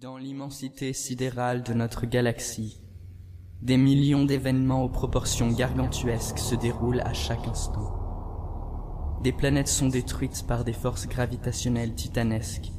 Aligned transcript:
Dans 0.00 0.16
l'immensité 0.16 0.94
sidérale 0.94 1.62
de 1.62 1.74
notre 1.74 2.06
galaxie, 2.06 2.80
des 3.60 3.76
millions 3.76 4.24
d'événements 4.24 4.82
aux 4.82 4.88
proportions 4.88 5.48
gargantuesques 5.48 6.38
se 6.38 6.54
déroulent 6.54 7.02
à 7.02 7.12
chaque 7.12 7.46
instant. 7.46 9.18
Des 9.22 9.32
planètes 9.32 9.68
sont 9.68 9.88
détruites 9.88 10.46
par 10.46 10.64
des 10.64 10.72
forces 10.72 11.06
gravitationnelles 11.06 11.94
titanesques, 11.94 12.72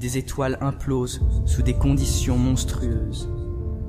des 0.00 0.18
étoiles 0.18 0.58
implosent 0.60 1.20
sous 1.46 1.62
des 1.62 1.74
conditions 1.74 2.38
monstrueuses, 2.38 3.30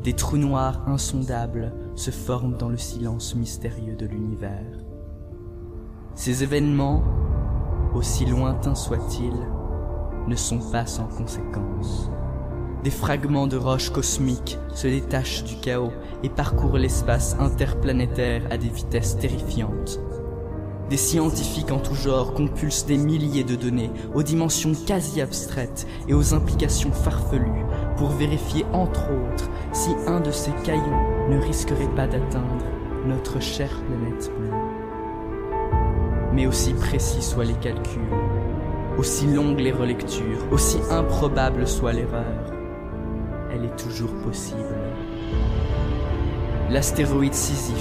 des 0.04 0.14
trous 0.14 0.38
noirs 0.38 0.88
insondables 0.88 1.74
se 1.96 2.12
forment 2.12 2.56
dans 2.56 2.70
le 2.70 2.78
silence 2.78 3.34
mystérieux 3.34 3.96
de 3.96 4.06
l'univers. 4.06 4.78
Ces 6.14 6.44
événements, 6.44 7.04
aussi 7.96 8.28
lointains 8.28 8.76
soient-ils, 8.76 9.48
ne 10.28 10.36
sont 10.36 10.60
pas 10.72 10.86
sans 10.86 11.08
conséquences. 11.08 12.12
Des 12.86 12.92
fragments 12.92 13.48
de 13.48 13.58
roches 13.58 13.90
cosmiques 13.90 14.60
se 14.76 14.86
détachent 14.86 15.44
du 15.44 15.56
chaos 15.56 15.92
et 16.22 16.30
parcourent 16.30 16.78
l'espace 16.78 17.36
interplanétaire 17.40 18.44
à 18.52 18.58
des 18.58 18.70
vitesses 18.70 19.18
terrifiantes. 19.18 20.00
Des 20.92 20.98
scientifiques 20.98 21.72
en 21.72 21.80
tout 21.80 21.96
genre 21.96 22.36
compulsent 22.36 22.86
des 22.86 23.00
milliers 23.00 23.44
de 23.44 23.56
données 23.56 23.90
aux 24.14 24.22
dimensions 24.22 24.74
quasi 24.86 25.20
abstraites 25.20 25.88
et 26.08 26.14
aux 26.14 26.36
implications 26.36 26.92
farfelues 26.92 27.66
pour 27.98 28.10
vérifier 28.10 28.68
entre 28.72 29.10
autres 29.10 29.50
si 29.74 29.90
un 30.06 30.20
de 30.20 30.30
ces 30.30 30.52
cailloux 30.64 31.28
ne 31.32 31.40
risquerait 31.40 31.96
pas 31.96 32.06
d'atteindre 32.06 32.66
notre 33.08 33.40
chère 33.40 33.82
planète 33.82 34.32
bleue. 34.38 34.52
Mais 36.34 36.46
aussi 36.46 36.76
précis 36.76 37.24
soient 37.24 37.46
les 37.46 37.54
calculs, 37.54 38.14
aussi 39.00 39.26
longues 39.26 39.60
les 39.60 39.72
relectures, 39.72 40.46
aussi 40.52 40.78
improbable 40.92 41.68
soit 41.68 41.94
l'erreur, 41.94 42.55
elle 43.56 43.66
est 43.66 43.78
toujours 43.78 44.12
possible. 44.24 44.76
L'astéroïde 46.70 47.34
Sisyphe, 47.34 47.76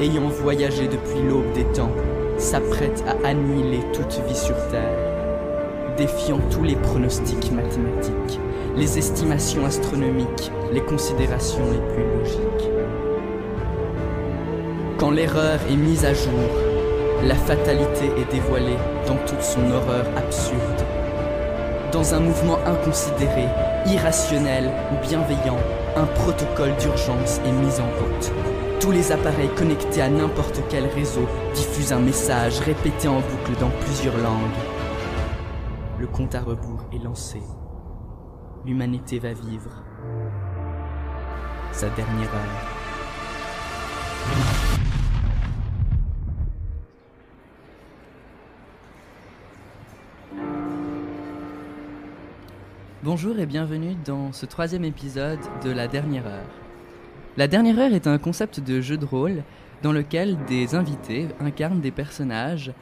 ayant 0.00 0.28
voyagé 0.28 0.88
depuis 0.88 1.22
l'aube 1.28 1.52
des 1.52 1.64
temps, 1.64 1.92
s'apprête 2.38 3.04
à 3.06 3.26
annihiler 3.26 3.80
toute 3.92 4.20
vie 4.26 4.36
sur 4.36 4.56
Terre, 4.68 5.96
défiant 5.96 6.38
tous 6.50 6.64
les 6.64 6.76
pronostics 6.76 7.52
mathématiques, 7.52 8.40
les 8.76 8.98
estimations 8.98 9.64
astronomiques, 9.64 10.50
les 10.72 10.80
considérations 10.80 11.64
les 11.70 11.94
plus 11.94 12.18
logiques. 12.18 12.70
Quand 14.98 15.10
l'erreur 15.10 15.60
est 15.70 15.76
mise 15.76 16.04
à 16.04 16.14
jour, 16.14 16.48
la 17.24 17.34
fatalité 17.34 18.06
est 18.18 18.32
dévoilée 18.32 18.78
dans 19.06 19.16
toute 19.26 19.42
son 19.42 19.70
horreur 19.70 20.06
absurde. 20.16 20.84
Dans 21.92 22.14
un 22.14 22.20
mouvement 22.20 22.58
inconsidéré, 22.66 23.46
irrationnel 23.86 24.70
ou 24.92 25.06
bienveillant, 25.06 25.58
un 25.96 26.06
protocole 26.06 26.76
d'urgence 26.76 27.38
est 27.44 27.52
mis 27.52 27.80
en 27.80 27.88
route. 27.98 28.32
Tous 28.80 28.90
les 28.90 29.12
appareils 29.12 29.54
connectés 29.56 30.02
à 30.02 30.08
n'importe 30.08 30.62
quel 30.68 30.86
réseau 30.86 31.26
diffusent 31.54 31.92
un 31.92 32.00
message 32.00 32.60
répété 32.60 33.08
en 33.08 33.20
boucle 33.20 33.58
dans 33.60 33.70
plusieurs 33.84 34.16
langues. 34.18 34.60
Le 35.98 36.06
compte 36.06 36.34
à 36.34 36.40
rebours 36.40 36.84
est 36.92 37.02
lancé. 37.02 37.42
L'humanité 38.64 39.18
va 39.18 39.32
vivre 39.32 39.82
sa 41.72 41.88
dernière 41.90 42.28
heure. 42.28 42.79
Bonjour 53.02 53.38
et 53.38 53.46
bienvenue 53.46 53.96
dans 54.04 54.30
ce 54.30 54.44
troisième 54.44 54.84
épisode 54.84 55.38
de 55.64 55.70
La 55.70 55.88
Dernière 55.88 56.26
Heure. 56.26 56.50
La 57.38 57.48
Dernière 57.48 57.78
Heure 57.78 57.94
est 57.94 58.06
un 58.06 58.18
concept 58.18 58.60
de 58.60 58.82
jeu 58.82 58.98
de 58.98 59.06
rôle 59.06 59.42
dans 59.82 59.92
lequel 59.92 60.36
des 60.44 60.74
invités 60.74 61.28
incarnent 61.40 61.80
des 61.80 61.92
personnages 61.92 62.74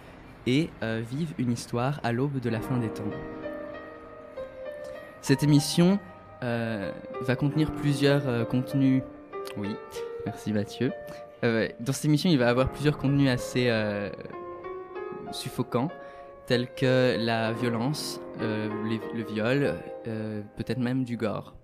et 0.44 0.70
euh, 0.82 1.00
vivent 1.09 1.34
une 1.38 1.53
histoire 1.53 2.00
à 2.03 2.10
l'aube 2.10 2.41
de 2.41 2.50
la 2.50 2.60
fin 2.60 2.78
des 2.78 2.88
temps. 2.88 3.04
Cette 5.22 5.44
émission 5.44 6.00
euh, 6.43 6.91
va 7.20 7.37
contenir 7.37 7.70
plusieurs 7.70 8.26
euh, 8.26 8.44
contenus. 8.44 9.04
Oui, 9.56 9.69
merci 10.26 10.53
Mathieu. 10.53 10.91
Dans 11.44 11.93
cette 11.93 12.06
émission, 12.06 12.28
il 12.28 12.38
va 12.41 12.47
y 12.47 12.48
avoir 12.48 12.72
plusieurs 12.72 12.98
contenus 12.98 13.31
assez 13.31 13.70
suffocants, 15.31 15.88
tels 16.47 16.66
que 16.75 17.16
la 17.16 17.53
violence, 17.53 18.20
le 18.41 19.22
viol, 19.22 19.76
euh, 20.08 20.42
peut-être 20.56 20.78
même 20.78 21.04
du 21.04 21.16
gore. 21.16 21.54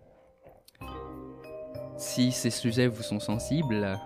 Si 1.96 2.32
ces 2.32 2.50
sujets 2.50 2.86
vous 2.86 3.02
sont 3.02 3.20
sensibles, 3.20 3.98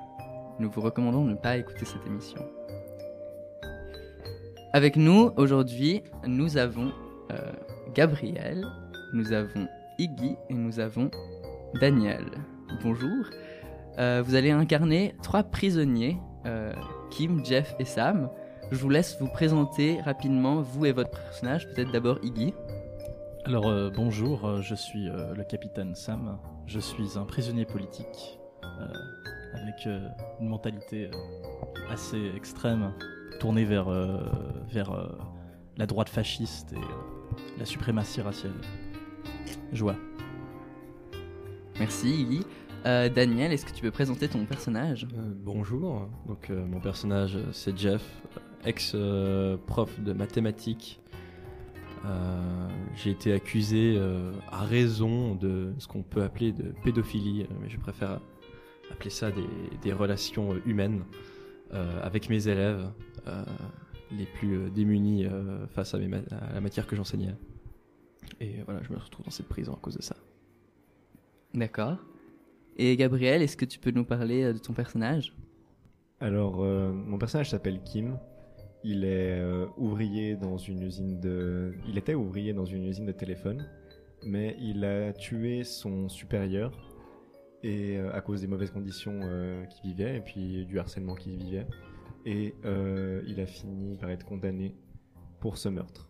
nous 0.59 0.71
vous 0.71 0.81
recommandons 0.81 1.25
de 1.25 1.31
ne 1.31 1.37
pas 1.37 1.57
écouter 1.57 1.85
cette 1.85 2.07
émission. 2.07 2.41
Avec 4.73 4.97
nous 4.97 5.33
aujourd'hui, 5.37 6.03
nous 6.27 6.57
avons 6.57 6.93
euh, 7.33 7.53
Gabriel, 7.95 8.67
nous 9.13 9.33
avons 9.33 9.67
Iggy 9.99 10.37
et 10.49 10.55
nous 10.55 10.79
avons 10.79 11.11
Daniel. 11.81 12.25
Bonjour. 12.83 13.27
Euh, 13.99 14.23
vous 14.25 14.35
allez 14.35 14.51
incarner 14.51 15.15
trois 15.23 15.43
prisonniers, 15.43 16.17
Kim, 17.11 17.45
Jeff 17.45 17.75
et 17.79 17.85
Sam. 17.85 18.31
Je 18.71 18.77
vous 18.77 18.89
laisse 18.89 19.19
vous 19.21 19.29
présenter 19.29 20.01
rapidement, 20.03 20.63
vous 20.63 20.87
et 20.87 20.93
votre 20.93 21.11
personnage. 21.11 21.67
Peut-être 21.69 21.91
d'abord 21.93 22.19
Iggy. 22.23 22.55
Alors 23.49 23.67
euh, 23.67 23.89
bonjour, 23.89 24.45
euh, 24.45 24.61
je 24.61 24.75
suis 24.75 25.09
euh, 25.09 25.33
le 25.35 25.43
capitaine 25.43 25.95
Sam. 25.95 26.39
Je 26.67 26.79
suis 26.79 27.17
un 27.17 27.25
prisonnier 27.25 27.65
politique 27.65 28.39
euh, 28.63 28.89
avec 29.55 29.87
euh, 29.87 30.07
une 30.39 30.49
mentalité 30.49 31.07
euh, 31.07 31.91
assez 31.91 32.31
extrême, 32.37 32.93
tournée 33.41 33.65
vers, 33.65 33.89
euh, 33.89 34.19
vers 34.71 34.93
euh, 34.93 35.09
la 35.79 35.87
droite 35.87 36.11
fasciste 36.11 36.75
et 36.75 36.77
euh, 36.77 37.39
la 37.59 37.65
suprématie 37.65 38.21
raciale. 38.21 38.53
Joie. 39.73 39.97
Merci 41.79 42.21
Iggy. 42.21 42.45
Euh, 42.85 43.09
Daniel, 43.09 43.51
est-ce 43.51 43.65
que 43.65 43.73
tu 43.73 43.81
peux 43.81 43.91
présenter 43.91 44.29
ton 44.29 44.45
personnage? 44.45 45.09
Euh, 45.15 45.33
bonjour, 45.35 46.07
donc 46.27 46.51
euh, 46.51 46.67
mon 46.67 46.81
personnage 46.81 47.39
c'est 47.53 47.79
Jeff, 47.79 48.05
ex-prof 48.67 50.01
de 50.01 50.13
mathématiques. 50.13 51.01
Euh, 52.05 52.69
J'ai 52.97 53.11
été 53.11 53.33
accusé 53.33 53.97
euh, 53.97 54.33
à 54.51 54.65
raison 54.65 55.35
de 55.35 55.73
ce 55.79 55.87
qu'on 55.89 56.03
peut 56.03 56.23
appeler 56.23 56.53
de 56.53 56.73
pédophilie, 56.85 57.43
euh, 57.43 57.55
mais 57.61 57.69
je 57.69 57.79
préfère 57.79 58.21
appeler 58.91 59.11
ça 59.11 59.31
des, 59.31 59.45
des 59.83 59.93
relations 59.93 60.57
humaines 60.65 61.03
euh, 61.75 62.01
avec 62.03 62.31
mes 62.31 62.49
élèves 62.49 62.91
euh, 63.27 63.45
les 64.11 64.25
plus 64.27 64.71
démunis 64.71 65.27
euh, 65.27 65.67
face 65.67 65.93
à, 65.95 65.99
mes 65.99 66.09
ma- 66.09 66.23
à 66.31 66.55
la 66.55 66.61
matière 66.61 66.87
que 66.87 66.97
j'enseignais. 66.97 67.35
Et 68.41 68.63
voilà, 68.65 68.81
je 68.83 68.93
me 68.93 68.99
retrouve 68.99 69.25
dans 69.25 69.31
cette 69.31 69.49
prison 69.49 69.75
à 69.75 69.79
cause 69.79 69.97
de 69.97 70.03
ça. 70.03 70.17
D'accord. 71.55 71.99
Et 72.77 72.97
Gabriel, 72.97 73.43
est-ce 73.43 73.57
que 73.57 73.65
tu 73.65 73.79
peux 73.79 73.91
nous 73.91 74.05
parler 74.05 74.53
de 74.53 74.59
ton 74.59 74.73
personnage? 74.73 75.35
Alors, 76.21 76.63
euh, 76.63 76.93
mon 76.93 77.19
personnage 77.19 77.51
s'appelle 77.51 77.83
Kim. 77.83 78.19
Il 78.91 79.05
est 79.05 79.39
euh, 79.39 79.67
ouvrier 79.77 80.35
dans 80.35 80.57
une 80.57 80.83
usine 80.83 81.21
de. 81.21 81.75
Il 81.87 81.99
était 81.99 82.15
ouvrier 82.15 82.55
dans 82.55 82.65
une 82.65 82.87
usine 82.87 83.05
de 83.05 83.13
téléphone, 83.13 83.69
mais 84.25 84.57
il 84.59 84.83
a 84.83 85.13
tué 85.13 85.63
son 85.63 86.09
supérieur 86.09 86.73
et 87.63 87.99
euh, 87.99 88.11
à 88.15 88.23
cause 88.23 88.41
des 88.41 88.47
mauvaises 88.47 88.71
conditions 88.71 89.21
euh, 89.25 89.63
qu'il 89.67 89.91
vivait 89.91 90.17
et 90.17 90.21
puis 90.23 90.65
du 90.65 90.79
harcèlement 90.79 91.17
qu'il 91.17 91.37
vivait. 91.37 91.67
Et 92.25 92.55
il 92.65 93.41
a 93.41 93.47
fini 93.47 93.99
par 93.99 94.09
être 94.09 94.25
condamné 94.25 94.75
pour 95.39 95.59
ce 95.59 95.69
meurtre. 95.69 96.09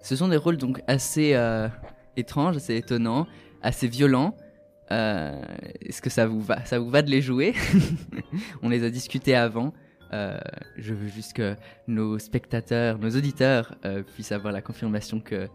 Ce 0.00 0.14
sont 0.14 0.28
des 0.28 0.36
rôles 0.36 0.58
donc 0.58 0.80
assez 0.86 1.36
étranges, 2.16 2.56
assez 2.56 2.76
étonnants, 2.76 3.26
assez 3.62 3.88
violents. 3.88 4.36
Est-ce 4.90 6.00
que 6.00 6.10
ça 6.10 6.26
vous 6.26 6.40
va 6.40 6.64
Ça 6.66 6.78
vous 6.78 6.90
va 6.90 7.02
de 7.02 7.10
les 7.10 7.20
jouer? 7.20 7.54
On 8.62 8.68
les 8.68 8.84
a 8.84 8.90
discutés 8.90 9.34
avant. 9.34 9.72
Euh, 10.12 10.38
je 10.76 10.92
veux 10.94 11.08
juste 11.08 11.34
que 11.34 11.56
nos 11.86 12.18
spectateurs, 12.18 12.98
nos 12.98 13.10
auditeurs 13.10 13.74
euh, 13.84 14.02
puissent 14.02 14.32
avoir 14.32 14.52
la 14.52 14.60
confirmation 14.62 15.20
que 15.20 15.48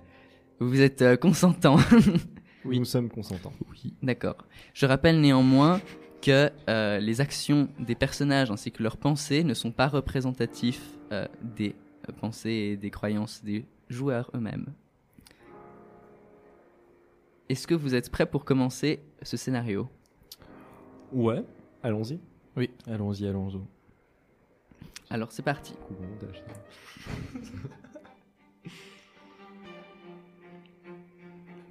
vous 0.60 0.80
êtes 0.82 1.02
euh, 1.02 1.18
consentants. 1.18 1.78
Nous 2.66 2.86
sommes 2.86 3.10
consentants. 3.10 3.54
D'accord. 4.02 4.38
Je 4.74 4.86
rappelle 4.86 5.22
néanmoins 5.22 5.82
que 6.22 6.50
euh, 6.70 6.98
les 7.00 7.22
actions 7.22 7.68
des 7.80 7.94
personnages 7.94 8.50
ainsi 8.50 8.72
que 8.72 8.82
leurs 8.82 8.98
pensées 8.98 9.44
ne 9.44 9.54
sont 9.54 9.72
pas 9.72 9.88
représentatifs 9.88 10.82
euh, 11.12 11.28
des 11.44 11.76
pensées 12.20 12.50
et 12.50 12.78
des 12.78 12.90
croyances 12.90 13.44
des 13.44 13.66
joueurs 13.90 14.32
eux-mêmes. 14.34 14.74
Est-ce 17.50 17.68
que 17.68 17.76
vous 17.76 17.94
êtes 17.94 18.10
prêts 18.10 18.26
pour 18.26 18.44
commencer 18.46 19.00
ce 19.22 19.38
scénario? 19.38 19.88
Ouais, 21.14 21.44
Allons-y. 21.84 22.20
oui, 22.58 22.72
allons-y, 22.88 23.28
allons-y. 23.28 23.60
Alors 25.10 25.32
c'est 25.32 25.44
parti. 25.44 25.74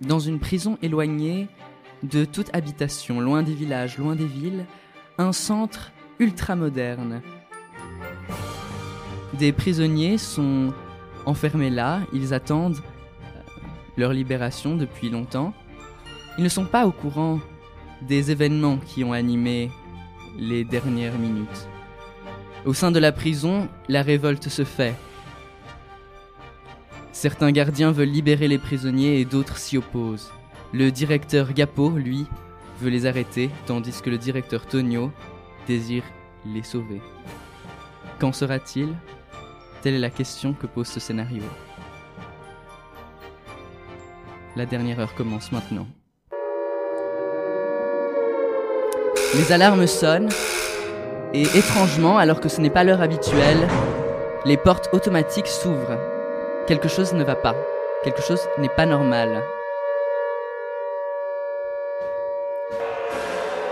Dans 0.01 0.21
une 0.21 0.39
prison 0.39 0.79
éloignée 0.83 1.49
de 2.03 2.25
toute 2.25 2.55
habitation, 2.55 3.21
loin 3.21 3.43
des 3.43 3.55
villages, 3.55 3.99
loin 3.99 4.15
des 4.15 4.27
villes, 4.27 4.67
un 5.19 5.33
centre 5.33 5.93
ultra 6.19 6.57
moderne. 6.57 7.23
Des 9.39 9.53
prisonniers 9.53 10.19
sont 10.19 10.73
enfermés 11.27 11.71
là, 11.71 12.01
ils 12.13 12.35
attendent 12.35 12.77
euh, 12.77 13.41
leur 13.97 14.13
libération 14.13 14.77
depuis 14.77 15.11
longtemps. 15.11 15.55
Ils 16.39 16.45
ne 16.45 16.49
sont 16.49 16.67
pas 16.67 16.87
au 16.87 16.93
courant 16.93 17.41
des 18.03 18.31
événements 18.31 18.77
qui 18.77 19.03
ont 19.03 19.13
animé 19.13 19.71
les 20.37 20.65
dernières 20.65 21.19
minutes. 21.19 21.69
Au 22.65 22.73
sein 22.73 22.91
de 22.91 22.99
la 22.99 23.13
prison, 23.13 23.69
la 23.89 24.01
révolte 24.01 24.49
se 24.49 24.65
fait. 24.65 24.95
Certains 27.13 27.53
gardiens 27.53 27.93
veulent 27.93 28.09
libérer 28.09 28.49
les 28.49 28.59
prisonniers 28.59 29.21
et 29.21 29.27
d'autres 29.27 29.59
s'y 29.59 29.77
opposent. 29.77 30.31
Le 30.73 30.91
directeur 30.91 31.53
Gapo, 31.53 31.91
lui, 31.91 32.27
veut 32.81 32.89
les 32.89 33.05
arrêter, 33.05 33.51
tandis 33.67 34.01
que 34.01 34.09
le 34.09 34.17
directeur 34.17 34.67
Tonio 34.67 35.13
désire 35.67 36.05
les 36.47 36.63
sauver. 36.63 37.03
Qu'en 38.19 38.33
sera-t-il? 38.33 38.95
Telle 39.83 39.95
est 39.95 39.99
la 39.99 40.11
question 40.11 40.55
que 40.55 40.67
pose 40.67 40.89
ce 40.89 41.01
scénario. 41.01 41.43
La 44.57 44.65
dernière 44.65 45.01
heure 45.01 45.15
commence 45.15 45.53
maintenant. 45.53 45.87
Les 49.35 49.53
alarmes 49.53 49.87
sonnent 49.87 50.31
et 51.35 51.43
étrangement, 51.59 52.17
alors 52.17 52.41
que 52.41 52.49
ce 52.49 52.61
n'est 52.61 52.71
pas 52.71 52.85
l'heure 52.85 53.03
habituelle, 53.03 53.69
les 54.45 54.57
portes 54.57 54.89
automatiques 54.93 55.49
s'ouvrent. 55.49 55.99
Quelque 56.69 56.89
chose 56.89 57.13
ne 57.13 57.25
va 57.25 57.35
pas. 57.35 57.57
Quelque 58.05 58.23
chose 58.23 58.41
n'est 58.59 58.69
pas 58.69 58.87
normal. 58.87 59.43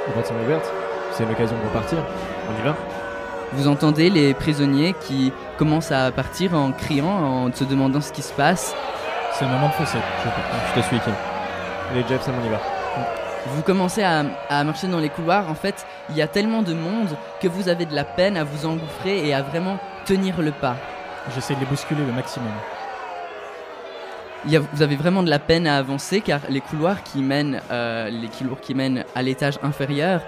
Les 0.09 0.12
portes 0.12 0.26
sont 0.26 0.35
ouvertes. 0.44 0.70
C'est 1.12 1.25
l'occasion 1.25 1.56
de 1.56 1.69
repartir. 1.69 1.99
On 2.50 2.61
y 2.61 2.64
va 2.64 2.76
Vous 3.53 3.69
entendez 3.69 4.11
les 4.11 4.35
prisonniers 4.35 4.94
qui 5.06 5.32
commencent 5.56 5.93
à 5.93 6.11
partir 6.11 6.55
en 6.55 6.73
criant, 6.73 7.44
en 7.47 7.53
se 7.53 7.62
demandant 7.62 8.00
ce 8.00 8.12
qui 8.12 8.23
se 8.23 8.32
passe. 8.32 8.75
C'est 9.35 9.44
le 9.44 9.53
moment 9.53 9.69
de 9.69 9.75
foncer. 9.75 9.99
Je 10.75 10.81
te 10.81 10.85
suis, 10.85 10.99
Kim. 10.99 11.14
Allez, 11.93 12.05
Jeff, 12.09 12.23
Sam, 12.23 12.35
on 12.43 12.47
y 12.47 12.50
va. 12.50 12.72
Vous 13.47 13.62
commencez 13.62 14.03
à, 14.03 14.25
à 14.49 14.62
marcher 14.65 14.87
dans 14.87 15.00
les 15.00 15.09
couloirs. 15.09 15.50
En 15.50 15.55
fait, 15.55 15.85
il 16.11 16.17
y 16.17 16.23
a 16.23 16.29
tellement 16.29 16.62
de 16.62 16.75
monde 16.75 17.09
que 17.41 17.49
vous 17.49 17.69
avez 17.69 17.87
de 17.87 17.94
la 17.94 18.05
peine 18.05 18.37
à 18.37 18.44
vous 18.44 18.67
engouffrer 18.67 19.27
et 19.27 19.35
à 19.35 19.43
vraiment 19.43 19.79
tenir 20.06 20.41
le 20.41 20.53
pas. 20.53 20.77
J'essaie 21.35 21.55
de 21.55 21.61
les 21.61 21.67
bousculer 21.67 22.05
le 22.05 22.12
maximum. 22.12 22.53
Il 24.44 24.50
y 24.53 24.56
a- 24.56 24.61
vous 24.61 24.83
avez 24.83 24.97
vraiment 24.97 25.23
de 25.23 25.31
la 25.31 25.39
peine 25.39 25.67
à 25.67 25.77
avancer 25.77 26.21
car 26.21 26.41
les 26.49 26.61
couloirs 26.61 27.03
qui 27.03 27.21
mènent, 27.21 27.61
euh, 27.71 28.11
les 28.11 28.29
couloirs 28.29 28.61
qui 28.61 28.75
mènent 28.75 29.05
à 29.15 29.23
l'étage 29.23 29.59
inférieur, 29.62 30.21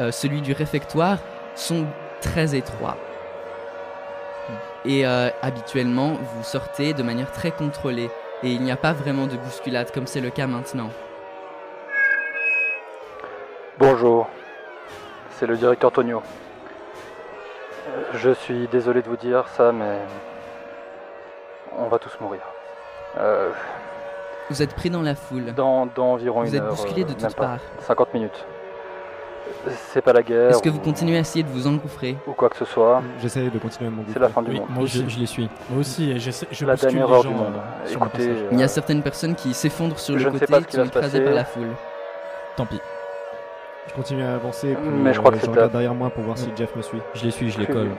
euh, 0.00 0.10
celui 0.10 0.40
du 0.42 0.52
réfectoire, 0.52 1.18
sont 1.54 1.86
très 2.20 2.54
étroits. 2.54 2.96
Et 4.84 5.06
euh, 5.06 5.28
habituellement, 5.42 6.12
vous 6.12 6.42
sortez 6.42 6.92
de 6.92 7.02
manière 7.02 7.30
très 7.32 7.50
contrôlée 7.50 8.10
et 8.42 8.50
il 8.50 8.62
n'y 8.62 8.72
a 8.72 8.76
pas 8.76 8.92
vraiment 8.92 9.26
de 9.26 9.36
bousculade 9.36 9.90
comme 9.92 10.06
c'est 10.06 10.20
le 10.20 10.30
cas 10.30 10.46
maintenant. 10.46 10.90
Bonjour, 13.86 14.28
c'est 15.32 15.44
le 15.48 15.56
directeur 15.56 15.90
Tonio. 15.90 16.22
Euh, 17.88 18.02
Je 18.14 18.30
suis 18.30 18.68
désolé 18.68 19.02
de 19.02 19.08
vous 19.08 19.16
dire 19.16 19.44
ça, 19.56 19.72
mais 19.72 19.98
on 21.76 21.88
va 21.88 21.98
tous 21.98 22.16
mourir. 22.20 22.42
Euh, 23.18 23.50
Vous 24.50 24.62
êtes 24.62 24.72
pris 24.76 24.88
dans 24.88 25.02
la 25.02 25.16
foule. 25.16 25.52
dans, 25.52 25.86
dans 25.86 26.12
environ 26.12 26.42
Vous 26.42 26.50
une 26.50 26.54
êtes 26.54 26.62
heure, 26.62 26.70
bousculé 26.70 27.02
euh, 27.02 27.06
de 27.06 27.10
même 27.10 27.18
toutes 27.18 27.34
pas. 27.34 27.44
parts. 27.44 27.58
50 27.80 28.14
minutes. 28.14 28.46
C'est 29.90 30.00
pas 30.00 30.12
la 30.12 30.22
guerre. 30.22 30.50
Est-ce 30.50 30.62
que 30.62 30.68
vous 30.70 30.78
ou- 30.78 30.82
continuez 30.82 31.16
à 31.16 31.20
essayer 31.20 31.42
de 31.42 31.48
vous 31.48 31.66
engouffrer 31.66 32.16
ou 32.28 32.34
quoi 32.34 32.50
que 32.50 32.56
ce 32.58 32.64
soit. 32.64 33.02
J'essaie 33.20 33.50
de 33.50 33.58
continuer 33.58 33.88
à 33.88 33.90
m'en 33.90 34.04
C'est 34.12 34.20
la 34.20 34.28
fin 34.28 34.42
du 34.42 34.52
Oui, 34.52 34.60
monde. 34.60 34.68
moi 34.70 34.84
aussi. 34.84 35.02
Je, 35.02 35.08
je 35.08 35.18
les 35.18 35.26
suis. 35.26 35.50
Moi 35.70 35.80
aussi, 35.80 36.08
et 36.12 36.20
j'essaie- 36.20 36.46
je 36.52 36.64
La 36.64 36.74
bouscule 36.74 36.90
dernière 36.92 37.08
les 37.08 37.14
heure 37.16 37.22
gens, 37.24 37.28
du 37.30 37.34
monde. 37.34 37.54
euh, 37.56 37.88
sur 37.88 37.98
mon 37.98 38.06
Écoutez, 38.06 38.28
passage. 38.28 38.44
Il 38.52 38.58
y 38.58 38.62
a 38.62 38.64
euh, 38.64 38.68
certaines 38.68 39.02
personnes 39.02 39.34
qui 39.34 39.52
s'effondrent 39.52 39.98
sur 39.98 40.16
je 40.20 40.24
le 40.28 40.30
ne 40.34 40.38
sais 40.38 40.46
côté, 40.46 40.52
pas 40.52 40.60
ce 40.60 40.66
qui 40.66 40.70
qui 40.70 40.76
sont 40.76 40.82
va 40.84 40.88
se 40.92 40.98
écrasées 40.98 41.18
passer. 41.18 41.24
par 41.24 41.34
la 41.34 41.44
foule. 41.44 41.68
Tant 42.56 42.66
pis. 42.66 42.80
Je 43.88 43.94
continue 43.94 44.22
à 44.22 44.34
avancer. 44.34 44.76
Mais 44.82 45.12
je 45.12 45.18
crois 45.18 45.32
que 45.32 45.36
euh, 45.36 45.40
c'est 45.40 45.46
je 45.46 45.50
regarde 45.50 45.72
derrière 45.72 45.94
moi 45.94 46.10
pour 46.10 46.22
voir 46.22 46.38
si 46.38 46.50
Jeff 46.56 46.74
me 46.76 46.82
suit. 46.82 47.00
Je 47.14 47.24
les 47.24 47.30
suis, 47.30 47.50
je 47.50 47.58
les 47.58 47.66
colle. 47.66 47.90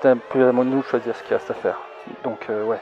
c'est 0.00 0.08
un 0.08 0.16
peu 0.16 0.48
à 0.48 0.52
nous 0.52 0.80
de 0.80 0.82
choisir 0.82 1.14
ce 1.14 1.22
qu'il 1.22 1.34
reste 1.34 1.50
à 1.50 1.54
faire. 1.54 1.78
Donc, 2.24 2.46
euh, 2.50 2.64
ouais. 2.64 2.80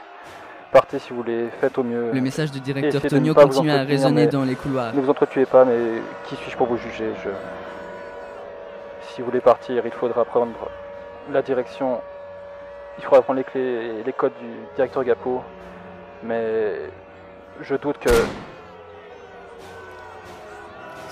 Partez 0.71 0.99
si 0.99 1.09
vous 1.09 1.17
voulez, 1.17 1.49
faites 1.59 1.77
au 1.77 1.83
mieux. 1.83 2.11
Le 2.11 2.21
message 2.21 2.51
du 2.51 2.59
directeur 2.59 3.01
Tonio 3.01 3.33
continue 3.33 3.71
à 3.71 3.83
résonner 3.83 4.27
dans 4.27 4.43
les 4.43 4.55
couloirs. 4.55 4.93
Ne 4.93 5.01
vous 5.01 5.09
entretuez 5.09 5.45
pas, 5.45 5.65
mais 5.65 6.01
qui 6.25 6.35
suis-je 6.35 6.55
pour 6.55 6.67
vous 6.67 6.77
juger? 6.77 7.11
Je... 7.23 7.29
Si 9.01 9.21
vous 9.21 9.25
voulez 9.25 9.41
partir, 9.41 9.83
il 9.85 9.91
faudra 9.91 10.25
prendre 10.25 10.69
la 11.31 11.41
direction. 11.41 12.01
Il 12.99 13.03
faudra 13.03 13.21
prendre 13.21 13.37
les 13.37 13.43
clés 13.43 13.99
et 13.99 14.03
les 14.03 14.13
codes 14.13 14.33
du 14.39 14.47
directeur 14.75 15.03
Gapo. 15.03 15.41
Mais 16.23 16.73
je 17.61 17.75
doute 17.75 17.97
que. 17.97 18.09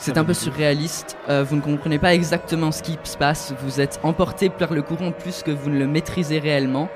C'est 0.08 0.18
un 0.18 0.24
peu 0.24 0.34
surréaliste, 0.34 1.18
euh, 1.28 1.44
vous 1.44 1.58
ne 1.58 1.62
comprenez 1.62 2.00
pas 2.00 2.14
exactement 2.14 2.72
ce 2.72 2.82
qui 2.82 2.98
se 3.04 3.18
passe, 3.18 3.54
vous 3.60 3.82
êtes 3.82 4.00
emporté 4.04 4.50
par 4.50 4.74
le 4.74 4.82
courant 4.82 5.12
plus 5.12 5.44
que 5.44 5.52
vous 5.52 5.70
ne 5.70 5.78
le 5.78 5.86
maîtrisez 5.86 6.40
réellement. 6.40 6.88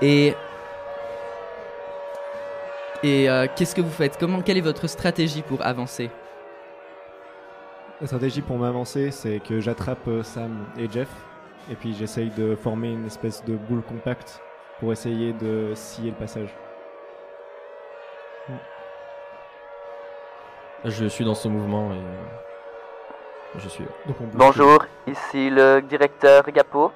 Et. 0.00 0.34
Euh, 3.04 3.46
qu'est-ce 3.54 3.74
que 3.74 3.82
vous 3.82 3.90
faites? 3.90 4.16
Comment, 4.18 4.40
Quelle 4.40 4.56
est 4.56 4.62
votre 4.62 4.86
stratégie 4.86 5.42
pour 5.42 5.60
avancer? 5.60 6.08
La 8.00 8.06
stratégie 8.06 8.40
pour 8.40 8.56
m'avancer, 8.56 9.10
c'est 9.10 9.40
que 9.40 9.60
j'attrape 9.60 10.08
euh, 10.08 10.22
Sam 10.22 10.64
et 10.78 10.88
Jeff, 10.90 11.10
et 11.70 11.74
puis 11.74 11.92
j'essaye 11.92 12.30
de 12.30 12.56
former 12.56 12.92
une 12.92 13.04
espèce 13.04 13.44
de 13.44 13.56
boule 13.56 13.82
compacte 13.82 14.40
pour 14.80 14.90
essayer 14.90 15.34
de 15.34 15.72
scier 15.74 16.12
le 16.12 16.16
passage. 16.16 16.48
Je 20.84 21.06
suis 21.06 21.24
dans 21.24 21.34
ce 21.34 21.48
mouvement 21.48 21.92
et 21.92 21.96
euh, 21.96 23.58
je 23.58 23.68
suis. 23.68 23.84
Donc 24.06 24.16
on 24.20 24.24
bouscule. 24.24 24.38
Bonjour, 24.38 24.84
ici 25.08 25.50
le 25.50 25.80
directeur 25.80 26.48
Gapo. 26.50 26.92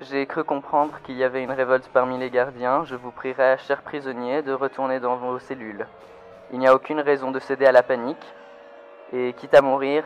J'ai 0.00 0.24
cru 0.24 0.44
comprendre 0.44 0.98
qu'il 1.04 1.16
y 1.16 1.24
avait 1.24 1.42
une 1.42 1.50
révolte 1.50 1.90
parmi 1.92 2.16
les 2.16 2.30
gardiens. 2.30 2.84
Je 2.84 2.96
vous 2.96 3.10
prierai, 3.10 3.58
chers 3.58 3.82
prisonniers, 3.82 4.40
de 4.40 4.54
retourner 4.54 4.98
dans 4.98 5.16
vos 5.16 5.38
cellules. 5.38 5.86
Il 6.52 6.58
n'y 6.58 6.66
a 6.66 6.74
aucune 6.74 7.00
raison 7.00 7.30
de 7.30 7.38
céder 7.38 7.66
à 7.66 7.72
la 7.72 7.82
panique. 7.82 8.24
Et 9.12 9.34
quitte 9.34 9.54
à 9.54 9.60
mourir, 9.60 10.04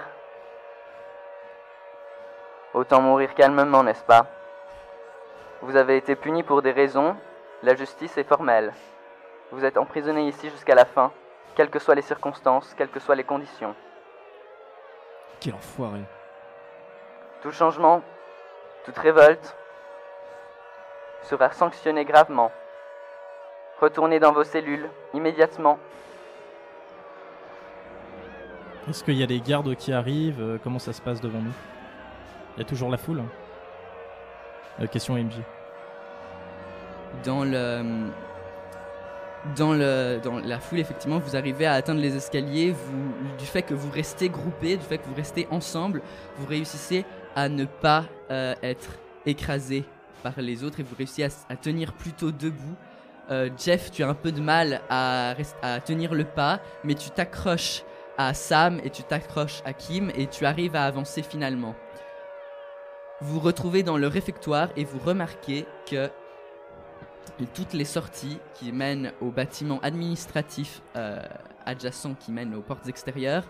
autant 2.73 3.03
mourir 3.03 3.35
calmement, 3.35 3.83
n'est-ce 3.83 4.03
pas? 4.03 4.27
Vous 5.61 5.77
avez 5.77 5.99
été 5.99 6.17
punis 6.17 6.43
pour 6.43 6.63
des 6.63 6.73
raisons. 6.73 7.15
La 7.63 7.77
justice 7.77 8.17
est 8.19 8.25
formelle. 8.25 8.73
Vous 9.53 9.65
êtes 9.65 9.77
emprisonné 9.77 10.27
ici 10.27 10.49
jusqu'à 10.51 10.75
la 10.75 10.87
fin, 10.87 11.13
quelles 11.55 11.71
que 11.71 11.79
soient 11.79 11.95
les 11.95 12.03
circonstances, 12.03 12.75
quelles 12.77 12.91
que 12.91 13.01
soient 13.01 13.15
les 13.15 13.25
conditions. 13.25 13.75
Quel 15.41 15.55
enfoiré. 15.55 16.01
Tout 17.43 17.53
changement, 17.53 18.03
toute 18.85 18.97
révolte 18.99 19.57
sera 21.23 21.51
sanctionné 21.53 22.05
gravement. 22.05 22.51
Retournez 23.81 24.21
dans 24.21 24.33
vos 24.33 24.45
cellules 24.45 24.89
immédiatement. 25.15 25.79
Est-ce 28.89 29.03
qu'il 29.03 29.15
y 29.15 29.23
a 29.23 29.27
des 29.27 29.41
gardes 29.41 29.75
qui 29.77 29.93
arrivent? 29.93 30.41
Euh, 30.43 30.59
Comment 30.63 30.79
ça 30.79 30.93
se 30.93 31.01
passe 31.01 31.21
devant 31.21 31.39
nous? 31.41 31.53
Il 32.57 32.61
y 32.61 32.63
a 32.63 32.69
toujours 32.69 32.91
la 32.91 32.99
foule 32.99 33.23
Euh, 34.81 34.87
Question 34.87 35.15
MJ. 35.15 35.41
Dans 37.25 37.45
le 37.45 38.11
dans 39.57 39.73
la 39.73 40.59
foule 40.59 40.79
effectivement, 40.79 41.19
vous 41.19 41.37
arrivez 41.37 41.67
à 41.67 41.75
atteindre 41.75 42.01
les 42.01 42.17
escaliers, 42.17 42.75
du 43.39 43.45
fait 43.45 43.63
que 43.63 43.75
vous 43.75 43.91
restez 43.91 44.29
groupés, 44.29 44.77
du 44.77 44.85
fait 44.85 44.99
que 44.99 45.07
vous 45.07 45.15
restez 45.15 45.47
ensemble, 45.51 46.03
vous 46.37 46.47
réussissez 46.47 47.05
à 47.37 47.49
ne 47.49 47.65
pas 47.65 48.05
euh, 48.31 48.55
être 48.63 48.99
écrasé 49.27 49.85
par 50.23 50.35
les 50.39 50.65
autres 50.65 50.81
et 50.81 50.83
vous 50.83 50.95
réussissez 50.97 51.29
à, 51.49 51.57
tenir 51.57 51.93
plutôt 51.93 52.31
debout. 52.31 52.75
Euh, 53.31 53.51
Jeff, 53.59 53.91
tu 53.91 54.03
as 54.03 54.09
un 54.09 54.15
peu 54.15 54.33
de 54.33 54.41
mal 54.41 54.81
à, 54.89 55.35
à 55.63 55.81
tenir 55.81 56.15
le 56.15 56.25
pas, 56.25 56.61
mais 56.83 56.95
tu 56.95 57.11
t'accroches 57.11 57.83
à 58.17 58.33
Sam 58.35 58.81
et 58.85 58.91
tu 58.91 59.03
t'accroches 59.03 59.63
à 59.65 59.73
Kim 59.73 60.11
et 60.15 60.27
tu 60.27 60.47
arrives 60.47 60.77
à 60.77 60.85
avancer 60.85 61.23
finalement. 61.23 61.75
Vous 63.21 63.35
vous 63.35 63.41
retrouvez 63.41 63.83
dans 63.83 63.97
le 63.97 64.07
réfectoire 64.07 64.69
et 64.77 64.85
vous 64.85 64.99
remarquez 64.99 65.67
que 65.91 66.11
toutes 67.55 67.73
les 67.73 67.85
sorties 67.85 68.39
qui 68.55 68.73
mènent 68.73 69.13
au 69.21 69.31
bâtiment 69.31 69.81
administratif 69.81 70.83
euh, 70.97 71.21
adjacent 71.65 72.15
qui 72.21 72.33
mènent 72.33 72.55
aux 72.55 72.63
portes 72.63 72.89
extérieures 72.89 73.45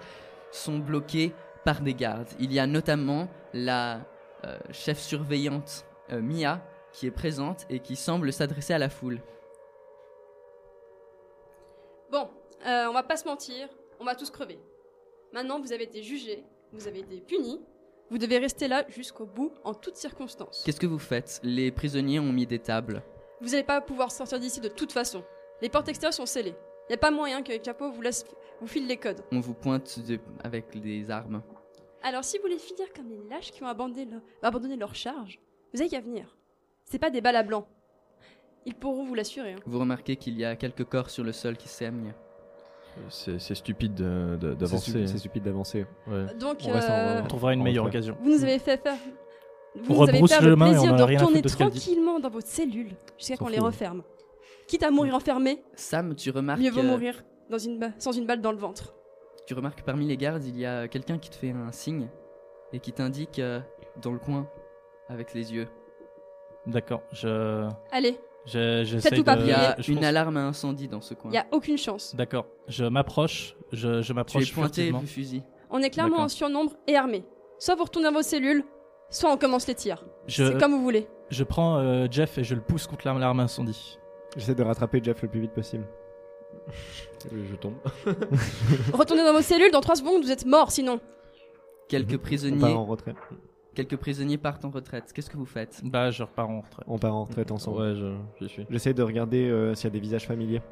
sont 0.51 0.79
bloquées 0.79 1.33
par 1.65 1.81
des 1.81 1.95
gardes. 1.95 2.29
Il 2.39 2.53
y 2.53 2.59
a 2.59 2.67
notamment 2.67 3.29
la 3.53 4.01
euh, 4.45 4.59
chef 4.73 4.99
surveillante 4.99 5.87
euh, 6.13 6.21
Mia 6.21 6.61
qui 6.93 7.07
est 7.07 7.11
présente 7.11 7.67
et 7.71 7.81
qui 7.81 7.97
semble 7.97 8.33
s'adresser 8.33 8.73
à 8.73 8.79
la 8.79 8.89
foule. 8.89 9.21
Bon, 12.11 12.29
euh, 12.67 12.87
on 12.89 12.93
va 12.93 13.03
pas 13.03 13.17
se 13.17 13.25
mentir, 13.25 13.69
on 13.99 14.05
va 14.05 14.15
tous 14.15 14.31
crever. 14.31 14.59
Maintenant, 15.33 15.61
vous 15.61 15.73
avez 15.73 15.85
été 15.85 16.03
jugés, 16.03 16.45
vous 16.73 16.87
avez 16.87 17.01
été 17.01 17.21
punis. 17.21 17.61
Vous 18.11 18.19
devez 18.19 18.39
rester 18.39 18.69
là 18.69 18.85
jusqu'au 18.89 19.27
bout, 19.27 19.53
en 19.65 19.75
toutes 19.75 19.97
circonstances. 19.97 20.63
Qu'est-ce 20.65 20.79
que 20.79 20.87
vous 20.87 20.99
faites? 20.99 21.41
Les 21.43 21.73
prisonniers 21.73 22.21
ont 22.21 22.33
mis 22.33 22.47
des 22.47 22.59
tables. 22.59 23.03
Vous 23.45 23.51
n'allez 23.51 23.63
pas 23.63 23.81
pouvoir 23.81 24.11
sortir 24.11 24.41
d'ici 24.41 24.61
de 24.61 24.69
toute 24.69 24.91
façon. 24.93 25.23
Les 25.63 25.69
portes 25.69 25.89
extérieures 25.89 26.15
sont 26.15 26.27
scellées. 26.27 26.55
Il 26.89 26.93
n'y 26.93 26.95
a 26.95 26.99
pas 26.99 27.11
moyen 27.11 27.43
que 27.43 27.57
Capo 27.59 27.91
vous 27.91 28.03
laisse, 28.03 28.25
vous 28.61 28.67
file 28.67 28.87
les 28.87 28.97
codes. 28.97 29.23
On 29.33 29.41
vous 29.41 29.55
pointe 29.55 29.99
de- 30.01 30.19
avec 30.43 30.79
des 30.81 31.11
armes. 31.11 31.43
Alors, 32.03 32.25
si 32.25 32.37
vous 32.39 32.43
voulez 32.43 32.59
finir 32.59 32.87
comme 32.95 33.09
les 33.09 33.21
lâches 33.31 33.51
qui 33.53 33.63
ont 33.63 33.67
abandonné 33.67 34.05
leur, 34.07 34.21
abandonné 34.43 34.77
leur 34.77 34.95
charge, 34.95 35.39
vous 35.73 35.81
avez 35.81 35.89
qu'à 35.89 36.01
venir. 36.01 36.37
C'est 36.85 36.99
pas 36.99 37.09
des 37.11 37.21
balles 37.23 37.37
à 37.37 37.43
blanc. 37.43 37.67
Ils 38.67 38.75
pourront 38.75 39.05
vous 39.05 39.15
l'assurer. 39.15 39.53
hein. 39.55 39.59
Vous 39.67 39.79
remarquez 39.79 40.17
qu'il 40.17 40.39
y 40.39 40.45
a 40.45 40.57
quelques 40.57 40.85
corps 40.85 41.09
sur 41.11 41.25
le 41.25 41.33
sol 41.33 41.57
qui 41.57 41.69
saignent. 41.69 42.13
C'est 43.09 43.39
c'est 43.41 43.55
stupide 43.55 43.95
d'avancer. 43.95 45.07
C'est 45.07 45.19
stupide 45.19 45.43
d'avancer. 45.43 45.85
Ouais. 46.07 46.33
Donc, 46.39 46.59
On 46.65 46.71
reste 46.71 46.89
en- 46.89 46.93
euh, 46.93 47.21
On 47.23 47.27
trouvera 47.27 47.53
une 47.55 47.63
meilleure 47.63 47.87
occasion. 47.87 48.17
vous 48.21 48.31
nous 48.31 48.43
avez 48.45 48.59
fait 48.59 48.77
faire. 48.77 48.97
Vous 49.83 49.95
On 49.95 49.97
nous 49.97 50.03
avez 50.09 50.21
le 50.21 50.57
plaisir 50.57 50.95
de 50.97 51.03
retourner 51.03 51.43
tranquillement 51.43 52.21
dans 52.21 52.29
votre 52.31 52.47
cellule 52.47 52.93
jusqu'à 53.19 53.37
qu'on 53.37 53.49
les 53.49 53.59
referme. 53.59 54.03
Quitte 54.69 54.83
à 54.83 54.91
mourir 54.91 55.15
enfermé, 55.15 55.63
Sam, 55.75 56.15
tu 56.15 56.31
remarques, 56.31 56.61
mieux 56.61 56.71
vaut 56.71 56.81
euh, 56.81 56.85
mourir 56.85 57.23
dans 57.51 57.59
une 57.59 57.93
sans 57.99 58.13
une 58.13 58.25
balle 58.27 58.41
dans 58.41 58.53
le 58.53 58.57
ventre. 58.59 58.95
tu 59.47 59.53
remarques 59.55 59.81
que 59.81 59.85
parmi 59.85 60.07
les 60.07 60.17
gardes, 60.17 60.45
il 60.45 60.59
y 60.59 60.65
a 60.65 60.89
quelqu'un 60.89 61.19
qui 61.19 61.29
te 61.29 61.35
fait 61.37 61.51
un 61.51 61.71
signe 61.73 62.09
et 62.73 62.79
qui 62.81 62.93
t'indique 62.93 63.39
euh, 63.41 63.61
dans 64.01 64.13
le 64.13 64.19
coin 64.19 64.49
avec 65.09 65.35
les 65.35 65.53
yeux. 65.53 65.67
D'accord, 66.67 67.03
je. 67.13 67.69
Allez, 67.93 68.19
je- 68.47 68.85
J'essaie 68.85 69.11
tout 69.11 69.23
de. 69.23 69.41
Il 69.41 69.49
y 69.49 69.53
a 69.53 69.75
je 69.79 69.91
une 69.93 69.99
pense- 69.99 70.07
alarme 70.07 70.37
à 70.39 70.45
incendie 70.47 70.89
dans 70.89 71.03
ce 71.03 71.13
coin. 71.13 71.31
il 71.31 71.35
y 71.35 71.39
a 71.39 71.47
aucune 71.53 71.77
chance. 71.77 72.15
D'accord, 72.17 72.47
je 72.69 72.85
m'approche, 72.87 73.57
je, 73.73 74.01
je 74.01 74.07
Tu 74.07 74.13
es 74.13 74.15
m'approche 74.15 74.55
pointé 74.55 74.93
du 74.93 75.07
fusil. 75.07 75.43
On 75.69 75.81
est 75.83 75.91
clairement 75.91 76.19
en 76.21 76.29
surnombre 76.29 76.73
et 76.87 76.97
armé. 76.97 77.25
Soit 77.59 77.75
vous 77.75 77.85
retournez 77.85 78.09
dans 78.09 78.15
vos 78.15 78.23
cellules, 78.23 78.65
soit 79.15 79.31
on 79.33 79.37
commence 79.37 79.67
les 79.67 79.75
tirs. 79.75 80.05
Je, 80.27 80.45
C'est 80.45 80.59
comme 80.59 80.73
vous 80.73 80.83
voulez. 80.83 81.07
je 81.31 81.45
prends 81.45 81.77
euh, 81.79 82.07
Jeff 82.11 82.39
et 82.39 82.45
je 82.45 82.55
le 82.55 82.61
pousse 82.61 82.87
contre 82.87 83.07
l'arme 83.07 83.41
incendie. 83.41 83.99
J'essaie 84.37 84.55
de 84.55 84.63
rattraper 84.63 85.01
Jeff 85.03 85.23
le 85.23 85.29
plus 85.29 85.41
vite 85.41 85.53
possible. 85.53 85.85
Je 87.33 87.55
tombe. 87.57 87.75
Retournez 88.93 89.23
dans 89.25 89.33
vos 89.33 89.43
cellules, 89.43 89.71
dans 89.71 89.81
3 89.81 89.97
secondes, 89.97 90.23
vous 90.23 90.31
êtes 90.31 90.45
morts 90.47 90.71
sinon. 90.71 91.01
Quelques 91.89 92.11
On 92.11 92.17
part 92.17 92.21
prisonniers, 92.23 92.65
en 92.73 92.85
retrait. 92.85 93.15
quelques 93.75 93.97
prisonniers 93.97 94.39
partent 94.39 94.65
en 94.65 94.71
retraite. 94.71 95.13
Qu'est-ce 95.15 95.31
que 95.31 95.37
vous 95.37 95.45
faites? 95.47 95.81
Bah, 95.85 96.11
je 96.11 96.23
repars 96.23 96.49
en 96.49 96.61
retrait. 96.63 96.83
On 96.87 96.99
part 96.99 97.15
en 97.15 97.25
retraite 97.25 97.51
ensemble. 97.51 97.81
Ouais, 97.81 97.95
je, 97.95 98.15
je 98.41 98.47
suis. 98.47 98.67
J'essaie 98.71 98.95
de 98.95 99.03
regarder 99.03 99.49
euh, 99.49 99.75
s'il 99.75 99.85
y 99.85 99.89
a 99.89 99.91
des 99.91 100.01
visages 100.01 100.27
familiers. 100.27 100.63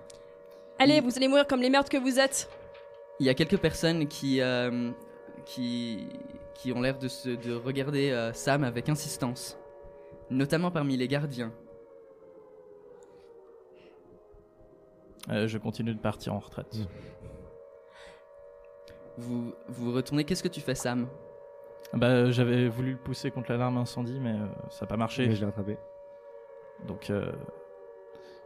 Allez, 0.78 1.00
vous 1.00 1.16
allez 1.16 1.28
mourir 1.28 1.46
comme 1.46 1.60
les 1.60 1.70
merdes 1.70 1.88
que 1.88 1.98
vous 1.98 2.18
êtes. 2.18 2.48
Il 3.20 3.26
y 3.26 3.28
a 3.28 3.34
quelques 3.34 3.58
personnes 3.58 4.08
qui, 4.08 4.40
euh, 4.40 4.90
qui, 5.44 6.06
qui 6.54 6.72
ont 6.72 6.80
l'air 6.80 6.98
de, 6.98 7.08
se- 7.08 7.28
de 7.30 7.54
regarder 7.54 8.10
euh, 8.10 8.32
Sam 8.32 8.64
avec 8.64 8.88
insistance, 8.88 9.58
notamment 10.30 10.70
parmi 10.70 10.96
les 10.96 11.08
gardiens. 11.08 11.52
Euh, 15.30 15.46
je 15.46 15.58
continue 15.58 15.94
de 15.94 16.00
partir 16.00 16.34
en 16.34 16.38
retraite. 16.40 16.74
Mm. 16.76 16.84
Vous, 19.18 19.52
vous 19.68 19.92
retournez, 19.92 20.24
qu'est-ce 20.24 20.42
que 20.42 20.48
tu 20.48 20.60
fais 20.60 20.74
Sam? 20.74 21.06
Bah, 21.92 22.30
j'avais 22.30 22.68
voulu 22.68 22.92
le 22.92 22.98
pousser 22.98 23.30
contre 23.30 23.52
l'alarme 23.52 23.76
incendie, 23.76 24.18
mais 24.18 24.32
euh, 24.32 24.46
ça 24.70 24.82
n'a 24.82 24.86
pas 24.88 24.96
marché. 24.96 25.26
Mais 25.28 25.34
je 25.34 25.40
l'ai 25.40 25.46
rattrapé. 25.46 25.76
Donc, 26.88 27.10
euh, 27.10 27.30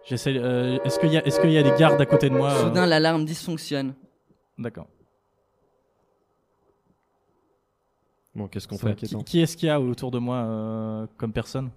j'essaie. 0.04 0.36
euh, 0.36 0.78
est-ce 0.84 0.98
qu'il 0.98 1.12
y 1.12 1.16
a, 1.16 1.24
est-ce 1.24 1.40
qu'il 1.40 1.52
y 1.52 1.58
a 1.58 1.62
des 1.62 1.72
gardes 1.78 2.00
à 2.00 2.06
côté 2.06 2.28
de 2.28 2.34
moi 2.34 2.50
euh? 2.50 2.62
Soudain, 2.64 2.86
l'alarme 2.86 3.24
dysfonctionne. 3.24 3.94
D'accord. 4.58 4.88
Bon, 8.36 8.48
qu'est-ce 8.48 8.68
qu'on 8.68 8.76
fait 8.76 8.94
Qui, 8.94 9.06
inquiétant. 9.06 9.22
qui 9.22 9.40
est-ce 9.40 9.56
qu'il 9.56 9.66
y 9.68 9.70
a 9.70 9.80
autour 9.80 10.10
de 10.10 10.18
moi 10.18 10.36
euh, 10.36 11.06
comme 11.16 11.32
personne? 11.32 11.70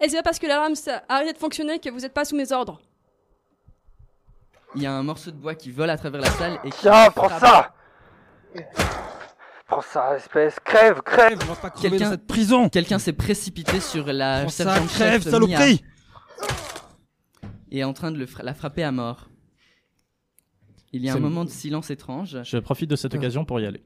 Et 0.00 0.08
c'est 0.08 0.16
pas 0.18 0.22
parce 0.24 0.38
que 0.38 0.46
l'alarme 0.46 0.74
a 1.08 1.14
arrêté 1.14 1.32
de 1.32 1.38
fonctionner 1.38 1.78
que 1.78 1.88
vous 1.88 2.04
êtes 2.04 2.12
pas 2.12 2.24
sous 2.26 2.36
mes 2.36 2.52
ordres. 2.52 2.80
Il 4.74 4.82
y 4.82 4.86
a 4.86 4.92
un 4.92 5.02
morceau 5.02 5.30
de 5.30 5.36
bois 5.36 5.54
qui 5.54 5.70
vole 5.70 5.88
à 5.88 5.96
travers 5.96 6.20
la 6.20 6.30
salle 6.30 6.58
et 6.62 6.70
qui 6.70 6.80
Tiens, 6.80 7.10
prends 7.14 7.30
ça 7.30 7.74
Prends 9.66 9.80
ça, 9.80 10.16
espèce, 10.16 10.60
crève, 10.60 11.00
crève 11.02 11.38
On 11.42 11.46
va 11.46 11.56
pas 11.56 11.70
crever 11.70 11.88
Quelqu'un- 11.90 12.04
dans 12.04 12.10
cette 12.12 12.26
prison 12.26 12.68
Quelqu'un 12.68 12.98
s'est 12.98 13.14
précipité 13.14 13.80
sur 13.80 14.06
la 14.12 14.40
Prends 14.42 14.48
ça, 14.50 14.64
crève, 14.86 15.22
chef 15.22 15.30
saloperie 15.30 15.82
et 17.70 17.78
est 17.80 17.84
en 17.84 17.92
train 17.94 18.12
de 18.12 18.18
le 18.18 18.26
fra- 18.26 18.42
la 18.44 18.54
frapper 18.54 18.84
à 18.84 18.92
mort. 18.92 19.28
Il 20.92 21.04
y 21.04 21.10
a 21.10 21.14
un 21.14 21.18
moment 21.18 21.44
de 21.44 21.50
silence 21.50 21.90
étrange. 21.90 22.38
Je 22.44 22.58
profite 22.58 22.88
de 22.88 22.96
cette 22.96 23.14
occasion 23.14 23.44
pour 23.44 23.58
y 23.60 23.66
aller. 23.66 23.82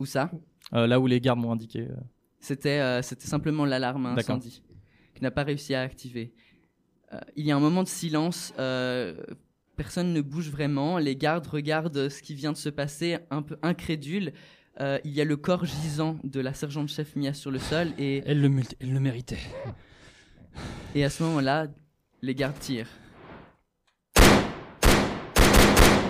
Où 0.00 0.06
ça? 0.06 0.30
Là 0.72 0.98
où 1.00 1.06
les 1.06 1.20
gardes 1.20 1.38
m'ont 1.38 1.52
indiqué. 1.52 1.82
euh. 1.90 1.94
C'était 2.40 2.80
euh, 2.80 3.02
c'était 3.02 3.26
simplement 3.28 3.64
l'alarme 3.64 4.06
incendie 4.06 4.62
qui 5.14 5.22
n'a 5.22 5.30
pas 5.30 5.44
réussi 5.44 5.74
à 5.74 5.82
activer. 5.82 6.32
Euh, 7.12 7.18
il 7.36 7.44
y 7.44 7.52
a 7.52 7.56
un 7.56 7.60
moment 7.60 7.82
de 7.82 7.88
silence. 7.88 8.52
euh, 8.58 9.14
personne 9.76 10.12
ne 10.12 10.20
bouge 10.20 10.48
vraiment. 10.50 10.98
Les 10.98 11.14
gardes 11.16 11.46
regardent 11.46 12.08
ce 12.08 12.22
qui 12.22 12.34
vient 12.34 12.52
de 12.52 12.56
se 12.56 12.68
passer, 12.68 13.18
un 13.30 13.42
peu 13.42 13.56
incrédules. 13.62 14.32
Euh, 14.80 14.98
il 15.04 15.12
y 15.12 15.20
a 15.20 15.24
le 15.24 15.36
corps 15.36 15.64
gisant 15.66 16.18
de 16.24 16.40
la 16.40 16.54
sergente 16.54 16.88
chef 16.88 17.14
Mia 17.16 17.34
sur 17.34 17.50
le 17.50 17.58
sol 17.58 17.88
et, 17.98 18.22
Elle 18.26 18.40
le, 18.40 18.48
mul- 18.48 18.64
elle 18.80 18.92
le 18.92 19.00
méritait. 19.00 19.38
et 20.94 21.04
à 21.04 21.10
ce 21.10 21.22
moment-là, 21.24 21.66
les 22.22 22.34
gardes 22.34 22.58
tirent. 22.58 22.88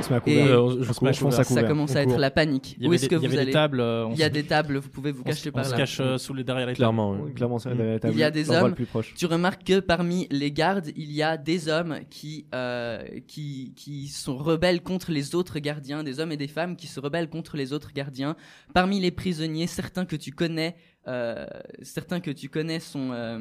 On 0.02 0.08
se 0.08 0.10
met 0.12 0.16
à 0.16 0.18
Et- 0.26 0.40
couvert. 0.42 0.64
On 0.64 0.70
je 0.70 0.76
court, 0.86 0.94
se 0.94 1.04
mets 1.04 1.08
à 1.08 1.12
je 1.12 1.18
fonce 1.20 1.34
couvert. 1.36 1.40
à 1.40 1.44
Ça 1.62 1.62
commence 1.68 1.96
à 1.96 2.02
être 2.02 2.18
la 2.18 2.30
panique. 2.30 2.74
Il 2.78 2.82
y 2.82 2.86
Où 2.86 2.88
avait 2.90 2.96
est-ce 2.96 3.04
des, 3.04 3.08
que 3.08 3.14
il 3.20 3.24
y 3.24 3.26
vous 3.28 3.38
allez 3.38 3.52
tables. 3.52 3.80
euh, 3.80 4.08
Il 4.12 4.18
y 4.18 4.22
a 4.22 4.28
des 4.28 4.42
tables, 4.44 4.76
vous 4.78 4.88
pouvez 4.88 5.12
vous 5.12 5.22
cacher 5.22 5.50
par 5.50 5.62
on 5.62 5.66
se 5.66 5.70
là. 5.72 5.76
cache 5.78 6.00
euh, 6.00 6.18
sous 6.18 6.34
les 6.34 6.44
derrière 6.44 6.66
les 6.66 6.72
tables. 6.72 6.76
Clairement. 6.76 7.16
Clairement, 7.34 7.58
c'est 7.58 7.74
derrière 7.74 7.94
la 7.94 7.98
table. 8.00 8.14
Il 8.14 8.18
y 8.20 8.24
a 8.24 8.30
des 8.30 8.50
hommes. 8.50 8.74
Tu 9.16 9.26
remarques 9.26 9.64
que 9.64 9.80
parmi 9.80 10.26
les 10.30 10.50
gardes, 10.52 10.88
il 10.96 11.12
y 11.12 11.22
a 11.22 11.36
des 11.36 11.68
hommes 11.68 11.98
qui, 12.10 12.46
euh, 12.54 13.02
qui, 13.26 13.72
qui 13.76 14.08
sont 14.08 14.36
rebelles 14.36 14.82
contre 14.82 15.10
les 15.12 15.34
autres 15.34 15.58
gardiens, 15.58 16.02
des 16.02 16.20
hommes 16.20 16.32
et 16.32 16.36
des 16.36 16.48
femmes 16.48 16.76
qui 16.76 16.86
se 16.86 17.00
rebellent 17.00 17.28
contre 17.28 17.56
les 17.56 17.72
autres 17.72 17.92
gardiens. 17.94 18.36
Parmi 18.74 19.00
les 19.00 19.10
prisonniers, 19.10 19.66
certains 19.66 20.04
que 20.04 20.16
tu 20.16 20.32
connais, 20.32 20.76
euh, 21.08 21.46
certains 21.82 22.20
que 22.20 22.30
tu 22.30 22.48
connais 22.48 22.80
sont 22.80 23.10
euh, 23.12 23.38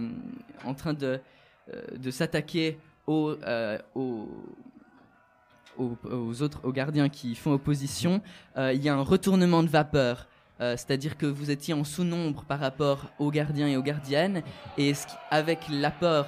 en 0.65 0.73
train 0.73 0.93
de, 0.93 1.19
euh, 1.73 1.81
de 1.97 2.11
s'attaquer 2.11 2.77
aux, 3.07 3.35
euh, 3.45 3.77
aux, 3.95 4.27
aux, 5.81 5.97
aux 6.15 6.41
autres, 6.41 6.59
aux 6.63 6.71
gardiens 6.71 7.09
qui 7.09 7.35
font 7.35 7.53
opposition. 7.53 8.21
Euh, 8.57 8.73
il 8.73 8.81
y 8.83 8.89
a 8.89 8.93
un 8.95 9.01
retournement 9.01 9.63
de 9.63 9.67
vapeur. 9.69 10.27
Euh, 10.59 10.77
c'est-à-dire 10.77 11.17
que 11.17 11.25
vous 11.25 11.49
étiez 11.49 11.73
en 11.73 11.83
sous-nombre 11.83 12.43
par 12.43 12.59
rapport 12.59 13.07
aux 13.17 13.31
gardiens 13.31 13.67
et 13.67 13.77
aux 13.77 13.81
gardiennes, 13.81 14.43
et 14.77 14.93
ce 14.93 15.07
qui- 15.07 15.15
avec 15.31 15.59
l'apport 15.71 16.27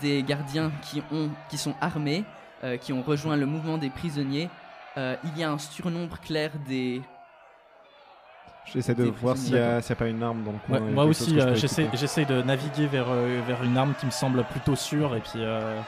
des 0.00 0.22
gardiens 0.22 0.70
qui, 0.82 1.02
ont, 1.10 1.30
qui 1.50 1.58
sont 1.58 1.74
armés, 1.80 2.22
euh, 2.62 2.76
qui 2.76 2.92
ont 2.92 3.02
rejoint 3.02 3.36
le 3.36 3.44
mouvement 3.46 3.78
des 3.78 3.90
prisonniers, 3.90 4.48
euh, 4.96 5.16
il 5.24 5.40
y 5.40 5.42
a 5.42 5.50
un 5.50 5.58
surnombre 5.58 6.20
clair 6.20 6.52
des... 6.68 7.02
J'essaie 8.72 8.94
de 8.94 9.02
Des 9.04 9.10
voir 9.10 9.36
s'il 9.36 9.54
n'y 9.54 9.58
a, 9.58 9.80
pas 9.98 10.06
une 10.06 10.22
arme 10.22 10.44
dans 10.44 10.52
le 10.52 10.58
coin. 10.64 10.78
Ouais, 10.78 10.92
moi 10.92 11.04
aussi, 11.06 11.36
j'essaie, 11.54 12.24
de 12.24 12.42
naviguer 12.42 12.86
vers, 12.86 13.06
euh, 13.08 13.40
vers 13.48 13.64
une 13.64 13.76
arme 13.76 13.94
qui 13.98 14.06
me 14.06 14.12
semble 14.12 14.44
plutôt 14.44 14.76
sûre 14.76 15.16
et 15.16 15.20
puis 15.20 15.40
euh, 15.42 15.80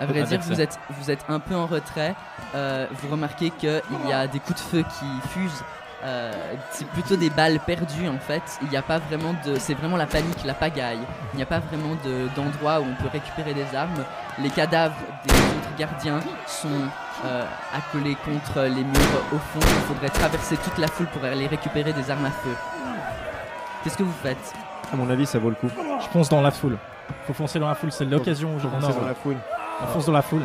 À 0.00 0.06
vrai 0.06 0.22
dire, 0.22 0.40
vous 0.40 0.60
êtes, 0.60 0.78
vous 0.90 1.10
êtes 1.10 1.24
un 1.28 1.38
peu 1.40 1.54
en 1.54 1.66
retrait. 1.66 2.14
Euh, 2.54 2.86
vous 2.90 3.08
remarquez 3.10 3.50
qu'il 3.50 3.80
y 4.08 4.12
a 4.12 4.26
des 4.26 4.40
coups 4.40 4.58
de 4.62 4.68
feu 4.68 4.82
qui 4.98 5.28
fusent. 5.28 5.62
Euh, 6.02 6.32
c'est 6.70 6.86
plutôt 6.88 7.14
des 7.16 7.28
balles 7.28 7.60
perdues 7.60 8.08
en 8.08 8.18
fait. 8.18 8.40
Il 8.62 8.68
n'y 8.70 8.76
a 8.78 8.82
pas 8.82 8.96
vraiment 8.98 9.34
de. 9.44 9.56
C'est 9.56 9.74
vraiment 9.74 9.98
la 9.98 10.06
panique, 10.06 10.42
la 10.46 10.54
pagaille. 10.54 11.00
Il 11.34 11.36
n'y 11.36 11.42
a 11.42 11.46
pas 11.46 11.58
vraiment 11.58 11.94
de- 12.02 12.28
d'endroit 12.34 12.80
où 12.80 12.84
on 12.84 13.02
peut 13.02 13.10
récupérer 13.12 13.52
des 13.52 13.76
armes. 13.76 14.02
Les 14.38 14.48
cadavres 14.48 14.94
des 15.26 15.34
autres 15.34 15.76
gardiens 15.78 16.20
sont 16.46 16.68
euh, 17.26 17.44
accolés 17.76 18.16
contre 18.24 18.62
les 18.62 18.82
murs 18.82 19.22
au 19.34 19.36
fond. 19.36 19.60
Il 19.60 19.94
faudrait 19.94 20.08
traverser 20.08 20.56
toute 20.56 20.78
la 20.78 20.86
foule 20.88 21.06
pour 21.08 21.22
aller 21.22 21.46
récupérer 21.46 21.92
des 21.92 22.10
armes 22.10 22.24
à 22.24 22.30
feu. 22.30 22.54
Qu'est-ce 23.84 23.98
que 23.98 24.02
vous 24.02 24.14
faites? 24.22 24.54
À 24.90 24.96
mon 24.96 25.08
avis, 25.10 25.26
ça 25.26 25.38
vaut 25.38 25.50
le 25.50 25.56
coup. 25.56 25.68
je 26.00 26.06
fonce 26.08 26.30
dans 26.30 26.40
la 26.40 26.50
foule. 26.50 26.78
Faut 27.26 27.34
foncer 27.34 27.58
dans 27.58 27.68
la 27.68 27.74
foule, 27.74 27.92
c'est 27.92 28.06
l'occasion. 28.06 28.58
Faut 28.58 28.68
on, 28.68 28.80
foncer 28.80 28.98
dans 28.98 29.06
la 29.06 29.14
foule. 29.14 29.36
On 29.82 29.86
fonce 29.88 30.06
dans 30.06 30.12
la 30.12 30.22
foule. 30.22 30.42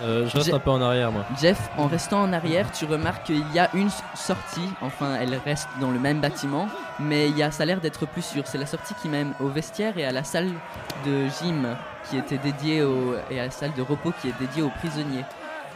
Euh, 0.00 0.28
je 0.28 0.36
reste 0.36 0.52
un 0.54 0.60
peu 0.60 0.70
en 0.70 0.80
arrière, 0.80 1.10
moi. 1.10 1.24
Jeff, 1.40 1.58
en 1.76 1.88
restant 1.88 2.22
en 2.22 2.32
arrière, 2.32 2.70
tu 2.70 2.84
remarques 2.84 3.24
qu'il 3.26 3.42
y 3.52 3.58
a 3.58 3.68
une 3.74 3.88
s- 3.88 4.00
sortie, 4.14 4.68
enfin 4.80 5.16
elle 5.20 5.34
reste 5.44 5.68
dans 5.80 5.90
le 5.90 5.98
même 5.98 6.20
bâtiment, 6.20 6.68
mais 7.00 7.28
il 7.28 7.36
y 7.36 7.42
a, 7.42 7.50
ça 7.50 7.64
a 7.64 7.66
l'air 7.66 7.80
d'être 7.80 8.06
plus 8.06 8.22
sûr. 8.22 8.44
C'est 8.46 8.58
la 8.58 8.66
sortie 8.66 8.94
qui 9.02 9.08
mène 9.08 9.32
au 9.40 9.48
vestiaire 9.48 9.98
et 9.98 10.04
à 10.04 10.12
la 10.12 10.22
salle 10.22 10.50
de 11.04 11.26
gym 11.42 11.76
qui 12.08 12.16
était 12.16 12.38
dédiée 12.38 12.84
au, 12.84 13.16
et 13.28 13.40
à 13.40 13.46
la 13.46 13.50
salle 13.50 13.72
de 13.76 13.82
repos 13.82 14.12
qui 14.22 14.28
est 14.28 14.34
dédiée 14.38 14.62
aux 14.62 14.70
prisonniers. 14.70 15.24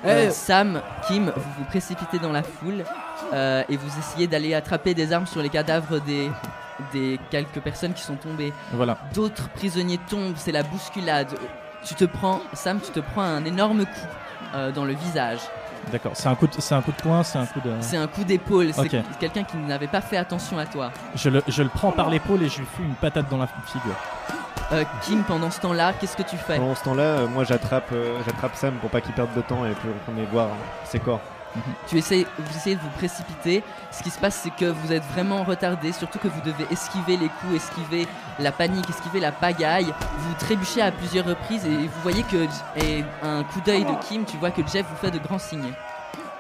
Euh, 0.05 0.31
Sam, 0.31 0.81
Kim, 1.09 1.33
vous 1.35 1.51
vous 1.59 1.65
précipitez 1.65 2.21
dans 2.21 2.33
la 2.33 2.45
foule 2.45 2.85
euh, 3.33 3.65
et 3.69 3.77
vous 3.77 3.99
essayez 3.99 4.29
d'aller 4.29 4.55
attraper 4.55 4.95
des 4.95 5.13
armes 5.13 5.27
sur 5.27 5.43
les 5.43 5.49
cadavres 5.49 5.99
des, 6.01 6.31
des 6.93 7.19
quelques 7.31 7.61
personnes 7.61 7.93
qui 7.93 8.03
sont 8.03 8.17
tombées. 8.17 8.53
Voilà. 8.73 8.99
D'autres 9.15 9.49
prisonniers 9.51 9.99
tombent, 10.09 10.35
c'est 10.37 10.53
la 10.53 10.63
bousculade. 10.63 11.29
Tu 11.85 11.95
te 11.95 12.05
prends, 12.05 12.41
Sam, 12.53 12.81
tu 12.81 12.91
te 12.93 13.01
prends 13.01 13.23
un 13.23 13.45
énorme 13.45 13.85
coup 13.85 14.07
euh, 14.55 14.71
dans 14.73 14.85
le 14.85 14.95
visage. 14.95 15.41
D'accord. 15.91 16.13
C'est 16.15 16.29
un 16.29 16.35
coup 16.37 16.47
de, 16.47 16.53
c'est 16.59 16.75
un 16.77 16.81
coup 16.83 16.93
de 16.93 16.97
poing, 17.03 17.23
c'est 17.25 17.39
un 17.39 17.47
coup 17.47 17.61
de. 17.61 17.73
C'est 17.81 17.97
un 17.97 18.07
coup 18.07 18.23
d'épaule, 18.23 18.73
c'est 18.73 18.95
Ok. 18.95 19.05
quelqu'un 19.19 19.43
qui 19.43 19.57
n'avait 19.57 19.89
pas 19.89 20.01
fait 20.01 20.17
attention 20.17 20.59
à 20.59 20.67
toi. 20.67 20.93
Je 21.17 21.29
le, 21.29 21.43
je 21.49 21.63
le 21.63 21.69
prends 21.69 21.91
par 21.91 22.09
l'épaule 22.09 22.43
et 22.43 22.49
je 22.49 22.59
lui 22.61 22.67
fous 22.67 22.83
une 22.85 22.95
patate 22.95 23.29
dans 23.29 23.39
la 23.39 23.49
figure. 23.67 23.97
Euh, 24.71 24.85
Kim, 25.03 25.23
pendant 25.25 25.51
ce 25.51 25.61
temps-là, 25.61 25.93
qu'est-ce 26.01 26.17
que 26.17 26.23
tu 26.23 26.37
fais? 26.37 26.57
Pendant 26.57 26.75
ce 26.77 26.85
temps-là, 26.85 27.03
euh, 27.03 27.27
moi 27.29 27.45
j'attrape 27.45 27.91
euh, 27.93 28.17
j'attrape 28.25 28.55
Sam 28.55 28.75
pour 28.75 28.91
pas 28.91 29.01
qu'il 29.01 29.13
perde 29.13 29.29
de 29.37 29.41
temps 29.43 29.67
et 29.67 29.71
pour 29.73 29.91
qu'on 30.07 30.21
ait 30.23 30.27
voir 30.27 30.47
hein, 30.47 30.57
ses 30.85 30.99
corps. 31.01 31.21
Tu 31.87 31.99
essayes, 31.99 32.27
vous 32.39 32.57
essayez 32.57 32.77
de 32.77 32.81
vous 32.81 32.91
précipiter. 32.91 33.63
Ce 33.91 34.03
qui 34.03 34.11
se 34.11 34.19
passe, 34.19 34.37
c'est 34.37 34.55
que 34.55 34.65
vous 34.65 34.93
êtes 34.93 35.05
vraiment 35.13 35.45
retardé, 35.45 35.93
surtout 35.93 36.19
que 36.19 36.29
vous 36.29 36.41
devez 36.41 36.67
esquiver 36.71 37.17
les 37.17 37.29
coups, 37.29 37.55
esquiver 37.57 38.07
la 38.39 38.53
panique, 38.53 38.89
esquiver 38.89 39.21
la 39.21 39.33
pagaille. 39.33 39.93
Vous 40.19 40.35
trébuchez 40.39 40.81
à 40.81 40.91
plusieurs 40.91 41.27
reprises 41.27 41.67
et 41.67 41.77
vous 41.77 42.01
voyez 42.03 42.23
que, 42.23 42.47
et 42.77 43.05
un 43.23 43.45
coup 43.45 43.61
d'œil 43.61 43.85
de 43.85 43.95
Kim, 44.07 44.25
tu 44.25 44.37
vois 44.39 44.51
que 44.51 44.63
Jeff 44.67 44.87
vous 44.89 44.97
fait 44.97 45.11
de 45.11 45.19
grands 45.19 45.39
signes. 45.39 45.73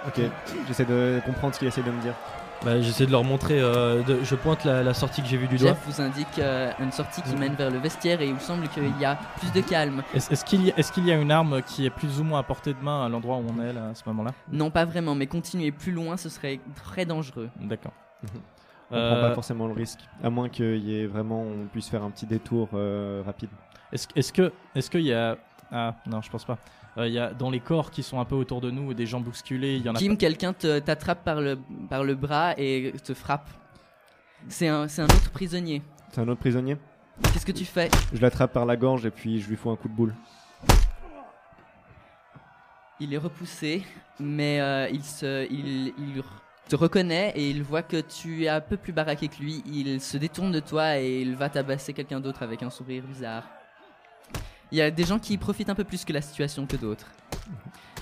Ok, 0.06 0.20
j'essaie 0.66 0.84
de 0.84 1.20
comprendre 1.24 1.54
ce 1.54 1.58
qu'il 1.58 1.68
essaie 1.68 1.82
de 1.82 1.90
me 1.90 2.00
dire. 2.00 2.14
Bah, 2.64 2.80
j'essaie 2.80 3.06
de 3.06 3.10
leur 3.10 3.24
montrer. 3.24 3.60
euh, 3.60 4.02
de- 4.04 4.22
je 4.22 4.34
pointe 4.36 4.64
la, 4.64 4.84
la 4.84 4.94
sortie 4.94 5.20
que 5.20 5.26
j'ai 5.28 5.36
vue 5.36 5.48
du 5.48 5.56
doigt. 5.56 5.70
Jeff 5.70 5.82
vous 5.86 6.00
indique 6.00 6.38
euh, 6.38 6.70
une 6.78 6.92
sortie 6.92 7.20
qui 7.22 7.34
mène 7.34 7.54
vers 7.54 7.70
le 7.70 7.78
vestiaire 7.78 8.20
et 8.20 8.28
il 8.28 8.38
semble 8.40 8.68
qu'il 8.68 8.96
y 9.00 9.04
a 9.04 9.16
plus 9.38 9.50
de 9.52 9.60
calme. 9.66 10.02
Est-ce 10.14 10.44
qu'il 10.44 10.64
y, 10.66 10.70
a- 10.70 10.76
y 10.98 11.10
une 11.20 11.32
arme 11.32 11.60
qui 11.62 11.86
est 11.86 11.90
plus 11.90 12.20
ou 12.20 12.24
moins 12.24 12.38
à 12.38 12.42
portée 12.44 12.72
de 12.72 12.80
main 12.80 13.04
à 13.04 13.08
l'endroit 13.08 13.36
où 13.38 13.44
on 13.48 13.60
est 13.60 13.72
là, 13.72 13.88
à 13.88 13.94
ce 13.94 14.02
moment-là? 14.06 14.30
Non, 14.52 14.70
pas 14.70 14.84
vraiment, 14.84 15.14
mais 15.16 15.26
continuer 15.26 15.72
plus 15.72 15.90
loin, 15.92 16.16
ce 16.16 16.28
serait 16.28 16.60
très 16.84 17.04
dangereux. 17.04 17.50
D'accord. 17.60 17.92
On 18.92 18.96
Euh, 18.96 19.10
prend 19.20 19.28
pas 19.28 19.34
forcément 19.34 19.66
le 19.66 19.72
risque, 19.72 20.00
à 20.22 20.28
moins 20.30 20.48
qu'il 20.48 20.76
y 20.84 21.00
ait 21.00 21.06
vraiment, 21.06 21.40
on 21.42 21.66
puisse 21.66 21.88
faire 21.88 22.02
un 22.04 22.10
petit 22.10 22.26
détour 22.26 22.68
euh, 22.74 23.22
rapide. 23.24 23.48
Est-ce 23.92 24.06
est-ce 24.14 24.32
que 24.32 24.52
est-ce 24.74 24.90
qu'il 24.90 25.00
y 25.00 25.12
a 25.14 25.36
ah 25.72 25.94
non 26.06 26.20
je 26.20 26.30
pense 26.30 26.44
pas. 26.44 26.58
Euh, 26.98 27.08
Il 27.08 27.14
y 27.14 27.18
a 27.18 27.32
dans 27.32 27.50
les 27.50 27.60
corps 27.60 27.90
qui 27.90 28.02
sont 28.02 28.20
un 28.20 28.24
peu 28.24 28.34
autour 28.34 28.60
de 28.60 28.70
nous 28.70 28.92
des 28.94 29.06
gens 29.06 29.20
bousculés. 29.20 29.76
Il 29.76 29.82
y 29.82 29.88
en 29.88 29.94
a. 29.94 29.98
Kim, 29.98 30.16
quelqu'un 30.16 30.52
te- 30.52 30.78
t'attrape 30.78 31.24
par 31.24 31.40
le, 31.40 31.58
par 31.88 32.04
le 32.04 32.14
bras 32.14 32.54
et 32.58 32.92
te 33.04 33.14
frappe. 33.14 33.48
C'est 34.48 34.68
un, 34.68 34.88
c'est 34.88 35.02
un 35.02 35.06
autre 35.06 35.30
prisonnier. 35.30 35.82
C'est 36.12 36.20
un 36.20 36.28
autre 36.28 36.40
prisonnier 36.40 36.76
Qu'est-ce 37.32 37.46
que 37.46 37.52
tu 37.52 37.64
fais? 37.64 37.88
Je 38.12 38.20
l'attrape 38.20 38.52
par 38.52 38.66
la 38.66 38.76
gorge 38.76 39.06
et 39.06 39.10
puis 39.10 39.40
je 39.40 39.48
lui 39.48 39.56
fous 39.56 39.70
un 39.70 39.76
coup 39.76 39.88
de 39.88 39.94
boule. 39.94 40.14
Il 43.00 43.12
est 43.14 43.18
repoussé, 43.18 43.82
mais 44.20 44.60
euh, 44.60 44.88
il, 44.92 45.02
se, 45.04 45.46
il, 45.50 45.88
il 45.98 46.22
te 46.68 46.76
reconnaît 46.76 47.32
et 47.36 47.50
il 47.50 47.62
voit 47.62 47.82
que 47.82 48.00
tu 48.00 48.44
es 48.44 48.48
un 48.48 48.60
peu 48.60 48.76
plus 48.76 48.92
baraqué 48.92 49.28
que 49.28 49.36
lui. 49.40 49.62
Il 49.66 50.00
se 50.00 50.16
détourne 50.16 50.52
de 50.52 50.60
toi 50.60 50.98
et 50.98 51.20
il 51.20 51.34
va 51.36 51.48
tabasser 51.48 51.92
quelqu'un 51.92 52.20
d'autre 52.20 52.42
avec 52.42 52.62
un 52.62 52.70
sourire 52.70 53.02
bizarre. 53.04 53.44
Il 54.72 54.78
y 54.78 54.82
a 54.82 54.90
des 54.90 55.04
gens 55.04 55.18
qui 55.18 55.36
profitent 55.36 55.68
un 55.68 55.74
peu 55.74 55.84
plus 55.84 56.04
que 56.04 56.12
la 56.12 56.22
situation 56.22 56.66
que 56.66 56.76
d'autres. 56.76 57.06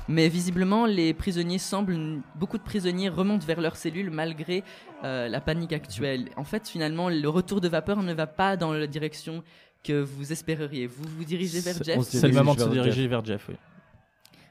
Mais 0.08 0.28
visiblement, 0.28 0.86
les 0.86 1.12
prisonniers 1.12 1.58
semblent. 1.58 2.22
Beaucoup 2.36 2.58
de 2.58 2.62
prisonniers 2.62 3.08
remontent 3.08 3.44
vers 3.44 3.60
leurs 3.60 3.76
cellules 3.76 4.10
malgré 4.10 4.64
euh, 5.04 5.28
la 5.28 5.40
panique 5.40 5.72
actuelle. 5.72 6.28
En 6.36 6.44
fait, 6.44 6.68
finalement, 6.68 7.08
le 7.08 7.28
retour 7.28 7.60
de 7.60 7.68
vapeur 7.68 8.02
ne 8.02 8.14
va 8.14 8.26
pas 8.26 8.56
dans 8.56 8.72
la 8.72 8.86
direction 8.86 9.42
que 9.82 10.00
vous 10.00 10.32
espéreriez. 10.32 10.86
Vous 10.86 11.04
vous 11.16 11.24
dirigez 11.24 11.60
vers 11.60 11.82
Jeff. 11.82 12.00
C'est 12.02 12.28
le 12.28 12.34
moment 12.34 12.54
de 12.54 12.60
se 12.60 12.64
vers 12.64 12.84
diriger 12.84 13.08
vers 13.08 13.24
Jeff. 13.24 13.46
Oui. 13.48 13.56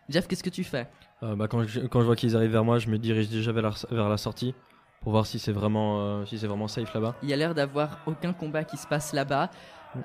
Jeff, 0.10 0.28
qu'est-ce 0.28 0.44
que 0.44 0.50
tu 0.50 0.64
fais? 0.64 0.88
Euh, 1.24 1.36
bah, 1.36 1.48
quand, 1.48 1.64
je, 1.64 1.82
quand 1.82 2.02
je 2.02 2.06
vois 2.06 2.16
qu'ils 2.16 2.36
arrivent 2.36 2.52
vers 2.52 2.66
moi, 2.66 2.80
je 2.80 2.90
me 2.90 2.98
dirige 2.98 3.30
déjà 3.30 3.52
vers 3.52 3.64
la, 3.64 3.72
vers 3.92 4.10
la 4.10 4.18
sortie 4.18 4.54
pour 5.02 5.12
voir 5.12 5.26
si 5.26 5.40
c'est 5.40 5.52
vraiment, 5.52 6.02
euh, 6.02 6.26
si 6.26 6.38
c'est 6.38 6.48
vraiment 6.48 6.68
safe 6.68 6.94
là-bas. 6.94 7.16
Il 7.24 7.30
y 7.30 7.34
a 7.34 7.38
l'air 7.38 7.54
d'avoir 7.56 8.00
aucun 8.06 8.34
combat 8.34 8.64
qui 8.64 8.78
se 8.78 8.88
passe 8.88 9.14
là-bas. 9.14 9.50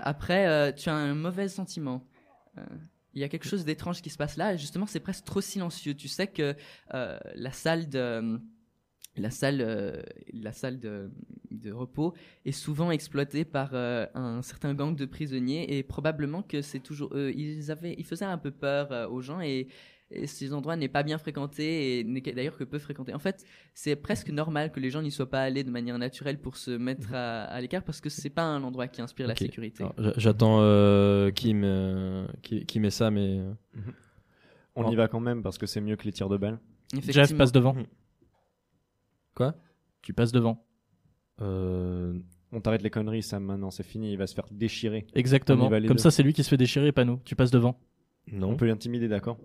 Après, 0.00 0.46
euh, 0.46 0.72
tu 0.72 0.88
as 0.88 0.94
un 0.94 1.14
mauvais 1.14 1.48
sentiment. 1.48 2.06
Euh, 2.58 2.62
il 3.12 3.20
y 3.20 3.24
a 3.24 3.28
quelque 3.28 3.46
chose 3.46 3.64
d'étrange 3.64 4.02
qui 4.02 4.10
se 4.10 4.16
passe 4.16 4.36
là. 4.36 4.56
Justement, 4.56 4.86
c'est 4.86 5.00
presque 5.00 5.24
trop 5.24 5.40
silencieux. 5.40 5.94
Tu 5.94 6.08
sais 6.08 6.26
que 6.26 6.54
euh, 6.94 7.18
la 7.34 7.52
salle 7.52 7.88
de 7.88 8.40
la 9.16 9.30
salle, 9.30 10.04
la 10.32 10.52
salle 10.52 10.80
de, 10.80 11.12
de 11.52 11.70
repos 11.70 12.14
est 12.44 12.50
souvent 12.50 12.90
exploitée 12.90 13.44
par 13.44 13.75
un 13.75 14.42
certain 14.42 14.75
gang 14.75 14.97
de 14.97 15.04
prisonniers 15.06 15.76
et 15.78 15.84
probablement 15.84 16.42
que 16.42 16.62
c'est 16.62 16.80
toujours. 16.80 17.16
Ils 17.16 17.70
avaient, 17.70 17.94
ils 17.97 18.04
faisaient 18.04 18.25
un 18.25 18.38
peu 18.38 18.50
peur 18.50 19.08
aux 19.12 19.20
gens 19.20 19.40
et, 19.40 19.68
et 20.10 20.26
ces 20.26 20.52
endroits 20.52 20.76
n'est 20.76 20.88
pas 20.88 21.02
bien 21.02 21.19
fréquenté 21.19 21.99
et 21.99 22.04
n'est 22.04 22.21
d'ailleurs 22.21 22.56
que 22.56 22.64
peu 22.64 22.78
fréquenté. 22.78 23.14
En 23.14 23.19
fait, 23.19 23.45
c'est 23.73 23.97
presque 23.97 24.30
normal 24.30 24.71
que 24.71 24.78
les 24.78 24.90
gens 24.90 25.02
n'y 25.02 25.10
soient 25.10 25.30
pas 25.30 25.43
allés 25.43 25.64
de 25.64 25.71
manière 25.71 25.99
naturelle 25.99 26.38
pour 26.38 26.56
se 26.56 26.71
mettre 26.71 27.14
à, 27.14 27.45
à 27.45 27.60
l'écart 27.60 27.82
parce 27.82 28.00
que 28.00 28.08
c'est 28.10 28.30
pas 28.30 28.45
un 28.45 28.62
endroit 28.62 28.86
qui 28.86 29.02
inspire 29.02 29.26
la 29.26 29.34
sécurité. 29.34 29.84
J'attends 30.17 30.58
euh, 30.60 31.30
Kim, 31.30 31.62
euh, 31.64 32.26
qui, 32.43 32.64
qui 32.67 32.80
met 32.80 32.90
ça, 32.90 33.10
mais 33.10 33.38
euh, 33.38 33.52
On 34.76 34.90
y 34.90 34.95
va 34.95 35.08
quand 35.08 35.21
même 35.21 35.43
parce 35.43 35.58
que 35.58 35.67
c'est 35.67 35.80
mieux 35.80 35.97
que 35.97 36.04
les 36.04 36.12
tirs 36.12 36.28
de 36.28 36.36
balles. 36.36 36.58
Jeff 37.08 37.36
passe 37.36 37.50
devant. 37.52 37.75
Quoi? 39.34 39.54
Tu 40.02 40.12
passes 40.12 40.32
devant. 40.32 40.64
Euh, 41.40 42.17
on 42.52 42.60
t'arrête 42.60 42.82
les 42.82 42.90
conneries, 42.90 43.23
Sam, 43.23 43.43
maintenant, 43.43 43.71
c'est 43.73 43.82
fini, 43.82 44.12
il 44.12 44.17
va 44.19 44.28
se 44.28 44.34
faire 44.34 44.47
déchirer. 44.50 45.06
Exactement. 45.14 45.67
On 45.67 45.71
Comme 45.71 45.82
deux. 45.82 45.99
ça, 45.99 46.12
c'est 46.12 46.23
lui 46.23 46.32
qui 46.32 46.45
se 46.45 46.49
fait 46.49 46.56
déchirer, 46.56 46.93
pas 46.93 47.04
nous. 47.04 47.21
Tu 47.25 47.34
passes 47.34 47.50
devant. 47.50 47.80
On 48.32 48.36
non. 48.36 48.56
peut 48.56 48.67
l'intimider, 48.67 49.08
d'accord. 49.08 49.38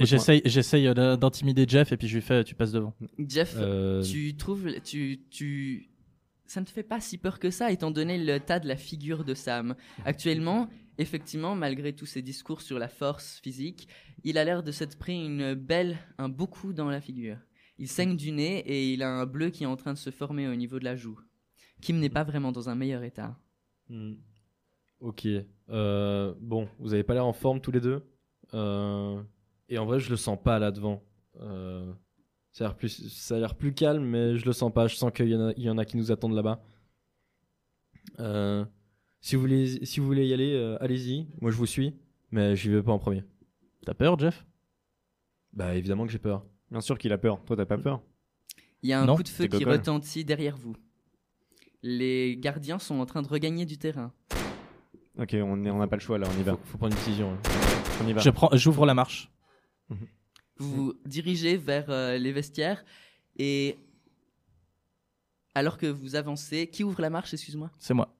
J'essaye, 0.00 0.42
j'essaye 0.44 0.86
euh, 0.86 1.16
d'intimider 1.16 1.66
Jeff 1.68 1.92
et 1.92 1.96
puis 1.96 2.08
je 2.08 2.14
lui 2.14 2.22
fais, 2.22 2.44
tu 2.44 2.54
passes 2.54 2.72
devant. 2.72 2.94
Jeff, 3.18 3.54
Euh, 3.58 4.02
tu 4.02 4.36
trouves, 4.36 4.80
tu, 4.82 5.20
tu, 5.30 5.90
ça 6.46 6.60
ne 6.60 6.66
te 6.66 6.70
fait 6.70 6.84
pas 6.84 7.00
si 7.00 7.18
peur 7.18 7.38
que 7.38 7.50
ça, 7.50 7.72
étant 7.72 7.90
donné 7.90 8.16
le 8.16 8.38
tas 8.38 8.60
de 8.60 8.68
la 8.68 8.76
figure 8.76 9.24
de 9.24 9.34
Sam. 9.34 9.74
Actuellement, 10.04 10.68
effectivement, 10.98 11.54
malgré 11.56 11.92
tous 11.94 12.06
ses 12.06 12.22
discours 12.22 12.62
sur 12.62 12.78
la 12.78 12.88
force 12.88 13.40
physique, 13.42 13.88
il 14.24 14.38
a 14.38 14.44
l'air 14.44 14.62
de 14.62 14.70
s'être 14.70 14.98
pris 14.98 15.24
une 15.24 15.54
belle, 15.54 15.98
un 16.18 16.28
beau 16.28 16.46
coup 16.46 16.72
dans 16.72 16.88
la 16.88 17.00
figure. 17.00 17.38
Il 17.78 17.88
saigne 17.88 18.16
du 18.16 18.32
nez 18.32 18.60
et 18.60 18.92
il 18.92 19.02
a 19.02 19.10
un 19.10 19.26
bleu 19.26 19.50
qui 19.50 19.64
est 19.64 19.66
en 19.66 19.76
train 19.76 19.92
de 19.92 19.98
se 19.98 20.10
former 20.10 20.48
au 20.48 20.54
niveau 20.54 20.78
de 20.78 20.84
la 20.84 20.96
joue. 20.96 21.18
Kim 21.82 21.98
n'est 21.98 22.08
pas 22.08 22.24
vraiment 22.24 22.52
dans 22.52 22.70
un 22.70 22.74
meilleur 22.74 23.02
état. 23.02 23.36
Hmm. 23.90 24.14
Ok. 25.00 25.26
Euh, 25.68 26.34
bon, 26.40 26.68
vous 26.78 26.94
avez 26.94 27.02
pas 27.02 27.12
l'air 27.14 27.26
en 27.26 27.34
forme 27.34 27.60
tous 27.60 27.70
les 27.72 27.80
deux? 27.80 28.02
Euh, 28.54 29.20
et 29.68 29.78
en 29.78 29.86
vrai, 29.86 29.98
je 30.00 30.10
le 30.10 30.16
sens 30.16 30.38
pas 30.42 30.58
là 30.58 30.70
devant. 30.70 31.02
Euh, 31.40 31.92
ça 32.52 32.64
a 32.64 32.68
l'air 32.68 32.76
plus, 32.76 33.08
ça 33.08 33.36
a 33.36 33.38
l'air 33.38 33.54
plus 33.54 33.74
calme, 33.74 34.04
mais 34.04 34.36
je 34.36 34.46
le 34.46 34.52
sens 34.52 34.72
pas. 34.72 34.86
Je 34.86 34.96
sens 34.96 35.12
qu'il 35.12 35.28
y, 35.28 35.34
en 35.36 35.48
a- 35.48 35.52
il 35.56 35.62
y 35.64 35.70
en 35.70 35.78
a 35.78 35.84
qui 35.84 35.96
nous 35.96 36.10
attendent 36.10 36.34
là-bas. 36.34 36.62
Euh, 38.20 38.64
si 39.20 39.34
vous 39.36 39.42
voulez, 39.42 39.84
si 39.84 40.00
vous 40.00 40.06
voulez 40.06 40.26
y 40.26 40.32
aller, 40.32 40.52
euh, 40.54 40.76
allez-y. 40.82 41.26
Moi, 41.40 41.50
je 41.50 41.56
vous 41.56 41.66
suis, 41.66 41.94
mais 42.30 42.56
j'y 42.56 42.70
vais 42.70 42.82
pas 42.82 42.92
en 42.92 42.98
premier. 42.98 43.24
T'as 43.84 43.94
peur, 43.94 44.18
Jeff? 44.18 44.46
Bah, 45.52 45.74
évidemment 45.74 46.06
que 46.06 46.12
j'ai 46.12 46.18
peur. 46.18 46.44
Bien 46.70 46.80
sûr 46.80 46.98
qu'il 46.98 47.12
a 47.12 47.18
peur. 47.18 47.42
Toi, 47.44 47.56
t'as 47.56 47.66
pas 47.66 47.78
peur? 47.78 48.00
Il 48.82 48.90
y 48.90 48.92
a 48.92 49.00
un 49.00 49.06
Non, 49.06 49.16
coup 49.16 49.22
de 49.22 49.28
feu 49.28 49.46
qui 49.46 49.64
retentit 49.64 50.24
derrière 50.24 50.56
vous. 50.56 50.76
Les 51.82 52.36
gardiens 52.36 52.78
sont 52.78 52.98
en 53.00 53.06
train 53.06 53.22
de 53.22 53.28
regagner 53.28 53.64
du 53.64 53.78
terrain. 53.78 54.12
Ok, 55.18 55.34
on 55.34 55.56
n'a 55.56 55.86
pas 55.86 55.96
le 55.96 56.00
choix 56.00 56.18
là, 56.18 56.26
on 56.34 56.40
y 56.40 56.42
va. 56.42 56.52
Faut, 56.52 56.60
faut 56.64 56.78
prendre 56.78 56.92
une 56.92 56.98
décision. 56.98 57.32
hein. 57.32 57.38
On 58.02 58.08
y 58.08 58.12
va. 58.12 58.20
Je 58.20 58.30
prends, 58.30 58.50
j'ouvre 58.52 58.84
la 58.86 58.94
marche. 58.94 59.30
Vous 59.88 59.98
vous 60.58 60.94
dirigez 61.04 61.56
vers 61.56 61.90
euh, 61.90 62.16
les 62.18 62.32
vestiaires 62.32 62.84
et 63.38 63.76
alors 65.54 65.78
que 65.78 65.86
vous 65.86 66.16
avancez, 66.16 66.68
qui 66.68 66.84
ouvre 66.84 67.00
la 67.00 67.10
marche, 67.10 67.32
excuse-moi? 67.32 67.70
C'est 67.78 67.94
moi. 67.94 68.14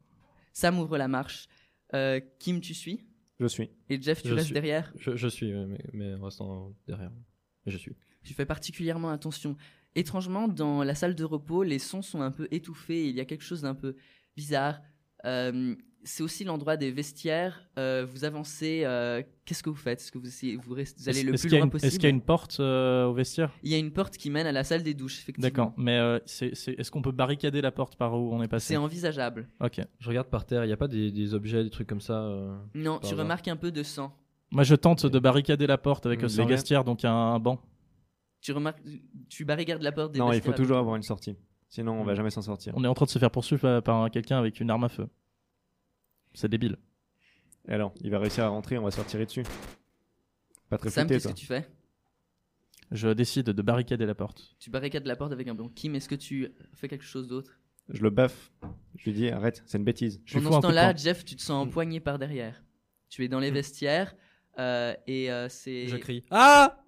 Sam 0.52 0.78
ouvre 0.78 0.96
la 0.96 1.08
marche. 1.08 1.48
Euh, 1.94 2.20
Kim, 2.38 2.60
tu 2.60 2.74
suis? 2.74 3.04
Je 3.38 3.46
suis. 3.46 3.70
Et 3.90 4.00
Jeff, 4.00 4.22
tu 4.22 4.28
Je 4.28 4.34
restes 4.34 4.46
suis. 4.46 4.54
derrière? 4.54 4.92
Je, 4.98 5.16
je 5.16 5.28
suis, 5.28 5.52
euh, 5.52 5.66
mais, 5.66 5.84
mais 5.92 6.14
en 6.14 6.24
restant 6.24 6.74
derrière. 6.86 7.12
Je 7.66 7.76
suis. 7.76 7.94
Tu 8.22 8.32
fais 8.34 8.46
particulièrement 8.46 9.10
attention. 9.10 9.56
Étrangement, 9.94 10.48
dans 10.48 10.82
la 10.82 10.94
salle 10.94 11.14
de 11.14 11.24
repos, 11.24 11.62
les 11.62 11.78
sons 11.78 12.02
sont 12.02 12.20
un 12.20 12.30
peu 12.30 12.48
étouffés. 12.50 13.08
Il 13.08 13.14
y 13.14 13.20
a 13.20 13.24
quelque 13.24 13.44
chose 13.44 13.62
d'un 13.62 13.74
peu 13.74 13.96
bizarre. 14.36 14.80
Euh, 15.24 15.74
c'est 16.06 16.22
aussi 16.22 16.44
l'endroit 16.44 16.76
des 16.78 16.90
vestiaires. 16.90 17.68
Euh, 17.78 18.06
vous 18.10 18.24
avancez. 18.24 18.82
euh, 18.84 19.22
Qu'est-ce 19.44 19.62
que 19.62 19.68
vous 19.70 19.76
faites? 19.76 20.00
Est-ce 20.00 20.10
que 20.10 20.18
vous, 20.18 20.26
essayez- 20.26 20.56
vous, 20.56 20.72
restez- 20.74 21.02
vous 21.02 21.08
allez 21.08 21.22
le 21.22 21.34
est-ce 21.34 21.42
plus 21.42 21.48
qu'il 21.48 21.52
y 21.52 21.56
a 21.56 21.58
loin 21.58 21.66
une- 21.66 21.70
possible? 21.70 21.86
Est-ce 21.88 21.96
qu'il 21.98 22.04
y 22.04 22.06
a 22.06 22.10
une 22.14 22.20
porte 22.22 22.58
euh, 22.60 23.04
au 23.06 23.12
vestiaire 23.12 23.52
Il 23.62 23.70
y 23.70 23.74
a 23.74 23.78
une 23.78 23.90
porte 23.92 24.16
qui 24.16 24.30
mène 24.30 24.46
à 24.46 24.52
la 24.52 24.64
salle 24.64 24.82
des 24.82 24.94
douches, 24.94 25.18
effectivement. 25.18 25.46
D'accord. 25.48 25.72
Mais 25.76 25.98
euh, 25.98 26.18
c'est, 26.24 26.54
c'est- 26.54 26.72
est-ce 26.78 26.90
qu'on 26.90 27.02
peut 27.02 27.12
barricader 27.12 27.60
la 27.60 27.70
porte 27.72 27.96
par 27.96 28.14
où 28.14 28.32
on 28.34 28.42
est 28.42 28.48
passé? 28.48 28.68
C'est 28.68 28.76
envisageable. 28.76 29.48
Ok. 29.60 29.80
Je 29.98 30.08
regarde 30.08 30.28
par 30.28 30.46
terre. 30.46 30.64
Il 30.64 30.68
y 30.68 30.72
a 30.72 30.76
pas 30.76 30.88
des, 30.88 31.10
des 31.12 31.34
objets, 31.34 31.62
des 31.62 31.70
trucs 31.70 31.88
comme 31.88 32.00
ça. 32.00 32.14
euh, 32.22 32.56
Non, 32.74 32.98
tu 33.00 33.14
remarques 33.14 33.48
un 33.48 33.56
peu 33.56 33.70
de 33.70 33.82
sang. 33.82 34.12
Moi, 34.52 34.62
je 34.62 34.74
tente 34.76 35.06
de 35.06 35.18
barricader 35.18 35.66
la 35.66 35.76
porte 35.78 36.06
avec 36.06 36.22
Mm, 36.22 36.24
euh, 36.24 36.28
les 36.28 36.34
les 36.36 36.42
gars. 36.44 36.48
vestiaires, 36.48 36.84
donc 36.84 37.04
un, 37.04 37.12
un 37.12 37.38
banc. 37.40 37.60
Tu 38.40 38.52
remarques, 38.52 38.80
tu 39.28 39.44
barricades 39.44 39.82
la 39.82 39.90
porte 39.92 40.12
des 40.12 40.18
Non, 40.20 40.28
il 40.28 40.34
vestiaires 40.34 40.54
faut 40.54 40.62
toujours 40.62 40.76
avoir 40.78 40.94
une 40.96 41.02
sortie. 41.02 41.36
Sinon, 41.68 42.00
on 42.00 42.04
va 42.04 42.14
jamais 42.14 42.30
s'en 42.30 42.42
sortir. 42.42 42.72
On 42.76 42.84
est 42.84 42.86
en 42.86 42.94
train 42.94 43.06
de 43.06 43.10
se 43.10 43.18
faire 43.18 43.30
poursuivre 43.30 43.60
par, 43.60 43.82
par 43.82 44.10
quelqu'un 44.10 44.38
avec 44.38 44.60
une 44.60 44.70
arme 44.70 44.84
à 44.84 44.88
feu. 44.88 45.08
C'est 46.36 46.50
débile. 46.50 46.76
Et 47.66 47.72
alors, 47.72 47.94
il 48.02 48.10
va 48.10 48.18
réussir 48.18 48.44
à 48.44 48.48
rentrer, 48.48 48.76
on 48.76 48.82
va 48.82 48.90
se 48.90 48.96
faire 48.96 49.06
tirer 49.06 49.24
dessus. 49.24 49.42
Pas 50.68 50.76
très 50.76 50.90
Sam, 50.90 51.08
qu'est-ce 51.08 51.28
que 51.28 51.32
tu 51.32 51.46
fais? 51.46 51.66
Je 52.92 53.08
décide 53.08 53.46
de 53.46 53.62
barricader 53.62 54.04
la 54.04 54.14
porte. 54.14 54.54
Tu 54.58 54.68
barricades 54.68 55.06
la 55.06 55.16
porte 55.16 55.32
avec 55.32 55.48
un 55.48 55.54
banc. 55.54 55.70
Kim, 55.70 55.94
est-ce 55.94 56.10
que 56.10 56.14
tu 56.14 56.52
fais 56.74 56.88
quelque 56.88 57.06
chose 57.06 57.26
d'autre? 57.26 57.58
Je 57.88 58.02
le 58.02 58.10
baffe. 58.10 58.52
Je 58.96 59.06
lui 59.06 59.14
dis, 59.14 59.30
arrête, 59.30 59.62
c'est 59.66 59.78
une 59.78 59.84
bêtise. 59.84 60.20
Je 60.26 60.38
Pendant 60.38 60.60
ce 60.60 60.66
temps-là. 60.66 60.94
Jeff, 60.94 61.24
tu 61.24 61.36
te 61.36 61.42
sens 61.42 61.66
empoigné 61.66 62.00
par 62.00 62.18
derrière. 62.18 62.62
Tu 63.08 63.24
es 63.24 63.28
dans 63.28 63.40
les 63.40 63.50
vestiaires 63.50 64.14
euh, 64.58 64.94
et 65.06 65.32
euh, 65.32 65.48
c'est. 65.48 65.88
Je 65.88 65.96
crie. 65.96 66.22
Ah 66.30 66.84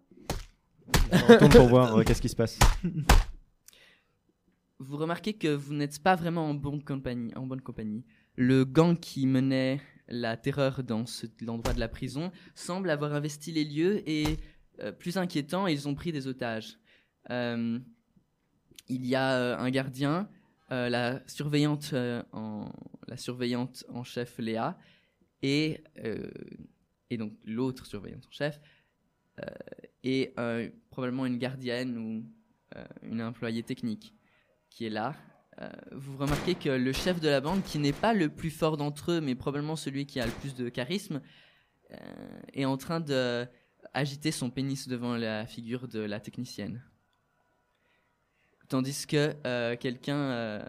On 1.11 1.17
retourne 1.27 1.53
pour 1.53 1.69
voir 1.69 1.97
euh, 1.97 2.03
qu'est-ce 2.03 2.21
qui 2.21 2.29
se 2.29 2.37
passe. 2.37 2.59
Vous 4.79 4.99
remarquez 4.99 5.33
que 5.33 5.49
vous 5.49 5.73
n'êtes 5.73 6.01
pas 6.03 6.17
vraiment 6.17 6.51
en, 6.51 6.55
bonne 6.55 6.85
compagnie, 6.85 7.35
en 7.35 7.47
bonne 7.47 7.63
compagnie. 7.63 8.05
Le 8.41 8.65
gang 8.65 8.97
qui 8.97 9.27
menait 9.27 9.81
la 10.07 10.37
terreur 10.37 10.85
dans 10.85 11.05
l'endroit 11.41 11.75
de 11.75 11.81
la 11.81 11.89
prison 11.89 12.31
semble 12.55 12.89
avoir 12.89 13.13
investi 13.13 13.51
les 13.51 13.65
lieux 13.65 14.09
et, 14.09 14.37
euh, 14.79 14.93
plus 14.93 15.17
inquiétant, 15.17 15.67
ils 15.67 15.89
ont 15.89 15.97
pris 15.97 16.13
des 16.13 16.29
otages. 16.29 16.79
Euh, 17.31 17.81
il 18.87 19.05
y 19.05 19.17
a 19.17 19.35
euh, 19.35 19.59
un 19.59 19.71
gardien, 19.71 20.31
la 20.71 21.21
surveillante 21.27 21.93
en 22.33 22.71
la 23.09 23.17
surveillante 23.17 23.85
en 23.89 24.05
chef 24.05 24.39
Léa 24.39 24.79
et 25.43 25.83
et 27.11 27.17
donc 27.17 27.33
l'autre 27.45 27.87
surveillante 27.87 28.27
en 28.29 28.31
chef 28.31 28.61
et 30.05 30.35
probablement 30.91 31.27
une 31.27 31.39
gardienne 31.39 31.97
ou 31.97 32.25
une 33.03 33.23
employée 33.23 33.65
technique 33.65 34.15
qui 34.69 34.85
est 34.85 34.91
là. 34.91 35.17
Euh, 35.61 35.69
vous 35.93 36.17
remarquez 36.17 36.55
que 36.55 36.69
le 36.69 36.93
chef 36.93 37.21
de 37.21 37.29
la 37.29 37.41
bande, 37.41 37.63
qui 37.65 37.79
n'est 37.79 37.93
pas 37.93 38.15
le 38.15 38.29
plus 38.29 38.51
fort 38.51 38.77
d'entre 38.77 39.13
eux, 39.13 39.21
mais 39.21 39.35
probablement 39.35 39.77
celui 39.77 40.07
qui 40.07 40.21
a 40.21 40.27
le 40.27 40.33
plus 40.33 40.55
de 40.55 40.69
charisme, 40.69 41.21
euh, 41.91 41.97
est 42.53 42.65
en 42.65 42.77
train 42.77 43.01
de 43.01 43.47
agiter 43.95 44.31
son 44.31 44.51
pénis 44.51 44.89
devant 44.89 45.17
la 45.17 45.47
figure 45.47 45.89
de 45.89 46.01
la 46.01 46.21
technicienne. 46.21 46.83
Tandis 48.69 49.07
que 49.07 49.35
euh, 49.47 49.77
quelqu'un 49.77 50.17
euh, 50.17 50.63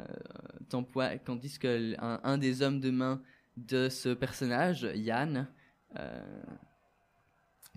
tandis 0.70 1.60
que 1.60 1.96
un, 2.00 2.38
des 2.38 2.62
hommes 2.62 2.80
de 2.80 2.92
main 2.92 3.22
de 3.58 3.90
ce 3.90 4.14
personnage, 4.14 4.88
Yann, 4.96 5.48
euh, 5.98 6.44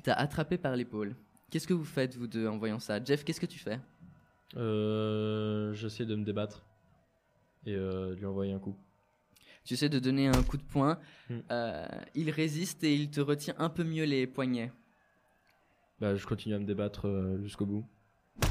t'a 0.05 0.15
attrapé 0.15 0.59
par 0.59 0.77
l'épaule. 0.77 1.17
Qu'est-ce 1.51 1.67
que 1.67 1.75
vous 1.75 1.85
faites 1.85 2.17
vous 2.17 2.29
deux 2.29 2.47
en 2.47 2.57
voyant 2.57 2.79
ça? 2.79 3.03
Jeff, 3.03 3.25
qu'est-ce 3.25 3.41
que 3.41 3.47
tu 3.47 3.59
fais? 3.59 3.81
Euh, 4.57 5.73
J'essaie 5.75 6.07
de 6.07 6.15
me 6.15 6.25
débattre 6.25 6.65
et 7.67 7.75
euh, 7.75 8.15
lui 8.15 8.27
envoyer 8.27 8.53
un 8.53 8.59
coup. 8.59 8.77
Tu 9.65 9.75
essaies 9.75 9.89
de 9.89 9.99
donner 9.99 10.29
un 10.29 10.43
coup 10.43 10.57
de 10.57 10.63
poing. 10.63 10.99
Hmm. 11.31 11.39
Euh, 11.51 11.87
il 12.15 12.31
résiste 12.31 12.83
et 12.85 12.95
il 12.95 13.11
te 13.11 13.21
retient 13.21 13.55
un 13.59 13.69
peu 13.69 13.85
mieux 13.85 14.05
les 14.05 14.27
poignets. 14.27 14.73
Bah, 16.01 16.17
je 16.17 16.27
continue 16.27 16.57
à 16.57 16.59
me 16.59 16.65
débattre 16.65 17.07
euh, 17.07 17.41
jusqu'au 17.45 17.65
bout, 17.65 17.85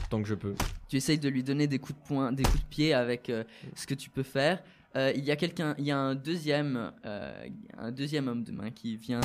tant 0.09 0.21
que 0.21 0.27
je 0.29 0.35
peux. 0.35 0.55
Tu 0.87 0.95
essayes 0.95 1.19
de 1.19 1.27
lui 1.27 1.43
donner 1.43 1.67
des 1.67 1.79
coups 1.79 1.99
de 1.99 2.07
poing, 2.07 2.31
des 2.31 2.43
coups 2.43 2.63
de 2.63 2.69
pied 2.69 2.93
avec 2.93 3.29
euh, 3.29 3.43
ce 3.75 3.85
que 3.85 3.93
tu 3.93 4.09
peux 4.09 4.23
faire. 4.23 4.63
Euh, 4.95 5.11
il 5.15 5.23
y 5.25 5.31
a 5.31 5.35
quelqu'un, 5.35 5.75
il 5.77 5.83
y 5.83 5.91
a 5.91 5.97
un 5.97 6.15
deuxième, 6.15 6.93
euh, 7.05 7.47
un 7.77 7.91
deuxième 7.91 8.29
homme 8.29 8.45
de 8.45 8.53
main 8.53 8.71
qui 8.71 8.95
vient, 8.95 9.19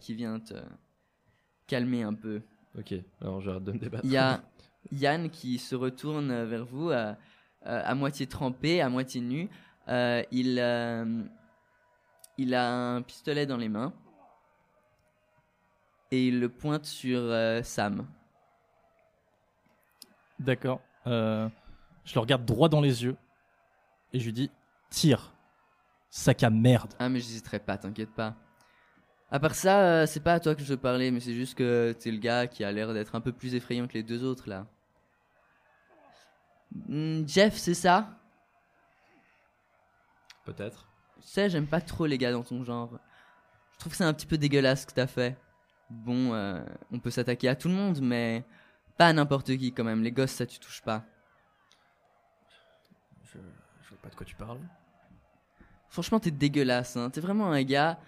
qui 0.00 0.14
vient 0.14 0.38
te 0.38 0.54
calmer 1.66 2.02
un 2.02 2.14
peu. 2.14 2.42
Ok, 2.78 2.94
alors 3.20 3.40
j'arrête 3.40 3.64
de 3.64 3.72
me 3.72 3.78
débattre. 3.78 4.04
Il 4.04 4.12
y 4.12 4.16
a 4.16 4.42
Yann 4.92 5.28
qui 5.28 5.58
se 5.58 5.74
retourne 5.74 6.44
vers 6.44 6.64
vous, 6.64 6.90
à 7.64 7.94
moitié 7.94 8.26
trempé, 8.26 8.80
à 8.80 8.88
moitié 8.88 9.20
nu. 9.20 9.48
Euh, 9.88 10.22
il, 10.30 10.58
euh, 10.60 11.22
il 12.38 12.54
a 12.54 12.72
un 12.72 13.02
pistolet 13.02 13.46
dans 13.46 13.56
les 13.56 13.68
mains 13.68 13.92
et 16.10 16.28
il 16.28 16.40
le 16.40 16.48
pointe 16.48 16.84
sur 16.84 17.18
euh, 17.20 17.62
Sam. 17.62 18.06
D'accord. 20.38 20.80
Euh, 21.06 21.48
je 22.04 22.14
le 22.14 22.20
regarde 22.20 22.44
droit 22.44 22.68
dans 22.68 22.80
les 22.80 23.04
yeux 23.04 23.16
et 24.12 24.20
je 24.20 24.26
lui 24.26 24.32
dis 24.32 24.50
tire, 24.90 25.34
sac 26.10 26.42
à 26.42 26.50
merde. 26.50 26.94
Ah 26.98 27.08
mais 27.08 27.18
j'hésiterai 27.18 27.58
pas, 27.58 27.78
t'inquiète 27.78 28.14
pas. 28.14 28.36
À 29.30 29.40
part 29.40 29.54
ça, 29.54 29.80
euh, 29.80 30.06
c'est 30.06 30.20
pas 30.20 30.34
à 30.34 30.40
toi 30.40 30.54
que 30.54 30.60
je 30.62 30.68
veux 30.68 30.76
parler, 30.76 31.10
mais 31.10 31.20
c'est 31.20 31.32
juste 31.32 31.56
que 31.56 31.92
t'es 31.98 32.10
le 32.10 32.18
gars 32.18 32.46
qui 32.46 32.64
a 32.64 32.70
l'air 32.70 32.92
d'être 32.92 33.14
un 33.14 33.20
peu 33.20 33.32
plus 33.32 33.54
effrayant 33.54 33.88
que 33.88 33.94
les 33.94 34.02
deux 34.02 34.22
autres 34.22 34.48
là. 34.48 34.66
Hmm, 36.88 37.26
Jeff, 37.26 37.56
c'est 37.56 37.74
ça? 37.74 38.18
Peut-être. 40.44 40.88
Tu 41.20 41.28
sais, 41.28 41.50
j'aime 41.50 41.66
pas 41.66 41.80
trop 41.80 42.06
les 42.06 42.18
gars 42.18 42.32
dans 42.32 42.42
ton 42.42 42.64
genre. 42.64 42.98
Je 43.72 43.78
trouve 43.78 43.92
que 43.92 43.96
c'est 43.96 44.04
un 44.04 44.12
petit 44.14 44.26
peu 44.26 44.38
dégueulasse 44.38 44.82
ce 44.82 44.86
que 44.86 44.92
t'as 44.92 45.06
fait. 45.06 45.36
Bon, 45.90 46.32
euh, 46.34 46.64
on 46.90 46.98
peut 46.98 47.10
s'attaquer 47.10 47.48
à 47.48 47.54
tout 47.56 47.68
le 47.68 47.74
monde, 47.74 48.00
mais 48.00 48.44
pas 48.96 49.08
à 49.08 49.12
n'importe 49.12 49.56
qui 49.56 49.72
quand 49.72 49.84
même. 49.84 50.02
Les 50.02 50.12
gosses, 50.12 50.32
ça 50.32 50.46
tu 50.46 50.58
touches 50.58 50.82
pas. 50.82 51.04
Je, 53.24 53.38
je 53.82 53.88
vois 53.90 53.98
pas 54.02 54.08
de 54.08 54.14
quoi 54.14 54.26
tu 54.26 54.34
parles. 54.34 54.60
Franchement, 55.88 56.18
t'es 56.18 56.30
dégueulasse, 56.30 56.96
hein. 56.96 57.10
T'es 57.10 57.20
vraiment 57.20 57.52
un 57.52 57.62
gars. 57.62 57.98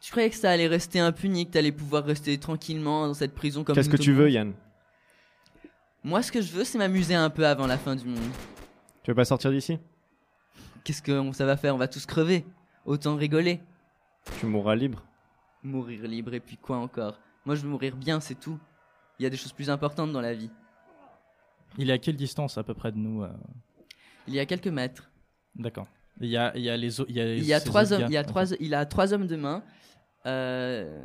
Tu 0.00 0.10
croyais 0.10 0.30
que 0.30 0.36
ça 0.36 0.50
allait 0.50 0.66
rester 0.66 0.98
impuni, 0.98 1.46
que 1.46 1.52
t'allais 1.52 1.72
pouvoir 1.72 2.04
rester 2.04 2.38
tranquillement 2.38 3.06
dans 3.06 3.14
cette 3.14 3.34
prison 3.34 3.62
comme 3.62 3.74
Qu'est-ce 3.74 3.90
que 3.90 3.98
tu 3.98 4.12
veux, 4.12 4.30
Yann? 4.30 4.54
Moi, 6.02 6.22
ce 6.22 6.32
que 6.32 6.40
je 6.40 6.50
veux, 6.52 6.64
c'est 6.64 6.78
m'amuser 6.78 7.14
un 7.14 7.28
peu 7.28 7.46
avant 7.46 7.66
la 7.66 7.76
fin 7.76 7.94
du 7.94 8.06
monde. 8.06 8.32
Tu 9.02 9.10
veux 9.10 9.14
pas 9.14 9.24
sortir 9.24 9.50
d'ici? 9.50 9.78
Qu'est-ce 10.82 11.02
que 11.02 11.32
ça 11.32 11.44
va 11.44 11.56
faire? 11.56 11.74
On 11.74 11.78
va 11.78 11.88
tous 11.88 12.06
crever. 12.06 12.46
Autant 12.86 13.16
rigoler. 13.16 13.60
Tu 14.38 14.46
mourras 14.46 14.74
libre. 14.74 15.04
Mourir 15.62 16.02
libre 16.04 16.32
et 16.32 16.40
puis 16.40 16.56
quoi 16.56 16.78
encore? 16.78 17.18
Moi, 17.44 17.54
je 17.54 17.62
veux 17.62 17.68
mourir 17.68 17.96
bien, 17.96 18.20
c'est 18.20 18.34
tout. 18.34 18.58
Il 19.18 19.24
y 19.24 19.26
a 19.26 19.30
des 19.30 19.36
choses 19.36 19.52
plus 19.52 19.68
importantes 19.68 20.12
dans 20.12 20.22
la 20.22 20.32
vie. 20.32 20.50
Il 21.76 21.90
est 21.90 21.92
à 21.92 21.98
quelle 21.98 22.16
distance 22.16 22.56
à 22.56 22.62
peu 22.62 22.72
près 22.72 22.92
de 22.92 22.96
nous 22.96 23.22
euh? 23.22 23.28
Il 24.26 24.34
y 24.34 24.40
a 24.40 24.46
quelques 24.46 24.68
mètres. 24.68 25.10
D'accord. 25.54 25.86
Il 26.20 26.28
y 26.28 26.36
a, 26.36 26.56
il 26.56 26.62
y 26.62 26.70
a 26.70 26.76
les 26.76 27.00
autres. 27.00 27.10
Il 27.10 27.16
y 27.16 27.20
a, 27.20 27.34
Il 27.34 27.44
y 27.44 27.52
a 27.52 27.60
trois 27.60 27.92
hommes. 27.92 28.04
Il 28.06 28.12
y 28.12 28.16
a 28.16 28.24
trois. 28.24 28.44
Il 28.58 28.74
a 28.74 28.86
trois 28.86 29.12
hommes 29.12 29.26
de 29.26 29.36
main, 29.36 29.62
euh, 30.26 31.02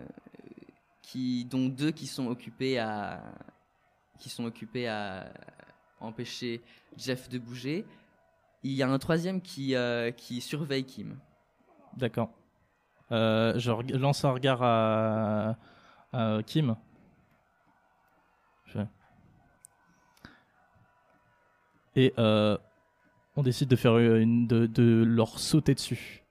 qui 1.01 1.45
dont 1.45 1.67
deux 1.67 1.91
qui 1.91 2.08
sont 2.08 2.27
occupés 2.27 2.79
à 2.79 3.23
qui 4.19 4.30
sont 4.30 4.45
occupés 4.45 4.88
à 4.88 5.32
empêcher 5.99 6.62
Jeff 6.97 7.30
de 7.30 7.38
bouger. 7.39 7.86
Il 8.63 8.71
y 8.71 8.82
a 8.84 8.89
un 8.89 8.97
troisième 8.99 9.41
qui 9.41 9.75
euh, 9.75 10.12
qui 10.12 10.41
surveille 10.41 10.84
Kim. 10.86 11.17
D'accord. 11.97 12.30
Euh, 13.12 13.54
je 13.60 13.71
lance 13.97 14.25
un 14.25 14.32
regard 14.32 14.62
à, 14.63 15.58
à 16.13 16.39
Kim. 16.45 16.75
Je. 18.65 18.80
Et 21.95 22.13
euh, 22.17 22.58
on 23.36 23.43
décide 23.43 23.69
de 23.69 23.75
faire 23.75 23.97
une, 23.97 24.47
de, 24.47 24.65
de 24.65 25.04
leur 25.06 25.39
sauter 25.39 25.73
dessus. 25.75 26.23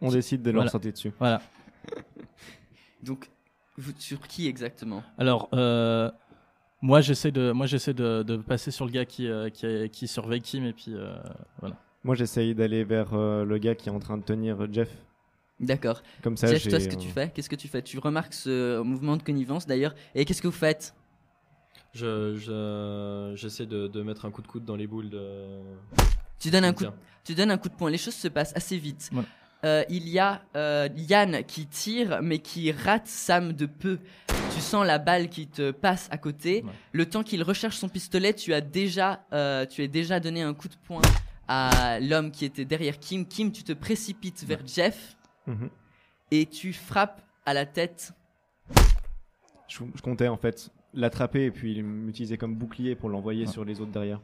On 0.00 0.10
décide 0.10 0.42
de 0.42 0.50
leur 0.50 0.60
Voilà. 0.60 0.70
sauter 0.70 0.92
dessus. 0.92 1.12
Voilà. 1.18 1.40
Donc 3.02 3.28
vous- 3.76 3.92
sur 3.98 4.26
qui 4.28 4.46
exactement? 4.46 5.02
Alors, 5.18 5.48
euh, 5.54 6.10
moi 6.86 7.00
j'essaie 7.00 7.32
de, 7.32 7.50
moi 7.50 7.66
j'essaie 7.66 7.94
de, 7.94 8.22
de 8.22 8.36
passer 8.36 8.70
sur 8.70 8.84
le 8.86 8.92
gars 8.92 9.04
qui, 9.04 9.26
euh, 9.26 9.50
qui, 9.50 9.66
qui 9.90 10.06
surveille 10.06 10.40
Kim 10.40 10.64
et 10.64 10.72
puis 10.72 10.92
euh, 10.94 11.16
voilà. 11.60 11.76
Moi, 12.04 12.14
j'essaye 12.14 12.54
d'aller 12.54 12.84
vers 12.84 13.14
euh, 13.14 13.44
le 13.44 13.58
gars 13.58 13.74
qui 13.74 13.88
est 13.88 13.92
en 13.92 13.98
train 13.98 14.16
de 14.16 14.22
tenir 14.22 14.72
Jeff. 14.72 14.88
D'accord. 15.58 16.02
Comme 16.22 16.36
ça, 16.36 16.46
Jeff, 16.46 16.68
toi, 16.68 16.78
ce 16.78 16.86
que 16.88 16.94
tu 16.94 17.08
fais 17.08 17.30
Qu'est-ce 17.34 17.50
que 17.50 17.56
tu 17.56 17.66
fais? 17.66 17.82
Tu 17.82 17.98
remarques 17.98 18.32
ce 18.34 18.80
mouvement 18.80 19.16
de 19.16 19.24
connivence 19.24 19.66
d'ailleurs. 19.66 19.92
Et 20.14 20.24
qu'est-ce 20.24 20.40
que 20.40 20.46
vous 20.46 20.52
faites? 20.66 20.94
Je, 21.94 22.36
je- 22.36 23.32
j'essaie 23.34 23.66
de, 23.66 23.88
de 23.88 24.02
mettre 24.02 24.24
un 24.24 24.30
coup 24.30 24.40
de 24.42 24.46
coude 24.46 24.64
dans 24.64 24.76
les 24.76 24.86
boules 24.86 25.10
de. 25.10 25.62
Tu 26.38 26.50
donnes 26.50 26.64
un 26.64 26.72
coup. 26.72 26.84
Tiens. 26.84 26.94
Tu 27.24 27.34
donnes 27.34 27.50
un 27.50 27.58
coup 27.58 27.70
de 27.70 27.74
poing. 27.74 27.90
Les 27.90 27.98
choses 27.98 28.14
se 28.14 28.28
passent 28.28 28.54
assez 28.54 28.78
vite. 28.78 29.08
Voilà. 29.10 29.28
Euh, 29.64 29.82
il 29.88 30.08
y 30.08 30.20
a 30.20 30.42
euh, 30.54 30.88
Yann 30.96 31.42
qui 31.44 31.66
tire, 31.66 32.20
mais 32.22 32.38
qui 32.38 32.70
rate 32.70 33.08
Sam 33.08 33.52
de 33.52 33.66
peu. 33.66 33.98
Tu 34.56 34.62
sens 34.62 34.86
la 34.86 34.98
balle 34.98 35.28
qui 35.28 35.46
te 35.46 35.70
passe 35.70 36.08
à 36.10 36.16
côté. 36.16 36.62
Ouais. 36.64 36.72
Le 36.92 37.04
temps 37.06 37.22
qu'il 37.22 37.42
recherche 37.42 37.76
son 37.76 37.90
pistolet, 37.90 38.32
tu 38.32 38.54
as 38.54 38.62
déjà, 38.62 39.20
euh, 39.34 39.66
tu 39.66 39.82
as 39.82 39.86
déjà 39.86 40.18
donné 40.18 40.40
un 40.40 40.54
coup 40.54 40.68
de 40.68 40.76
poing 40.86 41.02
à 41.46 42.00
l'homme 42.00 42.30
qui 42.30 42.46
était 42.46 42.64
derrière 42.64 42.98
Kim. 42.98 43.26
Kim, 43.26 43.52
tu 43.52 43.64
te 43.64 43.74
précipites 43.74 44.44
vers 44.44 44.66
Jeff 44.66 45.18
mhm. 45.46 45.68
et 46.30 46.46
tu 46.46 46.72
frappes 46.72 47.20
à 47.44 47.52
la 47.52 47.66
tête. 47.66 48.12
je, 49.68 49.80
je 49.94 50.00
comptais 50.00 50.28
en 50.28 50.38
fait 50.38 50.70
l'attraper 50.94 51.44
et 51.44 51.50
puis 51.50 51.82
m'utiliser 51.82 52.38
comme 52.38 52.54
bouclier 52.54 52.96
pour 52.96 53.10
l'envoyer 53.10 53.44
Ouais. 53.44 53.52
sur 53.52 53.62
les 53.62 53.82
autres 53.82 53.92
derrière. 53.92 54.22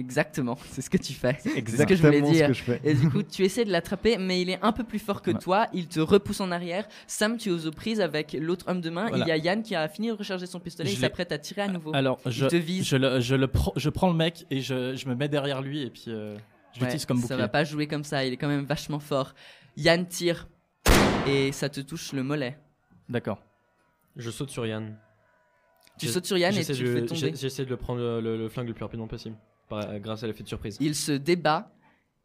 Exactement, 0.00 0.56
c'est 0.70 0.80
ce 0.80 0.88
que 0.88 0.96
tu 0.96 1.12
fais. 1.12 1.36
C'est 1.42 1.50
ce 1.76 1.82
que 1.84 1.94
je 1.94 2.02
voulais 2.02 2.24
ce 2.24 2.30
dire. 2.32 2.46
que 2.48 2.52
je 2.54 2.62
fais. 2.62 2.80
Et 2.84 2.94
du 2.94 3.10
coup, 3.10 3.22
tu 3.22 3.44
essaies 3.44 3.66
de 3.66 3.70
l'attraper, 3.70 4.16
mais 4.16 4.40
il 4.40 4.48
est 4.48 4.58
un 4.62 4.72
peu 4.72 4.82
plus 4.82 4.98
fort 4.98 5.20
que 5.20 5.30
Ouais. 5.30 5.38
toi. 5.38 5.66
Il 5.74 5.88
te 5.88 6.00
repousse 6.00 6.40
en 6.40 6.50
arrière. 6.50 6.88
Sam, 7.06 7.36
tu 7.36 7.50
es 7.50 7.66
aux 7.66 7.70
prises 7.70 8.00
avec 8.00 8.32
l'autre 8.32 8.64
homme 8.68 8.80
de 8.80 8.88
main. 8.90 9.08
Voilà. 9.08 9.24
Il 9.24 9.28
y 9.28 9.30
a 9.30 9.36
Yann 9.36 9.62
qui 9.62 9.74
a 9.74 9.86
fini 9.88 10.08
de 10.08 10.14
recharger 10.14 10.46
son 10.46 10.58
pistolet. 10.58 10.88
Je 10.88 10.94
il 10.94 10.98
s'apprête 11.00 11.32
à 11.32 11.38
tirer 11.38 11.62
à 11.62 11.68
nouveau. 11.68 11.94
Alors, 11.94 12.18
je, 12.26 12.46
il 12.46 12.50
te 12.50 12.56
vise. 12.56 12.86
je, 12.88 12.96
le, 12.96 13.20
je, 13.20 13.34
le 13.34 13.48
je 13.76 13.90
prends 13.90 14.08
le 14.08 14.14
mec 14.16 14.46
et 14.50 14.60
je, 14.62 14.96
je 14.96 15.06
me 15.08 15.14
mets 15.14 15.28
derrière 15.28 15.60
lui 15.60 15.82
et 15.82 15.90
puis 15.90 16.04
euh, 16.08 16.34
je 16.72 16.80
Ouais, 16.80 16.86
l'utilise 16.86 17.04
comme 17.04 17.18
ça 17.18 17.22
bouclier. 17.22 17.40
va 17.42 17.48
pas 17.48 17.64
jouer 17.64 17.86
comme 17.86 18.04
ça. 18.04 18.24
Il 18.24 18.32
est 18.32 18.36
quand 18.38 18.48
même 18.48 18.64
vachement 18.64 19.00
fort. 19.00 19.34
Yann 19.76 20.06
tire 20.06 20.48
et 21.26 21.52
ça 21.52 21.68
te 21.68 21.80
touche 21.80 22.12
le 22.12 22.22
mollet. 22.22 22.56
D'accord. 23.08 23.42
Je 24.16 24.30
saute 24.30 24.50
sur 24.50 24.66
Yann. 24.66 24.96
Tu 25.98 26.06
sautes 26.06 26.24
sur 26.24 26.38
Yann 26.38 26.56
et 26.56 26.64
tu 26.64 26.72
de- 26.72 26.78
le 26.82 26.94
fais 26.94 27.06
tomber. 27.06 27.20
j'ai- 27.20 27.36
J'essaie 27.36 27.64
de 27.66 27.70
le 27.70 27.76
prendre 27.76 28.00
le, 28.00 28.20
le- 28.22 28.38
le 28.38 28.48
flingue 28.48 28.66
le 28.68 28.72
plus 28.74 28.84
rapidement 28.84 29.06
possible, 29.06 29.36
grâce 30.00 30.22
à 30.22 30.26
l'effet 30.26 30.42
de 30.42 30.48
surprise. 30.48 30.76
Il 30.80 30.94
se 30.94 31.12
débat 31.12 31.72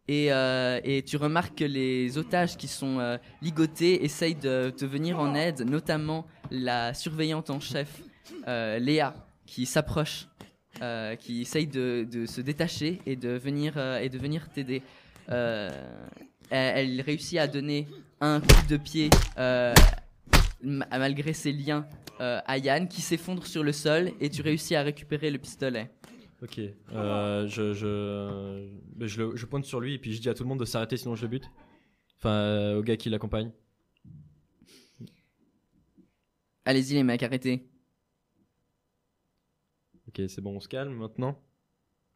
et, 0.08 0.32
euh, 0.32 0.80
et 0.84 1.02
tu 1.04 1.18
remarques 1.18 1.56
que 1.60 1.64
les 1.66 2.18
otages 2.18 2.58
qui 2.58 2.68
sont 2.68 3.00
euh, 3.00 3.18
ligotés 3.42 4.04
essayent 4.04 4.36
de 4.36 4.70
te 4.70 4.86
venir 4.86 5.20
en 5.20 5.34
aide, 5.36 5.62
notamment 5.62 6.26
la 6.52 6.94
surveillante 6.94 7.50
en 7.50 7.60
chef, 7.60 8.02
euh, 8.48 8.80
Léa, 8.80 9.16
qui 9.46 9.66
s'approche, 9.66 10.28
qui 11.20 11.42
essaye 11.42 11.68
de, 11.68 12.06
de 12.12 12.26
se 12.26 12.42
détacher 12.42 13.00
et 13.06 13.16
de 13.16 13.30
venir 13.30 13.78
et 13.78 14.10
de 14.10 14.18
venir 14.18 14.50
t'aider. 14.50 14.82
Elle, 15.30 15.72
elle 16.50 17.02
réussit 17.02 17.40
à 17.40 17.48
donner 17.48 17.88
un 18.20 18.42
coup 18.42 18.68
de 18.70 18.78
pied 18.78 19.10
ma- 19.38 20.88
malgré 20.92 21.34
ses 21.34 21.54
liens 21.54 21.88
à 22.20 22.58
Yann 22.58 22.88
qui 22.88 23.02
s'effondre 23.02 23.46
sur 23.46 23.64
le 23.64 23.72
sol 23.72 24.12
et 24.20 24.30
tu 24.30 24.42
réussis 24.42 24.76
à 24.76 24.82
récupérer 24.82 25.32
le 25.32 25.38
pistolet. 25.38 25.90
Ok. 26.44 26.60
Euh, 26.94 27.48
je, 27.48 27.74
je, 27.74 28.68
je, 29.08 29.22
le- 29.24 29.36
je 29.36 29.46
pointe 29.46 29.66
sur 29.66 29.80
lui 29.80 29.94
et 29.96 30.00
puis 30.00 30.14
je 30.14 30.22
dis 30.22 30.30
à 30.30 30.34
tout 30.34 30.44
le 30.44 30.50
monde 30.50 30.60
de 30.60 30.66
s'arrêter 30.66 30.98
sinon 30.98 31.16
je 31.16 31.24
le 31.24 31.28
bute. 31.30 31.50
Enfin, 32.18 32.30
euh, 32.32 32.80
au 32.80 32.84
gars 32.84 32.98
qui 32.98 33.10
l'accompagne. 33.10 33.52
Allez-y 36.66 36.94
les 36.96 37.04
mecs, 37.04 37.22
arrêtez. 37.24 37.68
Ok, 40.08 40.22
c'est 40.28 40.42
bon, 40.42 40.56
on 40.56 40.60
se 40.60 40.68
calme 40.68 40.94
maintenant. 40.96 41.40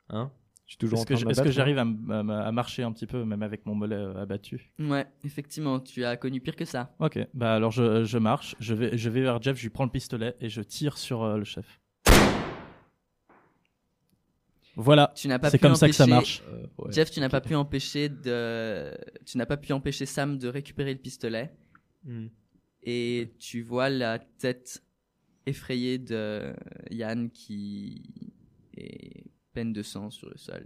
Hein? 0.09 0.31
Je 0.65 0.73
suis 0.73 0.77
toujours 0.77 0.99
Est-ce 0.99 1.03
en 1.03 1.05
que, 1.05 1.13
train 1.15 1.19
j'- 1.19 1.23
de 1.23 1.25
me 1.25 1.31
est-ce 1.31 1.41
que 1.41 1.43
battre, 1.45 1.55
j'arrive 1.55 1.77
à, 1.79 1.81
m- 1.81 2.11
à 2.11 2.19
m- 2.19 2.29
à 2.29 2.51
marcher 2.51 2.83
un 2.83 2.91
petit 2.91 3.07
peu, 3.07 3.25
même 3.25 3.41
avec 3.43 3.65
mon 3.65 3.73
mollet 3.75 3.95
euh, 3.95 4.15
abattu? 4.21 4.71
Ouais, 4.79 5.07
effectivement, 5.23 5.79
tu 5.79 6.03
as 6.05 6.15
connu 6.17 6.39
pire 6.41 6.55
que 6.55 6.65
ça. 6.65 6.95
Ok, 6.99 7.19
bah 7.33 7.55
alors 7.55 7.71
je, 7.71 8.03
je 8.05 8.17
marche, 8.17 8.55
je 8.59 8.73
vais, 8.75 8.97
je 8.97 9.09
vais 9.09 9.21
vers 9.21 9.41
Jeff, 9.41 9.57
je 9.57 9.63
lui 9.63 9.69
prends 9.69 9.85
le 9.85 9.91
pistolet 9.91 10.35
et 10.39 10.49
je 10.49 10.61
tire 10.61 10.97
sur 10.97 11.23
euh, 11.23 11.37
le 11.37 11.43
chef. 11.43 11.79
Voilà, 14.75 15.11
Tu 15.15 15.27
n'as 15.27 15.39
pas 15.39 15.49
c'est 15.49 15.59
comme 15.59 15.75
ça 15.75 15.87
que 15.87 15.93
ça 15.93 16.07
marche. 16.07 16.41
Euh, 16.47 16.65
ouais. 16.77 16.91
Jeff, 16.93 17.11
tu 17.11 17.19
n'as 17.19 17.29
pas 17.29 17.41
pu 17.41 17.53
empêcher 17.55 18.07
de, 18.09 18.95
tu 19.25 19.37
n'as 19.37 19.45
pas 19.45 19.57
pu 19.57 19.73
empêcher 19.73 20.05
Sam 20.05 20.37
de 20.37 20.47
récupérer 20.47 20.93
le 20.93 20.99
pistolet 20.99 21.51
Hmm. 22.05 22.27
et 22.81 23.33
tu 23.39 23.61
vois 23.61 23.89
la 23.89 24.19
tête 24.19 24.81
effrayée 25.45 25.97
de 25.97 26.53
Yann 26.91 27.29
qui 27.29 28.33
est 28.77 29.25
pleine 29.51 29.73
de 29.73 29.83
sang 29.83 30.09
sur 30.09 30.29
le 30.29 30.37
sol. 30.37 30.65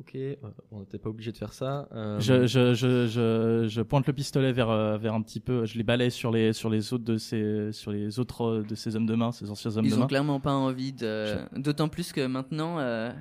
Ok, 0.00 0.16
euh, 0.16 0.34
on 0.72 0.80
n'était 0.80 0.98
pas 0.98 1.08
obligé 1.08 1.30
de 1.30 1.36
faire 1.36 1.52
ça. 1.52 1.86
Euh, 1.92 2.18
Je, 2.18 2.46
je, 2.48 2.74
je, 2.74 3.06
je, 3.06 3.66
je 3.68 3.80
pointe 3.82 4.06
le 4.08 4.12
pistolet 4.12 4.52
vers, 4.52 4.68
euh, 4.68 4.98
vers 4.98 5.14
un 5.14 5.22
petit 5.22 5.38
peu, 5.38 5.64
je 5.66 5.78
les 5.78 5.84
balaye 5.84 6.10
sur 6.10 6.32
les, 6.32 6.52
sur 6.52 6.68
les 6.68 6.92
autres 6.92 7.04
de 7.04 7.16
ces, 7.16 7.70
sur 7.72 7.92
les 7.92 8.18
autres 8.18 8.64
de 8.68 8.74
ces 8.74 8.96
hommes 8.96 9.06
de 9.06 9.14
main, 9.14 9.30
ces 9.30 9.50
anciens 9.50 9.76
hommes 9.76 9.84
Ils 9.84 9.92
de 9.92 9.96
ont 9.96 10.00
main. 10.00 10.06
clairement 10.08 10.40
pas 10.40 10.52
envie 10.52 10.92
de, 10.92 11.36
d'autant 11.56 11.88
plus 11.88 12.12
que 12.12 12.26
maintenant 12.26 12.80
euh, 12.80 13.12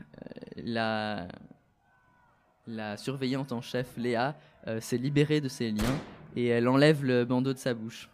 la 0.57 1.27
la 2.65 2.95
surveillante 2.97 3.51
en 3.51 3.61
chef 3.61 3.95
Léa 3.97 4.35
euh, 4.67 4.79
s'est 4.79 4.97
libérée 4.97 5.41
de 5.41 5.49
ses 5.49 5.69
liens 5.69 5.83
et 6.35 6.47
elle 6.47 6.67
enlève 6.67 7.03
le 7.03 7.23
bandeau 7.25 7.53
de 7.53 7.57
sa 7.59 7.73
bouche. 7.73 8.09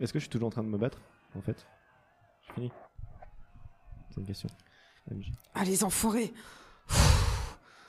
Est-ce 0.00 0.12
que 0.12 0.18
je 0.18 0.24
suis 0.24 0.30
toujours 0.30 0.46
en 0.48 0.50
train 0.50 0.62
de 0.64 0.68
me 0.68 0.78
battre, 0.78 0.98
en 1.36 1.40
fait? 1.42 1.66
J'ai 2.46 2.52
fini 2.54 2.72
C'est 4.10 4.20
une 4.20 4.26
question. 4.26 4.48
MJ. 5.10 5.32
Ah, 5.54 5.64
les 5.64 5.82
enfoirés 5.84 6.32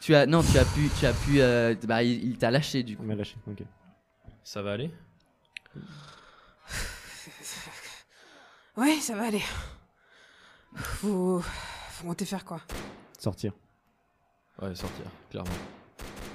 Tu 0.05 0.13
as 0.13 0.27
non, 0.27 0.43
tu 0.43 0.55
as 0.59 0.65
pu, 0.65 0.87
tu 0.99 1.05
as 1.07 1.13
pu, 1.13 1.41
euh, 1.41 1.73
bah, 1.87 2.03
il, 2.03 2.23
il 2.23 2.37
t'a 2.37 2.51
lâché 2.51 2.83
du 2.83 2.91
Il 2.93 2.97
coup. 2.97 3.01
m'a 3.05 3.15
lâché, 3.15 3.37
ok. 3.47 3.63
Ça 4.43 4.61
va 4.61 4.73
aller? 4.73 4.91
Ouais, 8.77 8.97
ça 8.97 9.15
va 9.15 9.23
aller. 9.27 9.41
Vous. 11.01 11.39
Vous 11.39 12.07
comptez 12.07 12.25
faire 12.25 12.45
quoi 12.45 12.61
Sortir. 13.17 13.53
Ouais, 14.61 14.75
sortir, 14.75 15.05
clairement. 15.31 15.49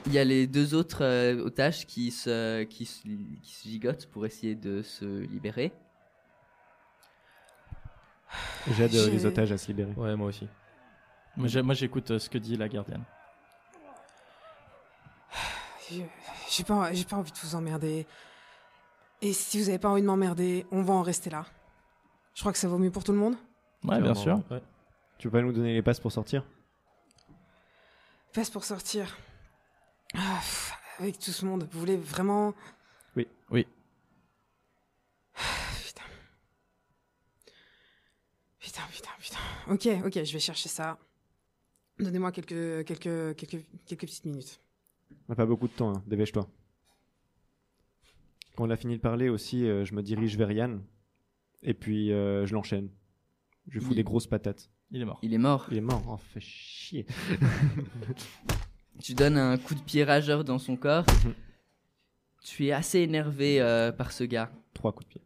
Il 0.06 0.14
y 0.14 0.18
a 0.18 0.24
les 0.24 0.48
deux 0.48 0.74
autres 0.74 1.04
euh, 1.04 1.44
otages 1.44 1.86
qui 1.86 2.10
se, 2.10 2.64
qui, 2.64 2.86
se, 2.86 3.02
qui 3.02 3.52
se 3.54 3.68
gigotent 3.68 4.06
pour 4.06 4.26
essayer 4.26 4.56
de 4.56 4.82
se 4.82 5.04
libérer. 5.04 5.70
J'aide 8.72 8.94
euh, 8.96 9.10
les 9.10 9.26
otages 9.26 9.52
à 9.52 9.58
se 9.58 9.68
libérer. 9.68 9.92
Ouais, 9.92 10.16
moi 10.16 10.26
aussi. 10.28 10.48
Moi, 11.36 11.46
j'ai- 11.46 11.62
moi, 11.62 11.74
j'écoute 11.74 12.10
euh, 12.10 12.18
ce 12.18 12.28
que 12.30 12.38
dit 12.38 12.56
la 12.56 12.68
gardienne. 12.68 13.04
J'ai 16.48 16.64
pas, 16.64 16.92
j'ai 16.92 17.04
pas 17.04 17.16
envie 17.16 17.32
de 17.32 17.38
vous 17.38 17.54
emmerder. 17.54 18.06
Et 19.22 19.32
si 19.32 19.60
vous 19.60 19.68
avez 19.68 19.78
pas 19.78 19.88
envie 19.88 20.02
de 20.02 20.06
m'emmerder, 20.06 20.66
on 20.70 20.82
va 20.82 20.94
en 20.94 21.02
rester 21.02 21.30
là. 21.30 21.46
Je 22.34 22.40
crois 22.40 22.52
que 22.52 22.58
ça 22.58 22.68
vaut 22.68 22.78
mieux 22.78 22.90
pour 22.90 23.04
tout 23.04 23.12
le 23.12 23.18
monde. 23.18 23.36
Ouais, 23.84 24.00
bien 24.00 24.14
sûr. 24.14 24.42
Ouais. 24.50 24.62
Tu 25.18 25.28
peux 25.28 25.38
pas 25.38 25.42
nous 25.42 25.52
donner 25.52 25.74
les 25.74 25.82
passes 25.82 26.00
pour 26.00 26.12
sortir? 26.12 26.44
Passe 28.32 28.50
pour 28.50 28.64
sortir. 28.64 29.18
Ah, 30.14 30.38
pff, 30.40 30.72
avec 30.98 31.18
tout 31.18 31.32
ce 31.32 31.44
monde, 31.44 31.68
vous 31.70 31.80
voulez 31.80 31.96
vraiment? 31.96 32.54
Oui. 33.16 33.26
Oui. 33.50 33.66
Putain. 35.84 36.02
Putain, 38.58 38.82
putain, 38.90 39.10
putain. 39.18 39.38
Ok, 39.68 40.06
ok, 40.06 40.24
je 40.24 40.32
vais 40.32 40.40
chercher 40.40 40.68
ça. 40.68 40.98
Donnez-moi 41.98 42.32
quelques, 42.32 42.86
quelques, 42.86 43.36
quelques, 43.36 43.66
quelques 43.86 44.06
petites 44.06 44.24
minutes. 44.24 44.60
On 45.30 45.32
n'a 45.32 45.36
pas 45.36 45.46
beaucoup 45.46 45.68
de 45.68 45.72
temps, 45.72 45.94
hein. 45.94 46.02
dépêche-toi. 46.08 46.50
Quand 48.56 48.64
on 48.64 48.70
a 48.70 48.76
fini 48.76 48.96
de 48.96 49.00
parler 49.00 49.28
aussi, 49.28 49.64
euh, 49.64 49.84
je 49.84 49.94
me 49.94 50.02
dirige 50.02 50.36
vers 50.36 50.50
Yann. 50.50 50.82
Et 51.62 51.72
puis 51.72 52.10
euh, 52.10 52.46
je 52.46 52.52
l'enchaîne. 52.52 52.88
Je 53.68 53.74
lui 53.74 53.80
fous 53.80 53.92
Il- 53.92 53.96
des 53.98 54.02
grosses 54.02 54.26
patates. 54.26 54.72
Il 54.90 55.00
est 55.00 55.04
mort. 55.04 55.20
Il 55.22 55.32
est 55.32 55.38
mort. 55.38 55.68
Il 55.70 55.76
est 55.76 55.82
mort. 55.82 56.02
Oh, 56.08 56.16
fait 56.16 56.40
chier. 56.40 57.06
Tu 59.00 59.14
donnes 59.14 59.38
un 59.38 59.56
coup 59.56 59.76
de 59.76 59.80
pied 59.80 60.02
rageur 60.02 60.42
dans 60.42 60.58
son 60.58 60.76
corps. 60.76 61.06
Mhm. 61.24 61.34
Tu 62.42 62.66
es 62.66 62.72
assez 62.72 62.98
énervé 62.98 63.60
euh, 63.60 63.92
par 63.92 64.10
ce 64.10 64.24
gars. 64.24 64.50
Trois 64.74 64.92
coups 64.92 65.06
de 65.10 65.12
pied. 65.12 65.22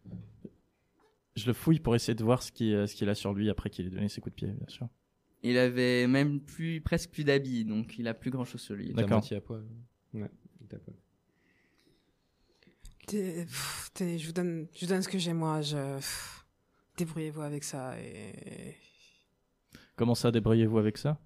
Je 1.35 1.47
le 1.47 1.55
fouille 1.55 1.81
pour 1.81 1.95
essayer 1.97 2.15
de 2.15 2.23
voir 2.23 2.43
ce 2.43 2.53
qu'il 2.53 2.75
euh, 2.75 2.87
ce 2.87 2.95
qu'il 2.95 3.09
a 3.09 3.15
sur 3.15 3.33
lui 3.33 3.49
après 3.49 3.71
qu'il 3.71 3.87
ait 3.87 3.91
donné 3.91 4.11
ses 4.11 4.21
coups 4.21 4.37
de 4.37 4.47
pied, 4.47 4.49
bien 4.53 4.69
sûr. 4.69 4.87
Il 5.43 5.57
avait 5.57 6.07
même 6.07 6.41
plus, 6.41 6.83
presque 6.83 7.11
plus 7.11 7.25
d'habits, 7.25 7.65
donc 7.65 7.99
il 7.99 8.07
a 8.07 8.13
plus 8.13 8.31
grand 8.31 8.45
chose 8.45 8.61
sur 8.61 8.75
lui. 8.75 8.93
D'accord. 8.93 9.13
moitié 9.13 9.39
à 9.39 9.41
poil. 9.41 9.65
Pff, 13.07 13.91
t'es- 13.95 14.19
je, 14.19 14.27
vous 14.27 14.33
donne, 14.33 14.67
je 14.75 14.81
vous 14.81 14.87
donne 14.87 15.03
ce 15.03 15.09
que 15.09 15.19
j'ai 15.19 15.33
moi. 15.33 15.61
Je... 15.61 16.01
Débrouillez-vous 16.97 17.43
avec 17.43 17.65
ça 17.65 17.99
et. 18.01 18.77
Comment 19.97 20.15
ça, 20.15 20.31
débrouillez-vous 20.31 20.79
avec 20.79 20.99
ça? 20.99 21.19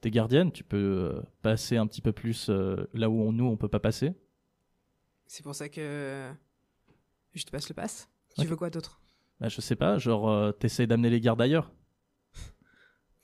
T'es 0.00 0.10
gardienne, 0.10 0.50
tu 0.52 0.64
peux 0.64 0.76
euh, 0.76 1.22
passer 1.42 1.76
un 1.76 1.86
petit 1.86 2.00
peu 2.00 2.12
plus 2.12 2.48
euh, 2.48 2.88
là 2.94 3.10
où 3.10 3.20
on, 3.20 3.32
nous, 3.32 3.44
on 3.46 3.56
peut 3.56 3.68
pas 3.68 3.80
passer? 3.80 4.12
C'est 5.26 5.42
pour 5.42 5.54
ça 5.54 5.68
que. 5.68 6.30
Je 7.34 7.44
te 7.44 7.50
passe 7.50 7.68
le 7.68 7.74
pass. 7.74 8.08
Tu 8.38 8.46
veux 8.46 8.56
quoi 8.56 8.70
d'autre? 8.70 9.00
Bah, 9.40 9.48
je 9.48 9.60
sais 9.60 9.76
pas, 9.76 9.98
genre, 9.98 10.28
euh, 10.28 10.52
t'essayes 10.52 10.86
d'amener 10.86 11.10
les 11.10 11.20
gardes 11.20 11.40
ailleurs. 11.40 11.72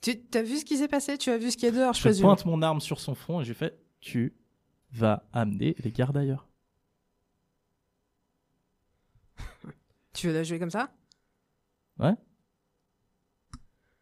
Tu 0.01 0.17
as 0.33 0.43
vu 0.43 0.57
ce 0.57 0.65
qui 0.65 0.77
s'est 0.77 0.87
passé? 0.87 1.17
Tu 1.17 1.29
as 1.29 1.37
vu 1.37 1.51
ce 1.51 1.57
qu'il 1.57 1.65
y 1.65 1.71
a 1.71 1.75
dehors, 1.75 1.93
je 1.93 2.21
pointe 2.21 2.45
mon 2.45 2.61
arme 2.61 2.79
sur 2.79 2.99
son 2.99 3.15
front 3.15 3.41
et 3.41 3.43
je 3.43 3.53
fais 3.53 3.77
Tu 3.99 4.37
vas 4.91 5.23
amener 5.33 5.75
les 5.79 5.91
gardes 5.91 6.17
ailleurs. 6.17 6.47
Tu 10.13 10.27
veux 10.27 10.33
la 10.33 10.43
jouer 10.43 10.59
comme 10.59 10.71
ça? 10.71 10.91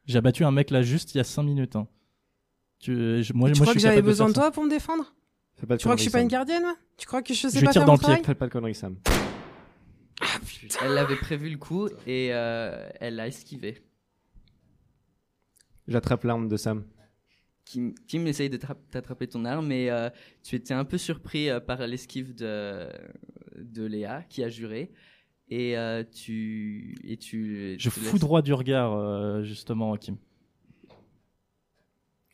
J'ai 0.05 0.19
abattu 0.19 0.45
un 0.45 0.51
mec 0.51 0.69
là 0.69 0.83
juste 0.83 1.15
il 1.15 1.17
y 1.17 1.21
a 1.21 1.23
5 1.23 1.41
minutes. 1.43 1.75
hein. 1.75 1.87
Tu, 2.79 2.91
euh, 2.91 3.21
je- 3.23 3.33
moi, 3.33 3.49
Tu 3.49 3.57
moi, 3.57 3.63
crois 3.63 3.73
je 3.73 3.77
que 3.77 3.81
j'avais 3.81 4.03
besoin 4.03 4.27
de 4.29 4.33
toi 4.33 4.51
pour 4.51 4.63
me 4.63 4.69
défendre? 4.69 5.15
Fais 5.55 5.65
pas 5.65 5.77
Tu 5.77 5.83
crois 5.85 5.95
que 5.95 5.99
je 5.99 6.03
suis 6.03 6.11
pas 6.11 6.21
une 6.21 6.27
gardienne 6.27 6.61
moi? 6.61 6.75
Tu 6.97 7.07
crois 7.07 7.23
que 7.23 7.33
je 7.33 7.47
sais 7.47 7.59
Je 7.59 7.65
pas 7.65 7.71
tire 7.71 7.81
faire 7.81 7.85
dans 7.87 7.93
mon 7.93 7.97
le 7.97 7.99
pied. 7.99 8.03
travail? 8.05 8.17
Sam. 8.17 8.25
Faites 8.25 8.37
pas 8.37 8.45
de 8.47 8.51
conneries, 8.51 8.75
Sam. 8.75 8.97
Elle 10.83 10.97
avait 10.99 11.15
prévu 11.15 11.49
le 11.49 11.57
coup 11.57 11.87
et 12.05 12.29
euh, 12.33 12.87
elle 12.99 13.15
l'a 13.15 13.27
esquivé. 13.27 13.83
J'attrape 15.87 16.23
l'arme 16.23 16.47
de 16.49 16.57
Sam. 16.57 16.85
Kim, 17.65 17.93
Kim 18.07 18.27
essaye 18.27 18.49
de 18.49 18.57
tra- 18.57 18.77
t'attraper 18.91 19.27
ton 19.27 19.43
arme, 19.43 19.67
mais 19.67 19.89
euh, 19.89 20.09
tu 20.43 20.55
étais 20.55 20.73
un 20.73 20.85
peu 20.85 20.97
surpris 20.99 21.49
euh, 21.49 21.59
par 21.59 21.85
l'esquive 21.87 22.35
de, 22.35 22.87
de 23.57 23.83
Léa, 23.85 24.21
qui 24.29 24.43
a 24.43 24.49
juré. 24.49 24.91
Et 25.49 25.77
euh, 25.77 26.03
tu. 26.03 26.95
Et 27.03 27.17
tu 27.17 27.75
Je 27.79 27.89
tu 27.89 27.89
fous 27.89 28.11
laisses- 28.11 28.19
droit 28.19 28.41
du 28.41 28.53
regard, 28.53 28.93
euh, 28.93 29.43
justement, 29.43 29.95
Kim. 29.97 30.17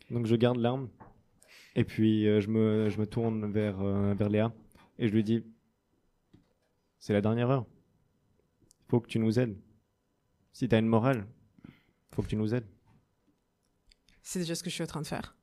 Donc 0.09 0.25
je 0.25 0.35
garde 0.35 0.57
l'arme. 0.57 0.89
Et 1.75 1.85
puis 1.85 2.27
euh, 2.27 2.41
je, 2.41 2.49
me, 2.49 2.89
je 2.89 2.99
me 2.99 3.05
tourne 3.07 3.49
vers, 3.51 3.79
euh, 3.81 4.13
vers 4.13 4.29
Léa. 4.29 4.53
Et 4.99 5.07
je 5.07 5.13
lui 5.13 5.23
dis 5.23 5.43
C'est 6.99 7.13
la 7.13 7.21
dernière 7.21 7.49
heure. 7.49 7.65
Faut 8.89 8.99
que 8.99 9.07
tu 9.07 9.19
nous 9.19 9.39
aides. 9.39 9.55
Si 10.51 10.67
t'as 10.67 10.79
une 10.79 10.87
morale, 10.87 11.25
faut 12.13 12.21
que 12.21 12.27
tu 12.27 12.35
nous 12.35 12.53
aides. 12.53 12.67
C'est 14.21 14.39
déjà 14.39 14.55
ce 14.55 14.63
que 14.63 14.69
je 14.69 14.75
suis 14.75 14.83
en 14.83 14.87
train 14.87 15.01
de 15.01 15.07
faire. 15.07 15.35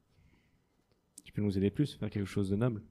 Tu 1.25 1.33
peux 1.33 1.43
nous 1.43 1.57
aider 1.59 1.71
plus, 1.71 1.95
faire 1.95 2.11
quelque 2.11 2.27
chose 2.27 2.51
de 2.51 2.57
noble. 2.57 2.83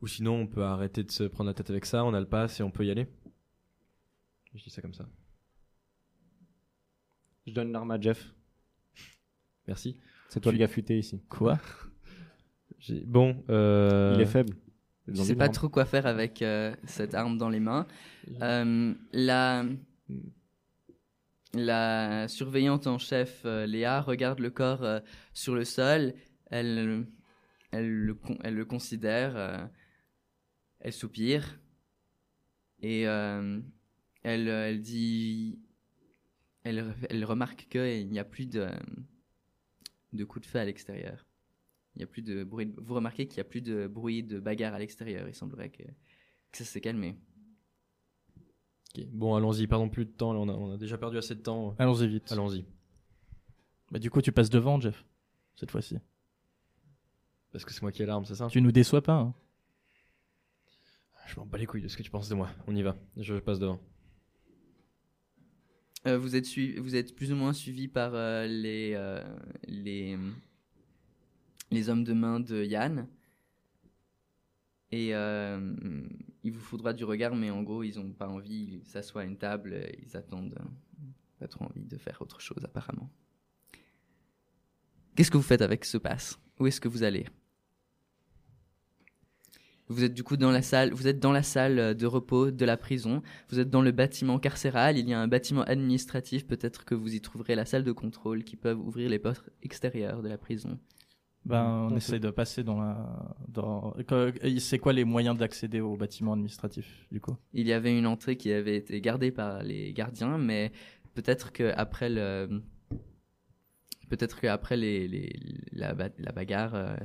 Ou 0.00 0.06
sinon, 0.06 0.40
on 0.40 0.46
peut 0.46 0.62
arrêter 0.62 1.02
de 1.02 1.10
se 1.10 1.24
prendre 1.24 1.48
la 1.48 1.54
tête 1.54 1.70
avec 1.70 1.86
ça, 1.86 2.04
on 2.04 2.14
a 2.14 2.20
le 2.20 2.28
pass 2.28 2.60
et 2.60 2.62
on 2.62 2.70
peut 2.70 2.84
y 2.84 2.90
aller. 2.90 3.06
Je 4.54 4.62
dis 4.62 4.70
ça 4.70 4.82
comme 4.82 4.94
ça. 4.94 5.08
Je 7.46 7.52
donne 7.52 7.72
l'arme 7.72 7.90
à 7.90 8.00
Jeff. 8.00 8.32
Merci. 9.66 9.98
C'est 10.28 10.40
toi 10.40 10.52
Tu- 10.52 10.58
le 10.58 10.60
gars 10.60 10.68
futé 10.68 10.98
ici. 10.98 11.22
Quoi 11.28 11.58
Bon, 13.06 13.42
euh... 13.48 14.12
Il 14.14 14.20
est 14.20 14.26
faible. 14.26 14.54
Je 15.08 15.20
ont 15.20 15.24
sais 15.24 15.36
pas 15.36 15.48
trop 15.48 15.68
quoi 15.68 15.84
faire 15.84 16.06
avec 16.06 16.40
euh, 16.42 16.74
cette 16.84 17.14
arme 17.14 17.36
dans 17.36 17.50
les 17.50 17.60
mains. 17.60 17.86
Euh, 18.40 18.94
la, 19.12 19.64
la 21.54 22.28
surveillante 22.28 22.86
en 22.86 22.98
chef, 22.98 23.42
euh, 23.44 23.66
Léa, 23.66 24.00
regarde 24.00 24.40
le 24.40 24.50
corps 24.50 24.82
euh, 24.82 25.00
sur 25.32 25.54
le 25.54 25.64
sol. 25.64 26.14
Elle, 26.46 27.06
elle, 27.70 27.90
le, 27.90 28.16
elle 28.42 28.54
le 28.54 28.64
considère. 28.64 29.36
euh, 29.36 29.64
elle 30.80 30.92
soupire. 30.92 31.58
Et 32.80 33.02
elle, 33.02 33.62
elle 34.22 34.82
dit. 34.82 35.58
Elle, 36.64 36.94
elle 37.08 37.24
remarque 37.24 37.66
qu'il 37.70 38.10
n'y 38.10 38.18
a 38.18 38.24
plus 38.24 38.46
de, 38.46 38.68
de 40.12 40.24
coups 40.24 40.46
de 40.46 40.50
feu 40.50 40.58
à 40.58 40.64
l'extérieur. 40.64 41.26
Il 41.94 41.98
n'y 41.98 42.04
a 42.04 42.06
plus 42.06 42.22
de 42.22 42.44
bruit. 42.44 42.70
Vous 42.76 42.94
remarquez 42.94 43.26
qu'il 43.26 43.36
n'y 43.36 43.42
a 43.42 43.48
plus 43.48 43.62
de 43.62 43.86
bruit 43.86 44.22
de 44.22 44.40
bagarre 44.40 44.74
à 44.74 44.78
l'extérieur. 44.78 45.28
Il 45.28 45.34
semblerait 45.34 45.70
que, 45.70 45.82
que 45.84 46.58
ça 46.58 46.64
s'est 46.64 46.80
calmé. 46.80 47.16
Bon, 49.12 49.34
allons-y, 49.34 49.66
perdons 49.66 49.88
plus 49.88 50.04
de 50.04 50.10
temps. 50.10 50.32
là, 50.32 50.38
on, 50.38 50.48
a, 50.48 50.52
on 50.52 50.72
a 50.72 50.76
déjà 50.76 50.96
perdu 50.98 51.16
assez 51.18 51.34
de 51.34 51.40
temps. 51.40 51.74
Allons-y 51.78 52.06
vite. 52.08 52.30
Allons-y. 52.32 52.64
Bah, 53.90 53.98
du 53.98 54.10
coup, 54.10 54.20
tu 54.22 54.32
passes 54.32 54.50
devant, 54.50 54.80
Jeff, 54.80 55.04
cette 55.56 55.70
fois-ci. 55.70 55.98
Parce 57.52 57.64
que 57.64 57.72
c'est 57.72 57.82
moi 57.82 57.92
qui 57.92 58.02
ai 58.02 58.06
l'arme, 58.06 58.24
c'est 58.24 58.34
ça? 58.34 58.46
Tu 58.48 58.60
nous 58.60 58.72
déçois 58.72 59.02
pas. 59.02 59.14
hein. 59.18 59.34
Je 61.26 61.38
m'en 61.40 61.46
bats 61.46 61.58
les 61.58 61.66
couilles 61.66 61.80
de 61.82 61.88
ce 61.88 61.96
que 61.96 62.02
tu 62.02 62.10
penses 62.10 62.28
de 62.28 62.34
moi. 62.34 62.50
On 62.66 62.74
y 62.76 62.82
va. 62.82 62.96
Je 63.16 63.34
passe 63.36 63.58
devant. 63.58 63.80
Euh, 66.06 66.18
vous, 66.18 66.36
êtes 66.36 66.44
sui- 66.44 66.76
vous 66.78 66.96
êtes 66.96 67.14
plus 67.16 67.32
ou 67.32 67.36
moins 67.36 67.52
suivi 67.54 67.88
par 67.88 68.14
euh, 68.14 68.46
les, 68.46 68.92
euh, 68.94 69.22
les, 69.66 70.18
les 71.70 71.88
hommes 71.88 72.04
de 72.04 72.12
main 72.12 72.40
de 72.40 72.62
Yann. 72.62 73.08
Et 74.94 75.12
euh, 75.12 75.72
il 76.44 76.52
vous 76.52 76.60
faudra 76.60 76.92
du 76.92 77.02
regard, 77.02 77.34
mais 77.34 77.50
en 77.50 77.64
gros, 77.64 77.82
ils 77.82 77.96
n'ont 77.96 78.12
pas 78.12 78.28
envie. 78.28 78.78
Ils 78.80 78.84
s'assoient 78.84 79.22
à 79.22 79.24
une 79.24 79.36
table, 79.36 79.72
euh, 79.72 79.86
ils 80.00 80.16
attendent. 80.16 80.54
euh, 80.60 81.04
Pas 81.40 81.48
trop 81.48 81.64
envie 81.64 81.84
de 81.84 81.96
faire 81.96 82.22
autre 82.22 82.40
chose, 82.40 82.64
apparemment. 82.64 83.10
Qu'est-ce 85.16 85.32
que 85.32 85.36
vous 85.36 85.42
faites 85.42 85.62
avec 85.62 85.84
ce 85.84 85.98
passe 85.98 86.38
Où 86.60 86.68
est-ce 86.68 86.80
que 86.80 86.86
vous 86.86 87.02
allez? 87.02 87.26
Vous 89.88 90.04
êtes 90.04 90.14
du 90.14 90.22
coup 90.22 90.36
dans 90.36 90.52
la 90.52 90.62
salle. 90.62 90.92
Vous 90.92 91.08
êtes 91.08 91.18
dans 91.18 91.32
la 91.32 91.42
salle 91.42 91.96
de 91.96 92.06
repos 92.06 92.52
de 92.52 92.64
la 92.64 92.76
prison. 92.76 93.20
Vous 93.48 93.58
êtes 93.58 93.70
dans 93.70 93.82
le 93.82 93.90
bâtiment 93.90 94.38
carcéral, 94.38 94.96
il 94.96 95.08
y 95.08 95.12
a 95.12 95.20
un 95.20 95.26
bâtiment 95.26 95.64
administratif, 95.64 96.46
peut-être 96.46 96.84
que 96.84 96.94
vous 96.94 97.14
y 97.16 97.20
trouverez 97.20 97.56
la 97.56 97.66
salle 97.66 97.82
de 97.82 97.92
contrôle 97.92 98.44
qui 98.44 98.54
peuvent 98.54 98.80
ouvrir 98.80 99.10
les 99.10 99.18
portes 99.18 99.50
extérieures 99.60 100.22
de 100.22 100.28
la 100.28 100.38
prison. 100.38 100.78
Ben, 101.46 101.62
on 101.90 101.92
On 101.92 101.96
essaye 101.96 102.20
de 102.20 102.30
passer 102.30 102.64
dans 102.64 102.80
la. 102.80 103.36
Dans... 103.48 103.94
C'est 104.58 104.78
quoi 104.78 104.92
les 104.92 105.04
moyens 105.04 105.36
d'accéder 105.36 105.80
au 105.80 105.96
bâtiment 105.96 106.32
administratif, 106.32 107.06
du 107.12 107.20
coup? 107.20 107.36
Il 107.52 107.66
y 107.66 107.72
avait 107.72 107.96
une 107.96 108.06
entrée 108.06 108.36
qui 108.36 108.50
avait 108.52 108.76
été 108.76 109.00
gardée 109.00 109.30
par 109.30 109.62
les 109.62 109.92
gardiens, 109.92 110.38
mais 110.38 110.72
peut-être 111.14 111.52
que 111.52 111.72
après 111.76 112.08
le 112.08 112.62
peut-être 114.08 114.40
que 114.40 114.46
après 114.46 114.76
les, 114.76 115.06
les- 115.08 115.32
la, 115.72 115.94
ba- 115.94 116.10
la 116.18 116.32
bagarre, 116.32 116.74
euh, 116.74 116.96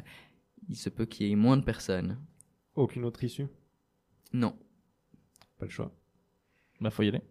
il 0.67 0.75
se 0.77 0.89
peut 0.89 1.05
qu'il 1.05 1.27
y 1.27 1.31
ait 1.31 1.35
moins 1.35 1.57
de 1.57 1.63
personnes. 1.63 2.17
Aucune 2.75 3.03
autre 3.05 3.23
issue? 3.23 3.47
Non. 4.31 4.55
Pas 5.57 5.65
le 5.65 5.71
choix. 5.71 5.91
Bah, 6.79 6.91
faut 6.91 7.03
y 7.03 7.09
aller. 7.09 7.21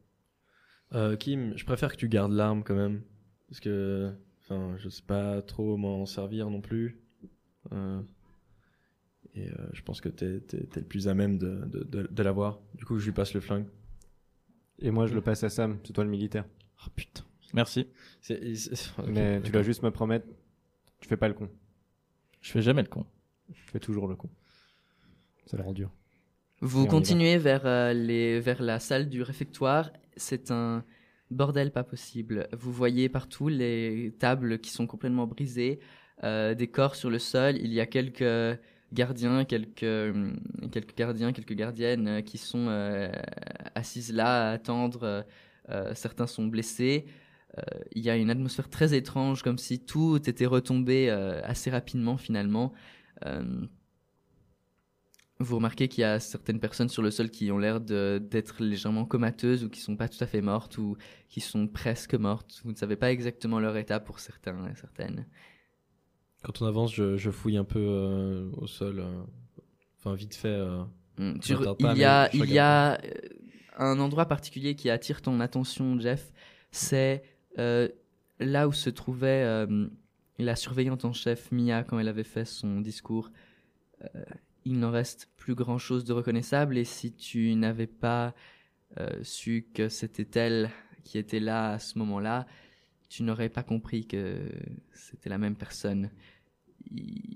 Euh, 0.94 1.16
Kim, 1.16 1.56
je 1.56 1.64
préfère 1.64 1.90
que 1.92 1.96
tu 1.96 2.08
gardes 2.08 2.32
l'arme 2.32 2.62
quand 2.64 2.74
même. 2.74 3.02
Parce 3.48 3.60
que. 3.60 4.12
Enfin, 4.50 4.76
je 4.78 4.88
sais 4.88 5.02
pas 5.02 5.42
trop 5.42 5.76
m'en 5.76 6.06
servir 6.06 6.48
non 6.48 6.60
plus. 6.60 6.98
Euh, 7.72 8.00
et 9.34 9.48
euh, 9.50 9.54
je 9.74 9.82
pense 9.82 10.00
que 10.00 10.08
t'es 10.08 10.40
t'es- 10.40 10.64
t'es 10.66 10.80
le 10.80 10.86
plus 10.86 11.06
à 11.08 11.14
même 11.14 11.38
de, 11.38 11.64
de, 11.66 11.84
de, 11.84 12.08
de 12.10 12.22
l'avoir. 12.22 12.60
Du 12.74 12.84
coup, 12.86 12.98
je 12.98 13.04
lui 13.06 13.12
passe 13.12 13.34
le 13.34 13.40
flingue. 13.40 13.66
Et 14.80 14.90
moi, 14.90 15.06
je 15.06 15.14
le 15.14 15.20
passe 15.20 15.44
à 15.44 15.50
Sam, 15.50 15.78
c'est 15.84 15.92
toi 15.92 16.04
le 16.04 16.10
militaire. 16.10 16.46
Oh 16.86 16.90
putain. 16.96 17.24
Merci. 17.52 17.88
C'est- 18.20 18.54
c'est- 18.54 18.90
ok, 18.98 19.08
Mais 19.08 19.40
tu 19.42 19.50
dois 19.50 19.62
juste 19.62 19.82
me 19.82 19.90
promettre, 19.90 20.26
tu 21.00 21.08
fais 21.08 21.16
pas 21.16 21.28
le 21.28 21.34
con. 21.34 21.50
Je 22.40 22.50
fais 22.50 22.62
jamais 22.62 22.82
le 22.82 22.88
con. 22.88 23.04
Tu 23.52 23.62
fais 23.62 23.80
toujours 23.80 24.06
le 24.08 24.16
con. 24.16 24.30
Ça 25.46 25.56
le 25.56 25.62
rend 25.62 25.72
dur. 25.72 25.90
Vous 26.60 26.86
continuez 26.86 27.38
vers, 27.38 27.66
euh, 27.66 27.92
les, 27.92 28.40
vers 28.40 28.62
la 28.62 28.78
salle 28.80 29.08
du 29.08 29.22
réfectoire. 29.22 29.90
C'est 30.16 30.50
un 30.50 30.84
bordel 31.30 31.70
pas 31.70 31.84
possible. 31.84 32.48
Vous 32.52 32.72
voyez 32.72 33.08
partout 33.08 33.48
les 33.48 34.14
tables 34.18 34.58
qui 34.58 34.70
sont 34.70 34.86
complètement 34.86 35.26
brisées, 35.26 35.80
euh, 36.24 36.54
des 36.54 36.66
corps 36.68 36.94
sur 36.94 37.10
le 37.10 37.18
sol. 37.18 37.56
Il 37.58 37.72
y 37.72 37.80
a 37.80 37.86
quelques 37.86 38.58
gardiens, 38.92 39.44
quelques, 39.44 39.82
hum, 39.82 40.40
quelques 40.72 40.96
gardiens, 40.96 41.32
quelques 41.32 41.54
gardiennes 41.54 42.08
euh, 42.08 42.20
qui 42.22 42.38
sont 42.38 42.66
euh, 42.68 43.10
assises 43.74 44.12
là 44.12 44.50
à 44.50 44.52
attendre. 44.52 45.24
certains 45.94 46.26
sont 46.26 46.46
blessés. 46.46 47.06
Il 47.94 48.02
y 48.02 48.10
a 48.10 48.16
une 48.16 48.30
atmosphère 48.30 48.70
très 48.70 48.94
étrange, 48.94 49.42
comme 49.42 49.58
si 49.58 49.80
tout 49.80 50.16
était 50.28 50.46
retombé 50.46 51.10
assez 51.10 51.70
rapidement 51.70 52.16
finalement. 52.16 52.72
Vous 55.40 55.54
remarquez 55.56 55.86
qu'il 55.86 56.00
y 56.00 56.04
a 56.04 56.18
certaines 56.18 56.58
personnes 56.58 56.88
sur 56.88 57.00
le 57.00 57.12
sol 57.12 57.30
qui 57.30 57.52
ont 57.52 57.58
l'air 57.58 57.80
d'être 57.80 58.60
légèrement 58.60 59.04
comateuses 59.04 59.62
ou 59.62 59.68
qui 59.68 59.80
sont 59.80 59.96
pas 59.96 60.08
tout 60.08 60.22
à 60.22 60.26
fait 60.26 60.40
mortes 60.40 60.78
ou 60.78 60.96
qui 61.28 61.40
sont 61.40 61.68
presque 61.68 62.14
mortes. 62.14 62.60
Vous 62.64 62.72
ne 62.72 62.76
savez 62.76 62.96
pas 62.96 63.12
exactement 63.12 63.60
leur 63.60 63.76
état 63.76 64.00
pour 64.00 64.18
certains 64.18 64.66
et 64.68 64.74
certaines. 64.74 65.26
Quand 66.42 66.60
on 66.60 66.66
avance, 66.66 66.92
je, 66.92 67.16
je 67.16 67.30
fouille 67.30 67.56
un 67.56 67.64
peu 67.64 67.78
euh, 67.78 68.50
au 68.56 68.66
sol. 68.66 68.98
euh, 68.98 69.22
Enfin, 69.98 70.14
vite 70.14 70.34
fait. 70.34 70.48
euh, 70.48 70.82
tu 71.40 71.54
regarde 71.54 71.78
pas, 71.78 71.92
il 71.94 71.98
y 71.98 72.04
a, 72.04 72.30
il 72.34 72.50
y 72.50 72.58
a 72.58 72.94
euh, 72.94 72.98
un 73.76 73.98
endroit 74.00 74.26
particulier 74.26 74.74
qui 74.74 74.90
attire 74.90 75.22
ton 75.22 75.38
attention, 75.40 75.98
Jeff. 76.00 76.32
C'est 76.70 77.22
là 77.56 78.68
où 78.68 78.72
se 78.72 78.90
trouvait 78.90 79.66
la 80.38 80.56
surveillante 80.56 81.04
en 81.04 81.12
chef, 81.12 81.50
Mia, 81.52 81.82
quand 81.84 81.98
elle 81.98 82.08
avait 82.08 82.22
fait 82.24 82.44
son 82.44 82.80
discours. 82.80 83.30
Il 84.64 84.78
n'en 84.78 84.90
reste 84.90 85.28
plus 85.36 85.54
grand-chose 85.54 86.04
de 86.04 86.12
reconnaissable 86.12 86.76
et 86.76 86.84
si 86.84 87.12
tu 87.12 87.54
n'avais 87.54 87.86
pas 87.86 88.34
euh, 88.98 89.22
su 89.22 89.66
que 89.74 89.88
c'était 89.88 90.38
elle 90.38 90.70
qui 91.04 91.18
était 91.18 91.40
là 91.40 91.72
à 91.72 91.78
ce 91.78 91.98
moment-là, 91.98 92.46
tu 93.08 93.22
n'aurais 93.22 93.48
pas 93.48 93.62
compris 93.62 94.06
que 94.06 94.50
c'était 94.92 95.30
la 95.30 95.38
même 95.38 95.56
personne. 95.56 96.10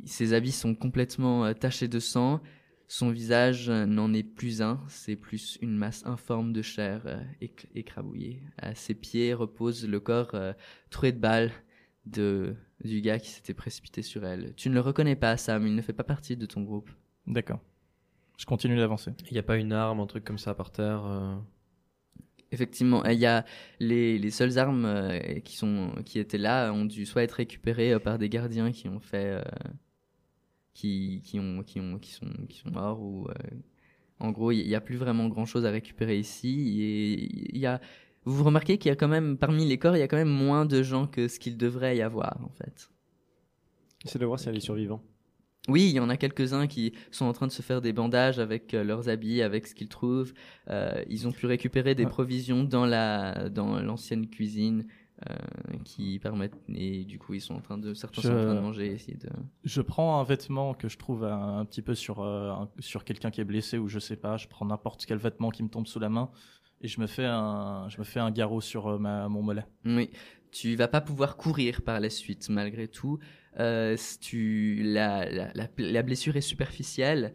Ses 0.05 0.35
habits 0.35 0.53
sont 0.53 0.75
complètement 0.75 1.45
euh, 1.45 1.55
tachés 1.55 1.89
de 1.89 2.01
sang. 2.01 2.41
Son 2.89 3.11
visage 3.11 3.71
euh, 3.71 3.87
n'en 3.87 4.13
est 4.13 4.23
plus 4.23 4.61
un, 4.61 4.83
c'est 4.89 5.17
plus 5.17 5.59
une 5.63 5.77
masse 5.77 6.05
informe 6.05 6.53
de 6.53 6.61
chair 6.61 7.25
éc- 7.41 7.67
écrabouillée. 7.75 8.43
À 8.59 8.75
ses 8.75 8.95
pieds 8.95 9.33
repose 9.33 9.89
le 9.89 10.01
corps 10.01 10.35
euh, 10.35 10.53
troué 10.91 11.13
de 11.13 11.19
balles 11.19 11.53
de, 12.05 12.55
du 12.85 13.01
gars 13.01 13.19
qui 13.19 13.31
s'était 13.31 13.55
précipité 13.55 14.03
sur 14.03 14.25
elle. 14.27 14.55
Tu 14.57 14.69
ne 14.69 14.75
le 14.75 14.81
reconnais 14.81 15.17
pas, 15.17 15.37
Sam, 15.39 15.67
il 15.67 15.75
ne 15.75 15.83
fait 15.83 15.93
pas 15.95 16.05
partie 16.05 16.37
de 16.37 16.45
ton 16.47 16.63
groupe. 16.63 16.91
D'accord. 17.27 17.61
Je 18.39 18.47
continue 18.47 18.77
d'avancer. 18.77 19.13
Il 19.31 19.35
n'y 19.35 19.39
a 19.39 19.43
pas 19.43 19.57
une 19.59 19.73
arme, 19.73 20.01
un 20.01 20.07
truc 20.07 20.25
comme 20.25 20.39
ça 20.39 20.55
par 20.55 20.71
terre. 20.73 21.05
euh, 21.07 21.37
Effectivement, 22.51 23.03
il 23.07 23.19
y 23.19 23.25
a 23.27 23.47
les, 23.81 24.19
les 24.19 24.31
seules 24.31 24.59
armes 24.59 24.85
euh, 24.85 25.19
qui, 25.41 25.57
sont, 25.57 25.93
qui 26.05 26.19
étaient 26.19 26.37
là 26.39 26.71
ont 26.73 26.85
dû 26.85 27.07
soit 27.07 27.23
être 27.23 27.33
récupérées 27.33 27.95
euh, 27.95 27.99
par 27.99 28.19
des 28.19 28.29
gardiens 28.29 28.73
qui 28.73 28.89
ont 28.89 29.01
fait. 29.01 29.41
euh, 29.41 29.43
qui, 30.75 31.21
qui, 31.25 31.39
ont, 31.41 31.63
qui, 31.63 31.81
ont, 31.81 31.99
qui, 31.99 32.13
sont, 32.13 32.31
qui 32.49 32.59
sont 32.59 32.71
morts 32.71 33.01
ou. 33.01 33.29
euh, 33.29 33.33
en 34.21 34.31
gros, 34.31 34.53
il 34.53 34.67
n'y 34.67 34.75
a 34.75 34.81
plus 34.81 34.97
vraiment 34.97 35.29
grand 35.29 35.47
chose 35.47 35.67
à 35.67 35.71
récupérer 35.71 36.19
ici. 36.19 36.81
Et 36.81 37.55
il 37.57 37.59
y 37.61 37.67
a, 37.67 37.81
vous 38.25 38.45
remarquez 38.45 38.79
qu'il 38.79 38.89
y 38.91 38.93
a 38.93 38.97
quand 38.97 39.09
même, 39.09 39.37
parmi 39.39 39.67
les 39.67 39.79
corps, 39.79 39.97
il 39.97 40.01
y 40.01 40.03
a 40.03 40.09
quand 40.09 40.17
même 40.17 40.29
moins 40.29 40.65
de 40.67 40.83
gens 40.83 41.07
que 41.09 41.29
ce 41.29 41.39
qu'il 41.41 41.57
devrait 41.59 41.97
y 41.97 42.03
avoir, 42.03 42.39
en 42.45 42.51
fait. 42.51 42.91
Essaie 44.05 44.19
de 44.21 44.27
voir 44.27 44.39
s'il 44.39 44.49
y 44.49 44.51
a 44.51 44.55
des 44.55 44.61
survivants. 44.61 45.03
Oui, 45.69 45.83
il 45.91 45.93
y 45.95 46.01
en 46.01 46.09
a 46.09 46.17
quelques-uns 46.17 46.67
qui 46.67 46.93
sont 47.13 47.25
en 47.27 47.33
train 47.33 47.47
de 47.47 47.53
se 47.53 47.63
faire 47.63 47.81
des 47.81 47.93
bandages 47.93 48.39
avec 48.41 48.75
euh, 48.75 48.83
leurs 48.83 49.09
habits, 49.09 49.43
avec 49.43 49.67
ce 49.69 49.75
qu'ils 49.75 49.89
trouvent. 49.89 50.35
Euh, 50.69 51.03
ils 51.09 51.29
ont 51.29 51.33
pu 51.33 51.47
récupérer 51.47 51.95
des 51.95 52.05
provisions 52.07 52.65
dans 52.65 52.85
la 52.85 53.49
dans 53.49 53.81
l'ancienne 53.81 54.29
cuisine 54.29 54.87
euh, 55.31 55.35
qui 55.85 56.19
permettent 56.19 56.59
et 56.75 57.05
du 57.05 57.21
coup 57.21 57.35
ils 57.35 57.41
sont 57.41 57.55
en 57.55 57.61
train 57.61 57.79
de 57.79 57.95
certains 57.95 58.23
Je- 58.23 58.27
sont 58.29 58.35
en 58.35 58.45
train 58.45 58.55
de 58.57 58.61
manger 58.61 58.87
essayer 58.93 59.17
de 59.17 59.29
Je 59.63 59.81
prends 59.83 60.19
un 60.19 60.25
vêtement 60.25 60.75
que 60.75 60.89
je 60.89 60.99
trouve 60.99 61.23
un, 61.25 61.59
un 61.59 61.65
petit 61.65 61.83
peu 61.83 61.95
sur, 61.95 62.21
euh, 62.23 62.51
un- 62.51 62.69
sur 62.81 63.05
quelqu'un 63.05 63.31
qui 63.31 63.41
est 63.41 63.45
blessé 63.45 63.79
ou 63.79 63.87
je 63.87 64.01
sais 64.01 64.17
pas. 64.17 64.37
Je 64.37 64.49
prends 64.49 64.67
n'importe 64.67 65.07
quel 65.07 65.19
vêtement 65.19 65.51
qui 65.51 65.63
me 65.63 65.69
tombe 65.69 65.87
sous 65.87 66.01
la 66.01 66.09
main 66.09 66.31
et 66.81 66.89
je 66.89 67.01
me 67.01 67.07
fais 67.07 67.25
un, 67.27 67.89
je 67.89 67.99
me 67.99 68.05
fais 68.05 68.19
un 68.19 68.33
garrot 68.33 68.61
sur 68.61 68.99
ma, 68.99 69.29
mon 69.29 69.43
mollet. 69.43 69.65
Oui, 69.85 70.11
tu 70.51 70.75
vas 70.75 70.89
pas 70.89 71.01
pouvoir 71.01 71.37
courir 71.37 71.83
par 71.83 72.01
la 72.01 72.11
suite 72.11 72.49
malgré 72.49 72.89
tout. 72.89 73.21
Euh, 73.61 73.97
tu 74.21 74.83
la, 74.83 75.31
la, 75.31 75.53
la, 75.55 75.69
la 75.77 76.03
blessure 76.03 76.37
est 76.37 76.41
superficielle 76.41 77.35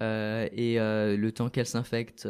euh, 0.00 0.48
et 0.52 0.80
euh, 0.80 1.16
le 1.16 1.32
temps 1.32 1.50
qu'elle 1.50 1.66
s'infecte, 1.66 2.28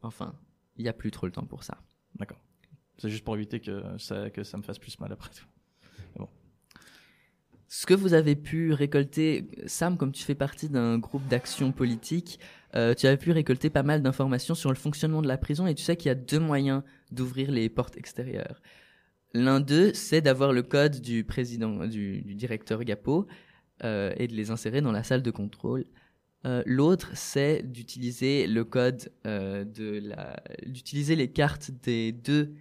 enfin, 0.00 0.34
il 0.76 0.84
y 0.84 0.88
a 0.88 0.92
plus 0.92 1.10
trop 1.10 1.26
le 1.26 1.32
temps 1.32 1.44
pour 1.44 1.62
ça. 1.62 1.78
D'accord. 2.18 2.40
C'est 2.98 3.10
juste 3.10 3.24
pour 3.24 3.36
éviter 3.36 3.60
que 3.60 3.82
ça, 3.98 4.30
que 4.30 4.44
ça 4.44 4.56
me 4.56 4.62
fasse 4.62 4.78
plus 4.78 4.98
mal 4.98 5.12
après 5.12 5.30
tout. 5.30 5.46
Ce 7.74 7.86
que 7.86 7.94
vous 7.94 8.12
avez 8.12 8.36
pu 8.36 8.74
récolter, 8.74 9.48
Sam, 9.64 9.96
comme 9.96 10.12
tu 10.12 10.22
fais 10.22 10.34
partie 10.34 10.68
d'un 10.68 10.98
groupe 10.98 11.26
d'action 11.28 11.72
politique, 11.72 12.38
euh, 12.74 12.92
tu 12.92 13.06
as 13.06 13.16
pu 13.16 13.32
récolter 13.32 13.70
pas 13.70 13.82
mal 13.82 14.02
d'informations 14.02 14.54
sur 14.54 14.68
le 14.68 14.76
fonctionnement 14.76 15.22
de 15.22 15.26
la 15.26 15.38
prison 15.38 15.66
et 15.66 15.74
tu 15.74 15.82
sais 15.82 15.96
qu'il 15.96 16.08
y 16.08 16.12
a 16.12 16.14
deux 16.14 16.38
moyens 16.38 16.82
d'ouvrir 17.12 17.50
les 17.50 17.70
portes 17.70 17.96
extérieures. 17.96 18.60
L'un 19.34 19.60
d'eux, 19.60 19.92
c'est 19.94 20.20
d'avoir 20.20 20.52
le 20.52 20.62
code 20.62 21.00
du 21.00 21.24
président, 21.24 21.86
du, 21.86 22.20
directeur 22.34 22.84
Gapo 22.84 23.26
euh, 23.82 24.12
et 24.18 24.28
de 24.28 24.34
les 24.34 24.50
insérer 24.50 24.82
dans 24.82 24.92
la 24.92 25.02
salle 25.02 25.22
de 25.22 25.30
contrôle. 25.30 25.86
Euh, 26.44 26.62
L'autre, 26.66 27.10
c'est 27.14 27.62
d'utiliser 27.62 28.46
le 28.46 28.64
code 28.64 29.10
euh, 29.26 29.64
de 29.64 30.00
la, 30.04 30.36
d'utiliser 30.66 31.16
les 31.16 31.28
cartes 31.28 31.70
des 31.82 32.12
deux 32.12 32.54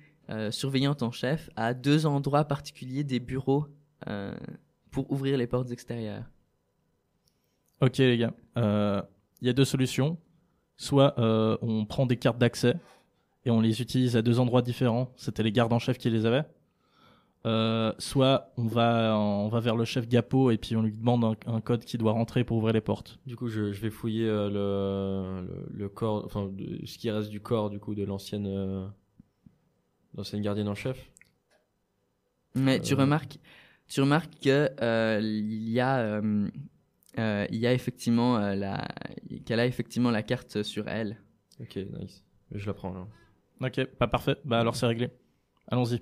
surveillantes 0.51 1.03
en 1.03 1.11
chef 1.11 1.49
à 1.57 1.73
deux 1.73 2.05
endroits 2.05 2.45
particuliers 2.45 3.03
des 3.03 3.19
bureaux 3.19 3.67
pour 4.89 5.11
ouvrir 5.11 5.37
les 5.37 5.45
portes 5.45 5.71
extérieures. 5.71 6.23
Ok 7.81 7.97
les 7.97 8.17
gars, 8.17 8.33
il 8.55 9.47
y 9.47 9.49
a 9.49 9.53
deux 9.53 9.65
solutions. 9.65 10.17
Soit 10.77 11.15
on 11.17 11.85
prend 11.85 12.05
des 12.05 12.15
cartes 12.15 12.37
d'accès 12.37 12.75
et 13.43 13.51
on 13.51 13.59
les 13.59 13.81
utilise 13.81 14.15
à 14.15 14.21
deux 14.21 14.39
endroits 14.39 14.61
différents. 14.61 15.11
C'était 15.17 15.43
les 15.43 15.51
gardes 15.51 15.73
en 15.73 15.79
chef 15.79 15.97
qui 15.97 16.09
les 16.09 16.25
avaient. 16.25 16.45
Euh, 17.47 17.91
soit 17.97 18.51
on 18.57 18.65
va 18.67 19.17
on 19.17 19.47
va 19.49 19.59
vers 19.59 19.75
le 19.75 19.83
chef 19.83 20.07
Gapo 20.07 20.51
et 20.51 20.59
puis 20.59 20.75
on 20.75 20.83
lui 20.83 20.91
demande 20.91 21.23
un, 21.25 21.35
un 21.51 21.59
code 21.59 21.83
qui 21.83 21.97
doit 21.97 22.11
rentrer 22.11 22.43
pour 22.43 22.57
ouvrir 22.57 22.73
les 22.73 22.81
portes. 22.81 23.17
Du 23.25 23.35
coup, 23.35 23.47
je, 23.47 23.71
je 23.71 23.81
vais 23.81 23.89
fouiller 23.89 24.27
euh, 24.27 24.47
le, 25.41 25.47
le, 25.47 25.67
le 25.75 25.89
corps, 25.89 26.23
enfin, 26.25 26.45
de- 26.51 26.85
ce 26.85 26.99
qui 26.99 27.09
reste 27.09 27.29
du 27.31 27.39
corps, 27.41 27.71
du 27.71 27.79
coup, 27.79 27.95
de 27.95 28.03
l'ancienne, 28.03 28.45
euh, 28.45 28.85
l'ancienne 30.15 30.41
gardienne 30.43 30.67
en 30.67 30.75
chef. 30.75 31.09
Mais 32.53 32.79
tu 32.79 32.93
Euh. 32.93 32.97
remarques, 32.97 33.39
tu 33.87 34.01
remarques 34.01 34.33
que 34.39 34.69
euh, 34.81 35.19
il 35.23 35.69
y 35.69 35.79
a, 35.79 35.97
euh, 35.99 36.47
euh, 37.17 37.47
il 37.49 37.57
y 37.57 37.65
a 37.65 37.73
effectivement 37.73 38.37
euh, 38.37 38.53
la, 38.55 38.87
qu'elle 39.45 39.59
a 39.59 39.65
effectivement 39.65 40.11
la 40.11 40.21
carte 40.21 40.61
sur 40.61 40.87
elle. 40.87 41.17
Ok, 41.59 41.75
nice. 41.99 42.23
Je 42.51 42.67
la 42.67 42.73
prends 42.75 42.93
là. 42.93 43.07
Ok, 43.67 43.83
pas 43.97 44.07
parfait. 44.07 44.35
Bah 44.45 44.59
alors 44.59 44.75
c'est 44.75 44.85
réglé. 44.85 45.09
Allons-y. 45.69 46.01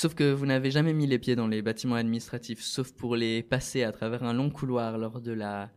Sauf 0.00 0.14
que 0.14 0.32
vous 0.32 0.46
n'avez 0.46 0.70
jamais 0.70 0.92
mis 0.92 1.08
les 1.08 1.18
pieds 1.18 1.34
dans 1.34 1.48
les 1.48 1.60
bâtiments 1.60 1.96
administratifs, 1.96 2.60
sauf 2.60 2.92
pour 2.92 3.16
les 3.16 3.42
passer 3.42 3.82
à 3.82 3.90
travers 3.90 4.22
un 4.22 4.32
long 4.32 4.48
couloir 4.48 4.96
lors 4.96 5.20
de 5.20 5.32
la, 5.32 5.72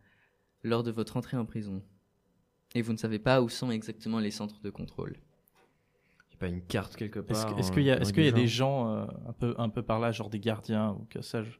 lors 0.62 0.84
de 0.84 0.92
votre 0.92 1.16
entrée 1.16 1.36
en 1.36 1.44
prison. 1.44 1.82
Et 2.76 2.82
vous 2.82 2.92
ne 2.92 2.98
savez 2.98 3.18
pas 3.18 3.42
où 3.42 3.48
sont 3.48 3.72
exactement 3.72 4.20
les 4.20 4.30
centres 4.30 4.60
de 4.62 4.70
contrôle. 4.70 5.16
J'ai 6.30 6.36
pas 6.36 6.46
une 6.46 6.62
carte 6.62 6.94
quelque 6.94 7.18
part. 7.18 7.58
est-ce 7.58 7.72
qu'il 7.72 7.82
y 7.82 7.90
a 7.90 7.94
avec 7.94 8.02
est-ce 8.04 8.12
qu'il 8.12 8.24
y 8.24 8.28
a 8.28 8.30
des 8.30 8.46
gens 8.46 8.94
euh, 8.94 9.06
un 9.26 9.32
peu 9.32 9.56
un 9.58 9.68
peu 9.68 9.82
par 9.82 9.98
là, 9.98 10.12
genre 10.12 10.30
des 10.30 10.38
gardiens 10.38 10.92
ou 10.92 11.04
que 11.10 11.20
sais-je? 11.20 11.58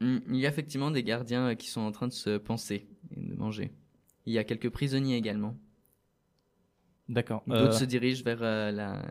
Hmm, 0.00 0.18
Il 0.30 0.38
y 0.38 0.46
a 0.46 0.48
effectivement 0.48 0.90
des 0.90 1.04
gardiens 1.04 1.50
euh, 1.50 1.54
qui 1.54 1.68
sont 1.68 1.82
en 1.82 1.92
train 1.92 2.08
de 2.08 2.12
se 2.12 2.38
penser 2.38 2.88
et 3.16 3.20
de 3.20 3.36
manger. 3.36 3.70
Il 4.26 4.32
y 4.32 4.38
a 4.38 4.42
quelques 4.42 4.70
prisonniers 4.70 5.14
également. 5.14 5.56
D'accord. 7.08 7.44
D'autres 7.46 7.62
Euh, 7.62 7.70
se 7.70 7.84
dirigent 7.84 8.24
vers 8.24 8.42
euh, 8.42 8.72
la, 8.72 9.02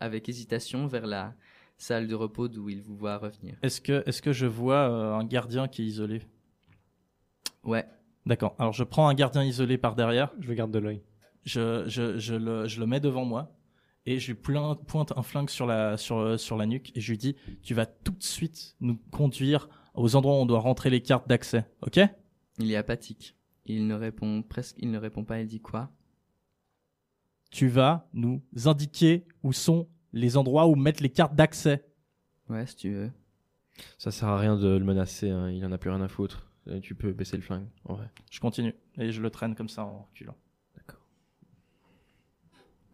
avec 0.00 0.28
hésitation 0.28 0.86
vers 0.86 1.06
la 1.06 1.34
salle 1.76 2.06
de 2.08 2.14
repos 2.14 2.48
d'où 2.48 2.68
ils 2.68 2.82
vous 2.82 2.96
voient 2.96 3.18
revenir. 3.18 3.56
Est-ce 3.62 3.80
que 3.80 4.02
est-ce 4.06 4.22
que 4.22 4.32
je 4.32 4.46
vois 4.46 4.88
euh, 4.90 5.14
un 5.14 5.24
gardien 5.24 5.68
qui 5.68 5.82
est 5.82 5.86
isolé? 5.86 6.22
Ouais. 7.62 7.86
D'accord. 8.26 8.54
Alors 8.58 8.72
je 8.72 8.84
prends 8.84 9.08
un 9.08 9.14
gardien 9.14 9.44
isolé 9.44 9.78
par 9.78 9.94
derrière. 9.94 10.32
Je 10.40 10.52
garde 10.52 10.70
de 10.70 10.78
l'œil. 10.78 11.02
je, 11.44 11.84
je, 11.86 12.18
je, 12.18 12.34
le, 12.34 12.66
je 12.66 12.80
le 12.80 12.86
mets 12.86 13.00
devant 13.00 13.24
moi 13.24 13.52
et 14.06 14.18
je 14.18 14.32
lui 14.32 14.40
pointe 14.86 15.12
un 15.16 15.22
flingue 15.22 15.50
sur 15.50 15.66
la, 15.66 15.96
sur, 15.96 16.38
sur 16.38 16.56
la 16.56 16.66
nuque 16.66 16.92
et 16.94 17.00
je 17.00 17.10
lui 17.10 17.18
dis 17.18 17.36
Tu 17.62 17.74
vas 17.74 17.86
tout 17.86 18.12
de 18.12 18.22
suite 18.22 18.76
nous 18.80 18.96
conduire 19.10 19.68
aux 19.94 20.16
endroits 20.16 20.34
où 20.34 20.42
on 20.42 20.46
doit 20.46 20.60
rentrer 20.60 20.90
les 20.90 21.00
cartes 21.00 21.28
d'accès, 21.28 21.66
ok? 21.82 22.00
Il 22.58 22.70
est 22.70 22.76
apathique. 22.76 23.36
Il 23.66 23.86
ne 23.86 23.94
répond 23.94 24.42
presque, 24.42 24.76
il 24.78 24.90
ne 24.90 24.98
répond 24.98 25.24
pas. 25.24 25.40
Il 25.40 25.46
dit 25.46 25.60
quoi 25.60 25.90
Tu 27.50 27.68
vas 27.68 28.08
nous 28.12 28.42
indiquer 28.66 29.26
où 29.42 29.52
sont 29.52 29.88
les 30.14 30.36
endroits 30.36 30.66
où 30.66 30.74
mettre 30.76 31.02
les 31.02 31.10
cartes 31.10 31.34
d'accès. 31.34 31.84
Ouais, 32.48 32.66
si 32.66 32.76
tu 32.76 32.90
veux. 32.92 33.10
Ça 33.98 34.10
sert 34.10 34.28
à 34.28 34.38
rien 34.38 34.56
de 34.56 34.68
le 34.68 34.84
menacer, 34.84 35.28
hein, 35.30 35.50
il 35.50 35.64
en 35.66 35.72
a 35.72 35.78
plus 35.78 35.90
rien 35.90 36.00
à 36.00 36.08
foutre. 36.08 36.46
Euh, 36.68 36.80
Tu 36.80 36.94
peux 36.94 37.12
baisser 37.12 37.36
le 37.36 37.42
flingue, 37.42 37.66
en 37.84 37.94
vrai. 37.94 38.08
Je 38.30 38.40
continue 38.40 38.74
et 38.96 39.10
je 39.12 39.20
le 39.20 39.28
traîne 39.30 39.54
comme 39.54 39.68
ça 39.68 39.84
en 39.84 40.06
reculant. 40.10 40.36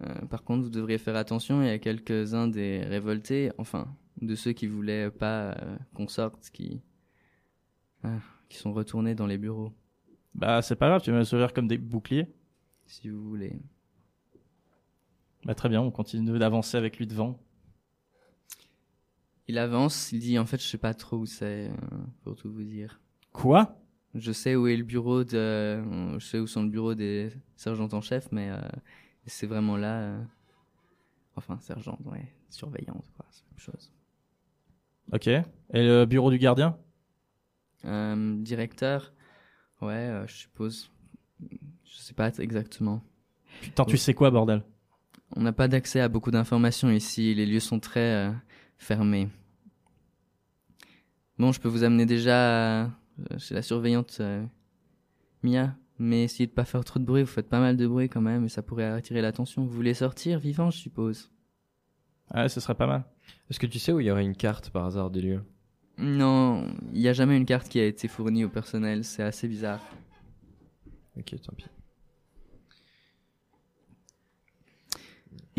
Euh, 0.02 0.14
par 0.30 0.44
contre, 0.44 0.62
vous 0.64 0.70
devriez 0.70 0.96
faire 0.98 1.16
attention. 1.16 1.60
Il 1.62 1.66
y 1.66 1.70
a 1.70 1.78
quelques-uns 1.78 2.48
des 2.48 2.82
révoltés, 2.84 3.52
enfin, 3.58 3.94
de 4.22 4.34
ceux 4.34 4.52
qui 4.52 4.66
voulaient 4.66 5.10
pas 5.10 5.50
euh, 5.52 5.76
qu'on 5.94 6.08
sorte, 6.08 6.48
qui, 6.50 6.80
ah, 8.02 8.16
qui 8.48 8.56
sont 8.56 8.72
retournés 8.72 9.14
dans 9.14 9.26
les 9.26 9.36
bureaux, 9.36 9.74
Bah, 10.34 10.62
c'est 10.62 10.76
pas 10.76 10.88
grave, 10.88 11.02
tu 11.02 11.10
vas 11.10 11.18
me 11.18 11.24
servir 11.24 11.52
comme 11.52 11.68
des 11.68 11.76
boucliers. 11.76 12.28
si 12.86 13.10
vous 13.10 13.22
voulez. 13.28 13.60
Bah, 15.44 15.54
très 15.54 15.68
bien, 15.68 15.80
on 15.80 15.90
continue 15.90 16.38
d'avancer 16.38 16.76
avec 16.76 16.98
lui 16.98 17.06
devant. 17.06 17.38
Il 19.48 19.58
avance. 19.58 20.12
Il 20.12 20.20
dit 20.20 20.38
en 20.38 20.46
fait, 20.46 20.60
je 20.62 20.66
sais 20.66 20.78
pas 20.78 20.94
trop 20.94 21.16
où 21.16 21.26
c'est, 21.26 21.68
euh, 21.68 21.74
pour 22.22 22.36
tout 22.36 22.52
vous 22.52 22.62
dire. 22.62 23.00
Quoi? 23.32 23.76
Je 24.14 24.32
sais 24.32 24.54
où 24.56 24.66
est 24.66 24.76
le 24.76 24.82
bureau 24.84 25.24
de, 25.24 25.36
euh, 25.36 26.18
je 26.18 26.26
sais 26.26 26.38
où 26.38 26.46
sont 26.46 26.62
le 26.62 26.68
bureau 26.68 26.94
des 26.94 27.30
sergents 27.56 27.88
en 27.92 28.00
chef, 28.00 28.30
mais 28.32 28.50
euh, 28.50 28.60
c'est 29.26 29.46
vraiment 29.46 29.76
là. 29.76 30.00
euh, 30.00 30.22
Enfin, 31.36 31.58
sergent, 31.60 31.96
ouais, 32.04 32.28
surveillante, 32.50 33.08
quoi, 33.16 33.24
c'est 33.30 33.44
la 33.44 33.50
même 33.50 33.58
chose. 33.58 33.92
Ok. 35.12 35.26
Et 35.28 35.42
le 35.72 36.04
bureau 36.04 36.30
du 36.30 36.38
gardien? 36.38 36.76
Directeur, 37.82 39.14
ouais, 39.80 40.24
je 40.26 40.34
suppose. 40.34 40.90
Je 41.40 41.96
sais 41.96 42.12
pas 42.12 42.28
exactement. 42.38 43.02
Putain, 43.62 43.84
tu 43.86 43.96
sais 43.96 44.12
quoi, 44.12 44.30
bordel? 44.30 44.62
On 45.36 45.42
n'a 45.42 45.52
pas 45.52 45.68
d'accès 45.68 46.00
à 46.00 46.08
beaucoup 46.08 46.30
d'informations 46.30 46.90
ici. 46.90 47.34
Les 47.34 47.46
lieux 47.46 47.60
sont 47.60 47.78
très 47.80 48.28
euh, 48.28 48.32
fermés. 48.78 49.28
Bon, 51.38 51.52
je 51.52 51.60
peux 51.60 51.68
vous 51.68 51.84
amener 51.84 52.04
déjà 52.04 52.84
euh, 52.84 52.88
chez 53.38 53.54
la 53.54 53.62
surveillante 53.62 54.18
euh, 54.20 54.44
Mia, 55.42 55.74
mais 55.98 56.24
essayez 56.24 56.46
de 56.46 56.52
pas 56.52 56.64
faire 56.64 56.84
trop 56.84 56.98
de 56.98 57.04
bruit. 57.04 57.22
Vous 57.22 57.28
faites 57.28 57.48
pas 57.48 57.60
mal 57.60 57.76
de 57.76 57.86
bruit 57.86 58.08
quand 58.08 58.20
même, 58.20 58.44
et 58.44 58.48
ça 58.48 58.62
pourrait 58.62 58.84
attirer 58.84 59.22
l'attention. 59.22 59.64
Vous 59.64 59.70
voulez 59.70 59.94
sortir 59.94 60.38
vivant, 60.38 60.70
je 60.70 60.78
suppose? 60.78 61.30
Ouais, 62.34 62.48
ce 62.48 62.60
serait 62.60 62.74
pas 62.74 62.86
mal. 62.86 63.04
Est-ce 63.48 63.58
que 63.58 63.66
tu 63.66 63.78
sais 63.78 63.92
où 63.92 64.00
il 64.00 64.06
y 64.06 64.10
aurait 64.10 64.24
une 64.24 64.36
carte 64.36 64.70
par 64.70 64.84
hasard 64.84 65.10
des 65.10 65.22
lieux? 65.22 65.42
Non, 65.98 66.66
il 66.92 67.00
n'y 67.00 67.08
a 67.08 67.12
jamais 67.12 67.36
une 67.36 67.46
carte 67.46 67.68
qui 67.68 67.78
a 67.78 67.86
été 67.86 68.08
fournie 68.08 68.44
au 68.44 68.48
personnel. 68.48 69.04
C'est 69.04 69.22
assez 69.22 69.48
bizarre. 69.48 69.80
Ok, 71.16 71.34
tant 71.42 71.52
pis. 71.54 71.66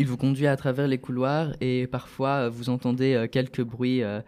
Il 0.02 0.08
vous 0.08 0.16
conduit 0.16 0.48
à 0.48 0.56
travers 0.56 0.88
les 0.88 0.98
couloirs 0.98 1.54
et 1.60 1.86
parfois 1.86 2.46
euh, 2.46 2.50
vous 2.50 2.70
entendez 2.70 3.14
euh, 3.14 3.28
quelques 3.28 3.62
bruits, 3.62 4.02
euh, 4.02 4.20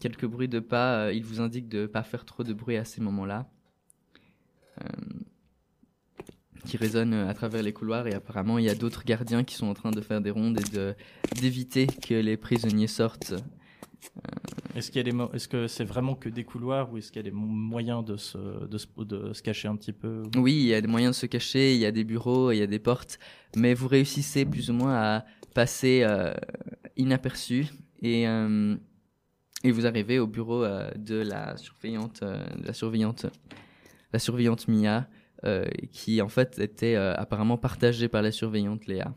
quelques 0.00 0.26
bruits 0.26 0.48
de 0.48 0.58
pas. 0.58 1.12
il 1.12 1.24
vous 1.24 1.40
indique 1.40 1.68
de 1.68 1.86
pas 1.86 2.02
faire 2.02 2.24
trop 2.24 2.42
de 2.42 2.52
bruit 2.52 2.76
à 2.76 2.84
ces 2.84 3.00
moments-là, 3.00 3.46
qui 6.66 6.76
résonnent 6.76 7.14
à 7.14 7.34
travers 7.34 7.62
les 7.62 7.72
couloirs 7.72 8.08
et 8.08 8.14
apparemment 8.14 8.58
il 8.58 8.64
y 8.64 8.68
a 8.68 8.74
d'autres 8.74 9.04
gardiens 9.04 9.44
qui 9.44 9.54
sont 9.54 9.68
en 9.68 9.74
train 9.74 9.92
de 9.92 10.00
faire 10.00 10.20
des 10.20 10.32
rondes 10.32 10.58
et 10.58 11.40
d'éviter 11.40 11.86
que 11.86 12.14
les 12.14 12.36
prisonniers 12.36 12.88
sortent. 12.88 13.34
Est-ce 14.74 14.90
qu'il 14.90 14.98
y 14.98 15.00
a 15.00 15.04
des 15.04 15.12
mo- 15.12 15.30
est-ce 15.32 15.48
que 15.48 15.66
c'est 15.66 15.84
vraiment 15.84 16.14
que 16.14 16.28
des 16.28 16.44
couloirs 16.44 16.92
ou 16.92 16.98
est-ce 16.98 17.10
qu'il 17.10 17.18
y 17.20 17.26
a 17.26 17.30
des 17.30 17.34
mo- 17.34 17.46
moyens 17.46 18.04
de 18.04 18.16
se, 18.16 18.38
de 18.66 18.78
se, 18.78 18.86
de 18.98 19.32
se 19.32 19.42
cacher 19.42 19.66
un 19.68 19.76
petit 19.76 19.92
peu 19.92 20.22
Oui, 20.36 20.52
il 20.54 20.66
y 20.66 20.74
a 20.74 20.80
des 20.80 20.86
moyens 20.86 21.16
de 21.16 21.20
se 21.20 21.26
cacher, 21.26 21.74
il 21.74 21.80
y 21.80 21.86
a 21.86 21.90
des 21.92 22.04
bureaux, 22.04 22.52
il 22.52 22.58
y 22.58 22.62
a 22.62 22.66
des 22.66 22.78
portes, 22.78 23.18
mais 23.56 23.74
vous 23.74 23.88
réussissez 23.88 24.44
plus 24.44 24.70
ou 24.70 24.74
moins 24.74 24.94
à 24.94 25.24
passer 25.54 26.02
euh, 26.04 26.32
inaperçu 26.96 27.66
et 28.02 28.28
euh, 28.28 28.76
et 29.64 29.72
vous 29.72 29.86
arrivez 29.86 30.20
au 30.20 30.28
bureau 30.28 30.62
euh, 30.62 30.88
de 30.96 31.16
la 31.16 31.56
surveillante, 31.56 32.20
euh, 32.22 32.38
de 32.56 32.66
la 32.66 32.72
surveillante, 32.72 33.26
la 34.12 34.20
surveillante 34.20 34.68
Mia, 34.68 35.08
euh, 35.44 35.64
qui 35.90 36.22
en 36.22 36.28
fait 36.28 36.58
était 36.60 36.94
euh, 36.94 37.14
apparemment 37.16 37.58
partagée 37.58 38.06
par 38.08 38.22
la 38.22 38.30
surveillante 38.30 38.86
Léa, 38.86 39.12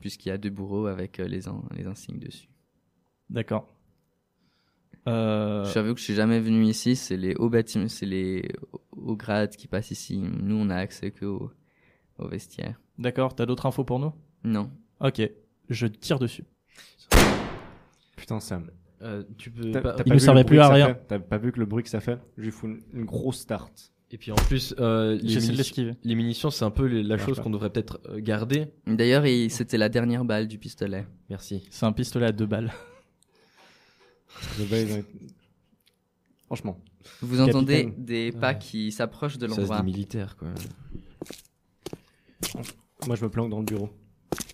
puisqu'il 0.00 0.28
y 0.28 0.32
a 0.32 0.36
deux 0.38 0.50
bureaux 0.50 0.86
avec 0.86 1.18
euh, 1.20 1.26
les, 1.26 1.48
in- 1.48 1.62
les 1.74 1.86
insignes 1.86 2.18
dessus. 2.18 2.48
D'accord. 3.30 3.73
Euh, 5.06 5.64
J'avoue 5.72 5.92
que 5.94 6.00
je 6.00 6.04
suis 6.04 6.14
jamais 6.14 6.40
venu 6.40 6.64
ici, 6.64 6.96
c'est 6.96 7.16
les 7.16 7.34
hauts 7.34 7.50
bâtiments, 7.50 7.88
c'est 7.88 8.06
les 8.06 8.48
hauts 8.92 9.16
grades 9.16 9.54
qui 9.56 9.66
passent 9.66 9.90
ici. 9.90 10.18
Nous, 10.18 10.56
on 10.56 10.70
a 10.70 10.76
accès 10.76 11.10
que 11.10 11.26
au, 11.26 11.50
au 12.18 12.28
vestiaire. 12.28 12.80
D'accord, 12.98 13.34
t'as 13.34 13.44
d'autres 13.46 13.66
infos 13.66 13.84
pour 13.84 13.98
nous? 13.98 14.12
Non. 14.44 14.70
Ok, 15.00 15.20
je 15.68 15.86
tire 15.86 16.18
dessus. 16.18 16.44
Putain, 18.16 18.40
Sam. 18.40 18.70
Euh, 19.02 19.22
tu 19.36 19.50
peux 19.50 19.70
T'as- 19.72 19.80
pas- 19.82 19.92
t'as 19.94 20.02
Il 20.06 20.10
ne 20.10 20.14
vu 20.14 20.20
servait 20.20 20.44
plus 20.44 20.58
à 20.60 20.68
rien. 20.68 20.96
T'as 21.08 21.18
pas 21.18 21.36
vu 21.38 21.52
que 21.52 21.58
le 21.60 21.66
bruit 21.66 21.82
que 21.82 21.90
ça 21.90 22.00
fait 22.00 22.18
Je 22.38 22.42
lui 22.44 22.50
fous 22.50 22.66
une, 22.68 22.80
une 22.94 23.04
grosse 23.04 23.40
start. 23.40 23.92
Et 24.10 24.16
puis 24.16 24.30
en 24.30 24.36
plus, 24.36 24.74
euh, 24.78 25.18
les, 25.20 25.40
munitions, 25.40 25.96
les 26.04 26.14
munitions, 26.14 26.50
c'est 26.50 26.64
un 26.64 26.70
peu 26.70 26.84
les- 26.86 27.02
la 27.02 27.18
chose 27.18 27.40
qu'on 27.40 27.50
devrait 27.50 27.70
peut-être 27.70 28.00
euh, 28.08 28.20
garder. 28.20 28.68
D'ailleurs, 28.86 29.26
il- 29.26 29.50
c'était 29.50 29.76
la 29.76 29.88
dernière 29.88 30.24
balle 30.24 30.46
du 30.46 30.58
pistolet. 30.58 31.04
Merci. 31.28 31.66
C'est 31.70 31.84
un 31.84 31.92
pistolet 31.92 32.26
à 32.26 32.32
deux 32.32 32.46
balles. 32.46 32.72
Franchement. 36.46 36.80
Vous 37.20 37.40
entendez 37.40 37.84
Capitaine. 37.84 38.04
des 38.04 38.32
pas 38.32 38.52
Ouais. 38.52 38.58
qui 38.58 38.92
s'approchent 38.92 39.38
de 39.38 39.46
Ça 39.48 39.54
se 39.54 39.60
l'endroit. 39.60 39.78
dit 39.80 39.84
militaire, 39.86 40.36
quoi. 40.36 40.48
Moi, 43.06 43.16
je 43.16 43.24
me 43.24 43.30
planque 43.30 43.50
dans 43.50 43.58
le 43.58 43.64
bureau. 43.64 43.90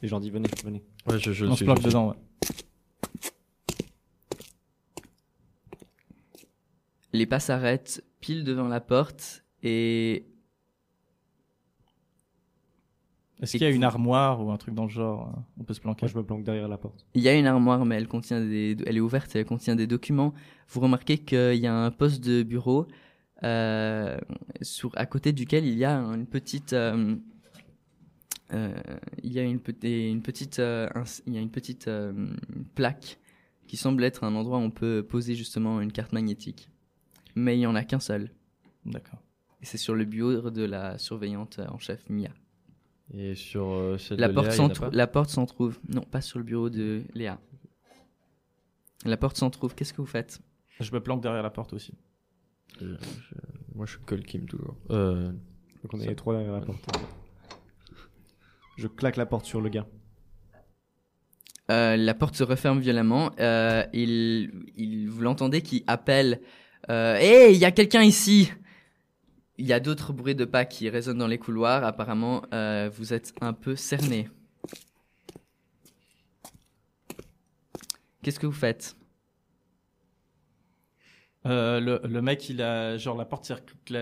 Les 0.02 0.08
gens 0.08 0.18
disent 0.20 0.32
venez, 0.32 0.48
venez. 0.64 0.82
Ouais, 1.06 1.18
je, 1.18 1.32
je 1.32 1.46
On 1.46 1.54
se 1.56 1.64
planque 1.64 1.80
je- 1.80 1.86
dedans, 1.86 2.10
ouais. 2.10 2.16
Les 7.12 7.26
pas 7.26 7.40
s'arrêtent 7.40 8.04
pile 8.20 8.44
devant 8.44 8.68
la 8.68 8.80
porte 8.80 9.44
et 9.62 10.26
Est-ce 13.40 13.52
qu'il 13.52 13.62
y 13.62 13.64
a 13.64 13.70
une 13.70 13.84
armoire 13.84 14.44
ou 14.44 14.50
un 14.50 14.56
truc 14.58 14.74
dans 14.74 14.84
le 14.84 14.90
genre 14.90 15.28
euh, 15.28 15.40
On 15.60 15.64
peut 15.64 15.74
se 15.74 15.80
planquer. 15.80 16.04
Moi, 16.06 16.12
je 16.12 16.18
me 16.18 16.24
planque 16.24 16.44
derrière 16.44 16.68
la 16.68 16.76
porte. 16.78 17.06
il 17.14 17.22
y 17.22 17.28
a 17.28 17.34
une 17.34 17.46
armoire, 17.46 17.84
mais 17.86 17.96
elle 17.96 18.08
contient 18.08 18.40
des, 18.40 18.76
elle 18.86 18.96
est 18.96 19.00
ouverte, 19.00 19.34
elle 19.34 19.44
contient 19.46 19.76
des 19.76 19.86
documents. 19.86 20.34
Vous 20.68 20.80
remarquez 20.80 21.18
qu'il 21.18 21.54
y 21.56 21.66
a 21.66 21.74
un 21.74 21.90
poste 21.90 22.22
de 22.22 22.42
bureau 22.42 22.86
euh, 23.42 24.18
sur, 24.60 24.90
à 24.96 25.06
côté 25.06 25.32
duquel 25.32 25.64
il 25.64 25.78
y 25.78 25.84
a 25.86 25.96
une 25.98 26.26
petite, 26.26 26.74
euh, 26.74 27.16
euh, 28.52 28.74
il 29.22 29.32
y 29.32 29.38
a 29.38 29.42
une, 29.42 29.60
pe- 29.60 29.72
et 29.86 30.10
une 30.10 30.22
petite, 30.22 30.58
euh, 30.58 30.88
il 31.26 31.34
y 31.34 31.38
a 31.38 31.40
une 31.40 31.50
petite 31.50 31.88
euh, 31.88 32.12
plaque 32.74 33.18
qui 33.66 33.76
semble 33.76 34.02
être 34.04 34.24
un 34.24 34.34
endroit 34.34 34.58
où 34.58 34.62
on 34.62 34.70
peut 34.70 35.02
poser 35.08 35.34
justement 35.34 35.80
une 35.80 35.92
carte 35.92 36.12
magnétique. 36.12 36.68
Mais 37.36 37.56
il 37.56 37.60
y 37.60 37.66
en 37.66 37.76
a 37.76 37.84
qu'un 37.84 38.00
seul. 38.00 38.30
D'accord. 38.84 39.20
Et 39.62 39.66
c'est 39.66 39.78
sur 39.78 39.94
le 39.94 40.04
bureau 40.04 40.50
de 40.50 40.64
la 40.64 40.98
surveillante 40.98 41.60
en 41.70 41.78
chef 41.78 42.02
Mia. 42.10 42.30
Et 43.16 43.34
sur 43.34 43.66
euh, 43.68 43.98
celle 43.98 44.18
La 44.20 44.28
de 44.28 44.32
porte, 44.34 44.46
Léa, 44.46 44.52
il 44.52 44.54
y 44.54 44.58
s'en 44.58 44.64
en 44.64 44.68
a 44.68 44.72
trou- 44.74 44.84
pas 44.90 44.96
la 44.96 45.06
porte 45.06 45.30
s'en 45.30 45.46
trouve. 45.46 45.78
Non, 45.88 46.02
pas 46.02 46.20
sur 46.20 46.38
le 46.38 46.44
bureau 46.44 46.70
de 46.70 47.02
Léa. 47.14 47.40
La 49.04 49.16
porte 49.16 49.36
s'en 49.36 49.50
trouve. 49.50 49.74
Qu'est-ce 49.74 49.92
que 49.92 50.00
vous 50.00 50.06
faites? 50.06 50.40
Je 50.78 50.92
me 50.92 51.00
planque 51.00 51.22
derrière 51.22 51.42
la 51.42 51.50
porte 51.50 51.72
aussi. 51.72 51.92
Je- 52.80 52.86
je- 52.86 53.74
Moi, 53.74 53.86
je 53.86 53.92
suis 53.92 54.00
Cole 54.06 54.22
Kim 54.24 54.46
toujours. 54.46 54.76
Euh, 54.90 55.32
Donc 55.82 55.94
on 55.94 55.98
est 55.98 56.04
Ça- 56.04 56.08
les 56.10 56.16
trois 56.16 56.34
derrière 56.34 56.52
la 56.52 56.60
porte. 56.60 56.84
Je 58.76 58.86
claque 58.86 59.16
la 59.16 59.26
porte 59.26 59.44
sur 59.46 59.60
le 59.60 59.68
gars. 59.70 59.86
Euh, 61.70 61.96
La 61.96 62.14
porte 62.14 62.34
se 62.36 62.42
referme 62.44 62.80
violemment. 62.80 63.30
Euh, 63.38 63.84
il, 63.92 64.50
il, 64.76 65.08
vous 65.08 65.22
l'entendez 65.22 65.62
qui 65.62 65.84
appelle. 65.86 66.40
Euh, 66.90 67.16
Hé, 67.20 67.52
il 67.52 67.58
y 67.58 67.64
a 67.64 67.70
quelqu'un 67.70 68.02
ici. 68.02 68.52
Il 69.60 69.66
y 69.66 69.74
a 69.74 69.78
d'autres 69.78 70.14
bruits 70.14 70.34
de 70.34 70.46
pas 70.46 70.64
qui 70.64 70.88
résonnent 70.88 71.18
dans 71.18 71.26
les 71.26 71.36
couloirs. 71.36 71.84
Apparemment, 71.84 72.40
euh, 72.54 72.88
vous 72.94 73.12
êtes 73.12 73.34
un 73.42 73.52
peu 73.52 73.76
cerné. 73.76 74.26
Qu'est-ce 78.22 78.40
que 78.40 78.46
vous 78.46 78.52
faites? 78.52 78.96
Euh, 81.44 81.78
le, 81.78 82.00
le 82.08 82.22
mec, 82.22 82.48
il 82.48 82.62
a 82.62 82.96
genre 82.96 83.18
la 83.18 83.26
porte 83.26 83.52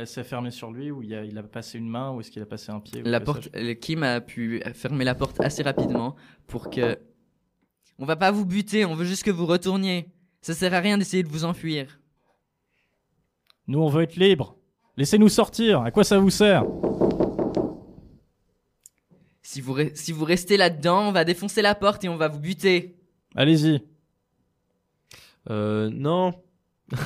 s'est 0.05 0.25
fermée 0.25 0.53
sur 0.53 0.71
lui 0.71 0.93
ou 0.93 1.03
il 1.03 1.13
a, 1.13 1.25
il 1.25 1.37
a 1.37 1.43
passé 1.43 1.79
une 1.79 1.89
main 1.89 2.13
ou 2.13 2.21
est-ce 2.21 2.31
qu'il 2.31 2.43
a 2.43 2.47
passé 2.47 2.71
un 2.71 2.79
pied 2.79 3.03
La 3.03 3.19
porte, 3.19 3.49
euh, 3.57 3.75
Kim 3.75 4.05
a 4.05 4.21
pu 4.21 4.63
fermer 4.75 5.05
la 5.05 5.17
porte 5.17 5.41
assez 5.41 5.65
rapidement 5.65 6.15
pour 6.47 6.71
que. 6.71 7.01
On 7.99 8.05
va 8.05 8.15
pas 8.15 8.31
vous 8.31 8.47
buter, 8.47 8.85
on 8.85 8.95
veut 8.95 9.05
juste 9.05 9.25
que 9.25 9.33
vous 9.33 9.47
retourniez. 9.47 10.07
Ça 10.41 10.55
sert 10.55 10.73
à 10.73 10.79
rien 10.79 10.99
d'essayer 10.99 11.25
de 11.25 11.29
vous 11.29 11.45
enfuir. 11.45 11.99
Nous, 13.67 13.81
on 13.81 13.89
veut 13.89 14.05
être 14.05 14.15
libres. 14.15 14.58
Laissez-nous 14.99 15.29
sortir. 15.29 15.81
À 15.83 15.91
quoi 15.93 16.03
ça 16.05 16.19
vous 16.19 16.29
sert? 16.29 16.65
Si 19.43 19.61
vous, 19.61 19.75
re- 19.75 19.95
si 19.95 20.13
vous 20.13 20.25
restez 20.25 20.57
là-dedans, 20.57 21.09
on 21.09 21.13
va 21.13 21.25
défoncer 21.25 21.63
la 21.63 21.75
porte 21.75 22.05
et 22.05 22.09
on 22.09 22.17
va 22.17 22.29
vous 22.29 22.41
buter. 22.41 22.97
Allez-y. 23.35 23.81
euh, 25.51 25.89
non. 25.93 26.35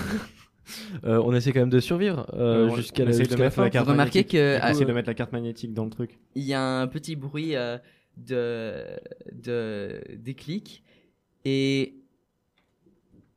Euh, 1.04 1.20
on 1.22 1.34
essaie 1.34 1.52
quand 1.52 1.60
même 1.60 1.68
de 1.68 1.80
survivre 1.80 2.24
euh, 2.32 2.66
Euh, 2.66 2.70
on- 2.70 2.76
jusqu'à 2.76 3.02
on 3.02 3.06
la, 3.06 3.10
essaie 3.10 3.24
de 3.24 3.28
jusqu'à 3.28 3.36
la 3.38 3.44
mettre 3.44 3.56
fin. 3.56 3.64
la 3.64 3.70
carte 3.70 3.84
Vous 3.84 3.92
remarquez 3.92 4.20
magnétique. 4.20 4.32
que 4.38 4.54
Du 4.54 4.60
coup, 4.60 4.66
ah, 4.66 4.70
essaie 4.70 4.84
de 4.86 4.92
mettre 4.94 5.08
la 5.08 5.14
carte 5.14 5.32
magnétique 5.32 5.74
dans 5.74 5.84
le 5.84 5.90
truc. 5.90 6.18
il 6.34 6.44
y 6.44 6.54
a 6.54 6.62
un 6.80 6.86
petit 6.86 7.14
bruit 7.14 7.56
euh, 7.56 7.76
de, 8.16 8.82
de 9.32 10.00
des 10.16 10.32
clics 10.34 10.82
et 11.44 11.96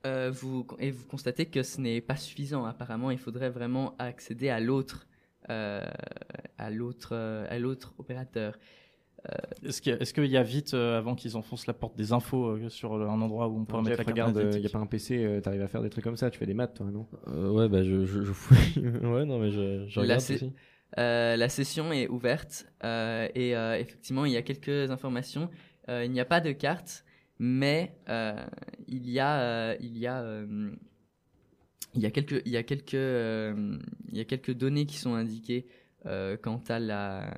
euh, 0.06 0.32
vous 0.32 0.66
et 0.80 0.92
vous 0.92 1.06
constatez 1.06 1.48
que 1.48 1.64
ce 1.64 1.82
n'est 1.82 2.02
pas 2.02 2.16
suffisant. 2.16 2.66
Apparemment, 2.66 3.12
il 3.12 3.18
faudrait 3.18 3.50
vraiment 3.50 3.96
accéder 4.00 4.50
à 4.50 4.60
l'autre 4.60 5.08
euh, 5.50 5.84
à 6.58 6.70
l'autre 6.72 7.10
euh, 7.14 7.46
à 7.50 7.60
l'autre 7.60 7.94
opérateur. 7.98 8.58
Est-ce 9.66 9.82
qu'il 9.82 9.92
y, 9.92 9.96
a- 9.96 10.00
est-ce 10.00 10.14
qu'il 10.14 10.26
y 10.28 10.38
a 10.38 10.44
vite, 10.44 10.76
euh, 10.76 11.00
avant 11.00 11.16
qu'ils 11.16 11.36
enfoncent 11.36 11.66
la 11.66 11.74
porte, 11.74 11.96
des 11.98 12.14
infos 12.14 12.46
euh, 12.58 12.70
sur 12.70 12.94
un 12.94 13.22
endroit 13.22 13.48
où 13.48 13.58
on 13.60 13.66
pourrait 13.66 13.82
mettre 13.82 13.98
la 13.98 14.14
carte 14.14 14.36
regarde, 14.36 14.54
il 14.56 14.60
n'y 14.62 14.68
a 14.68 14.70
pas 14.70 14.78
un 14.78 14.86
PC, 14.86 15.24
euh, 15.24 15.42
t'arrives 15.42 15.64
à 15.64 15.68
faire 15.68 15.82
des 15.82 15.90
trucs 15.90 16.04
comme 16.04 16.16
ça, 16.18 16.30
tu 16.30 16.38
fais 16.38 16.46
des 16.46 16.54
maths 16.54 16.76
toi, 16.76 16.86
non? 16.92 17.08
Euh, 17.30 17.50
ouais, 17.50 17.68
bah 17.68 17.84
je, 17.84 18.06
je, 18.06 18.22
je 18.22 18.32
fouille. 18.34 18.88
ouais, 19.04 19.26
non, 19.26 19.40
mais 19.40 19.50
je, 19.50 19.88
je 19.88 20.00
regarde 20.00 20.22
aussi. 20.22 20.54
Euh, 21.00 21.36
la 21.38 21.50
session 21.50 21.92
est 21.92 22.08
ouverte 22.08 22.68
euh, 22.84 23.28
et 23.34 23.56
euh, 23.56 23.78
effectivement 23.80 24.26
il 24.26 24.32
y 24.34 24.38
a 24.38 24.44
quelques 24.44 24.92
informations. 24.92 25.50
Euh, 25.90 26.06
il 26.06 26.12
n'y 26.12 26.20
a 26.20 26.26
pas 26.26 26.40
de 26.40 26.52
carte, 26.52 27.04
mais 27.40 27.98
euh, 28.10 28.46
il 28.88 29.10
y 29.10 29.20
a 29.20 29.40
euh, 29.40 29.76
il 29.80 29.98
y 29.98 30.08
a 30.08 30.22
euh, 30.22 30.72
il 31.94 32.02
y 32.02 32.06
a 32.06 32.12
quelques 32.12 32.42
il 32.46 32.52
y 32.52 32.58
a 32.58 32.64
quelques 32.64 32.94
il 32.94 34.18
y 34.18 34.20
a 34.20 34.26
quelques 34.26 34.54
données 34.54 34.86
qui 34.86 34.98
sont 34.98 35.14
indiquées 35.16 35.68
quant 36.42 36.62
à 36.70 36.80
la 36.80 37.34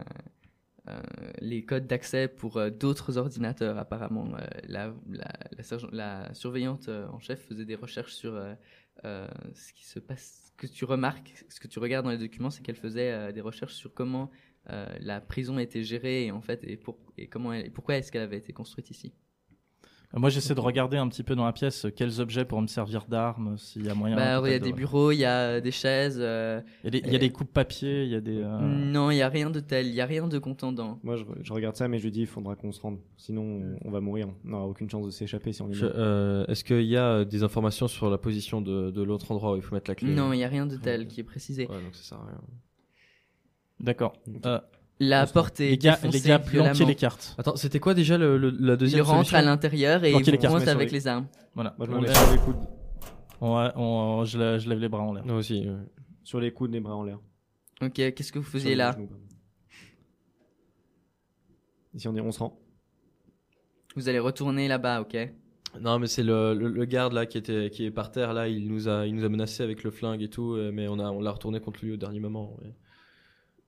les 1.41 1.65
codes 1.65 1.85
d'accès 1.85 2.29
pour 2.29 2.61
d'autres 2.71 3.17
ordinateurs. 3.17 3.77
Apparemment, 3.77 4.29
la, 4.67 4.93
la, 5.91 6.33
surveillante 6.33 6.87
en 6.87 7.19
chef 7.19 7.41
faisait 7.45 7.65
des 7.65 7.75
recherches 7.75 8.13
sur 8.13 8.41
ce 9.03 9.73
qui 9.73 9.85
se 9.85 9.99
passe. 9.99 10.45
Ce 10.45 10.51
que 10.55 10.67
tu 10.67 10.85
remarques, 10.85 11.45
ce 11.49 11.59
que 11.59 11.67
tu 11.67 11.79
regardes 11.79 12.05
dans 12.05 12.11
les 12.11 12.17
documents, 12.17 12.49
c'est 12.49 12.63
qu'elle 12.63 12.77
faisait 12.77 13.33
des 13.33 13.41
recherches 13.41 13.73
sur 13.73 13.93
comment 13.93 14.31
la 15.01 15.19
prison 15.19 15.59
était 15.59 15.83
gérée 15.83 16.27
et 16.27 16.31
en 16.31 16.41
fait 16.41 16.63
et, 16.63 16.77
pour, 16.77 16.97
et 17.17 17.27
comment 17.27 17.51
elle, 17.51 17.65
et 17.65 17.69
pourquoi 17.69 17.97
est-ce 17.97 18.11
qu'elle 18.11 18.21
avait 18.21 18.37
été 18.37 18.53
construite 18.53 18.89
ici. 18.89 19.13
Euh, 20.13 20.19
Moi, 20.19 20.29
j'essaie 20.29 20.55
de 20.55 20.61
regarder 20.61 20.95
un 20.95 21.09
petit 21.09 21.21
peu 21.23 21.35
dans 21.35 21.43
la 21.45 21.51
pièce 21.51 21.83
euh, 21.83 21.89
quels 21.89 22.21
objets 22.21 22.45
pourraient 22.45 22.61
me 22.61 22.67
servir 22.67 23.05
d'armes, 23.09 23.57
s'il 23.57 23.85
y 23.85 23.89
a 23.89 23.93
moyen. 23.93 24.15
Bah, 24.15 24.39
il 24.45 24.51
y 24.51 24.53
a 24.53 24.59
des 24.59 24.71
de- 24.71 24.75
bureaux, 24.75 25.11
il 25.11 25.17
y 25.17 25.25
a 25.25 25.59
des 25.59 25.71
chaises. 25.71 26.17
euh, 26.21 26.61
Il 26.83 26.85
y 26.85 26.87
a 26.87 26.91
des, 26.91 27.07
il 27.07 27.11
y 27.11 27.15
a 27.15 27.19
des 27.19 27.29
coupes 27.29 27.51
papier, 27.51 28.03
il 28.05 28.09
y 28.11 28.15
a 28.15 28.21
des. 28.21 28.37
euh, 28.41 28.57
Non, 28.61 29.11
il 29.11 29.17
y 29.17 29.21
a 29.21 29.27
rien 29.27 29.49
de 29.49 29.59
tel, 29.59 29.85
il 29.87 29.93
y 29.93 29.99
a 29.99 30.05
rien 30.05 30.25
de 30.27 30.37
contendant. 30.39 30.99
Moi 31.03 31.17
je, 31.17 31.25
je 31.41 31.51
regarde 31.51 31.75
ça, 31.75 31.89
mais 31.89 31.99
je 31.99 32.07
dis 32.07 32.21
il 32.21 32.27
faudra 32.27 32.55
qu'on 32.55 32.71
se 32.71 32.79
rende. 32.79 32.99
Sinon 33.17 33.77
on, 33.83 33.91
va 33.91 33.99
mourir. 33.99 34.29
On 34.45 34.49
n'aura 34.49 34.65
aucune 34.67 34.89
chance 34.89 35.05
de 35.05 35.11
s'échapper 35.11 35.51
si 35.51 35.61
on 35.61 35.67
mort. 35.67 35.75
euh, 35.81 36.45
Est-ce 36.47 36.63
qu'il 36.63 36.83
y 36.85 36.95
a 36.95 37.25
des 37.25 37.43
informations 37.43 37.89
sur 37.89 38.09
la 38.09 38.17
position 38.17 38.61
de, 38.61 38.91
de 38.91 39.01
l'autre 39.03 39.29
endroit 39.33 39.53
où 39.53 39.55
il 39.57 39.61
faut 39.61 39.75
mettre 39.75 39.91
la 39.91 39.95
clé? 39.95 40.09
Non, 40.09 40.31
il 40.31 40.39
y 40.39 40.43
a 40.45 40.47
rien 40.47 40.65
de 40.65 40.77
tel 40.77 41.07
qui 41.07 41.19
est 41.19 41.23
précisé. 41.25 41.67
Ouais, 41.67 41.81
donc 41.83 41.93
ça 41.95 42.03
sert 42.03 42.17
à 42.19 42.27
rien. 42.27 42.41
D'accord. 43.81 44.13
Euh, 44.45 44.59
La 44.99 45.23
On 45.23 45.25
se 45.27 45.33
porte 45.33 45.59
est 45.59 45.69
les 45.71 45.77
gars, 45.77 45.91
défoncée 45.95 46.17
les 46.19 46.23
gars, 46.27 46.39
planquez 46.39 46.85
les 46.85 46.95
cartes. 46.95 47.35
Attends, 47.37 47.55
c'était 47.55 47.79
quoi 47.79 47.93
déjà 47.93 48.17
le, 48.17 48.37
le- 48.37 48.49
la 48.49 48.73
Il 48.73 48.77
deuxième 48.77 49.03
rentre 49.03 49.17
solution 49.29 49.37
à 49.37 49.41
l'intérieur 49.43 50.03
et 50.03 50.09
Planquer 50.11 50.25
il 50.27 50.31
les 50.31 50.37
vous 50.37 50.41
cartes, 50.41 50.51
pointe 50.53 50.61
mais 50.65 50.71
sur 50.71 50.75
avec 50.77 50.91
les- 50.91 50.97
les 50.97 51.07
armes. 51.07 51.27
Voilà. 51.53 51.75
Moi 51.77 51.85
je 51.87 51.91
On 51.91 51.95
me 51.97 52.01
mets 52.01 52.07
lève- 52.07 52.17
sur 52.17 52.31
les 52.31 52.37
coudes, 52.39 52.67
Ouais, 53.39 53.69
on- 53.75 54.25
je, 54.25 54.37
lève- 54.39 54.59
je 54.59 54.67
lève 54.69 54.79
les 54.79 54.89
bras 54.89 55.03
en 55.03 55.13
l'air. 55.13 55.23
Moi 55.25 55.35
aussi. 55.37 55.67
ouais. 55.69 55.75
sur 56.23 56.39
les 56.39 56.51
coudes, 56.51 56.71
les 56.71 56.79
bras 56.79 56.95
en 56.95 57.03
l'air. 57.03 57.19
Ok, 57.81 57.93
qu'est-ce 57.93 58.31
que 58.31 58.39
vous 58.39 58.45
faisiez 58.45 58.73
là 58.75 58.91
genoux. 58.93 59.07
Ici 61.93 62.07
on 62.07 62.15
est, 62.15 62.21
on 62.21 62.31
se 62.31 62.39
rend. 62.39 62.59
Vous 63.95 64.09
allez 64.09 64.19
retourner 64.19 64.67
là-bas, 64.67 65.01
ok 65.01 65.15
Non, 65.79 65.99
mais 65.99 66.07
c'est 66.07 66.23
le, 66.23 66.53
le, 66.53 66.69
le 66.69 66.85
garde 66.85 67.13
là 67.13 67.25
qui 67.25 67.37
était 67.37 67.69
qui 67.69 67.85
est 67.85 67.91
par 67.91 68.11
terre 68.11 68.33
là. 68.33 68.47
Il 68.47 68.67
nous 68.67 68.87
a 68.87 69.05
il 69.07 69.15
nous 69.15 69.23
a 69.25 69.29
menacé 69.29 69.63
avec 69.63 69.83
le 69.83 69.91
flingue 69.91 70.21
et 70.21 70.29
tout, 70.29 70.53
euh, 70.53 70.71
mais 70.73 70.87
on 70.87 70.99
a 70.99 71.09
on 71.11 71.21
l'a 71.21 71.31
retourné 71.31 71.59
contre 71.59 71.83
lui 71.85 71.93
au 71.93 71.97
dernier 71.97 72.19
moment. 72.19 72.57
ouais. 72.61 72.73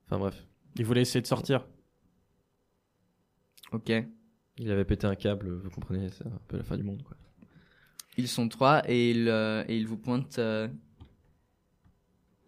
Enfin 0.07 0.17
bref, 0.19 0.45
Il 0.75 0.85
voulait 0.85 1.01
essayer 1.01 1.21
de 1.21 1.27
sortir. 1.27 1.65
Ok. 3.71 3.91
il 4.57 4.71
avait 4.71 4.85
pété 4.85 5.05
un 5.07 5.15
câble. 5.15 5.49
Vous 5.57 5.69
comprenez, 5.69 6.09
c'est 6.09 6.25
un 6.25 6.39
peu 6.47 6.57
la 6.57 6.63
fin 6.63 6.77
du 6.77 6.83
monde 6.83 7.03
quoi. 7.03 7.15
Ils 8.17 8.27
sont 8.27 8.49
trois 8.49 8.81
et 8.89 9.11
ils, 9.11 9.29
euh, 9.29 9.63
et 9.67 9.77
ils 9.77 9.87
vous 9.87 9.97
pointent. 9.97 10.39
euh, 10.39 10.67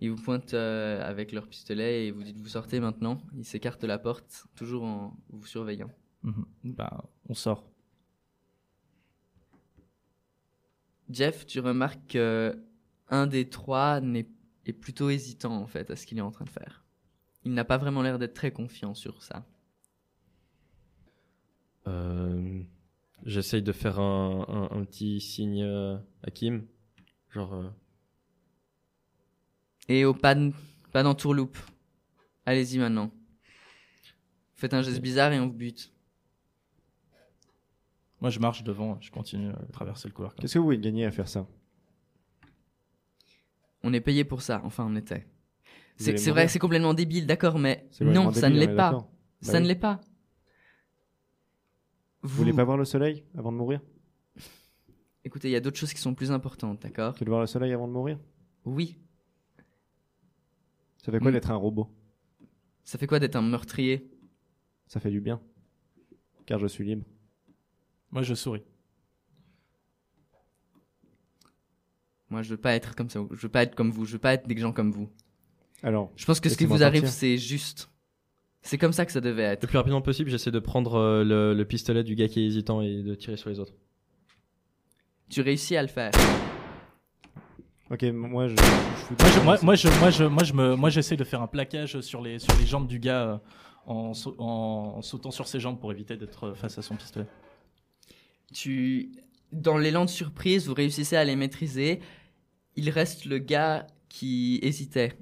ils 0.02 0.10
vous 0.10 0.22
pointent 0.22 0.54
euh, 0.56 1.02
avec 1.08 1.32
leur 1.32 1.48
pistolet 1.48 2.08
et 2.08 2.12
vous 2.12 2.24
dites 2.24 2.38
vous 2.38 2.48
sortez 2.48 2.80
maintenant. 2.80 3.22
Ils 3.38 3.46
s'écartent 3.46 3.82
de 3.82 3.88
la 3.88 4.00
porte, 4.00 4.46
toujours 4.56 4.84
en 4.84 5.16
vous 5.30 5.46
surveillant. 5.46 5.92
Mhm. 6.24 6.46
Bah, 6.64 7.06
on 7.30 7.34
sort. 7.36 7.70
Jeff, 11.10 11.46
tu 11.46 11.60
remarques 11.60 12.08
que 12.14 12.64
un 13.10 13.28
des 13.28 13.50
trois 13.50 14.00
n'est- 14.02 14.30
est 14.66 14.74
plutôt 14.74 15.10
hésitant 15.10 15.56
en 15.62 15.68
fait 15.68 15.92
à 15.92 15.96
ce 15.96 16.06
qu'il 16.06 16.18
est 16.18 16.22
en 16.22 16.32
train 16.32 16.46
de 16.46 16.50
faire. 16.50 16.81
Il 17.44 17.54
n'a 17.54 17.66
pas 17.66 17.78
vraiment 17.78 18.02
l'air 18.02 18.20
d'être 18.20 18.34
très 18.36 18.52
confiant 18.52 18.94
sur 18.94 19.24
ça. 19.24 19.46
Euh, 21.88 22.62
J'essaye 23.26 23.62
de 23.62 23.72
faire 23.72 24.00
un, 24.00 24.46
un, 24.72 24.78
un 24.78 24.84
petit 24.86 25.22
signe 25.22 25.64
euh, 25.64 25.98
à 26.24 26.32
Kim, 26.32 26.66
genre. 27.30 27.54
euh, 27.54 27.70
Et 29.90 30.06
au 30.06 30.14
pas, 30.14 30.34
de- 30.36 30.54
pas 30.92 31.04
d'entourloupe. 31.04 31.58
Allez-y 32.46 32.80
maintenant. 32.80 33.12
Faites 34.56 34.74
un 34.74 34.82
geste 34.82 35.02
bizarre 35.02 35.32
et 35.34 35.40
on 35.40 35.48
vous 35.48 35.54
bute. 35.54 35.92
Moi, 38.22 38.30
je 38.30 38.40
marche 38.40 38.64
devant, 38.64 39.00
je 39.02 39.10
continue 39.12 39.50
à 39.50 39.60
traverser 39.72 40.08
le 40.08 40.14
couloir. 40.14 40.36
Qu'est-ce 40.36 40.54
que 40.56 40.60
vous 40.60 40.66
voulez 40.66 40.80
gagner 40.80 41.06
à 41.06 41.12
faire 41.12 41.28
ça? 41.28 41.48
On 43.84 43.94
est 43.94 44.02
payé 44.02 44.24
pour 44.24 44.44
ça, 44.44 44.62
enfin 44.64 44.86
on 44.88 44.96
était. 44.96 45.28
Vous 46.10 46.18
C'est 46.18 46.32
vrai, 46.32 46.48
c'est 46.48 46.60
complètement 46.60 46.94
débile, 46.94 47.28
d'accord, 47.28 47.60
mais 47.60 47.88
non, 48.02 48.32
ça 48.32 48.50
ne 48.50 48.56
débile, 48.56 48.68
l'est 48.70 48.74
est 48.74 48.78
pas. 48.78 48.92
Bah 48.92 49.08
ça 49.42 49.60
ne 49.60 49.64
oui. 49.64 49.68
l'est 49.70 49.76
pas. 49.76 50.02
Vous 52.24 52.36
voulez 52.38 52.54
pas 52.54 52.64
voir 52.64 52.78
le 52.78 52.86
soleil 52.86 53.24
avant 53.38 53.52
de 53.52 53.58
mourir? 53.58 53.82
Écoutez, 55.24 55.50
il 55.50 55.52
y 55.52 55.56
a 55.56 55.60
d'autres 55.60 55.78
choses 55.78 55.94
qui 55.94 56.02
sont 56.02 56.14
plus 56.16 56.32
importantes, 56.32 56.82
d'accord? 56.82 57.14
Tu 57.16 57.24
veux 57.24 57.30
voir 57.30 57.42
le 57.42 57.48
soleil 57.48 57.72
avant 57.74 57.88
de 57.88 57.94
mourir? 57.94 58.20
Oui. 58.66 58.98
Ça 60.98 61.12
fait 61.12 61.20
quoi 61.20 61.30
Mm. 61.32 61.34
d'être 61.34 61.52
un 61.52 61.56
robot? 61.56 61.90
Ça 62.84 62.98
fait 62.98 63.08
quoi 63.08 63.20
d'être 63.20 63.36
un 63.36 63.42
meurtrier? 63.42 64.10
Ça 64.88 65.00
fait 65.00 65.10
du 65.12 65.22
bien. 65.22 65.40
Car 66.46 66.60
je 66.60 66.68
suis 66.68 66.86
libre. 66.86 67.06
Moi, 68.12 68.24
je 68.24 68.34
souris. 68.34 68.64
Moi, 72.30 72.42
je 72.44 72.50
veux 72.50 72.58
pas 72.58 72.74
être 72.76 72.96
comme 72.96 73.10
ça. 73.10 73.20
Je 73.32 73.42
veux 73.42 73.50
pas 73.50 73.64
être 73.64 73.76
comme 73.76 73.92
vous. 73.92 74.06
Je 74.06 74.14
veux 74.14 74.20
pas 74.20 74.34
être 74.34 74.48
des 74.48 74.58
gens 74.58 74.72
comme 74.74 74.92
vous. 74.92 75.10
Alors, 75.84 76.12
Je 76.16 76.26
pense 76.26 76.40
que 76.40 76.50
ce 76.50 76.58
qui 76.58 76.66
vous 76.66 76.84
arrive, 76.84 77.08
c'est 77.08 77.38
juste. 77.38 77.90
C'est 78.64 78.78
comme 78.78 78.94
ça 78.94 79.08
que 79.08 79.12
ça 79.12 79.22
devait 79.22 79.42
être. 79.44 79.64
Le 79.64 79.68
plus 79.68 79.78
rapidement 79.78 80.02
possible, 80.04 80.30
j'essaie 80.30 80.52
de 80.52 80.60
prendre 80.60 80.94
euh, 80.96 81.24
le, 81.24 81.56
le 81.56 81.66
pistolet 81.66 82.04
du 82.04 82.14
gars 82.14 82.28
qui 82.28 82.42
est 82.42 82.46
hésitant 82.46 82.82
et 82.82 83.02
de 83.02 83.16
tirer 83.16 83.36
sur 83.36 83.50
les 83.50 83.60
autres. 83.60 83.74
Tu 85.30 85.42
réussis 85.42 85.76
à 85.76 85.82
le 85.82 85.88
faire. 85.88 86.12
ok, 87.90 88.04
moi 88.14 88.48
je. 88.48 88.56
Moi, 89.44 89.44
moi, 89.44 89.58
moi, 89.64 89.76
je, 89.76 89.88
moi, 90.00 90.10
je, 90.12 90.24
moi, 90.26 90.44
je 90.44 90.54
me, 90.54 90.76
moi, 90.76 90.90
j'essaie 90.92 91.18
de 91.18 91.24
faire 91.24 91.42
un 91.42 91.48
plaquage 91.48 92.00
sur 92.02 92.22
les, 92.22 92.38
sur 92.38 92.56
les 92.60 92.68
jambes 92.68 92.88
du 92.88 93.00
gars 93.00 93.24
euh, 93.24 93.38
en, 93.88 94.12
en, 94.38 94.44
en 94.98 95.02
sautant 95.02 95.32
sur 95.32 95.48
ses 95.48 95.60
jambes 95.60 95.80
pour 95.80 95.92
éviter 95.92 96.16
d'être 96.16 96.54
face 96.54 96.78
à 96.78 96.84
son 96.84 96.96
pistolet. 96.96 97.26
Tu, 98.54 99.12
dans 99.52 99.78
l'élan 99.80 100.06
de 100.06 100.10
surprise, 100.10 100.68
vous 100.68 100.76
réussissez 100.76 101.16
à 101.16 101.24
les 101.24 101.36
maîtriser. 101.36 102.00
Il 102.76 102.90
reste 102.92 103.26
le 103.26 103.40
gars 103.40 103.88
qui 104.08 104.60
hésitait. 104.62 105.14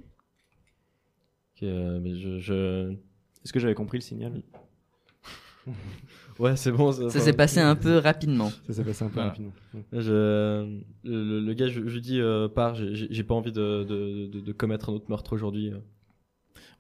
Euh, 1.64 2.00
mais 2.02 2.16
je, 2.16 2.40
je- 2.40 2.92
Est-ce 3.44 3.54
que 3.54 3.60
j'avais 3.60 3.74
compris 3.76 3.98
le 3.98 4.04
signal 4.04 4.42
Ouais, 6.40 6.56
c'est 6.56 6.72
bon. 6.72 6.92
Ça 6.92 7.20
s'est 7.20 7.34
passé 7.34 7.60
un 7.60 7.76
peu 7.76 7.98
rapidement. 7.98 8.50
Ça 8.68 8.74
s'est 8.74 8.84
passé 8.86 9.04
un 9.04 9.08
peu 9.10 9.16
Voilà. 9.16 9.30
rapidement. 9.30 9.52
Je, 9.92 10.80
le, 11.04 11.54
gars, 11.54 11.68
je, 11.68 11.82
je 11.86 11.94
lui 11.96 12.02
dis, 12.02 12.20
euh, 12.22 12.48
pars, 12.48 12.76
j'ai- 12.76 13.24
pas 13.24 13.36
envie 13.36 13.52
de, 13.52 13.84
de, 13.84 14.28
de, 14.28 14.40
de 14.40 14.52
commettre 14.54 14.90
un 14.90 14.94
autre 14.94 15.10
meurtre 15.10 15.34
aujourd'hui. 15.34 15.70
euh. 15.74 15.78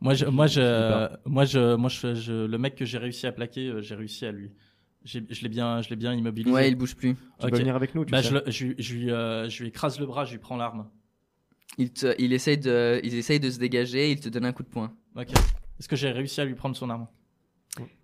Moi, 0.01 0.13
je, 0.13 0.25
moi, 0.25 0.47
je, 0.47 1.09
moi, 1.27 1.43
je, 1.43 1.75
moi, 1.75 1.89
je, 1.89 2.15
je- 2.15 2.45
le 2.45 2.57
mec 2.57 2.75
que 2.75 2.86
j'ai 2.86 2.97
réussi 2.97 3.27
à 3.27 3.34
plaquer, 3.34 3.67
euh, 3.67 3.82
j'ai 3.82 3.95
réussi 3.95 4.25
à 4.25 4.32
lui. 4.32 4.51
Je 5.03 5.19
l'ai 5.41 5.49
bien, 5.49 5.82
je 5.82 5.89
l'ai 5.89 5.95
bien 5.97 6.13
immobilisé. 6.13 6.53
Ouais, 6.55 6.69
il 6.69 6.75
bouge 6.75 6.95
plus. 6.95 7.15
Tu 7.15 7.45
Ok. 7.45 7.51
peux 7.51 7.57
venir 7.57 7.75
avec 7.75 7.95
nous, 7.95 8.05
tu 8.05 8.11
Bah, 8.11 8.23
sais. 8.23 8.30
je, 8.30 8.34
le- 8.36 8.43
je, 8.47 8.65
lui- 8.65 8.75
je 8.77 8.93
lui, 8.95 9.11
euh, 9.11 9.49
je 9.49 9.61
lui 9.61 9.69
écrase 9.69 9.99
le 9.99 10.05
bras, 10.05 10.23
je 10.23 10.32
lui 10.32 10.39
prends 10.39 10.55
l'arme. 10.57 10.88
Il, 11.78 11.91
te, 11.93 12.13
il, 12.20 12.34
essaye 12.34 12.57
de, 12.57 12.99
il 13.03 13.15
essaye 13.15 13.39
de 13.39 13.49
se 13.49 13.59
dégager, 13.59 14.11
il 14.11 14.20
te 14.20 14.28
donne 14.30 14.45
un 14.45 14.51
coup 14.51 14.63
de 14.63 14.67
poing. 14.70 14.93
Ok. 15.15 15.32
Est-ce 15.80 15.88
que 15.88 15.95
j'ai 15.95 16.11
réussi 16.11 16.41
à 16.41 16.45
lui 16.45 16.55
prendre 16.55 16.76
son 16.76 16.89
arme 16.89 17.07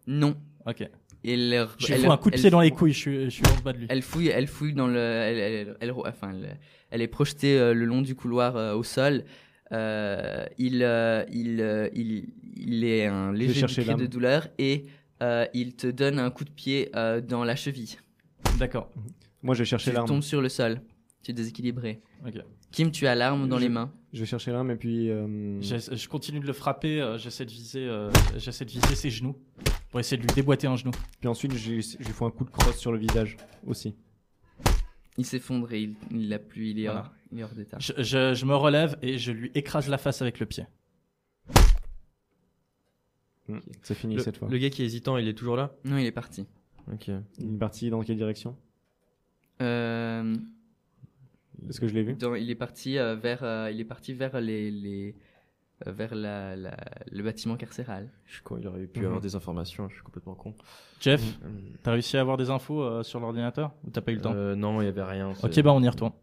Non. 0.08 0.36
Ok. 0.66 0.88
Elle, 1.28 1.68
Je 1.80 1.88
lui 1.88 1.94
elle- 1.94 2.02
fous 2.06 2.12
un 2.12 2.18
coup 2.18 2.30
de 2.30 2.36
elle- 2.36 2.42
pied 2.42 2.50
dans 2.52 2.62
les 2.62 2.70
couilles, 2.72 2.94
je 2.94 2.98
suis, 3.00 3.24
je 3.26 3.30
suis 3.30 3.44
en 3.48 3.62
bas 3.62 3.74
de 3.74 3.80
lui. 3.80 3.88
Elle 3.90 4.02
fouille, 4.04 4.28
elle 4.28 4.48
fouille 4.48 4.74
dans 4.74 4.88
le, 4.88 4.98
elle, 5.00 5.38
elle, 5.40 5.78
elle- 5.80 5.92
enfin, 5.92 6.32
elle, 6.32 6.60
elle 6.92 7.02
est 7.02 7.08
projetée 7.08 7.58
euh, 7.58 7.74
le 7.74 7.86
long 7.86 8.02
du 8.04 8.16
couloir 8.16 8.56
euh, 8.56 8.76
au 8.76 8.84
sol. 8.84 9.24
Euh, 9.72 10.46
il, 10.60 10.84
euh, 10.84 11.26
il, 11.32 11.60
euh, 11.60 11.90
il, 11.96 12.30
il 12.56 12.84
est 12.84 13.08
un 13.08 13.34
léger 13.34 13.66
cri 13.66 13.96
de 13.96 14.06
douleur 14.06 14.48
et 14.60 14.86
euh, 15.24 15.46
il 15.56 15.76
te 15.76 15.88
donne 15.88 16.20
un 16.20 16.30
coup 16.30 16.44
de 16.46 16.52
pied 16.52 16.90
euh, 16.96 17.20
dans 17.22 17.44
la 17.44 17.56
cheville. 17.56 17.98
D'accord. 18.60 18.92
Moi 19.42 19.56
je 19.56 19.60
vais 19.60 19.66
chercher 19.66 19.90
Tu 19.90 19.96
l'arme. 19.96 20.08
tombes 20.08 20.22
sur 20.22 20.42
le 20.42 20.50
sol. 20.50 20.80
Tu 21.24 21.32
es 21.32 21.34
déséquilibré. 21.34 22.02
Ok. 22.26 22.36
Kim, 22.76 22.92
tu 22.92 23.08
as 23.08 23.16
l'arme 23.16 23.48
dans 23.48 23.58
Je- 23.58 23.64
les 23.64 23.70
mains. 23.70 23.90
Je 24.12 24.20
vais 24.20 24.26
chercher 24.26 24.52
l'arme 24.52 24.70
et 24.72 24.76
puis. 24.76 25.10
euh, 25.10 25.62
Je 25.62 26.08
continue 26.10 26.42
de 26.42 26.46
le 26.46 26.52
frapper, 26.52 27.00
euh, 27.02 27.18
j'essaie 27.18 27.46
de 27.46 27.52
viser, 27.52 27.88
euh, 27.88 28.12
j'essaie 28.36 28.66
de 28.66 28.70
viser 28.72 28.96
ses 28.96 29.10
genoux 29.10 29.38
pour 29.90 30.02
essayer 30.02 30.18
de 30.18 30.24
lui 30.28 30.34
déboîter 30.36 30.68
un 30.68 30.76
genou. 30.76 30.92
Puis 31.22 31.30
ensuite 31.30 31.54
je 31.56 31.72
lui 31.72 31.82
je 31.82 31.98
lui 31.98 32.14
fous 32.14 32.26
un 32.26 32.32
coup 32.32 32.44
de 32.44 32.50
crosse 32.50 32.78
sur 32.78 32.92
le 32.92 32.98
visage 32.98 33.38
aussi. 33.66 33.96
Il 35.18 35.26
s'effondre 35.26 35.72
et 35.72 35.84
il, 35.84 35.96
il 36.12 36.28
l'a 36.28 36.38
plus, 36.40 36.72
il 36.72 36.80
est 36.80 36.84
Voilà. 36.86 37.00
hors, 37.00 37.12
il 37.32 37.40
est 37.40 37.44
hors 37.44 37.54
d'état. 37.56 37.78
Je, 37.80 37.94
je, 37.98 38.34
je 38.34 38.46
me 38.46 38.56
relève 38.56 38.98
et 39.02 39.18
je 39.18 39.32
lui 39.32 39.52
écrase 39.56 39.88
la 39.88 39.98
face 39.98 40.22
avec 40.22 40.42
le 40.42 40.46
pied. 40.46 40.66
Mm. 43.48 43.60
C'est 43.84 43.96
fini 43.96 44.16
Le, 44.16 44.22
cette 44.22 44.36
fois. 44.38 44.50
le 44.50 44.58
gars 44.58 44.70
qui 44.70 44.82
est 44.82 44.86
hésitant, 44.86 45.16
il 45.18 45.28
est 45.30 45.34
toujours 45.34 45.56
là? 45.56 45.74
Non, 45.86 45.98
il 45.98 46.06
est 46.06 46.12
parti. 46.12 46.46
Ok. 46.92 47.08
Il 47.40 47.56
est 47.56 47.58
parti 47.58 47.90
dans 47.90 48.02
quelle 48.04 48.18
direction? 48.18 48.58
Euh, 49.62 50.36
Est-ce 51.70 51.80
que 51.80 51.88
je 51.88 51.94
l'ai 51.94 52.04
vu 52.04 52.14
dans- 52.16 52.36
il 52.36 52.50
est 52.50 52.56
parti 52.56 52.98
euh, 52.98 53.16
vers, 53.16 53.44
euh, 53.44 53.70
il 53.72 53.80
est 53.80 53.86
parti 53.86 54.14
vers 54.14 54.40
les, 54.40 54.72
les 54.72 55.16
euh, 55.88 55.92
vers 55.92 56.16
la, 56.16 56.56
la- 56.56 56.78
le 57.12 57.22
bâtiment 57.24 57.58
carcéral. 57.58 58.10
Je 58.26 58.34
suis 58.36 58.44
con, 58.44 58.58
il 58.58 58.68
aurait 58.68 58.88
pu 58.88 59.00
Mhm. 59.02 59.06
avoir 59.08 59.22
des 59.22 59.36
informations, 59.36 59.90
je 59.90 59.96
suis 59.96 60.04
complètement 60.04 60.36
con. 60.36 60.54
Jeff, 61.02 61.22
Euh, 61.44 61.50
t'as 61.84 61.92
réussi 61.92 62.16
à 62.18 62.22
avoir 62.22 62.38
des 62.38 62.50
infos 62.50 62.82
euh, 62.82 63.04
sur 63.04 63.20
l'ordinateur 63.20 63.74
ou 63.84 63.90
t'as 63.90 64.02
pas 64.02 64.12
eu 64.12 64.16
le 64.16 64.22
temps? 64.22 64.34
Euh, 64.34 64.56
non, 64.56 64.82
il 64.82 64.86
y 64.86 64.88
avait 64.88 65.04
rien. 65.04 65.32
Ok, 65.32 65.50
c'est- 65.52 65.62
bah 65.64 65.74
on 65.74 65.82
y 65.84 65.90
retourne. 65.90 66.14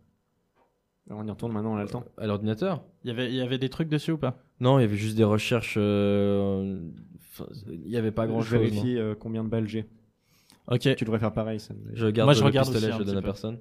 Alors, 1.08 1.20
On 1.20 1.26
y 1.26 1.30
retourne 1.30 1.52
maintenant, 1.52 1.74
on 1.74 1.76
a 1.76 1.82
le 1.82 1.88
temps. 1.88 2.04
À 2.16 2.26
l'ordinateur? 2.26 2.82
Il 3.04 3.08
y 3.08 3.10
avait, 3.10 3.28
il 3.28 3.34
y 3.34 3.40
avait 3.42 3.58
des 3.58 3.68
trucs 3.68 3.88
dessus 3.88 4.12
ou 4.12 4.18
pas? 4.18 4.38
Non, 4.60 4.78
il 4.78 4.82
y 4.82 4.84
avait 4.84 4.96
juste 4.96 5.16
des 5.16 5.24
recherches. 5.24 5.74
euh, 5.76 6.80
enfin, 7.18 7.46
il 7.68 7.88
y 7.90 7.96
avait 7.96 8.12
pas 8.12 8.26
grand 8.26 8.40
je 8.40 8.50
chose. 8.50 8.58
vérifie 8.60 8.96
euh, 8.96 9.14
combien 9.18 9.42
de 9.44 9.48
balles 9.48 9.66
j'ai. 9.68 9.86
Ok. 10.68 10.94
Tu 10.94 11.04
devrais 11.04 11.18
faire 11.18 11.32
pareil. 11.32 11.58
Ça. 11.60 11.74
Je 11.92 12.06
garde 12.06 12.28
Moi, 12.28 12.34
je 12.34 12.40
le 12.40 12.46
regarde 12.46 12.68
pistolet, 12.68 12.92
aussi 12.92 12.94
je 12.94 12.98
le 13.00 13.04
donne 13.04 13.16
à 13.16 13.20
petit 13.20 13.24
peu. 13.24 13.32
personne. 13.32 13.58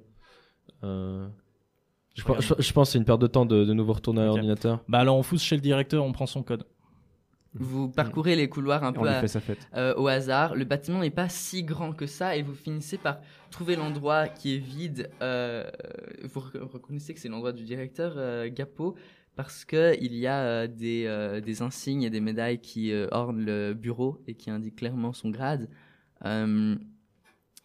Euh, 0.84 1.28
je, 2.14 2.22
pense, 2.24 2.36
regarde. 2.36 2.54
je- 2.58 2.62
je 2.66 2.72
pense 2.72 2.88
que 2.88 2.92
c'est 2.92 2.98
une 2.98 3.04
perte 3.04 3.20
de 3.20 3.26
temps 3.26 3.46
de, 3.46 3.64
de 3.64 3.72
nouveau 3.72 3.92
retourner 3.94 4.20
à 4.22 4.26
l'ordinateur. 4.26 4.82
Bah 4.88 4.98
alors 4.98 5.16
on 5.16 5.22
fousse 5.22 5.42
chez 5.42 5.56
le 5.56 5.62
directeur, 5.62 6.04
on 6.04 6.12
prend 6.12 6.26
son 6.26 6.42
code. 6.42 6.64
Vous 7.54 7.90
parcourez 7.90 8.34
les 8.34 8.48
couloirs 8.48 8.82
un 8.82 8.92
peu 8.94 9.00
à- 9.10 9.20
euh, 9.76 9.94
au 9.96 10.06
hasard. 10.08 10.54
Le 10.54 10.64
bâtiment 10.64 11.00
n'est 11.00 11.10
pas 11.10 11.28
si 11.28 11.62
grand 11.64 11.92
que 11.92 12.06
ça 12.06 12.34
et 12.36 12.40
vous 12.42 12.54
finissez 12.54 12.96
par 12.96 13.18
trouver 13.50 13.76
l'endroit 13.76 14.26
qui 14.28 14.54
est 14.54 14.58
vide. 14.58 15.10
Euh, 15.20 15.70
vous 16.24 16.40
rec- 16.40 16.62
reconnaissez 16.72 17.12
que 17.12 17.20
c'est 17.20 17.28
l'endroit 17.28 17.52
du 17.52 17.64
directeur 17.64 18.14
euh, 18.16 18.48
Gapo 18.50 18.94
parce 19.36 19.66
que 19.66 19.94
il 20.00 20.14
y 20.14 20.26
a 20.26 20.40
euh, 20.40 20.66
des, 20.66 21.04
euh, 21.06 21.40
des 21.42 21.60
insignes 21.60 22.02
et 22.04 22.10
des 22.10 22.20
médailles 22.20 22.58
qui 22.60 22.90
euh, 22.90 23.06
ornent 23.10 23.44
le 23.44 23.74
bureau 23.74 24.22
et 24.26 24.34
qui 24.34 24.50
indiquent 24.50 24.76
clairement 24.76 25.12
son 25.12 25.28
grade. 25.28 25.68
Euh, 26.24 26.74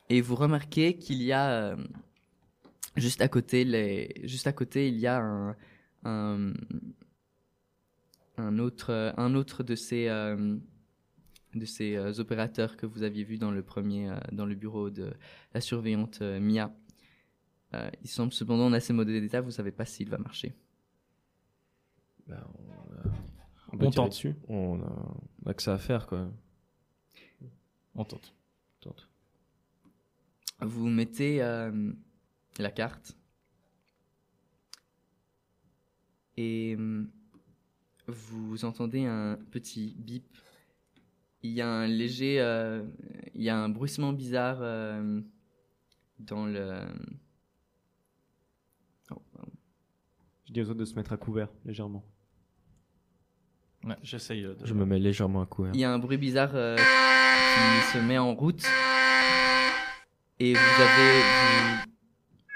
et 0.09 0.19
vous 0.19 0.35
remarquez 0.35 0.97
qu'il 0.97 1.21
y 1.23 1.31
a 1.31 1.49
euh, 1.49 1.75
juste 2.97 3.21
à 3.21 3.27
côté 3.27 3.63
les, 3.63 4.13
juste 4.23 4.47
à 4.47 4.53
côté 4.53 4.89
il 4.89 4.97
y 4.99 5.07
a 5.07 5.19
un, 5.19 5.55
un 6.03 6.53
un 8.37 8.59
autre, 8.59 8.91
euh, 8.91 9.11
un 9.17 9.33
autre 9.33 9.63
de 9.63 9.75
ces, 9.75 10.07
euh, 10.07 10.57
de 11.55 11.65
ces 11.65 11.95
euh, 11.95 12.19
opérateurs 12.19 12.77
que 12.77 12.85
vous 12.85 13.03
aviez 13.03 13.23
vu 13.23 13.37
dans 13.37 13.51
le 13.51 13.63
premier, 13.63 14.09
euh, 14.09 14.15
dans 14.31 14.45
le 14.45 14.55
bureau 14.55 14.89
de 14.89 15.11
la 15.53 15.61
surveillante 15.61 16.19
euh, 16.21 16.39
Mia. 16.39 16.71
Euh, 17.73 17.89
il 18.03 18.07
semble 18.09 18.31
cependant 18.31 18.67
en 18.67 18.73
assez 18.73 18.93
mauvais 18.93 19.17
état, 19.17 19.41
vous 19.41 19.51
savez 19.51 19.71
pas 19.71 19.85
s'il 19.85 20.09
va 20.09 20.17
marcher. 20.19 20.53
Bah, 22.27 22.47
On, 23.73 23.77
peut 23.77 23.87
On 23.87 23.89
tirer 23.89 23.91
tente. 24.03 24.09
dessus. 24.11 24.35
on, 24.47 24.81
a, 24.81 25.21
on 25.45 25.49
a 25.49 25.53
que 25.53 25.63
ça 25.63 25.73
à 25.73 25.77
faire, 25.77 26.05
quoi. 26.07 26.31
On 27.95 28.05
tente. 28.05 28.33
Tente. 28.81 29.09
Vous 30.61 30.87
mettez 30.89 31.41
euh, 31.41 31.91
la 32.63 32.71
carte 32.71 33.17
et 36.37 36.75
euh, 36.79 37.03
vous 38.07 38.63
entendez 38.63 39.05
un 39.05 39.37
petit 39.51 39.95
bip. 39.97 40.37
Il 41.43 41.51
y 41.51 41.61
a 41.61 41.69
un 41.69 41.87
léger, 41.87 42.39
euh, 42.39 42.83
il 43.33 43.41
y 43.41 43.49
a 43.49 43.57
un 43.57 43.69
bruissement 43.69 44.13
bizarre 44.13 44.57
euh, 44.61 45.21
dans 46.19 46.45
le. 46.45 46.79
Oh. 49.11 49.21
Je 50.45 50.53
dis 50.53 50.61
aux 50.61 50.69
autres 50.69 50.79
de 50.79 50.85
se 50.85 50.95
mettre 50.95 51.13
à 51.13 51.17
couvert 51.17 51.49
légèrement. 51.65 52.03
Ouais, 53.83 53.97
j'essaye 54.01 54.45
euh, 54.45 54.55
de... 54.55 54.65
Je 54.65 54.73
me 54.73 54.85
mets 54.85 54.99
légèrement 54.99 55.41
à 55.41 55.45
couvert. 55.45 55.71
Il 55.73 55.79
y 55.79 55.83
a 55.83 55.91
un 55.91 55.99
bruit 55.99 56.17
bizarre 56.17 56.51
euh, 56.55 56.75
qui 56.75 57.91
se 57.93 57.99
met 57.99 58.17
en 58.17 58.33
route. 58.33 58.65
Et 60.39 60.53
vous 60.53 60.59
avez. 60.59 61.21
Vous, 61.21 61.96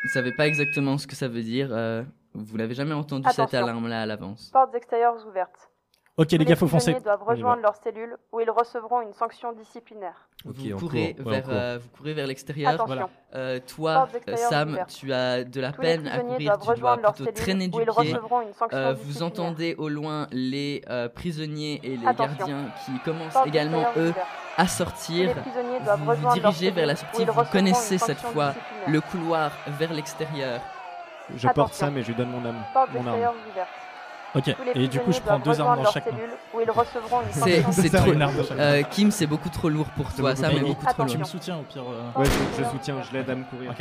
vous 0.03 0.09
savez 0.09 0.31
pas 0.31 0.47
exactement 0.47 0.97
ce 0.97 1.07
que 1.07 1.15
ça 1.15 1.27
veut 1.27 1.43
dire. 1.43 1.69
euh, 1.71 2.03
vous 2.33 2.57
n'avez 2.57 2.73
jamais 2.73 2.93
entendu 2.93 3.27
cette 3.31 3.53
alarme-là 3.53 4.01
à 4.01 4.05
l'avance. 4.05 4.49
Portes 4.51 4.73
extérieures 4.75 5.15
ouvertes. 5.27 5.69
Ok 6.17 6.31
les 6.33 6.43
gars, 6.43 6.57
faut 6.57 6.67
foncer. 6.67 6.91
prisonniers 6.91 7.05
doivent 7.05 7.23
rejoindre 7.23 7.61
leur 7.61 7.75
cellule 7.77 8.17
où 8.33 8.41
ils 8.41 8.49
recevront 8.49 9.01
une 9.01 9.13
sanction 9.13 9.53
disciplinaire. 9.53 10.27
Vous, 10.43 10.77
courez 10.77 11.15
court. 11.15 11.31
Vers, 11.31 11.45
euh, 11.47 11.79
vous 11.81 11.89
courez 11.97 12.13
vers 12.13 12.27
l'extérieur. 12.27 12.83
Voilà. 12.85 13.09
Euh, 13.33 13.59
toi, 13.65 14.09
euh, 14.27 14.35
Sam, 14.35 14.83
tu 14.89 15.13
as 15.13 15.45
de 15.45 15.61
la 15.61 15.71
tous 15.71 15.81
peine 15.81 16.07
à 16.07 16.19
courir. 16.19 16.57
Tu 16.59 16.79
dois 16.81 16.97
plutôt 16.97 17.31
traîner 17.31 17.69
du 17.69 17.79
pied. 17.79 18.15
Euh, 18.73 18.93
vous 18.93 19.23
entendez 19.23 19.73
au 19.77 19.87
loin 19.87 20.27
les 20.31 20.83
euh, 20.89 21.07
prisonniers 21.07 21.79
et 21.81 21.95
les 21.95 22.05
Attention. 22.05 22.35
gardiens 22.35 22.65
qui 22.85 22.99
commencent 23.05 23.47
également, 23.47 23.85
eux, 23.95 24.13
à 24.57 24.67
sortir. 24.67 25.33
Vous 25.97 26.13
vous 26.13 26.33
dirigez 26.33 26.71
vers 26.71 26.87
la 26.87 26.97
sortie, 26.97 27.23
vous 27.23 27.43
connaissez 27.51 27.97
cette 27.97 28.19
fois 28.19 28.53
le 28.85 28.99
couloir 28.99 29.51
vers 29.79 29.93
l'extérieur. 29.93 30.59
Je 31.33 31.47
porte. 31.47 31.73
Sam 31.73 31.97
et 31.97 32.01
je 32.01 32.09
lui 32.09 32.15
donne 32.15 32.31
mon 32.31 32.45
âme. 32.45 32.61
Portes 32.73 32.93
Mon 32.93 33.07
arme. 33.07 33.19
Ok, 34.33 34.55
et 34.75 34.87
du 34.87 34.99
coup, 35.01 35.11
je 35.11 35.19
prends 35.19 35.39
deux 35.39 35.59
armes 35.59 35.83
dans 35.83 35.91
chaque 35.91 36.05
main. 36.05 36.17
cellule 36.17 36.29
où 36.53 36.61
ils 36.61 36.71
recevront 36.71 37.19
une 37.21 37.71
C'est 37.73 37.89
trop. 37.97 38.13
une 38.13 38.21
arme 38.21 38.35
dans 38.37 38.43
chaque 38.43 38.57
main. 38.57 38.63
Euh, 38.63 38.81
Kim, 38.83 39.11
c'est 39.11 39.27
beaucoup 39.27 39.49
trop 39.49 39.67
lourd 39.67 39.87
pour 39.95 40.13
toi. 40.13 40.35
Ça 40.37 40.47
mais 40.47 40.61
beaucoup 40.61 40.85
trop 40.85 41.03
Tu 41.03 41.11
lourd. 41.11 41.19
me 41.19 41.23
soutiens 41.25 41.57
au 41.57 41.63
pire. 41.63 41.83
euh, 41.83 42.19
Ouais, 42.19 42.25
je, 42.57 42.63
je 42.63 42.69
soutiens, 42.69 42.95
je 43.09 43.17
l'aide 43.17 43.29
à 43.29 43.35
me 43.35 43.43
courir. 43.43 43.73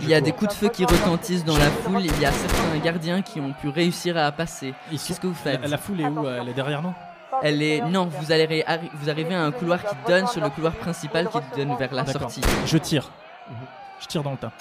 Il 0.00 0.08
y 0.08 0.14
a 0.14 0.20
des 0.22 0.32
coups 0.32 0.50
de 0.50 0.56
feu 0.56 0.68
qui 0.68 0.84
retentissent 0.86 1.44
dans 1.44 1.58
la 1.58 1.66
foule. 1.70 2.00
Il 2.00 2.20
y 2.20 2.24
a 2.24 2.32
certains 2.32 2.78
gardiens 2.82 3.20
qui 3.20 3.38
ont 3.40 3.52
pu 3.52 3.68
réussir 3.68 4.16
à 4.16 4.32
passer. 4.32 4.72
Qu'est-ce 4.90 5.20
que 5.20 5.26
vous 5.26 5.34
faites 5.34 5.60
La, 5.62 5.68
la 5.68 5.78
foule 5.78 6.00
est 6.00 6.06
où 6.06 6.26
euh, 6.26 6.38
Elle 6.40 6.48
est 6.48 6.54
derrière 6.54 6.80
nous? 6.82 6.94
Elle 7.42 7.62
est 7.62 7.82
non, 7.82 8.06
vous 8.06 8.32
allez 8.32 8.46
arri- 8.66 8.88
vous 8.94 9.10
arrivez 9.10 9.34
à 9.34 9.42
un 9.44 9.50
couloir 9.52 9.80
qui 9.84 9.94
donne 10.06 10.26
sur 10.26 10.40
le 10.40 10.48
couloir 10.48 10.72
principal 10.72 11.28
qui 11.28 11.38
donne 11.56 11.76
vers 11.76 11.92
la 11.92 12.06
sortie. 12.06 12.40
Je 12.64 12.78
tire. 12.78 13.10
Je 14.00 14.06
tire 14.06 14.22
dans 14.22 14.30
le 14.32 14.38
tas. 14.38 14.52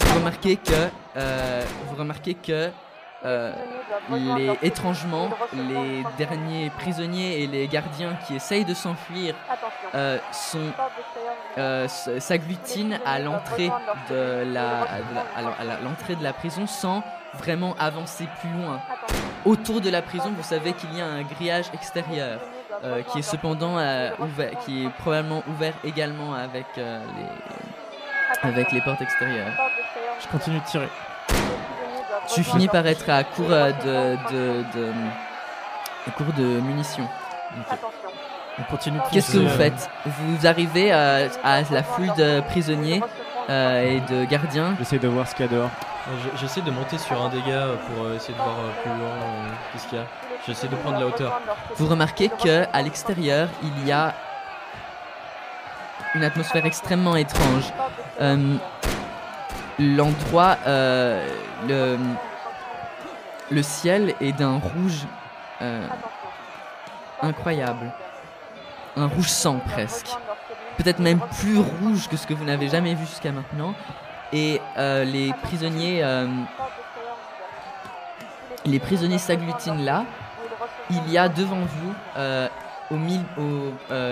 Vous 0.00 0.18
remarquez 0.18 0.56
que 0.56 0.72
euh, 1.16 1.62
vous 1.88 1.96
remarquez 1.96 2.34
que 2.34 2.70
euh, 3.24 3.52
les 4.10 4.58
étrangement 4.62 5.30
les 5.52 6.04
derniers 6.18 6.70
prisonniers 6.70 7.42
et 7.42 7.46
les 7.46 7.66
gardiens 7.68 8.14
qui 8.26 8.34
essayent 8.36 8.64
de 8.64 8.74
s'enfuir 8.74 9.34
euh, 9.94 10.18
sont 10.32 10.58
euh, 11.58 11.88
s'agglutinent 11.88 12.98
à 13.06 13.18
l'entrée 13.18 13.70
de 14.10 14.44
la, 14.52 14.86
la- 15.14 15.74
à 15.74 15.80
l'entrée 15.82 16.16
de 16.16 16.22
la 16.22 16.32
prison 16.32 16.66
sans 16.66 17.02
vraiment 17.34 17.74
avancer 17.78 18.26
plus 18.40 18.50
loin. 18.50 18.80
Autour 19.44 19.80
de 19.80 19.90
la 19.90 20.02
prison, 20.02 20.30
vous 20.36 20.42
savez 20.42 20.72
qu'il 20.72 20.96
y 20.96 21.00
a 21.00 21.06
un 21.06 21.22
grillage 21.22 21.66
extérieur 21.74 22.40
qui 23.10 23.18
est 23.20 23.22
cependant 23.22 23.74
ouvert, 24.18 24.50
qui 24.64 24.84
est 24.84 24.90
probablement 24.90 25.42
ouvert 25.48 25.74
également 25.84 26.34
avec 26.34 26.66
les 26.76 26.84
avec 28.42 28.72
les 28.72 28.80
portes 28.80 29.00
extérieures. 29.00 29.52
Je 30.20 30.28
continue 30.28 30.58
de 30.60 30.64
tirer. 30.64 30.88
Tu 32.32 32.42
finis 32.44 32.68
par 32.68 32.86
être 32.86 33.08
à 33.10 33.24
court 33.24 33.46
euh, 33.50 33.70
de, 33.72 34.16
de, 34.32 34.64
de, 34.74 34.92
à 36.06 36.10
court 36.10 36.32
de 36.36 36.42
munitions. 36.60 37.08
Qu'est-ce 39.10 39.32
que 39.32 39.38
vous 39.38 39.48
faites? 39.48 39.90
Vous 40.06 40.46
arrivez 40.46 40.92
à, 40.92 41.28
à 41.42 41.62
la 41.70 41.82
foule 41.82 42.12
de 42.16 42.40
prisonniers 42.42 43.02
euh, 43.50 43.82
et 43.96 44.00
de 44.00 44.24
gardiens? 44.24 44.74
J'essaie 44.78 44.98
de 44.98 45.08
voir 45.08 45.26
ce 45.28 45.34
qu'il 45.34 45.46
y 45.46 45.48
a 45.48 45.52
dehors. 45.52 45.70
Je- 46.22 46.38
J'essaie 46.38 46.60
de 46.60 46.70
monter 46.70 46.98
sur 46.98 47.20
un 47.20 47.28
dégât 47.30 47.66
pour 47.86 48.04
euh, 48.04 48.16
essayer 48.16 48.34
de 48.34 48.38
voir 48.38 48.54
plus 48.82 48.90
loin 48.90 49.08
euh, 49.08 49.46
qu'est-ce 49.72 49.86
qu'il 49.88 49.98
y 49.98 50.00
a. 50.00 50.04
J'essaie 50.46 50.68
de 50.68 50.76
prendre 50.76 50.98
la 51.00 51.06
hauteur. 51.06 51.40
Vous 51.76 51.86
remarquez 51.88 52.28
que 52.28 52.64
à 52.72 52.82
l'extérieur, 52.82 53.48
il 53.62 53.86
y 53.88 53.92
a 53.92 54.12
une 56.14 56.22
atmosphère 56.24 56.64
extrêmement 56.66 57.16
étrange. 57.16 57.72
Euh, 58.20 58.56
L'endroit, 59.78 60.56
euh, 60.68 61.26
le, 63.50 63.62
ciel 63.62 64.14
est 64.20 64.32
d'un 64.32 64.58
rouge 64.58 65.04
euh, 65.62 65.86
incroyable. 67.22 67.92
Un 68.96 69.08
rouge 69.08 69.28
sang 69.28 69.60
presque. 69.72 70.10
Peut-être 70.76 71.00
même 71.00 71.20
plus 71.40 71.58
rouge 71.58 72.08
que 72.08 72.16
ce 72.16 72.26
que 72.26 72.34
vous 72.34 72.44
n'avez 72.44 72.68
jamais 72.68 72.94
vu 72.94 73.04
jusqu'à 73.04 73.32
maintenant. 73.32 73.74
Et 74.32 74.60
euh, 74.76 75.04
les 75.04 75.32
prisonniers, 75.42 76.04
les 78.64 78.78
prisonniers 78.78 79.18
s'agglutinent 79.18 79.82
là. 79.82 80.04
Il 80.90 81.10
y 81.10 81.18
a 81.18 81.28
devant 81.28 81.62
vous, 81.62 81.94
au 82.90 82.96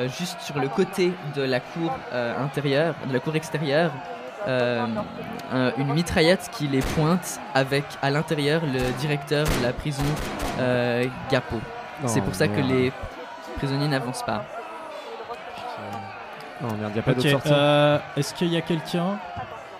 juste 0.08 0.40
sur 0.40 0.58
le 0.58 0.68
côté 0.68 1.12
de 1.36 1.42
la 1.42 1.60
cour 1.60 1.96
intérieure, 2.12 2.96
de 3.06 3.12
la 3.12 3.20
cour 3.20 3.36
extérieure, 3.36 3.92
euh, 4.48 4.86
un- 5.52 5.72
une 5.78 5.92
mitraillette 5.94 6.50
qui 6.52 6.66
les 6.68 6.80
pointe 6.80 7.38
avec 7.54 7.84
à 8.02 8.10
l'intérieur 8.10 8.62
le 8.64 8.80
directeur 9.00 9.46
de 9.46 9.62
la 9.62 9.72
prison 9.72 10.04
euh, 10.58 11.04
Gapo. 11.30 11.60
C'est 12.06 12.20
Oh, 12.20 12.24
pour 12.24 12.34
ça 12.34 12.48
que 12.48 12.60
les 12.60 12.92
prisonniers 13.58 13.88
n'avancent 13.88 14.24
pas. 14.24 14.44
Non, 16.60 16.74
merde, 16.76 16.94
y 16.94 16.98
a 16.98 17.02
pas 17.02 17.10
Ok, 17.10 17.16
d'autre 17.16 17.30
sortie. 17.30 17.48
euh, 17.52 17.98
est-ce 18.16 18.34
qu'il 18.34 18.48
y 18.48 18.56
a 18.56 18.60
quelqu'un? 18.60 19.18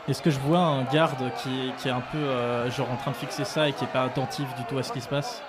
Est-ce 0.09 0.21
que 0.21 0.31
je 0.31 0.39
vois 0.41 0.59
un 0.59 0.83
garde 0.85 1.31
qui, 1.43 1.73
qui 1.79 1.87
est 1.89 1.93
un 1.93 2.01
peu 2.01 2.19
euh, 2.19 2.69
genre 2.71 2.91
en 2.91 2.97
train 2.97 3.13
de 3.13 3.17
fixer 3.17 3.45
ça 3.45 3.69
et 3.69 3.73
qui 3.73 3.85
est 3.85 3.93
pas 3.93 4.03
attentif 4.03 4.53
du 4.57 4.65
tout 4.65 4.77
à 4.79 4.83
ce 4.83 4.93
qui 4.93 5.01
se 5.01 5.09
passe 5.09 5.43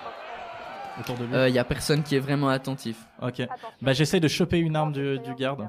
autour 1.00 1.16
de 1.16 1.24
lui? 1.24 1.48
Il 1.48 1.54
y 1.54 1.58
a 1.58 1.64
personne 1.64 2.04
qui 2.04 2.14
est 2.14 2.20
vraiment 2.20 2.48
attentif. 2.48 2.96
Ok. 3.20 3.42
Bah 3.82 3.92
j'essaie 3.92 4.20
de 4.20 4.28
choper 4.28 4.58
une 4.58 4.76
arme 4.76 4.92
du, 4.92 5.18
du 5.18 5.34
garde. 5.34 5.68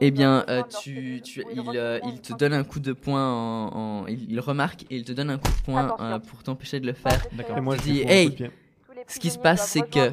Eh 0.00 0.10
bien, 0.10 0.44
euh, 0.48 0.62
tu, 0.82 1.20
tu, 1.22 1.44
il, 1.52 1.76
euh, 1.76 1.98
il 2.04 2.20
te 2.20 2.32
donne 2.34 2.52
un 2.52 2.64
coup 2.64 2.80
de 2.80 2.92
poing 2.92 3.32
en, 3.32 3.76
en- 4.02 4.06
il, 4.06 4.30
il 4.30 4.40
remarque 4.40 4.82
et 4.90 4.96
il 4.96 5.04
te 5.04 5.12
donne 5.12 5.30
un 5.30 5.38
coup 5.38 5.48
de 5.48 5.62
poing 5.64 5.96
euh, 6.00 6.18
pour 6.18 6.42
t'empêcher 6.42 6.80
de 6.80 6.86
le 6.86 6.92
faire. 6.92 7.20
D'accord. 7.32 7.58
Et 7.58 7.60
moi, 7.60 7.76
Il 7.76 7.82
je 7.82 8.04
de 8.04 8.10
hey, 8.10 8.36
ce 9.06 9.18
qui 9.18 9.30
se 9.30 9.38
passe, 9.42 9.68
c'est 9.68 9.80
que 9.90 10.10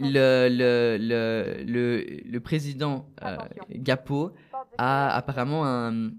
le, 0.00 0.48
le, 0.48 0.96
le, 1.00 1.64
le, 1.64 2.30
le 2.30 2.40
président 2.40 3.06
euh, 3.22 3.36
Gapo 3.70 4.32
a 4.78 5.14
apparemment 5.16 5.66
un, 5.66 6.10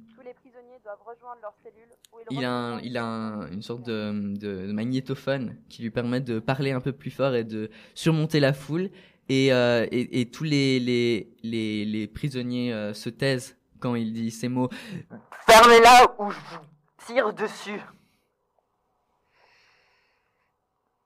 il 2.31 2.43
a, 2.45 2.51
un- 2.51 2.79
il 2.81 2.97
a 2.97 3.03
un- 3.05 3.51
une 3.51 3.61
sorte 3.61 3.85
de, 3.85 4.37
de 4.37 4.71
magnétophone 4.71 5.55
qui 5.69 5.81
lui 5.83 5.89
permet 5.91 6.21
de 6.21 6.39
parler 6.39 6.71
un 6.71 6.81
peu 6.81 6.91
plus 6.91 7.11
fort 7.11 7.33
et 7.35 7.43
de 7.43 7.69
surmonter 7.95 8.39
la 8.39 8.53
foule. 8.53 8.89
Et, 9.29 9.53
euh, 9.53 9.85
et, 9.91 10.21
et 10.21 10.31
tous 10.31 10.43
les, 10.43 10.79
les, 10.79 11.37
les, 11.43 11.85
les 11.85 12.07
prisonniers 12.07 12.73
euh, 12.73 12.95
se 12.95 13.09
taisent 13.09 13.57
quand 13.79 13.93
il 13.93 14.11
dit 14.11 14.31
ces 14.31 14.49
mots. 14.49 14.69
Fermez-la 15.47 16.15
ou 16.19 16.31
je 16.31 16.39
vous 16.39 16.65
tire 17.05 17.31
dessus. 17.33 17.79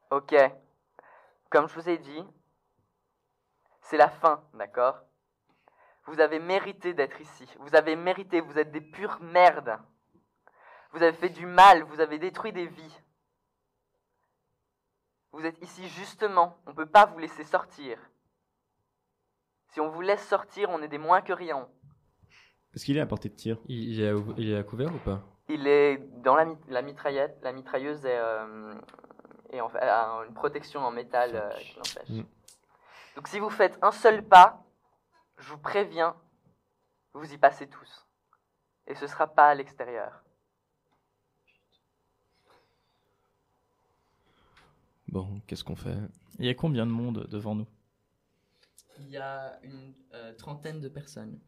Ok. 0.09 0.33
Comme 1.49 1.67
je 1.67 1.75
vous 1.75 1.89
ai 1.89 1.97
dit, 1.97 2.23
c'est 3.81 3.97
la 3.97 4.09
fin, 4.09 4.41
d'accord? 4.53 5.01
Vous 6.05 6.19
avez 6.21 6.39
mérité 6.39 6.93
d'être 6.93 7.19
ici. 7.19 7.45
Vous 7.59 7.75
avez 7.75 7.95
mérité, 7.97 8.39
vous 8.39 8.57
êtes 8.57 8.71
des 8.71 8.81
pures 8.81 9.19
merdes. 9.21 9.77
Vous 10.93 11.03
avez 11.03 11.17
fait 11.17 11.29
du 11.29 11.45
mal, 11.45 11.83
vous 11.83 11.99
avez 11.99 12.19
détruit 12.19 12.53
des 12.53 12.67
vies. 12.67 12.99
Vous 15.33 15.45
êtes 15.45 15.61
ici 15.61 15.89
justement, 15.89 16.57
on 16.65 16.69
ne 16.69 16.75
peut 16.75 16.85
pas 16.85 17.05
vous 17.05 17.19
laisser 17.19 17.43
sortir. 17.43 17.97
Si 19.73 19.81
on 19.81 19.89
vous 19.89 20.01
laisse 20.01 20.23
sortir, 20.27 20.69
on 20.69 20.83
est 20.83 20.87
des 20.87 20.99
moins 20.99 21.21
que 21.21 21.33
rien. 21.33 21.67
Est-ce 22.75 22.85
qu'il 22.85 22.95
est 22.95 23.01
à 23.01 23.07
portée 23.07 23.29
de 23.29 23.33
tir? 23.33 23.57
Il, 23.65 23.93
il 23.93 24.01
est 24.01 24.09
à, 24.09 24.15
il 24.37 24.51
est 24.51 24.57
à 24.57 24.63
couvert 24.63 24.93
ou 24.93 24.99
pas? 24.99 25.23
Il 25.49 25.65
est 25.65 25.97
dans 26.21 26.35
la, 26.35 26.45
la 26.67 26.83
mitraillette. 26.83 27.39
La 27.41 27.51
mitrailleuse 27.51 28.05
est, 28.05 28.19
euh, 28.19 28.75
est 29.49 29.61
en 29.61 29.69
fait, 29.69 29.79
a 29.79 30.23
une 30.27 30.33
protection 30.35 30.81
en 30.81 30.91
métal 30.91 31.31
euh, 31.35 31.49
qui 31.57 31.75
l'empêche. 31.75 32.09
Mm. 32.09 32.23
Donc 33.15 33.27
si 33.27 33.39
vous 33.39 33.49
faites 33.49 33.79
un 33.81 33.91
seul 33.91 34.23
pas, 34.23 34.63
je 35.39 35.49
vous 35.49 35.57
préviens, 35.57 36.15
vous 37.13 37.33
y 37.33 37.37
passez 37.39 37.67
tous. 37.67 38.07
Et 38.85 38.93
ce 38.93 39.07
sera 39.07 39.25
pas 39.25 39.47
à 39.47 39.55
l'extérieur. 39.55 40.21
Bon, 45.07 45.41
qu'est-ce 45.47 45.63
qu'on 45.63 45.75
fait? 45.75 45.97
Il 46.37 46.45
y 46.45 46.49
a 46.49 46.53
combien 46.53 46.85
de 46.85 46.91
monde 46.91 47.25
devant 47.31 47.55
nous? 47.55 47.67
Il 49.05 49.11
y 49.11 49.17
a 49.17 49.59
une 49.63 49.93
euh, 50.13 50.33
trentaine 50.33 50.81
de 50.81 50.89
personnes. 50.89 51.39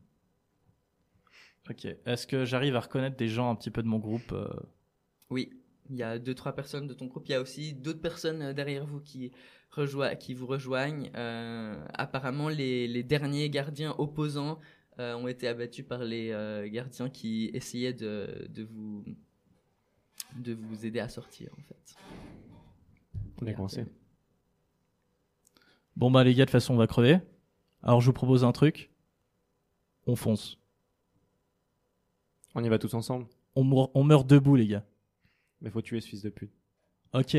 Ok. 1.70 1.86
Est-ce 2.06 2.28
que 2.28 2.46
j'arrive 2.46 2.76
à 2.76 2.80
reconnaître 2.80 3.18
des 3.18 3.28
gens 3.28 3.50
un 3.50 3.56
petit 3.56 3.72
peu 3.72 3.82
de 3.82 3.88
mon 3.88 4.00
groupe 4.00 4.32
euh, 4.32 4.48
Oui, 5.30 5.52
il 5.90 5.96
y 5.96 6.04
a 6.04 6.20
deux 6.20 6.36
trois 6.36 6.54
personnes 6.54 6.88
de 6.88 6.94
ton 6.94 7.08
groupe. 7.08 7.28
Il 7.28 7.32
y 7.32 7.36
a 7.36 7.42
aussi 7.42 7.74
d'autres 7.74 8.02
personnes 8.02 8.42
euh, 8.42 8.54
derrière 8.54 8.86
vous 8.86 9.00
qui 9.00 9.32
rejoignent, 9.72 10.18
qui 10.18 10.34
vous 10.34 10.48
rejoignent. 10.48 11.12
Euh, 11.16 11.84
apparemment, 11.94 12.50
les, 12.50 12.88
les 12.88 13.04
derniers 13.04 13.50
gardiens 13.50 13.96
opposants 13.98 14.60
euh, 15.00 15.16
ont 15.16 15.28
été 15.28 15.48
abattus 15.48 15.86
par 15.86 16.04
les 16.04 16.32
euh, 16.32 16.70
gardiens 16.70 17.10
qui 17.10 17.50
essayaient 17.54 17.94
de, 17.94 18.48
de 18.50 18.64
vous 18.64 19.04
de 20.38 20.54
vous 20.54 20.86
aider 20.86 21.00
à 21.00 21.10
sortir 21.10 21.52
en 21.58 21.62
fait. 21.64 21.96
On 23.42 23.46
est 23.46 23.54
coincé. 23.54 23.86
Bon 25.96 26.12
bah 26.12 26.24
les 26.24 26.34
gars, 26.34 26.46
de 26.46 26.50
toute 26.50 26.52
façon 26.52 26.74
on 26.74 26.78
va 26.78 26.88
crever. 26.88 27.20
Alors 27.86 28.02
je 28.02 28.08
vous 28.08 28.14
propose 28.14 28.44
un 28.44 28.52
truc. 28.52 28.90
On 30.08 30.16
fonce. 30.16 30.58
On 32.56 32.64
y 32.64 32.70
va 32.70 32.78
tous 32.80 32.94
ensemble 32.94 33.28
On, 33.56 33.64
mour- 33.64 33.92
on 33.94 34.04
meurt 34.04 34.26
debout 34.28 34.56
les 34.56 34.68
gars. 34.68 34.84
Mais 35.62 35.70
faut 35.70 35.82
tuer 35.82 36.02
ce 36.02 36.08
fils 36.08 36.22
de 36.22 36.30
pute. 36.30 36.52
Ok. 37.14 37.38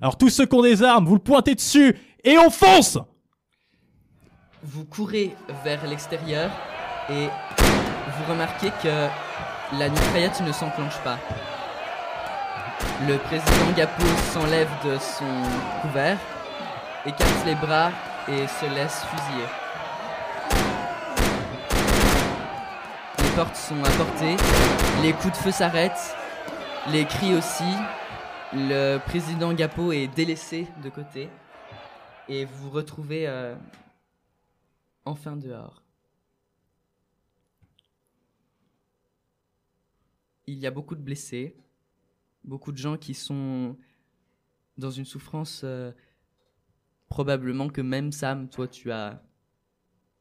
Alors 0.00 0.16
tous 0.18 0.30
ceux 0.30 0.46
qui 0.46 0.54
ont 0.54 0.62
des 0.62 0.82
armes, 0.82 1.06
vous 1.06 1.14
le 1.14 1.20
pointez 1.22 1.54
dessus 1.54 1.96
et 2.24 2.38
on 2.38 2.50
fonce 2.50 2.98
Vous 4.62 4.84
courez 4.84 5.34
vers 5.64 5.86
l'extérieur 5.86 6.50
et 7.10 7.26
vous 7.26 8.24
remarquez 8.32 8.70
que 8.82 9.08
la 9.78 9.88
mitraillette 9.88 10.40
ne 10.40 10.52
s'enclenche 10.52 10.98
pas. 11.02 11.18
Le 13.08 13.16
président 13.18 13.72
Gapo 13.76 14.04
s'enlève 14.32 14.70
de 14.84 14.98
son 14.98 15.24
couvert, 15.82 16.18
écarte 17.06 17.46
les 17.46 17.54
bras 17.56 17.90
et 18.28 18.46
se 18.46 18.66
laisse 18.74 19.02
fusiller. 19.04 19.46
Portes 23.34 23.56
sont 23.56 23.82
à 23.82 23.90
portée, 23.96 24.36
les 25.02 25.12
coups 25.12 25.32
de 25.32 25.36
feu 25.36 25.50
s'arrêtent, 25.50 26.14
les 26.90 27.06
cris 27.06 27.34
aussi, 27.34 27.64
Le 28.52 28.98
président 28.98 29.54
Gapo 29.54 29.92
est 29.92 30.08
délaissé 30.08 30.66
de 30.82 30.90
côté. 30.90 31.30
Et 32.28 32.44
vous 32.44 32.64
vous 32.64 32.70
retrouvez 32.70 33.26
euh, 33.26 33.56
enfin 35.06 35.36
dehors. 35.36 35.82
Il 40.46 40.58
y 40.58 40.66
a 40.66 40.70
beaucoup 40.70 40.94
de 40.94 41.02
blessés, 41.02 41.56
beaucoup 42.44 42.72
de 42.72 42.76
gens 42.76 42.98
qui 42.98 43.14
sont 43.14 43.78
dans 44.76 44.90
une 44.90 45.06
souffrance 45.06 45.62
euh, 45.64 45.92
probablement 47.08 47.68
que 47.68 47.80
même 47.80 48.12
Sam, 48.12 48.50
toi, 48.50 48.68
tu 48.68 48.92
as 48.92 49.22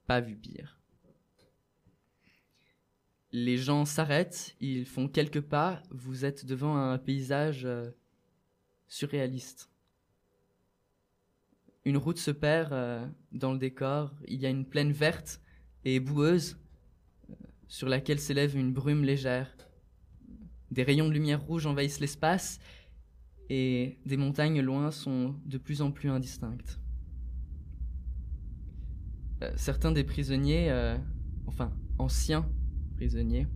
pas 0.08 0.22
vu 0.22 0.38
pire. 0.38 0.81
Les 3.34 3.58
gens 3.58 3.86
s'arrêtent, 3.86 4.58
ils 4.60 4.86
font 4.86 5.08
quelques 5.08 5.40
pas, 5.40 5.82
vous 5.90 6.26
êtes 6.26 6.46
devant 6.46 6.76
un 6.76 6.98
paysage 6.98 7.64
euh, 7.64 7.90
surréaliste. 8.90 9.70
Une 11.86 11.96
route 11.96 12.18
se 12.18 12.32
perd 12.32 12.74
euh, 12.74 13.08
dans 13.32 13.54
le 13.54 13.58
décor, 13.58 14.14
il 14.28 14.42
y 14.42 14.46
a 14.46 14.50
une 14.50 14.66
plaine 14.66 14.92
verte 14.92 15.40
et 15.86 16.02
boueuse 16.02 16.58
euh, 17.30 17.36
sur 17.70 17.88
laquelle 17.88 18.20
s'élève 18.20 18.58
une 18.58 18.74
brume 18.74 19.06
légère. 19.06 19.56
Des 20.70 20.84
rayons 20.84 21.08
de 21.08 21.14
lumière 21.14 21.42
rouge 21.42 21.66
envahissent 21.66 22.02
l'espace 22.02 22.60
et 23.50 23.98
des 24.06 24.18
montagnes 24.18 24.60
loin 24.60 24.92
sont 24.92 25.40
de 25.46 25.58
plus 25.58 25.82
en 25.82 25.92
plus 25.92 26.10
indistinctes. 26.10 26.80
Certains 29.56 29.92
des 29.92 30.04
prisonniers, 30.04 30.72
enfin 31.48 31.74
anciens 31.98 32.48
prisonniers, 33.02 33.48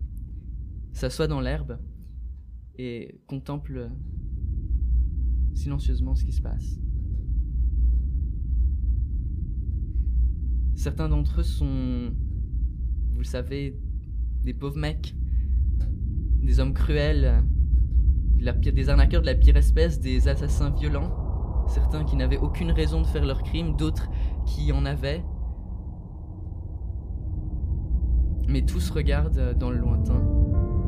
s'assoient 0.92 1.28
dans 1.28 1.40
l'herbe 1.40 1.78
et 2.78 3.20
contemplent 3.28 3.92
silencieusement 5.54 6.16
ce 6.16 6.24
qui 6.24 6.32
se 6.32 6.42
passe. 6.42 6.80
Certains 10.74 11.08
d'entre 11.08 11.42
eux 11.42 11.44
sont, 11.44 12.10
vous 13.12 13.18
le 13.18 13.24
savez, 13.24 13.78
des 14.42 14.52
pauvres 14.52 14.78
mecs, 14.78 15.14
des 16.42 16.58
hommes 16.58 16.74
cruels, 16.74 17.44
des 18.36 18.88
arnaqueurs 18.88 19.20
de 19.20 19.26
la 19.26 19.36
pire 19.36 19.56
espèce, 19.56 20.00
des 20.00 20.26
assassins 20.26 20.70
violents, 20.70 21.64
certains 21.68 22.02
qui 22.02 22.16
n'avaient 22.16 22.38
aucune 22.38 22.72
raison 22.72 23.00
de 23.00 23.06
faire 23.06 23.24
leurs 23.24 23.44
crimes, 23.44 23.76
d'autres 23.76 24.08
qui 24.44 24.72
en 24.72 24.84
avaient. 24.84 25.22
Mais 28.48 28.62
tous 28.62 28.90
regardent 28.90 29.54
dans 29.58 29.70
le 29.70 29.78
lointain, 29.78 30.20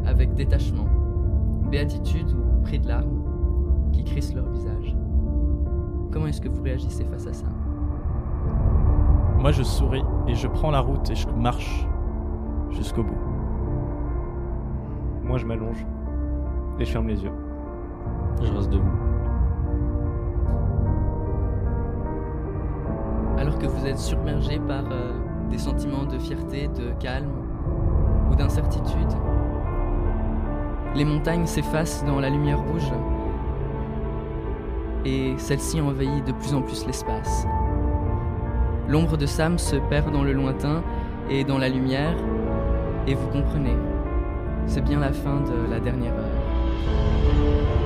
avec 0.06 0.34
détachement, 0.34 0.86
béatitude 1.70 2.30
ou 2.30 2.62
près 2.62 2.78
de 2.78 2.86
larmes, 2.86 3.22
qui 3.92 4.04
crissent 4.04 4.34
leur 4.34 4.48
visage. 4.48 4.96
Comment 6.12 6.26
est-ce 6.26 6.40
que 6.40 6.48
vous 6.48 6.62
réagissez 6.62 7.04
face 7.04 7.26
à 7.26 7.32
ça? 7.32 7.46
Moi, 9.38 9.50
je 9.52 9.62
souris 9.62 10.04
et 10.26 10.34
je 10.34 10.46
prends 10.48 10.70
la 10.70 10.80
route 10.80 11.10
et 11.10 11.14
je 11.14 11.28
marche 11.28 11.86
jusqu'au 12.70 13.02
bout. 13.02 13.18
Moi, 15.24 15.38
je 15.38 15.46
m'allonge 15.46 15.84
et 16.78 16.84
je 16.84 16.90
ferme 16.90 17.08
les 17.08 17.22
yeux. 17.22 17.32
Je 18.42 18.52
reste 18.52 18.70
debout. 18.70 18.84
Alors 23.36 23.58
que 23.58 23.66
vous 23.66 23.86
êtes 23.86 23.98
submergé 23.98 24.58
par 24.58 24.84
euh, 24.90 25.12
des 25.50 25.58
sentiments 25.58 26.04
de 26.04 26.18
fierté, 26.18 26.68
de 26.68 26.90
calme 27.00 27.47
ou 28.30 28.34
d'incertitude, 28.34 29.12
les 30.94 31.04
montagnes 31.04 31.46
s'effacent 31.46 32.04
dans 32.04 32.20
la 32.20 32.30
lumière 32.30 32.60
rouge 32.60 32.90
et 35.04 35.34
celle-ci 35.38 35.80
envahit 35.80 36.24
de 36.24 36.32
plus 36.32 36.54
en 36.54 36.62
plus 36.62 36.86
l'espace. 36.86 37.46
L'ombre 38.88 39.16
de 39.16 39.26
Sam 39.26 39.58
se 39.58 39.76
perd 39.76 40.12
dans 40.12 40.22
le 40.22 40.32
lointain 40.32 40.82
et 41.30 41.44
dans 41.44 41.58
la 41.58 41.68
lumière 41.68 42.16
et 43.06 43.14
vous 43.14 43.28
comprenez, 43.28 43.76
c'est 44.66 44.82
bien 44.82 45.00
la 45.00 45.12
fin 45.12 45.40
de 45.40 45.70
la 45.70 45.80
dernière 45.80 46.14
heure. 46.14 47.77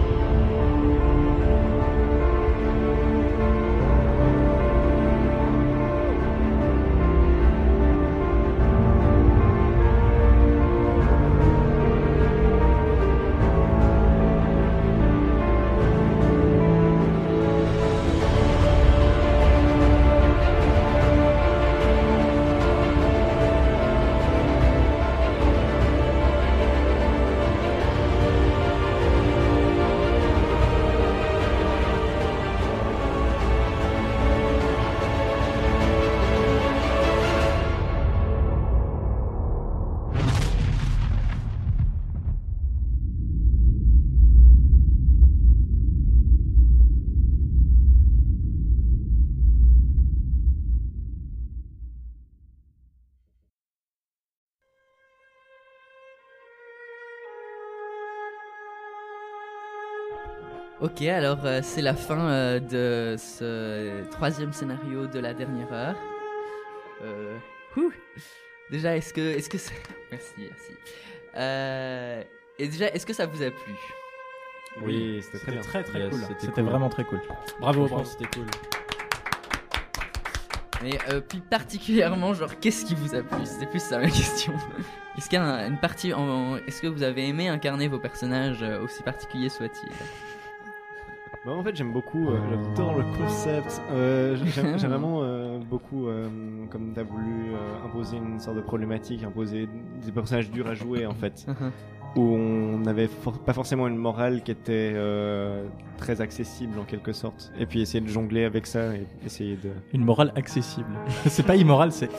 Ok, 60.83 61.01
alors 61.03 61.39
euh, 61.45 61.61
c'est 61.62 61.80
la 61.80 61.95
fin 61.95 62.18
euh, 62.28 62.59
de 62.59 63.16
ce 63.16 64.03
troisième 64.11 64.53
scénario 64.53 65.07
de 65.07 65.20
la 65.20 65.33
dernière 65.33 65.72
heure. 65.72 65.97
Euh, 67.05 67.37
ouh. 67.76 67.93
déjà, 68.70 68.97
est-ce 68.97 69.14
que, 69.14 69.20
est-ce 69.20 69.49
que, 69.49 69.59
ça... 69.59 69.70
merci, 70.11 70.33
merci. 70.39 70.72
Euh, 71.37 72.22
et 72.59 72.66
déjà, 72.66 72.89
est-ce 72.89 73.07
que 73.07 73.12
ça 73.12 73.26
vous 73.26 73.43
a 73.43 73.51
plu? 73.51 73.74
Oui, 74.83 75.22
c'était 75.22 75.39
très 75.39 75.61
très 75.61 75.83
très 75.85 75.99
Yes, 76.01 76.11
cool. 76.11 76.20
c'était 76.41 76.53
cool. 76.53 76.64
vraiment 76.64 76.89
très 76.89 77.05
cool. 77.05 77.20
Bravo, 77.61 77.87
bravo. 77.87 78.05
c'était 78.05 78.26
cool. 78.35 78.47
Mais 80.83 80.99
euh, 81.11 81.20
plus 81.20 81.41
particulièrement, 81.43 82.35
genre, 82.35 82.59
qu'est-ce 82.59 82.85
qui 82.85 82.97
vous 82.97 83.14
a 83.14 83.22
plu? 83.22 83.39
C'était 83.45 83.66
plus 83.66 83.80
ça 83.83 83.99
ma 83.99 84.07
question. 84.09 84.53
Est-ce 85.16 85.28
qu'il 85.28 85.39
y 85.39 85.43
a 85.43 85.45
un- 85.45 85.68
une 85.68 85.78
partie, 85.78 86.12
en... 86.14 86.57
est-ce 86.66 86.80
que 86.83 86.87
vous 86.89 87.03
avez 87.05 87.28
aimé 87.28 87.47
incarner 87.49 87.87
vos 87.87 87.99
personnages 88.01 88.62
aussi 88.83 89.03
particuliers 89.03 89.51
soient-ils? 89.51 89.93
Bah, 91.45 91.51
en 91.53 91.62
fait, 91.64 91.74
j'aime 91.74 91.93
beaucoup, 91.93 92.28
euh, 92.28 92.38
j'adore 92.51 92.97
le 92.99 93.05
concept. 93.18 93.82
Euh, 93.90 94.36
j'aime 94.55 94.76
vraiment 94.76 95.20
euh, 95.22 95.59
beaucoup, 95.59 96.07
euh, 96.07 96.28
comme 96.70 96.93
tu 96.95 97.01
as 97.01 97.03
voulu 97.03 97.51
euh, 97.53 97.84
imposer 97.84 98.16
une 98.16 98.38
sorte 98.38 98.57
de 98.57 98.61
problématique, 98.62 99.24
imposer 99.24 99.68
des 100.05 100.12
personnages 100.12 100.51
durs 100.53 100.68
à 100.68 100.74
jouer 100.74 101.05
en 101.05 101.14
fait, 101.14 101.45
où 102.14 102.20
on 102.20 102.78
n'avait 102.78 103.09
for- 103.09 103.40
pas 103.40 103.53
forcément 103.55 103.88
une 103.88 103.97
morale 103.97 104.43
qui 104.45 104.53
était 104.53 104.93
euh, 104.95 105.64
très 105.97 106.20
accessible 106.20 106.78
en 106.78 106.84
quelque 106.84 107.12
sorte. 107.12 107.53
Et 107.59 107.66
puis 107.66 107.80
essayer 107.80 108.01
de 108.01 108.09
jongler 108.09 108.45
avec 108.45 108.64
ça 108.68 108.95
et 108.95 109.05
essayer 109.26 109.57
de. 109.57 109.70
Une 109.93 110.05
morale 110.05 110.32
accessible. 110.36 110.86
c'est 111.26 111.45
pas 111.45 111.57
immoral, 111.57 111.90
c'est 111.90 112.11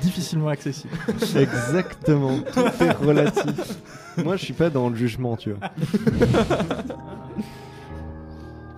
difficilement 0.00 0.48
accessible. 0.48 0.94
Exactement, 1.36 2.38
tout 2.50 2.82
est 2.82 2.92
relatif. 2.92 3.76
Moi, 4.24 4.36
je 4.36 4.44
suis 4.44 4.54
pas 4.54 4.70
dans 4.70 4.88
le 4.88 4.94
jugement, 4.94 5.36
tu 5.36 5.50
vois. 5.52 5.68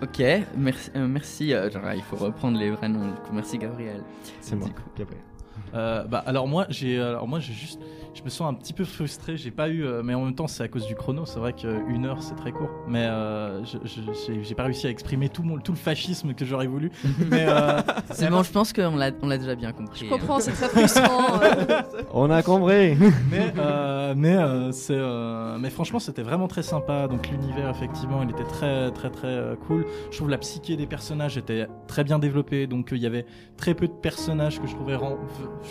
Ok, 0.02 0.22
merci, 0.56 0.90
euh, 0.94 1.06
merci. 1.08 1.54
euh, 1.54 1.70
genre, 1.70 1.92
il 1.94 2.02
faut 2.02 2.16
reprendre 2.16 2.58
les 2.58 2.70
vrais 2.70 2.88
noms. 2.88 3.06
Du 3.06 3.14
coup, 3.14 3.32
merci 3.32 3.56
Gabriel. 3.56 4.02
C'est 4.40 4.54
moi. 4.56 4.68
Gabriel. 4.96 5.22
Euh, 5.74 6.04
bah 6.04 6.22
alors 6.26 6.46
moi 6.46 6.66
j'ai 6.68 7.00
alors 7.00 7.26
moi 7.28 7.40
j'ai 7.40 7.52
juste 7.52 7.80
je 8.14 8.22
me 8.22 8.30
sens 8.30 8.48
un 8.50 8.54
petit 8.54 8.72
peu 8.72 8.84
frustré 8.84 9.36
j'ai 9.36 9.50
pas 9.50 9.68
eu 9.68 9.84
euh, 9.84 10.02
mais 10.02 10.14
en 10.14 10.24
même 10.24 10.34
temps 10.34 10.46
c'est 10.46 10.62
à 10.62 10.68
cause 10.68 10.86
du 10.86 10.94
chrono 10.94 11.26
c'est 11.26 11.38
vrai 11.38 11.52
qu'une 11.52 12.06
heure 12.06 12.22
c'est 12.22 12.34
très 12.36 12.50
court 12.52 12.70
mais 12.88 13.04
euh, 13.04 13.62
j'ai 14.42 14.54
pas 14.54 14.62
réussi 14.64 14.86
à 14.86 14.90
exprimer 14.90 15.28
tout 15.28 15.42
mon 15.42 15.58
tout 15.58 15.72
le 15.72 15.76
fascisme 15.78 16.32
que 16.34 16.44
j'aurais 16.44 16.66
voulu 16.66 16.90
mais 17.30 17.44
euh, 17.48 17.80
C'est 18.12 18.30
bon, 18.30 18.42
je 18.42 18.52
pense 18.52 18.72
qu'on 18.72 18.96
l'a, 18.96 19.10
on 19.22 19.28
l'a 19.28 19.38
déjà 19.38 19.54
bien 19.54 19.72
compris. 19.72 20.06
Je 20.06 20.10
comprends, 20.10 20.40
c'est 20.40 20.52
très 20.52 20.68
frustrant. 20.68 21.40
euh. 21.42 21.82
On 22.14 22.30
a 22.30 22.42
compris. 22.42 22.96
mais 23.30 23.52
euh, 23.58 24.14
mais 24.16 24.36
euh, 24.36 24.72
c'est 24.72 24.94
euh, 24.96 25.58
mais 25.58 25.70
franchement 25.70 25.98
c'était 25.98 26.22
vraiment 26.22 26.48
très 26.48 26.62
sympa 26.62 27.08
donc 27.08 27.28
l'univers 27.28 27.68
effectivement 27.70 28.22
il 28.22 28.30
était 28.30 28.44
très 28.44 28.90
très 28.92 29.10
très 29.10 29.26
euh, 29.28 29.56
cool 29.66 29.84
je 30.10 30.16
trouve 30.16 30.30
la 30.30 30.38
psyché 30.38 30.76
des 30.76 30.86
personnages 30.86 31.36
était 31.36 31.66
très 31.88 32.04
bien 32.04 32.18
développée 32.18 32.66
donc 32.66 32.92
euh, 32.92 32.96
il 32.96 33.02
y 33.02 33.06
avait 33.06 33.26
très 33.56 33.74
peu 33.74 33.86
de 33.88 33.92
personnages 33.92 34.60
que 34.60 34.66
je 34.66 34.74
trouvais 34.74 34.96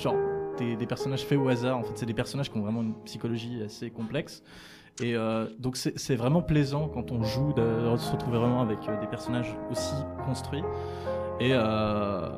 genre 0.01 0.15
des, 0.57 0.75
des 0.75 0.85
personnages 0.85 1.25
faits 1.25 1.37
au 1.37 1.49
hasard 1.49 1.77
en 1.77 1.83
fait 1.83 1.93
c'est 1.95 2.05
des 2.05 2.13
personnages 2.13 2.51
qui 2.51 2.57
ont 2.57 2.61
vraiment 2.61 2.81
une 2.81 2.93
psychologie 3.03 3.61
assez 3.63 3.89
complexe 3.89 4.41
Et 5.01 5.15
euh, 5.15 5.47
donc 5.59 5.75
c'est 5.75 6.15
vraiment 6.15 6.41
plaisant 6.41 6.87
quand 6.87 7.11
on 7.11 7.21
joue 7.23 7.51
de 7.53 7.97
se 7.97 8.11
retrouver 8.11 8.37
vraiment 8.37 8.61
avec 8.61 8.79
euh, 8.87 8.99
des 9.01 9.07
personnages 9.07 9.57
aussi 9.69 9.95
construits. 10.25 10.63
Et 11.41 11.51
euh, 11.51 12.29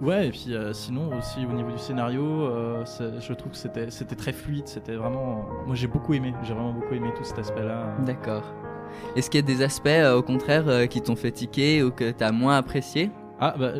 ouais, 0.00 0.26
et 0.26 0.30
puis 0.30 0.48
sinon 0.72 1.16
aussi 1.16 1.46
au 1.46 1.52
niveau 1.52 1.70
du 1.70 1.78
scénario, 1.78 2.48
je 2.84 3.32
trouve 3.34 3.52
que 3.52 3.58
c'était 3.58 4.16
très 4.16 4.32
fluide. 4.32 4.66
C'était 4.66 4.96
vraiment, 4.96 5.46
moi 5.66 5.76
j'ai 5.76 5.86
beaucoup 5.86 6.14
aimé. 6.14 6.34
J'ai 6.42 6.52
vraiment 6.52 6.72
beaucoup 6.72 6.94
aimé 6.94 7.10
tout 7.16 7.22
cet 7.22 7.38
aspect-là. 7.38 7.94
D'accord. 8.04 8.42
Est-ce 9.14 9.30
qu'il 9.30 9.40
y 9.40 9.44
a 9.44 9.46
des 9.46 9.62
aspects, 9.62 9.88
au 10.14 10.22
contraire, 10.22 10.88
qui 10.88 11.00
t'ont 11.00 11.16
fait 11.16 11.30
tiquer 11.30 11.82
ou 11.84 11.92
que 11.92 12.10
t'as 12.10 12.32
moins 12.32 12.56
apprécié? 12.56 13.10
Ah 13.38 13.54
bah. 13.56 13.74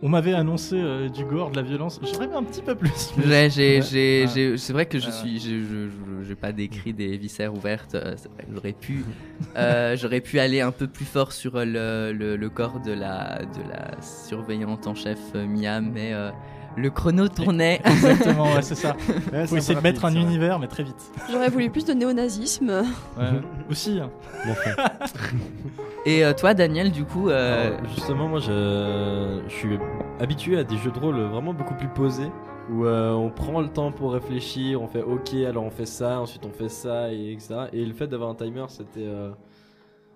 On 0.00 0.08
m'avait 0.08 0.32
annoncé 0.32 0.76
euh, 0.76 1.08
du 1.08 1.24
gore, 1.24 1.50
de 1.50 1.56
la 1.56 1.62
violence. 1.62 1.98
J'aurais 2.04 2.26
aimé 2.26 2.34
un 2.36 2.44
petit 2.44 2.62
peu 2.62 2.76
plus. 2.76 3.12
mais- 3.16 3.26
Ouais, 3.26 3.50
j'ai, 3.50 3.78
Ouais. 3.80 3.82
j'ai, 3.82 4.26
j'ai- 4.32 4.56
c'est 4.56 4.72
vrai 4.72 4.86
que 4.86 5.00
je 5.00 5.06
Ouais, 5.06 5.12
suis, 5.12 5.40
je, 5.40 5.88
je, 6.22 6.34
pas 6.34 6.52
décrit 6.52 6.92
des 6.92 7.16
viscères 7.16 7.52
ouvertes. 7.52 7.96
euh, 7.96 8.14
c'est 8.16 8.28
vrai 8.30 8.44
que 8.44 8.54
j'aurais 8.54 8.72
pu, 8.74 9.04
euh, 9.56 9.96
j'aurais 9.96 10.20
pu 10.20 10.38
aller 10.38 10.60
un 10.60 10.70
peu 10.70 10.86
plus 10.86 11.04
fort 11.04 11.32
sur 11.32 11.56
euh, 11.56 11.64
le, 11.64 12.12
le, 12.16 12.36
le 12.36 12.48
corps 12.48 12.78
de 12.78 12.92
la, 12.92 13.40
de 13.40 13.68
la 13.68 14.00
surveillante 14.00 14.86
en 14.86 14.94
chef 14.94 15.18
euh, 15.34 15.46
Miam, 15.46 15.90
mais 15.92 16.12
euh, 16.12 16.30
le 16.78 16.90
chrono 16.90 17.28
tournait. 17.28 17.80
Exactement, 17.84 18.44
ouais, 18.54 18.62
c'est 18.62 18.74
ça. 18.74 18.96
Ouais, 19.32 19.46
Faut 19.46 19.56
essayer 19.56 19.74
de 19.74 19.82
mettre 19.82 20.04
un 20.04 20.14
univers, 20.14 20.58
mais 20.58 20.66
très 20.68 20.82
vite. 20.82 21.10
J'aurais 21.30 21.48
voulu 21.50 21.70
plus 21.70 21.84
de 21.84 21.92
néonazisme. 21.92 22.70
Ouais. 23.18 23.24
Aussi. 23.70 24.00
hein. 24.00 24.10
Bon, 24.46 24.52
enfin, 24.52 24.70
Et 26.06 26.24
euh, 26.24 26.32
toi, 26.32 26.54
Daniel, 26.54 26.90
du 26.90 27.04
coup, 27.04 27.28
euh, 27.28 27.76
Alors, 27.76 27.88
justement, 27.94 28.28
moi, 28.28 28.38
je, 28.40 29.40
je 29.48 29.52
suis 29.54 29.78
habitué 30.20 30.58
à 30.58 30.64
des 30.64 30.76
jeux 30.76 30.90
de 30.90 30.98
rôle 30.98 31.18
vraiment 31.20 31.52
beaucoup 31.52 31.74
plus 31.74 31.88
posés, 31.88 32.30
où 32.70 32.84
euh, 32.84 33.12
on 33.12 33.30
prend 33.30 33.60
le 33.60 33.68
temps 33.68 33.92
pour 33.92 34.12
réfléchir, 34.12 34.80
on 34.80 34.86
fait 34.88 35.02
OK, 35.02 35.34
alors 35.46 35.64
on 35.64 35.70
fait 35.70 35.86
ça, 35.86 36.20
ensuite 36.20 36.44
on 36.46 36.52
fait 36.52 36.68
ça, 36.68 37.12
et 37.12 37.32
etc. 37.32 37.54
Et 37.72 37.84
le 37.84 37.92
fait 37.92 38.06
d'avoir 38.06 38.30
un 38.30 38.34
timer, 38.34 38.64
c'était 38.68 39.06
euh, 39.06 39.30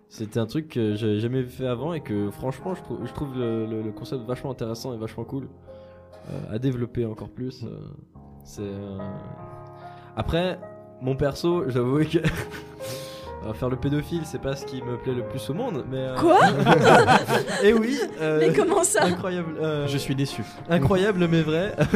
c'était 0.09 0.39
un 0.39 0.47
truc 0.47 0.69
que 0.69 0.95
j'ai 0.95 1.19
jamais 1.21 1.43
fait 1.43 1.67
avant 1.67 1.95
et 1.95 2.01
que 2.01 2.31
franchement, 2.31 2.75
je 2.75 2.83
trouve, 2.83 2.99
je 3.05 3.13
trouve 3.13 3.37
le, 3.37 3.67
le- 3.67 3.83
le 3.83 3.93
concept 3.93 4.23
vachement 4.27 4.51
intéressant 4.51 4.93
et 4.95 4.99
vachement 4.99 5.25
cool 5.25 5.45
euh, 5.45 5.72
à 6.53 6.59
développer 6.59 7.05
encore 7.07 7.29
plus. 7.29 7.65
euh, 7.65 7.79
c'est 8.45 8.63
euh, 8.63 8.99
après 10.17 10.59
mon 11.01 11.17
perso, 11.17 11.69
j'avoue 11.69 11.99
que 12.05 12.19
euh, 13.47 13.53
faire 13.55 13.69
le 13.69 13.77
pédophile, 13.77 14.23
c'est 14.25 14.41
pas 14.41 14.55
ce 14.57 14.65
qui 14.67 14.83
me 14.83 14.97
plaît 14.99 15.15
le 15.15 15.23
plus 15.25 15.49
au 15.51 15.55
monde, 15.55 15.85
mais 15.91 15.99
euh, 15.99 16.17
Quoi 16.19 16.39
Et 17.65 17.73
oui. 17.73 17.99
euh, 18.21 18.39
Mais 18.41 18.53
comment 18.53 18.85
ça 18.85 19.05
Incroyable. 19.05 19.57
euh, 19.61 19.87
Je 19.89 19.99
suis 19.99 20.15
déçu. 20.15 20.43
Incroyable 20.69 21.27
mais 21.29 21.43
vrai. 21.43 21.75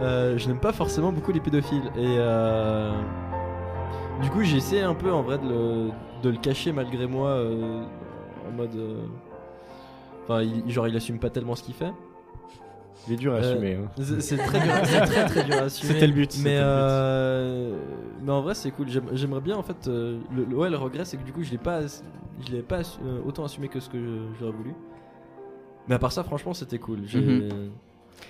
Euh, 0.00 0.36
je 0.36 0.48
n'aime 0.48 0.58
pas 0.58 0.72
forcément 0.72 1.12
beaucoup 1.12 1.30
les 1.30 1.38
pédophiles 1.38 1.84
et 1.96 2.16
euh, 2.18 2.90
du 4.20 4.30
coup 4.30 4.42
j'ai 4.42 4.56
essayé 4.56 4.80
un 4.82 4.94
peu 4.94 5.12
en 5.12 5.22
vrai 5.22 5.38
de 5.38 5.46
le, 5.46 5.90
de 6.22 6.30
le 6.30 6.38
cacher 6.38 6.72
malgré 6.72 7.06
moi 7.06 7.28
euh, 7.28 7.84
en 8.48 8.56
mode. 8.56 8.74
euh, 8.74 9.04
Enfin, 10.24 10.42
il, 10.42 10.68
genre 10.70 10.88
il 10.88 10.96
assume 10.96 11.18
pas 11.20 11.30
tellement 11.30 11.54
ce 11.54 11.62
qu'il 11.62 11.74
fait. 11.74 11.92
Il 13.08 13.14
est 13.14 13.16
dur 13.16 13.32
à 13.34 13.36
Euh, 13.36 13.52
assumer. 13.52 13.74
hein. 13.74 13.90
C'est 14.20 14.36
très 14.36 14.60
dur, 14.60 14.72
c'est 14.84 15.00
très 15.00 15.24
très 15.26 15.44
dur 15.44 15.54
à 15.56 15.62
assumer. 15.62 15.92
C'était 15.92 16.06
le 16.06 16.12
but, 16.12 16.32
c'était 16.32 16.48
Mais, 16.48 16.54
le 16.56 16.60
but. 16.60 16.66
euh, 16.66 17.76
mais 18.22 18.32
en 18.32 18.42
vrai, 18.42 18.54
c'est 18.54 18.70
cool. 18.70 18.88
J'aime- 18.88 19.08
J'aimerais 19.12 19.40
bien, 19.40 19.56
en 19.56 19.62
fait. 19.62 19.88
euh, 19.88 20.18
le, 20.34 20.44
le- 20.44 20.56
ouais, 20.56 20.70
le 20.70 20.76
regret, 20.76 21.04
c'est 21.04 21.16
que 21.16 21.24
du 21.24 21.32
coup, 21.32 21.42
je 21.42 21.50
l'ai 21.50 21.58
pas, 21.58 21.80
je 21.86 22.52
l'ai 22.52 22.62
pas 22.62 22.80
assu- 22.80 23.00
autant 23.26 23.44
assumé 23.44 23.68
que 23.68 23.80
ce 23.80 23.88
que 23.88 23.98
j'aurais 24.38 24.52
voulu. 24.52 24.74
Mais 25.88 25.96
à 25.96 25.98
part 25.98 26.12
ça, 26.12 26.22
franchement, 26.22 26.54
c'était 26.54 26.78
cool. 26.78 27.00
Mhm. 27.00 27.48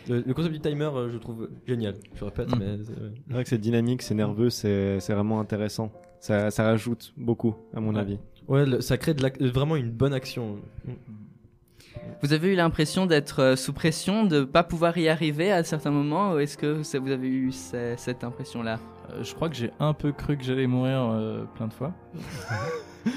le, 0.08 0.20
le 0.26 0.34
concept 0.34 0.54
du 0.54 0.60
timer, 0.60 0.88
je 1.12 1.18
trouve 1.18 1.50
génial. 1.66 1.96
Je 2.14 2.24
répète, 2.24 2.50
Mhm. 2.50 2.58
mais 2.58 2.78
c'est- 2.82 3.32
vrai 3.34 3.42
que 3.44 3.48
c'est 3.50 3.58
dynamique, 3.58 4.00
c'est 4.02 4.14
nerveux, 4.14 4.48
c'est 4.48 4.98
c'est 5.00 5.12
vraiment 5.12 5.38
intéressant. 5.38 5.92
Ça, 6.18 6.50
ça 6.50 6.62
rajoute 6.64 7.12
beaucoup, 7.16 7.54
à 7.74 7.80
mon 7.80 7.94
Ouais. 7.94 8.00
avis. 8.00 8.18
ouais, 8.48 8.64
le- 8.66 8.80
ça 8.80 8.96
crée 8.96 9.12
de 9.14 9.22
la- 9.22 9.48
vraiment 9.50 9.76
une 9.76 9.90
bonne 9.90 10.14
action. 10.14 10.56
Vous 12.22 12.32
avez 12.32 12.52
eu 12.52 12.54
l'impression 12.56 13.06
d'être 13.06 13.40
euh, 13.40 13.56
sous 13.56 13.72
pression, 13.72 14.24
de 14.24 14.44
pas 14.44 14.62
pouvoir 14.62 14.96
y 14.98 15.08
arriver 15.08 15.50
à 15.52 15.64
certains 15.64 15.90
moments, 15.90 16.32
ou 16.34 16.38
est-ce 16.38 16.56
que 16.56 16.82
ça- 16.82 16.98
vous 16.98 17.10
avez 17.10 17.28
eu 17.28 17.52
ce- 17.52 17.94
cette 17.96 18.24
impression-là? 18.24 18.78
Euh, 19.10 19.22
je 19.24 19.34
crois 19.34 19.48
que 19.48 19.56
j'ai 19.56 19.70
un 19.80 19.92
peu 19.92 20.12
cru 20.12 20.36
que 20.36 20.44
j'allais 20.44 20.66
mourir 20.66 21.10
euh, 21.12 21.44
plein 21.56 21.66
de 21.68 21.72
fois. 21.72 21.92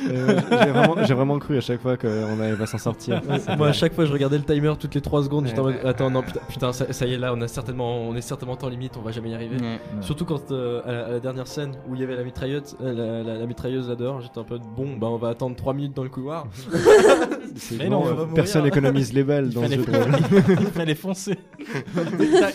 Euh, 0.10 0.40
J'ai 0.50 0.72
vraiment, 0.72 0.96
j'ai 1.04 1.14
vraiment 1.14 1.38
cru 1.38 1.58
à 1.58 1.62
chaque 1.62 1.80
fois 1.80 1.96
qu'on 1.96 2.38
n'allait 2.38 2.56
pas 2.56 2.66
s'en 2.66 2.80
sortir. 2.80 3.22
Moi, 3.56 3.68
à 3.68 3.72
chaque 3.72 3.94
fois, 3.94 4.06
je 4.06 4.12
regardais 4.14 4.40
le 4.40 4.44
timer 4.44 4.74
toutes 4.80 4.96
les 4.96 5.02
3 5.02 5.22
secondes. 5.26 5.46
J'étais 5.46 5.60
en 5.60 5.66
mode, 5.66 5.76
attends, 5.84 6.10
non, 6.10 6.24
putain, 6.24 6.40
putain, 6.50 6.74
ça, 6.74 6.92
ça 6.92 7.06
y 7.06 7.14
est, 7.14 7.20
là, 7.20 7.32
on 7.36 7.42
a 7.42 7.48
certainement, 7.48 8.00
on 8.02 8.16
est 8.16 8.22
certainement 8.22 8.56
temps 8.56 8.68
limite, 8.70 8.98
on 8.98 9.02
va 9.04 9.12
jamais 9.12 9.30
y 9.30 9.36
arriver. 9.36 9.58
Ouais. 9.58 9.80
Surtout 10.02 10.26
quand 10.26 10.50
euh, 10.52 10.82
à, 10.86 10.92
la, 10.92 11.06
à 11.06 11.10
la 11.12 11.20
dernière 11.20 11.46
scène 11.46 11.74
où 11.88 11.94
il 11.94 12.02
y 12.02 12.04
avait 12.04 12.16
la 12.16 12.24
mitrailleuse, 12.24 12.76
la, 12.80 12.94
la- 13.22 13.38
la 13.38 13.46
mitrailleuse 13.46 13.88
là 13.88 13.94
dehors, 13.96 14.22
j'étais 14.22 14.40
un 14.40 14.44
peu 14.44 14.58
bon, 14.58 14.98
bah 14.98 15.06
on 15.06 15.18
va 15.18 15.30
attendre 15.30 15.56
3 15.56 15.76
minutes 15.76 15.94
dans 15.96 16.02
le 16.04 16.10
couloir. 16.10 16.48
Mais 17.78 17.90
non, 17.90 18.28
personne 18.34 18.66
économise 18.66 19.14
les 19.14 19.24
balles 19.24 19.48
Il 19.50 19.54
dans 19.54 19.64
ce 19.64 19.78
fallait, 19.78 19.78
jeu 20.48 20.56
il 20.62 20.68
fallait 20.68 20.96
foncer. 20.96 21.36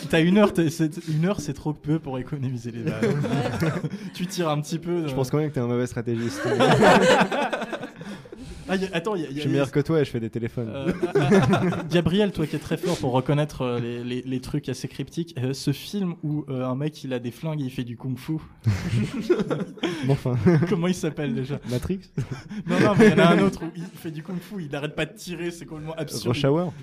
T'as- 0.09 0.21
une 0.21 0.37
heure, 0.37 0.53
t'as- 0.53 0.69
c'est- 0.69 0.99
une 1.07 1.25
heure, 1.25 1.39
c'est 1.39 1.53
trop 1.53 1.73
peu 1.73 1.99
pour 1.99 2.19
économiser 2.19 2.71
les 2.71 2.83
balles. 2.83 3.09
tu 4.13 4.27
tires 4.27 4.49
un 4.49 4.61
petit 4.61 4.77
peu. 4.79 5.07
Je 5.07 5.13
pense 5.13 5.29
quand 5.31 5.37
même 5.37 5.49
que 5.49 5.55
t'es 5.55 5.59
un 5.59 5.67
mauvais 5.67 5.87
stratégiste. 5.87 6.41
Ah, 8.71 8.75
y 8.77 8.85
a- 8.85 8.89
attends, 8.93 9.15
il 9.15 9.23
y 9.23 9.25
a, 9.25 9.27
y 9.27 9.31
a- 9.31 9.35
Je 9.35 9.39
suis 9.41 9.49
meilleur 9.49 9.69
que 9.71 9.79
toi 9.81 9.99
et 9.99 10.05
je 10.05 10.09
fais 10.09 10.19
des 10.21 10.29
téléphones. 10.29 10.69
Euh, 10.73 10.91
Gabriel, 11.91 12.31
toi 12.31 12.47
qui 12.47 12.55
es 12.55 12.59
très 12.59 12.77
fort 12.77 12.97
pour 12.97 13.11
reconnaître 13.11 13.61
euh, 13.63 13.79
les, 13.79 14.03
les- 14.03 14.21
les 14.21 14.39
trucs 14.39 14.69
assez 14.69 14.87
cryptiques, 14.87 15.35
euh, 15.37 15.53
ce 15.53 15.71
film 15.73 16.15
où 16.23 16.45
euh, 16.49 16.65
un 16.65 16.75
mec 16.75 17.03
il 17.03 17.11
a 17.13 17.19
des 17.19 17.31
flingues 17.31 17.59
et 17.61 17.65
il 17.65 17.69
fait 17.71 17.83
du 17.83 17.97
kung-fu, 17.97 18.33
Bon, 20.05 20.13
enfin, 20.13 20.35
comment 20.69 20.87
il 20.87 20.95
s'appelle 20.95 21.33
déjà? 21.35 21.59
Matrix? 21.69 21.99
Non, 22.65 22.79
non, 22.79 22.93
mais 22.97 23.07
il 23.07 23.11
y 23.11 23.13
en 23.21 23.25
a 23.25 23.27
un 23.29 23.39
autre 23.39 23.63
où 23.63 23.71
il 23.75 23.83
fait 23.83 24.11
du 24.11 24.23
kung-fu, 24.23 24.63
il 24.63 24.71
n'arrête 24.71 24.95
pas 24.95 25.05
de 25.05 25.13
tirer, 25.13 25.51
c'est 25.51 25.65
complètement 25.65 25.95
absurde. 25.95 26.27
Rush 26.35 26.45
Hour? 26.45 26.73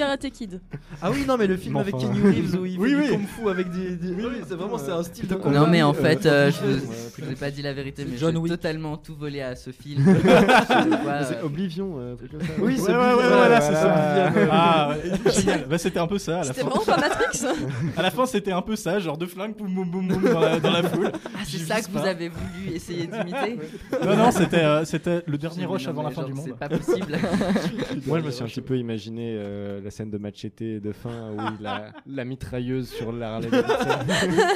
Karate 0.00 0.30
Kid. 0.30 0.60
Ah 1.02 1.10
oui, 1.10 1.24
non, 1.28 1.36
mais 1.36 1.46
le 1.46 1.56
film 1.58 1.76
avec 1.76 1.94
enfin. 1.94 2.06
Kenny 2.08 2.20
Reeves 2.22 2.54
où 2.58 2.64
il 2.64 2.78
Oui, 2.78 2.90
fait 2.90 2.96
oui. 2.96 3.04
du 3.04 3.12
kung 3.12 3.26
fu 3.26 3.48
avec 3.50 3.70
des. 3.70 3.96
des- 3.96 4.12
Oui, 4.14 4.32
c'est 4.48 4.54
vraiment, 4.54 4.78
c'est 4.78 4.90
un 4.92 5.02
style 5.02 5.26
de 5.28 5.34
combat. 5.34 5.58
Non 5.60 5.66
mais 5.66 5.82
en 5.82 5.90
euh, 5.90 5.92
fait, 5.92 6.24
euh, 6.24 6.50
je 6.50 6.56
euh, 6.64 6.76
vous, 6.78 6.92
plus 7.12 7.22
je 7.22 7.26
vous 7.26 7.32
ai 7.32 7.36
pas 7.36 7.50
dit 7.50 7.60
la 7.60 7.74
vérité, 7.74 8.06
mais 8.10 8.16
John 8.16 8.34
j'ai 8.42 8.48
totalement 8.48 8.96
tout 8.96 9.14
volé 9.14 9.42
à 9.42 9.56
ce 9.56 9.70
film. 9.72 10.02
C'est 10.68 11.36
euh, 11.36 11.44
Oblivion, 11.44 11.96
euh, 11.98 12.16
comme 12.30 12.40
ça. 12.40 12.46
Oui, 12.58 12.72
Ouais, 12.72 12.76
c'est 12.78 12.92
ouais, 12.92 12.96
ouais, 12.98 13.12
Oblivion, 13.12 13.36
voilà, 13.36 13.60
c'est 13.60 13.72
voilà. 13.72 14.32
ça. 14.32 14.48
Ah, 14.50 14.88
ouais, 14.90 15.32
génial. 15.32 15.66
Bah, 15.68 15.78
c'était 15.78 15.98
un 15.98 16.06
peu 16.06 16.18
ça 16.18 16.36
à 16.36 16.38
la 16.38 16.44
C'était 16.44 16.60
fin. 16.62 16.68
vraiment 16.68 16.84
pas 16.84 16.96
Matrix 16.96 17.44
À 17.96 18.02
la 18.02 18.10
fin, 18.10 18.26
c'était 18.26 18.52
un 18.52 18.62
peu 18.62 18.76
ça, 18.76 18.98
genre 19.00 19.18
deux 19.18 19.26
flingues, 19.26 19.56
boum, 19.56 19.74
boum, 19.74 19.90
boum, 19.90 20.08
boum, 20.08 20.32
dans 20.32 20.40
la, 20.40 20.58
dans 20.60 20.70
la 20.70 20.82
foule. 20.82 21.10
Ah, 21.14 21.40
c'est 21.46 21.58
ça 21.58 21.80
que 21.82 21.90
vous 21.90 21.98
avez 21.98 22.28
voulu 22.30 22.74
essayer 22.74 23.06
d'imiter 23.06 23.58
Non, 24.04 24.16
non, 24.16 24.30
c'était 24.30 24.64
euh, 24.64 24.84
c'était 24.84 25.22
le 25.26 25.36
dernier 25.38 25.66
rush 25.66 25.86
avant 25.88 26.02
la 26.02 26.10
fin 26.10 26.24
du 26.24 26.32
monde. 26.32 26.46
C'est 26.46 26.56
pas 26.56 26.68
possible. 26.68 27.18
Moi, 28.06 28.20
je 28.20 28.24
me 28.24 28.30
suis 28.30 28.42
un 28.42 28.46
petit 28.46 28.60
peu 28.62 28.78
imaginé 28.78 29.34
euh, 29.36 29.80
la 29.90 29.96
scène 29.96 30.10
de 30.10 30.18
Machete 30.18 30.62
de 30.62 30.92
fin 30.92 31.32
où 31.32 31.40
il 31.58 31.66
a 31.66 31.86
la 32.06 32.24
mitrailleuse 32.24 32.88
sur 32.88 33.10
la 33.10 33.34
Harley 33.34 33.50
Davidson. 33.50 33.98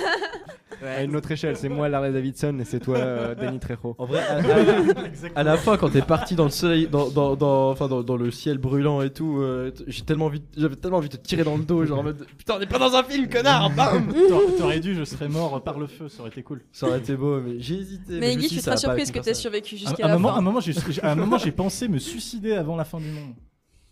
À 0.83 1.03
une 1.03 1.17
autre 1.17 1.31
échelle, 1.31 1.57
c'est 1.57 1.69
moi 1.71 1.89
l'Harley 1.89 2.13
Davidson 2.13 2.59
et 2.61 2.65
c'est 2.65 2.81
toi 2.81 2.99
euh, 2.99 3.35
Danny 3.35 3.59
Trejo. 3.59 3.95
En 3.97 4.05
vrai, 4.05 4.19
à, 4.21 4.37
à- 4.39 4.43
à 5.41 5.43
la 5.43 5.57
fin, 5.57 5.77
quand 5.79 5.89
t'es 5.89 6.03
parti 6.03 6.35
dans 6.35 6.45
le 6.45 6.51
soleil, 6.51 6.89
dans, 6.89 7.09
dans, 7.09 7.37
dans- 7.37 7.71
enfin, 7.71 7.89
dans, 7.89 8.03
dans 8.03 8.17
le 8.17 8.31
ciel 8.31 8.59
brûlant 8.59 9.01
et 9.01 9.11
tout, 9.11 9.39
euh, 9.41 9.71
j'ai 9.87 10.03
tellement 10.03 10.27
envie, 10.27 10.43
j'avais 10.57 10.75
tellement 10.77 10.99
envie 10.99 11.09
de 11.09 11.17
te 11.17 11.23
tirer 11.27 11.43
dans 11.45 11.57
le 11.57 11.63
dos, 11.65 11.87
genre 11.87 12.01
en 12.01 12.03
mode 12.03 12.27
putain, 12.37 12.57
on 12.59 12.61
est 12.61 12.67
pas 12.67 12.81
dans 12.81 12.95
un 12.97 13.03
film, 13.05 13.29
connard, 13.29 13.71
bam 13.71 14.13
T'aurais- 14.59 14.81
dû, 14.81 14.95
je 14.95 15.05
serais 15.05 15.29
mort 15.29 15.63
par 15.63 15.79
le 15.79 15.87
feu, 15.87 16.09
ça 16.09 16.21
aurait 16.21 16.31
été 16.31 16.43
cool. 16.43 16.61
Ça 16.73 16.87
aurait 16.89 16.99
été 16.99 17.17
beau, 17.17 17.41
mais 17.41 17.61
j'ai 17.61 17.77
hésité. 17.77 18.19
Mais 18.19 18.33
je 18.33 18.39
Guy, 18.41 18.49
suis 18.49 18.57
seras 18.61 18.73
va 18.73 18.75
pas 18.75 18.81
surprise 18.81 19.11
que 19.13 19.21
t'aies 19.21 19.33
survécu 19.35 19.77
jusqu'à 19.79 20.07
la 20.07 20.15
moment, 20.15 20.31
fin. 20.31 20.35
à 20.35 20.39
un 21.13 21.15
moment, 21.17 21.39
j'ai 21.39 21.53
pensé 21.53 21.89
me 21.89 21.99
suicider 21.99 22.53
avant 22.53 22.77
la 22.77 22.85
fin 22.85 22.99
du 22.99 23.09
monde. 23.11 23.35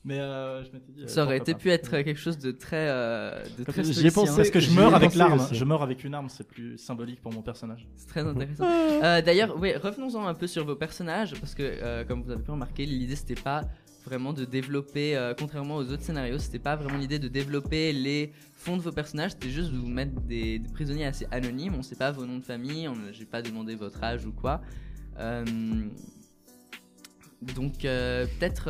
Mais 0.05 0.19
euh, 0.19 0.65
je 0.65 0.73
m'étais 0.73 0.91
dit. 0.93 1.03
euh, 1.03 1.07
Ça 1.07 1.23
aurait 1.23 1.37
été 1.37 1.53
pas. 1.53 1.59
pu 1.61 1.71
être 1.71 1.91
quelque 1.91 2.19
chose 2.19 2.37
de 2.39 2.51
très, 2.51 2.89
euh, 2.89 3.41
de 3.57 3.63
très 3.63 3.85
J'y 3.85 4.07
ai 4.09 4.11
pensé. 4.11 4.35
Parce 4.35 4.51
que 4.51 4.59
je 4.59 4.73
meurs 4.73 4.95
avec 4.97 5.15
l'arme. 5.15 5.47
Je 5.53 5.65
meurs 5.65 5.83
avec 5.83 6.03
une 6.03 6.15
arme, 6.15 6.29
c'est 6.29 6.47
plus 6.47 6.77
symbolique 6.77 7.21
pour 7.23 7.33
mon 7.33 7.43
personnage. 7.43 7.87
C'est 7.97 8.09
très 8.09 8.23
intéressant. 8.27 8.65
Euh, 8.69 9.23
D'ailleurs, 9.23 9.57
oui, 9.61 9.75
revenons-en 9.77 10.27
un 10.27 10.35
peu 10.35 10.49
sur 10.49 10.65
vos 10.67 10.75
personnages, 10.75 11.35
parce 11.39 11.55
que, 11.55 11.63
euh, 11.63 12.05
comme 12.05 12.23
vous 12.25 12.31
avez 12.33 12.43
pu 12.43 12.51
remarquer, 12.51 12.85
l'idée 12.85 13.15
c'était 13.15 13.41
pas 13.41 13.63
vraiment 14.05 14.33
de 14.33 14.45
développer, 14.45 15.17
euh, 15.17 15.33
contrairement 15.39 15.77
aux 15.77 15.85
autres 15.89 16.03
scénarios, 16.03 16.39
c'était 16.41 16.59
pas 16.59 16.75
vraiment 16.75 16.99
l'idée 16.99 17.21
de 17.21 17.29
développer 17.29 17.93
les 17.93 18.33
fonds 18.57 18.77
de 18.77 18.83
vos 18.83 18.91
personnages, 18.91 19.31
c'était 19.31 19.51
juste 19.51 19.71
de 19.71 19.79
vous 19.79 19.87
mettre 19.87 20.21
des, 20.23 20.59
des 20.59 20.69
prisonniers 20.73 21.07
assez 21.07 21.29
anonymes, 21.31 21.75
on 21.79 21.83
sait 21.83 21.95
pas 21.95 22.11
vos 22.11 22.27
noms 22.27 22.39
de 22.39 22.45
famille, 22.45 22.89
on- 22.89 22.97
j'ai 23.13 23.25
pas 23.25 23.41
demandé 23.43 23.77
votre 23.77 24.03
âge 24.03 24.27
ou 24.27 24.33
quoi. 24.33 24.61
Euh, 25.21 25.45
donc, 27.55 27.85
euh, 27.85 28.27
peut-être. 28.41 28.65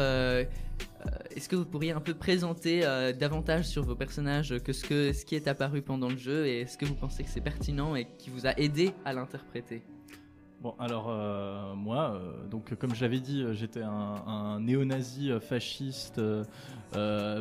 Euh, 1.07 1.11
Est-ce 1.35 1.49
que 1.49 1.57
vous 1.57 1.65
pourriez 1.65 1.93
un 1.93 2.01
peu 2.01 2.15
présenter 2.15 2.85
euh, 2.85 3.13
davantage 3.13 3.67
sur 3.67 3.85
vos 3.85 3.95
personnages 3.95 4.59
que 4.63 4.73
ce, 4.73 4.85
que 4.85 5.13
ce 5.13 5.25
qui 5.25 5.35
est 5.35 5.49
apparu 5.49 5.83
pendant 5.83 6.09
le 6.09 6.17
jeu 6.17 6.47
et 6.47 6.61
est-ce 6.61 6.79
que 6.79 6.85
vous 6.85 6.95
pensez 6.95 7.25
que 7.25 7.31
c'est 7.31 7.41
pertinent 7.41 7.97
et 7.97 8.07
qui 8.19 8.31
vous 8.31 8.47
a 8.47 8.59
aidé 8.59 8.93
à 9.05 9.13
l'interpréter? 9.13 9.83
Bon, 10.63 10.77
alors 10.79 11.07
euh, 11.09 11.75
moi, 11.75 12.15
euh, 12.15 12.49
donc 12.49 12.77
comme 12.77 12.95
je 12.95 13.01
l'avais 13.01 13.19
dit, 13.19 13.43
euh, 13.43 13.53
j'étais 13.53 13.83
un, 13.83 14.15
un 14.29 14.61
néo-nazi 14.61 15.33
euh, 15.33 15.41
fasciste, 15.41 16.21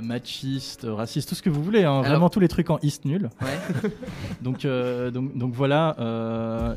machiste, 0.01 0.87
raciste, 0.89 1.29
tout 1.29 1.35
ce 1.35 1.43
que 1.43 1.51
vous 1.51 1.61
voulez, 1.61 1.83
hein, 1.83 2.01
vraiment 2.01 2.29
tous 2.29 2.39
les 2.39 2.47
trucs 2.47 2.71
en 2.71 2.79
east 2.81 3.05
nul. 3.05 3.29
Ouais. 3.39 3.91
Donc, 4.41 4.65
donc, 4.65 5.37
donc 5.37 5.53
voilà, 5.53 5.95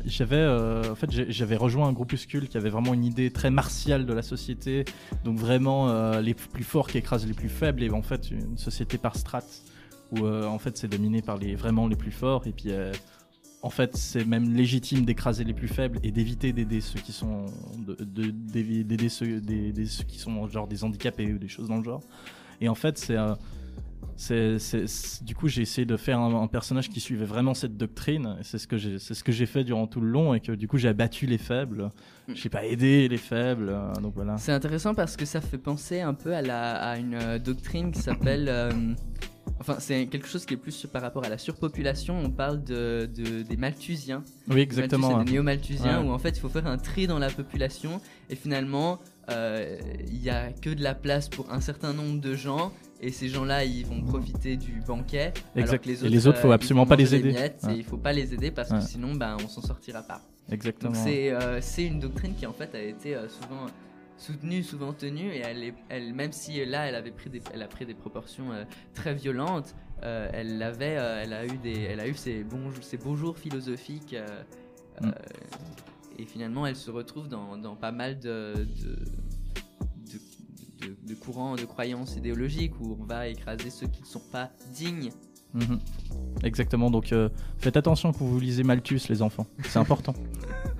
j'avais, 0.05 0.45
en 0.45 0.93
fait, 0.93 1.09
j'avais 1.31 1.55
rejoint 1.55 1.87
un 1.87 1.93
groupuscule 1.93 2.47
qui 2.47 2.57
avait 2.57 2.69
vraiment 2.69 2.93
une 2.93 3.05
idée 3.05 3.31
très 3.31 3.49
martiale 3.49 4.05
de 4.05 4.13
la 4.13 4.21
société, 4.21 4.85
donc 5.23 5.39
vraiment 5.39 6.19
les 6.19 6.35
plus 6.35 6.63
forts 6.63 6.87
qui 6.87 6.99
écrasent 6.99 7.25
les 7.25 7.33
plus 7.33 7.49
faibles, 7.49 7.81
et 7.81 7.89
en 7.89 8.03
fait 8.03 8.29
une 8.29 8.57
société 8.57 8.99
par 8.99 9.15
strates 9.15 9.63
où 10.11 10.27
en 10.27 10.59
fait 10.59 10.77
c'est 10.77 10.87
dominé 10.87 11.23
par 11.23 11.37
les 11.37 11.55
vraiment 11.55 11.87
les 11.87 11.95
plus 11.95 12.11
forts, 12.11 12.45
et 12.45 12.51
puis 12.51 12.71
en 13.65 13.69
fait 13.71 13.95
c'est 13.97 14.25
même 14.25 14.53
légitime 14.53 15.05
d'écraser 15.05 15.43
les 15.43 15.53
plus 15.53 15.67
faibles 15.67 15.97
et 16.03 16.11
d'éviter 16.11 16.53
d'aider 16.53 16.81
ceux 16.81 16.99
qui 16.99 17.11
sont 17.11 17.45
de- 17.87 17.97
de- 18.03 18.31
d'évi- 18.31 18.83
d'aider 18.85 19.09
ceux, 19.09 19.41
d'aider 19.41 19.85
ceux 19.87 20.03
qui 20.03 20.19
sont 20.19 20.47
genre 20.47 20.67
des 20.67 20.83
handicapés 20.83 21.33
ou 21.33 21.37
des 21.39 21.47
choses 21.47 21.67
dans 21.67 21.77
le 21.77 21.83
genre. 21.83 22.01
Et 22.61 22.69
en 22.69 22.75
fait 22.75 22.97
c'est 22.97 23.17
euh, 23.17 23.33
c'est, 24.17 24.59
c'est- 24.59 24.87
c'est- 24.87 25.23
du 25.25 25.35
coup, 25.35 25.49
j'ai 25.49 25.61
essayé 25.61 25.85
de 25.85 25.97
faire 25.97 26.19
un, 26.19 26.41
un 26.43 26.47
personnage 26.47 26.89
qui 26.89 27.01
suivait 27.01 27.25
vraiment 27.25 27.53
cette 27.53 27.75
doctrine. 27.75 28.37
Et 28.39 28.43
c'est 28.43 28.57
ce 28.57 28.65
que 28.65 28.77
j'ai, 28.77 28.97
c'est 28.97 29.13
ce 29.13 29.23
que 29.25 29.33
j'ai 29.33 29.45
fait 29.45 29.65
durant 29.65 29.87
tout 29.87 29.99
le 29.99 30.07
long, 30.07 30.33
et 30.33 30.39
que 30.39 30.53
du 30.53 30.69
coup, 30.69 30.77
j'ai 30.77 30.87
abattu 30.87 31.25
les 31.25 31.37
faibles. 31.37 31.89
J'ai 32.33 32.47
pas 32.47 32.63
aidé 32.65 33.09
les 33.09 33.17
faibles. 33.17 33.67
euh, 33.69 33.91
donc 34.01 34.13
voilà. 34.15 34.37
C'est 34.37 34.53
intéressant 34.53 34.93
parce 34.95 35.17
que 35.17 35.25
ça 35.25 35.41
fait 35.41 35.57
penser 35.57 35.99
un 35.99 36.13
peu 36.13 36.33
à, 36.33 36.41
la, 36.41 36.75
à 36.91 36.97
une 36.97 37.15
euh, 37.15 37.39
doctrine 37.39 37.91
qui 37.91 37.99
s'appelle. 37.99 38.45
euh, 38.47 38.71
enfin, 39.59 39.77
c'est 39.79 40.05
quelque 40.07 40.27
chose 40.27 40.45
qui 40.45 40.53
est 40.53 40.57
plus 40.57 40.85
par 40.91 41.01
rapport 41.01 41.23
à 41.23 41.29
la 41.29 41.37
surpopulation. 41.37 42.17
On 42.19 42.29
parle 42.29 42.63
de, 42.63 43.09
de- 43.15 43.41
des 43.43 43.57
Malthusiens. 43.57 44.23
Oui, 44.49 44.59
exactement. 44.61 45.09
Malthus 45.09 45.25
des 45.25 45.31
néo-Malthusiens, 45.33 46.01
Ouais. 46.01 46.07
où 46.07 46.11
en 46.11 46.19
fait 46.19 46.29
il 46.29 46.39
faut 46.39 46.49
faire 46.49 46.67
un 46.67 46.77
tri 46.77 47.07
dans 47.07 47.19
la 47.19 47.29
population 47.29 48.01
et 48.29 48.35
finalement 48.35 48.99
euh, 49.29 49.77
il 50.07 50.21
y 50.21 50.29
a 50.29 50.51
que 50.51 50.69
de 50.69 50.83
la 50.83 50.93
place 50.93 51.29
pour 51.29 51.51
un 51.51 51.59
certain 51.61 51.93
nombre 51.93 52.21
de 52.21 52.35
gens 52.35 52.71
et 53.01 53.11
ces 53.11 53.27
gens-là 53.27 53.65
ils 53.65 53.85
vont 53.85 54.01
profiter 54.03 54.55
du 54.57 54.81
banquet. 54.87 55.33
alors 55.55 55.65
Exact. 55.65 55.83
que 55.83 55.89
les 55.89 56.05
Et 56.05 56.09
les 56.09 56.27
autres, 56.27 56.39
faut 56.39 56.49
euh, 56.51 56.53
absolument 56.53 56.85
pas 56.85 56.95
les 56.95 57.15
aider. 57.15 57.31
miettes 57.31 57.61
Ouais. 57.63 57.73
Et 57.75 57.77
il 57.79 57.83
faut 57.83 57.97
pas 57.97 58.13
les 58.13 58.33
aider 58.33 58.51
parce 58.51 58.69
Ouais. 58.71 58.77
que 58.79 58.83
sinon 58.85 59.15
ben, 59.15 59.35
on 59.43 59.47
s'en 59.47 59.61
sortira 59.61 60.01
pas. 60.03 60.21
Exactement. 60.51 60.93
C'est 60.93 61.31
euh, 61.31 61.59
c'est 61.61 61.85
une 61.85 61.99
doctrine 61.99 62.35
qui 62.35 62.45
en 62.45 62.53
fait 62.53 62.73
a 62.75 62.81
été 62.81 63.15
euh, 63.15 63.27
souvent 63.29 63.65
soutenue, 64.17 64.63
souvent 64.63 64.93
tenue 64.93 65.29
et 65.31 65.39
elle, 65.39 65.63
est, 65.63 65.73
elle 65.89 66.13
même 66.13 66.31
si 66.31 66.63
là 66.65 66.87
elle 66.87 66.95
avait 66.95 67.11
pris 67.11 67.29
des, 67.29 67.41
elle 67.53 67.61
a 67.61 67.67
pris 67.67 67.85
des 67.85 67.93
proportions 67.93 68.51
euh, 68.51 68.63
très 68.93 69.13
violentes, 69.13 69.75
euh, 70.03 70.29
elle 70.33 70.61
avait, 70.63 70.97
euh, 70.97 71.21
elle 71.23 71.33
a 71.33 71.45
eu 71.45 71.57
des, 71.57 71.81
elle 71.81 71.99
a 71.99 72.07
eu 72.07 72.13
ses 72.15 72.43
bons, 72.43 72.71
ses 72.81 72.97
beaux 72.97 73.15
jours 73.15 73.37
philosophiques 73.37 74.15
Mm. 75.01 75.09
et 76.17 76.25
finalement 76.25 76.65
elle 76.65 76.77
se 76.77 76.89
retrouve 76.89 77.27
dans, 77.27 77.57
dans 77.57 77.75
pas 77.75 77.91
mal 77.91 78.17
de 78.17 78.53
de, 78.55 78.95
de, 80.13 80.87
de- 80.87 80.95
de 81.05 81.15
courants, 81.15 81.55
de 81.57 81.65
croyances 81.65 82.15
idéologiques 82.15 82.79
où 82.79 82.97
on 83.01 83.03
va 83.03 83.27
écraser 83.27 83.69
ceux 83.69 83.87
qui 83.87 83.99
ne 84.01 84.05
sont 84.07 84.21
pas 84.31 84.51
dignes. 84.73 85.09
Mhm. 85.53 85.79
Exactement. 86.43 86.89
Donc 86.89 87.13
faites 87.57 87.75
attention 87.75 88.13
quand 88.13 88.23
vous 88.23 88.39
lisez 88.39 88.63
Malthus, 88.63 89.01
les 89.09 89.21
enfants. 89.21 89.47
C'est 89.65 89.79
important. 89.79 90.13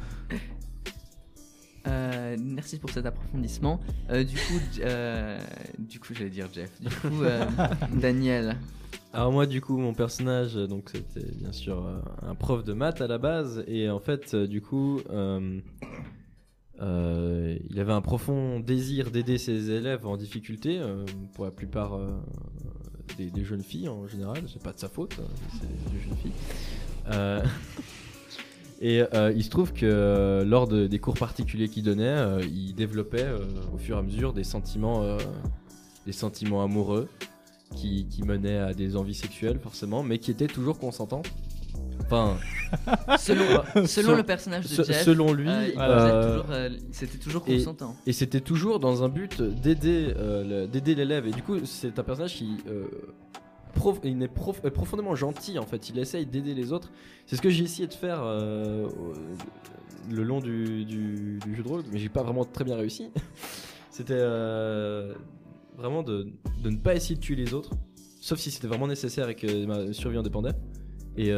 Euh, 1.88 2.36
merci 2.39 2.79
pour 2.79 2.89
cet 2.89 3.05
approfondissement. 3.05 3.79
Euh, 4.09 4.23
du 4.23 4.36
coup, 4.36 4.59
euh, 4.81 5.39
du 5.77 5.99
coup, 5.99 6.13
j'allais 6.13 6.29
dire 6.29 6.47
Jeff. 6.53 6.71
Du 6.81 6.89
coup, 6.89 7.23
euh, 7.23 7.45
Daniel. 7.93 8.57
Alors 9.13 9.31
moi 9.31 9.45
du 9.45 9.61
coup 9.61 9.77
mon 9.77 9.93
personnage 9.93 10.55
donc 10.55 10.89
c'était 10.91 11.31
bien 11.36 11.53
sûr 11.53 11.86
euh, 11.86 12.01
un 12.21 12.36
prof 12.36 12.65
de 12.65 12.73
maths 12.73 12.99
à 12.99 13.07
la 13.07 13.17
base 13.17 13.63
et 13.65 13.89
en 13.89 14.01
fait 14.01 14.33
euh, 14.33 14.45
du 14.45 14.61
coup 14.61 14.99
euh, 15.09 15.61
euh, 16.81 17.57
il 17.69 17.79
avait 17.79 17.93
un 17.93 18.01
profond 18.01 18.59
désir 18.59 19.11
d'aider 19.11 19.38
ses 19.38 19.71
élèves 19.71 20.05
en 20.05 20.17
difficulté 20.17 20.79
euh, 20.81 21.05
pour 21.33 21.45
la 21.45 21.51
plupart 21.51 21.93
euh, 21.93 22.09
des, 23.17 23.31
des 23.31 23.45
jeunes 23.45 23.63
filles 23.63 23.88
en 23.88 24.05
général 24.05 24.43
c'est 24.51 24.61
pas 24.61 24.73
de 24.73 24.79
sa 24.79 24.89
faute 24.89 25.15
hein, 25.21 25.31
c'est 25.61 25.93
des 25.93 26.01
jeunes 26.01 26.17
filles 26.17 26.31
Euh, 27.13 27.41
et 28.88 29.03
euh, 29.13 29.31
il 29.36 29.43
se 29.43 29.49
trouve 29.49 29.73
que 29.73 29.86
euh, 29.86 30.43
lors 30.45 30.67
de- 30.67 30.86
des 30.88 30.99
cours 30.99 31.15
particuliers 31.15 31.69
qu'il 31.69 31.83
donnait 31.83 32.03
euh, 32.07 32.41
il 32.43 32.73
développait 32.75 33.27
au 33.73 33.77
fur 33.77 33.95
et 33.95 33.99
à 33.99 34.03
mesure 34.03 34.31
des 34.33 34.43
sentiments 34.43 35.17
des 36.05 36.11
sentiments 36.11 36.63
amoureux 36.63 37.07
qui, 37.75 38.05
qui 38.09 38.21
menait 38.23 38.59
à 38.59 38.73
des 38.73 38.95
envies 38.95 39.15
sexuelles 39.15 39.59
forcément, 39.59 40.03
mais 40.03 40.19
qui 40.19 40.29
étaient 40.31 40.47
toujours 40.47 40.77
consentantes. 40.77 41.27
Enfin, 42.05 42.38
Selon, 43.17 43.45
selon 43.88 44.11
Se- 44.11 44.17
le 44.17 44.23
personnage 44.23 44.63
de 44.65 44.67
se- 44.69 44.83
Jeff, 44.83 45.03
selon 45.03 45.33
lui, 45.33 45.49
toujours, 45.73 46.45
c'était 46.91 47.17
toujours 47.17 47.43
consentant. 47.43 47.95
et 48.05 48.13
c'était 48.13 48.39
toujours 48.39 48.79
dans 48.79 49.03
un 49.03 49.09
but 49.09 49.41
d'aider 49.41 50.13
l'élève. 50.95 51.25
Et 51.27 51.31
du 51.31 51.41
coup, 51.41 51.57
c'est 51.65 51.97
un 51.99 52.03
personnage 52.03 52.36
qui 52.36 52.57
il 54.03 54.21
est 54.21 54.26
euh, 54.26 54.69
profondément 54.71 55.15
gentil 55.15 55.59
en 55.59 55.65
fait. 55.65 55.89
Il 55.89 55.99
essaye 55.99 56.26
d'aider 56.26 56.53
les 56.53 56.71
autres. 56.71 56.91
C'est 57.26 57.36
ce 57.36 57.41
que 57.41 57.49
j'ai 57.49 57.63
essayé 57.63 57.88
de 57.88 57.93
faire 57.93 58.21
euh, 58.23 58.88
le 60.09 60.23
long 60.23 60.39
du, 60.39 61.39
jeu 61.53 61.63
de 61.63 61.67
rôle, 61.67 61.84
mais 61.91 61.99
j'ai 61.99 62.09
pas 62.09 62.23
vraiment 62.23 62.45
très 62.45 62.63
bien 62.63 62.76
réussi. 62.76 63.09
C'était 63.91 64.13
euh, 64.17 65.13
vraiment 65.78 66.03
de, 66.03 66.32
ne 66.63 66.76
pas 66.76 66.95
essayer 66.95 67.15
de 67.15 67.21
tuer 67.21 67.36
les 67.36 67.53
autres, 67.53 67.71
sauf 68.19 68.39
si 68.39 68.51
c'était 68.51 68.67
vraiment 68.67 68.88
nécessaire 68.88 69.30
et 69.30 69.36
que 69.36 69.65
ma 69.65 69.93
survie 69.93 70.17
en 70.17 70.23
dépendait, 70.23 70.51
et 71.15 71.32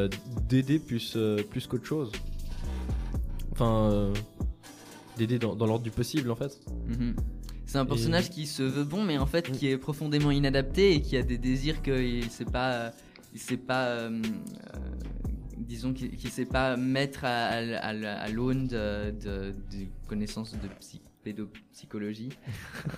d'aider 0.49 0.79
plus, 0.79 1.15
qu'autre 1.69 1.85
chose. 1.85 2.11
Enfin, 3.51 4.11
d'aider 5.17 5.37
dans, 5.37 5.53
l'ordre 5.53 5.83
du 5.83 5.91
possible 5.91 6.31
en 6.31 6.35
fait. 6.35 6.59
Mhm. 6.87 7.15
C'est 7.67 7.77
un 7.77 7.85
personnage 7.85 8.29
qui 8.29 8.47
se 8.47 8.63
veut 8.63 8.83
bon, 8.85 9.03
mais 9.03 9.17
en 9.17 9.25
fait 9.27 9.51
qui 9.51 9.67
est 9.67 9.77
profondément 9.77 10.31
inadapté 10.31 10.93
et 10.95 11.01
qui 11.01 11.17
a 11.17 11.21
des 11.21 11.37
désirs 11.37 11.81
qu'il 11.81 12.29
sait 12.31 12.45
pas, 12.45 12.91
il 13.33 13.39
sait 13.39 13.57
pas, 13.57 13.85
euh, 13.87 14.09
euh, 14.73 14.77
disons 15.57 15.93
qu'il 15.93 16.15
qu'il 16.15 16.29
sait 16.29 16.45
pas 16.45 16.77
mettre 16.77 17.25
à, 17.25 17.47
à, 17.47 17.89
à- 17.89 18.19
à 18.21 18.27
l'aune 18.29 18.67
de, 18.67 19.11
de- 19.11 19.51
de 19.51 19.85
connaissances 20.07 20.53
de 20.53 20.67
psy- 20.79 21.01
pédopsychologie 21.23 22.29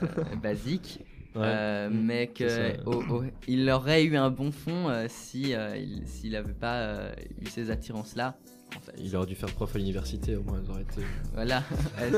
euh, 0.03 0.36
basique. 0.41 0.99
Ouais. 1.36 1.41
Euh, 1.45 1.89
Mm, 1.89 2.01
mais 2.05 2.28
que 2.28 2.47
c'est 2.49 2.76
ça. 2.78 2.88
au- 2.88 3.03
au- 3.20 3.24
il 3.47 3.70
aurait 3.70 4.03
eu 4.03 4.17
un 4.17 4.30
bon 4.32 4.51
fond 4.51 4.88
si 5.07 5.51
il- 5.51 6.01
s'il 6.07 6.32
n'avait 6.32 6.53
pas 6.53 7.11
eu 7.41 7.45
ces 7.47 7.70
attirances 7.72 8.15
là 8.15 8.36
en 8.76 8.80
fait. 8.80 8.93
Il 8.97 9.15
aurait 9.15 9.26
dû 9.26 9.36
faire 9.36 9.51
prof 9.53 9.76
à 9.76 9.80
l'université, 9.80 10.36
au 10.36 10.43
moins 10.43 10.59
elles 10.63 10.70
auraient 10.72 10.82
été. 10.84 11.01
Voilà, 11.34 11.63
elles, 11.99 12.13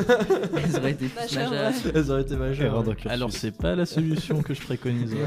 elles 0.64 0.76
auraient 0.78 0.92
été 0.92 1.06
Majeures, 1.16 1.50
majeures. 1.52 1.72
ouais. 1.86 1.92
elles 1.96 2.12
auraient 2.12 2.22
été 2.22 2.36
majeures. 2.36 2.84
Cursus. 2.86 3.12
Alors 3.12 3.32
c'est 3.32 3.52
pas 3.58 3.76
la 3.76 3.86
solution 3.86 4.42
que 4.42 4.54
je 4.54 4.62
préconise. 4.62 5.14
Ouais. 5.14 5.20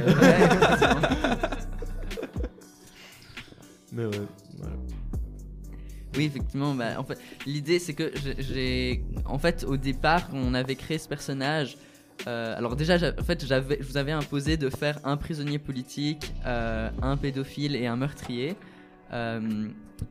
Mais 3.92 4.06
ouais, 4.06 4.20
voilà. 4.58 4.74
Oui, 6.16 6.24
effectivement. 6.26 6.74
Bah, 6.74 6.98
en 6.98 7.04
fait, 7.04 7.18
l'idée, 7.46 7.78
c'est 7.78 7.94
que 7.94 8.12
j'ai- 8.38 9.02
en 9.24 9.38
fait, 9.38 9.64
au 9.68 9.76
départ, 9.76 10.28
quand 10.28 10.36
on 10.38 10.54
avait 10.54 10.76
créé 10.76 10.98
ce 10.98 11.08
personnage. 11.08 11.76
euh, 12.28 12.56
alors 12.56 12.76
déjà, 12.76 12.96
en 13.18 13.24
fait, 13.24 13.44
j'avais, 13.44 13.78
je 13.80 13.86
vous 13.86 13.96
avais 13.96 14.12
imposé 14.12 14.56
de 14.56 14.70
faire 14.70 14.98
un 15.04 15.16
prisonnier 15.16 15.58
politique, 15.58 16.32
euh, 16.46 16.88
un 17.02 17.16
pédophile 17.16 17.74
et 17.74 17.86
un 17.88 17.96
meurtrier. 17.96 18.54
Euh, 19.14 19.68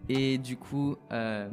et 0.09 0.37
du 0.37 0.55
coup, 0.57 0.95
euh, 1.11 1.49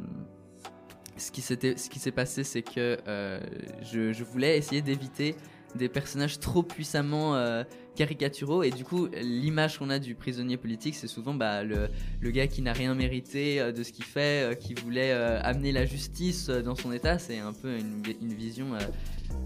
ce 1.17 1.31
qui 1.31 1.41
s'est 1.41 2.11
passé, 2.11 2.43
c'est 2.43 2.61
que 2.63 2.97
euh, 3.07 3.39
je, 3.83 4.13
je 4.13 4.23
voulais 4.23 4.57
essayer 4.57 4.81
d'éviter 4.81 5.35
des 5.75 5.87
personnages 5.87 6.39
trop 6.39 6.63
puissamment 6.63 7.35
euh, 7.35 7.63
caricaturaux. 7.95 8.61
Et 8.63 8.71
du 8.71 8.83
coup, 8.83 9.07
l'image 9.21 9.77
qu'on 9.79 9.89
a 9.89 9.99
du 9.99 10.15
prisonnier 10.15 10.57
politique, 10.57 10.95
c'est 10.95 11.07
souvent 11.07 11.33
bah, 11.33 11.63
le, 11.63 11.87
le 12.19 12.31
gars 12.31 12.47
qui 12.47 12.61
n'a 12.61 12.73
rien 12.73 12.93
mérité 12.93 13.61
euh, 13.61 13.71
de 13.71 13.83
ce 13.83 13.93
qu'il 13.93 14.03
fait, 14.03 14.51
euh, 14.51 14.53
qui 14.53 14.73
voulait 14.73 15.11
amener 15.11 15.71
la 15.71 15.85
justice 15.85 16.47
dans 16.49 16.75
son 16.75 16.91
état. 16.91 17.19
C'est 17.19 17.39
un 17.39 17.53
peu 17.53 17.77
une, 17.77 18.01
une 18.21 18.33
vision 18.33 18.67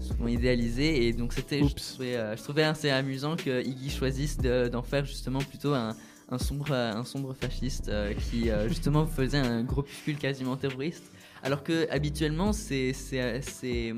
souvent 0.00 0.26
idéalisée. 0.26 1.06
Et 1.06 1.12
donc, 1.12 1.32
c'était, 1.32 1.60
je 1.62 1.74
trouvais, 1.74 2.14
je 2.36 2.42
trouvais 2.42 2.64
assez 2.64 2.90
amusant 2.90 3.36
que 3.36 3.64
Iggy 3.64 3.90
choisisse 3.90 4.38
de- 4.38 4.66
d'en 4.68 4.82
faire 4.82 5.04
justement 5.04 5.38
plutôt 5.40 5.74
un, 5.74 5.94
un 6.28 6.38
sombre, 6.38 6.72
un 6.72 7.04
sombre 7.04 7.34
fasciste 7.34 7.88
euh, 7.88 8.12
qui 8.14 8.50
euh, 8.50 8.68
justement 8.68 9.06
faisait 9.06 9.38
un 9.38 9.62
groupuscule 9.62 10.16
quasiment 10.16 10.56
terroriste. 10.56 11.12
Alors 11.42 11.62
que 11.62 11.88
habituellement, 11.90 12.52
c'est 12.52 12.92
c'est 12.92 13.40
c'est 13.42 13.94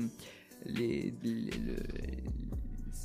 les, 0.65 1.13
les- 1.23 1.49
le- 1.51 1.75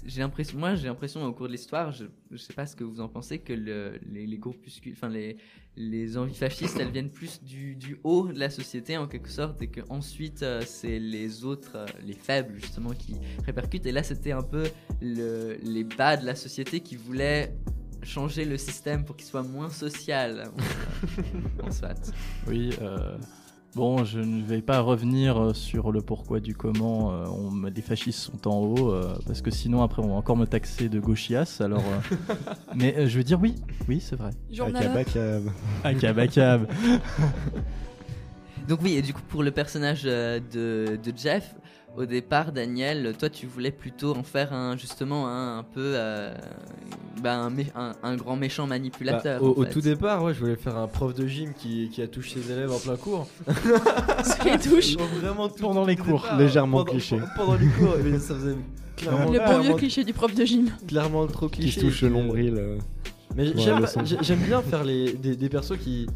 j'ai 0.06 0.20
l'impression, 0.20 0.58
moi 0.58 0.74
j'ai 0.74 0.86
l'impression 0.86 1.24
au 1.24 1.32
cours 1.32 1.46
de 1.46 1.52
l'histoire, 1.52 1.90
je, 1.90 2.04
je 2.30 2.36
sais 2.36 2.52
pas 2.52 2.66
ce 2.66 2.76
que 2.76 2.84
vous 2.84 3.00
en 3.00 3.08
pensez, 3.08 3.38
que 3.38 3.54
le- 3.54 3.98
les, 4.12 4.26
les 4.26 4.36
groupuscules, 4.36 4.92
enfin 4.92 5.08
les, 5.08 5.38
les 5.76 6.18
envies 6.18 6.34
fascistes, 6.34 6.78
elles 6.78 6.90
viennent 6.90 7.08
plus 7.10 7.42
du, 7.42 7.98
haut 8.04 8.28
de 8.28 8.38
la 8.38 8.50
société 8.50 8.98
en 8.98 9.06
quelque 9.06 9.30
sorte, 9.30 9.62
et 9.62 9.68
que 9.68 9.80
ensuite 9.88 10.42
euh, 10.42 10.60
c'est 10.66 10.98
les 10.98 11.44
autres, 11.44 11.86
les 12.04 12.12
faibles 12.12 12.56
justement, 12.60 12.90
qui 12.90 13.14
répercutent. 13.46 13.86
Et 13.86 13.92
là 13.92 14.02
c'était 14.02 14.32
un 14.32 14.42
peu 14.42 14.64
le- 15.00 15.56
les 15.62 15.84
bas 15.84 16.18
de 16.18 16.26
la 16.26 16.34
société 16.34 16.80
qui 16.80 16.96
voulaient 16.96 17.54
changer 18.04 18.44
le 18.44 18.56
système 18.58 19.04
pour 19.04 19.16
qu'il 19.16 19.26
soit 19.26 19.42
moins 19.42 19.70
social. 19.70 20.50
en 21.62 21.70
soit. 21.70 22.12
Oui, 22.46 22.70
euh, 22.82 23.16
Bon, 23.74 24.04
je 24.04 24.20
ne 24.20 24.40
vais 24.44 24.62
pas 24.62 24.78
revenir 24.78 25.36
euh, 25.36 25.52
sur 25.52 25.90
le 25.90 26.00
pourquoi 26.00 26.38
du 26.38 26.54
comment 26.54 27.12
euh, 27.12 27.24
on, 27.26 27.50
me- 27.50 27.70
les 27.70 27.82
fascistes 27.82 28.20
sont 28.20 28.46
en 28.48 28.58
haut, 28.60 28.92
euh, 28.92 29.16
parce 29.26 29.42
que 29.42 29.50
sinon 29.50 29.82
après 29.82 30.00
on 30.00 30.06
va 30.06 30.14
encore 30.14 30.36
me 30.36 30.46
taxer 30.46 30.88
de 30.88 31.00
gauchias. 31.00 31.56
Alors, 31.58 31.82
euh, 31.82 32.14
mais 32.76 32.94
euh, 32.96 33.08
je 33.08 33.18
veux 33.18 33.24
dire 33.24 33.40
oui, 33.40 33.56
oui 33.88 34.00
c'est 34.00 34.14
vrai. 34.14 34.30
Akabakab. 34.56 35.50
Akabakab. 35.82 36.68
Donc 38.68 38.78
oui, 38.82 38.94
et 38.94 39.02
du 39.02 39.12
coup 39.12 39.22
pour 39.28 39.42
le 39.42 39.50
personnage 39.50 40.04
de, 40.04 40.40
de 40.52 41.12
Jeff, 41.16 41.54
au 41.96 42.04
départ 42.06 42.52
Daniel, 42.52 43.14
toi 43.18 43.28
tu 43.28 43.46
voulais 43.46 43.70
plutôt 43.70 44.14
en 44.16 44.22
faire 44.22 44.52
un 44.52 44.76
justement 44.76 45.28
un, 45.28 45.58
un 45.58 45.62
peu 45.62 45.80
euh, 45.94 46.34
bah, 47.22 47.36
un, 47.36 47.50
mé- 47.50 47.70
un- 47.76 47.94
un 48.02 48.16
grand 48.16 48.36
méchant 48.36 48.66
manipulateur. 48.66 49.40
Bah, 49.40 49.46
au, 49.46 49.50
en 49.50 49.60
au 49.60 49.64
fait. 49.64 49.70
tout 49.70 49.80
départ, 49.80 50.22
ouais, 50.22 50.34
je 50.34 50.40
voulais 50.40 50.56
faire 50.56 50.76
un 50.76 50.86
prof 50.88 51.14
de 51.14 51.26
gym 51.26 51.52
qui, 51.56 51.88
qui 51.90 52.02
a 52.02 52.08
touché 52.08 52.40
ses 52.40 52.52
élèves 52.52 52.72
en 52.72 52.78
plein 52.78 52.96
cours. 52.96 53.28
Les 54.44 54.58
touches. 54.58 54.96
Vraiment 55.20 55.48
tout- 55.48 55.62
Pendant 55.62 55.84
les 55.84 55.96
tout 55.96 56.04
cours. 56.04 56.22
départ, 56.22 56.38
Légèrement 56.38 56.78
pendant- 56.78 56.90
cliché. 56.92 57.18
Pendant 57.36 57.54
les 57.54 57.68
cours, 57.68 57.94
mais 58.04 58.18
ça 58.18 58.34
faisait 58.34 58.56
clairement, 58.96 59.30
Le 59.30 59.38
bon 59.38 59.60
vieux 59.60 59.74
cliché 59.74 60.04
du 60.04 60.12
prof 60.12 60.34
de 60.34 60.44
gym. 60.44 60.70
clairement 60.86 61.26
trop 61.26 61.48
Qui 61.48 61.60
cliché. 61.62 61.80
se 61.80 61.86
touche 61.86 62.02
le 62.02 62.08
nombril. 62.10 62.54
euh. 62.58 62.78
Mais 63.36 63.46
j'aime 63.56 64.38
bien 64.40 64.62
faire 64.62 64.84
les, 64.84 65.12
des, 65.14 65.34
des 65.36 65.48
persos 65.48 65.76
qui. 65.78 66.06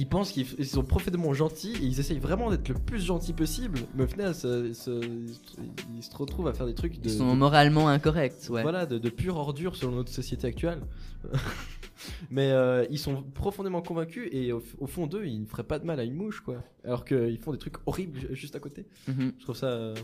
Ils 0.00 0.06
pensent 0.08 0.30
qu'ils 0.30 0.46
ils 0.58 0.66
sont 0.66 0.84
profondément 0.84 1.34
gentils 1.34 1.72
et 1.74 1.84
ils 1.84 1.98
essayent 1.98 2.20
vraiment 2.20 2.50
d'être 2.50 2.68
le 2.68 2.76
plus 2.76 3.00
gentil 3.04 3.32
possible, 3.32 3.80
mais 3.96 4.04
au 4.04 4.06
final, 4.06 4.32
ils 4.32 4.74
se 4.76 6.16
retrouvent 6.16 6.46
à 6.46 6.52
faire 6.52 6.66
des 6.66 6.74
trucs 6.74 7.00
de. 7.00 7.08
Ils 7.08 7.16
sont 7.16 7.32
de- 7.32 7.36
moralement 7.38 7.88
incorrects, 7.88 8.48
ouais. 8.50 8.62
Voilà, 8.62 8.86
de, 8.86 8.98
de 8.98 9.08
pure 9.10 9.36
ordure 9.36 9.74
selon 9.74 9.96
notre 9.96 10.12
société 10.12 10.46
actuelle. 10.46 10.80
mais 12.30 12.50
euh, 12.52 12.86
ils 12.90 12.98
sont 12.98 13.22
profondément 13.34 13.82
convaincus 13.82 14.28
et 14.30 14.52
au, 14.52 14.62
au 14.78 14.86
fond 14.86 15.06
d'eux, 15.08 15.26
ils 15.26 15.40
ne 15.40 15.46
feraient 15.46 15.64
pas 15.64 15.80
de 15.80 15.84
mal 15.84 15.98
à 15.98 16.04
une 16.04 16.14
mouche, 16.14 16.40
quoi. 16.40 16.62
Alors 16.84 17.04
qu'ils 17.04 17.38
font 17.38 17.50
des 17.52 17.58
trucs 17.58 17.74
horribles 17.86 18.20
ju- 18.20 18.28
juste 18.36 18.54
à 18.54 18.60
côté. 18.60 18.86
Mhm. 19.08 19.32
Je 19.36 19.42
trouve 19.44 19.56
ça, 19.56 19.94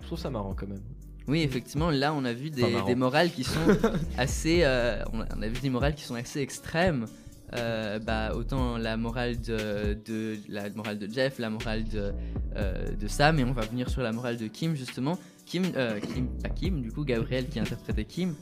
je 0.00 0.06
trouve 0.06 0.18
ça 0.18 0.30
marrant 0.30 0.54
quand 0.54 0.66
même. 0.66 0.82
Oui, 1.28 1.42
effectivement, 1.42 1.90
là 1.90 2.12
on 2.14 2.24
a 2.24 2.32
vu 2.32 2.50
des, 2.50 2.94
morales 2.96 3.30
qui 3.30 3.44
sont 3.44 3.60
assez. 4.18 4.60
euh, 4.62 5.02
on, 5.12 5.20
a, 5.20 5.26
on 5.36 5.42
a 5.42 5.48
vu 5.48 5.60
des 5.60 5.70
morales 5.70 5.94
qui 5.94 6.02
sont 6.04 6.14
assez 6.16 6.40
extrêmes. 6.40 7.06
Euh, 7.54 7.98
bah, 7.98 8.32
autant 8.34 8.78
la 8.78 8.96
morale 8.96 9.38
de, 9.40 10.38
la 10.48 10.70
morale 10.70 10.98
de 10.98 11.06
Jeff, 11.06 11.38
la 11.38 11.50
morale 11.50 11.84
de, 11.84 12.12
euh, 12.56 12.92
de 12.96 13.06
Sam, 13.08 13.38
et 13.38 13.44
on 13.44 13.52
va 13.52 13.62
venir 13.62 13.90
sur 13.90 14.02
la 14.02 14.12
morale 14.12 14.38
de 14.38 14.46
Kim 14.46 14.74
justement. 14.74 15.18
Kim, 15.44 15.64
euh, 15.76 16.00
Kim, 16.00 16.28
pas 16.42 16.48
Kim, 16.48 16.80
du 16.80 16.90
coup 16.90 17.04
Gabriel 17.04 17.48
qui 17.48 17.60
interprétait 17.60 18.04
Kim. 18.04 18.34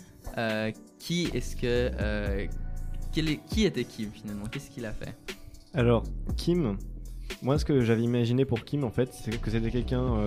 Qui 0.99 1.29
est-ce 1.35 1.57
que 1.57 2.49
qui 3.13 3.65
était 3.65 3.85
Kim 3.85 4.11
finalement? 4.13 4.45
Qu'est-ce 4.47 4.71
qu'il 4.71 4.87
a 4.87 4.93
fait? 4.93 5.17
Alors, 5.75 6.05
Kim, 6.37 6.77
moi 7.43 7.59
ce 7.59 7.65
que 7.65 7.81
j'avais 7.81 8.03
imaginé 8.03 8.45
pour 8.45 8.65
Kim 8.65 8.85
en 8.85 8.91
fait, 8.91 9.13
c'est 9.13 9.41
que 9.41 9.51
c'était 9.51 9.73
quelqu'un 9.73 10.21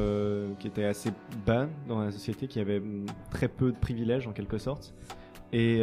qui 0.60 0.68
était 0.68 0.84
assez 0.84 1.12
bas 1.46 1.70
dans 1.88 2.04
la 2.04 2.12
société, 2.12 2.48
qui 2.48 2.60
avait 2.60 2.82
très 3.32 3.48
peu 3.48 3.72
de 3.72 3.78
privilèges 3.78 4.28
en 4.28 4.34
quelque 4.34 4.58
sorte, 4.58 4.94
et 5.54 5.82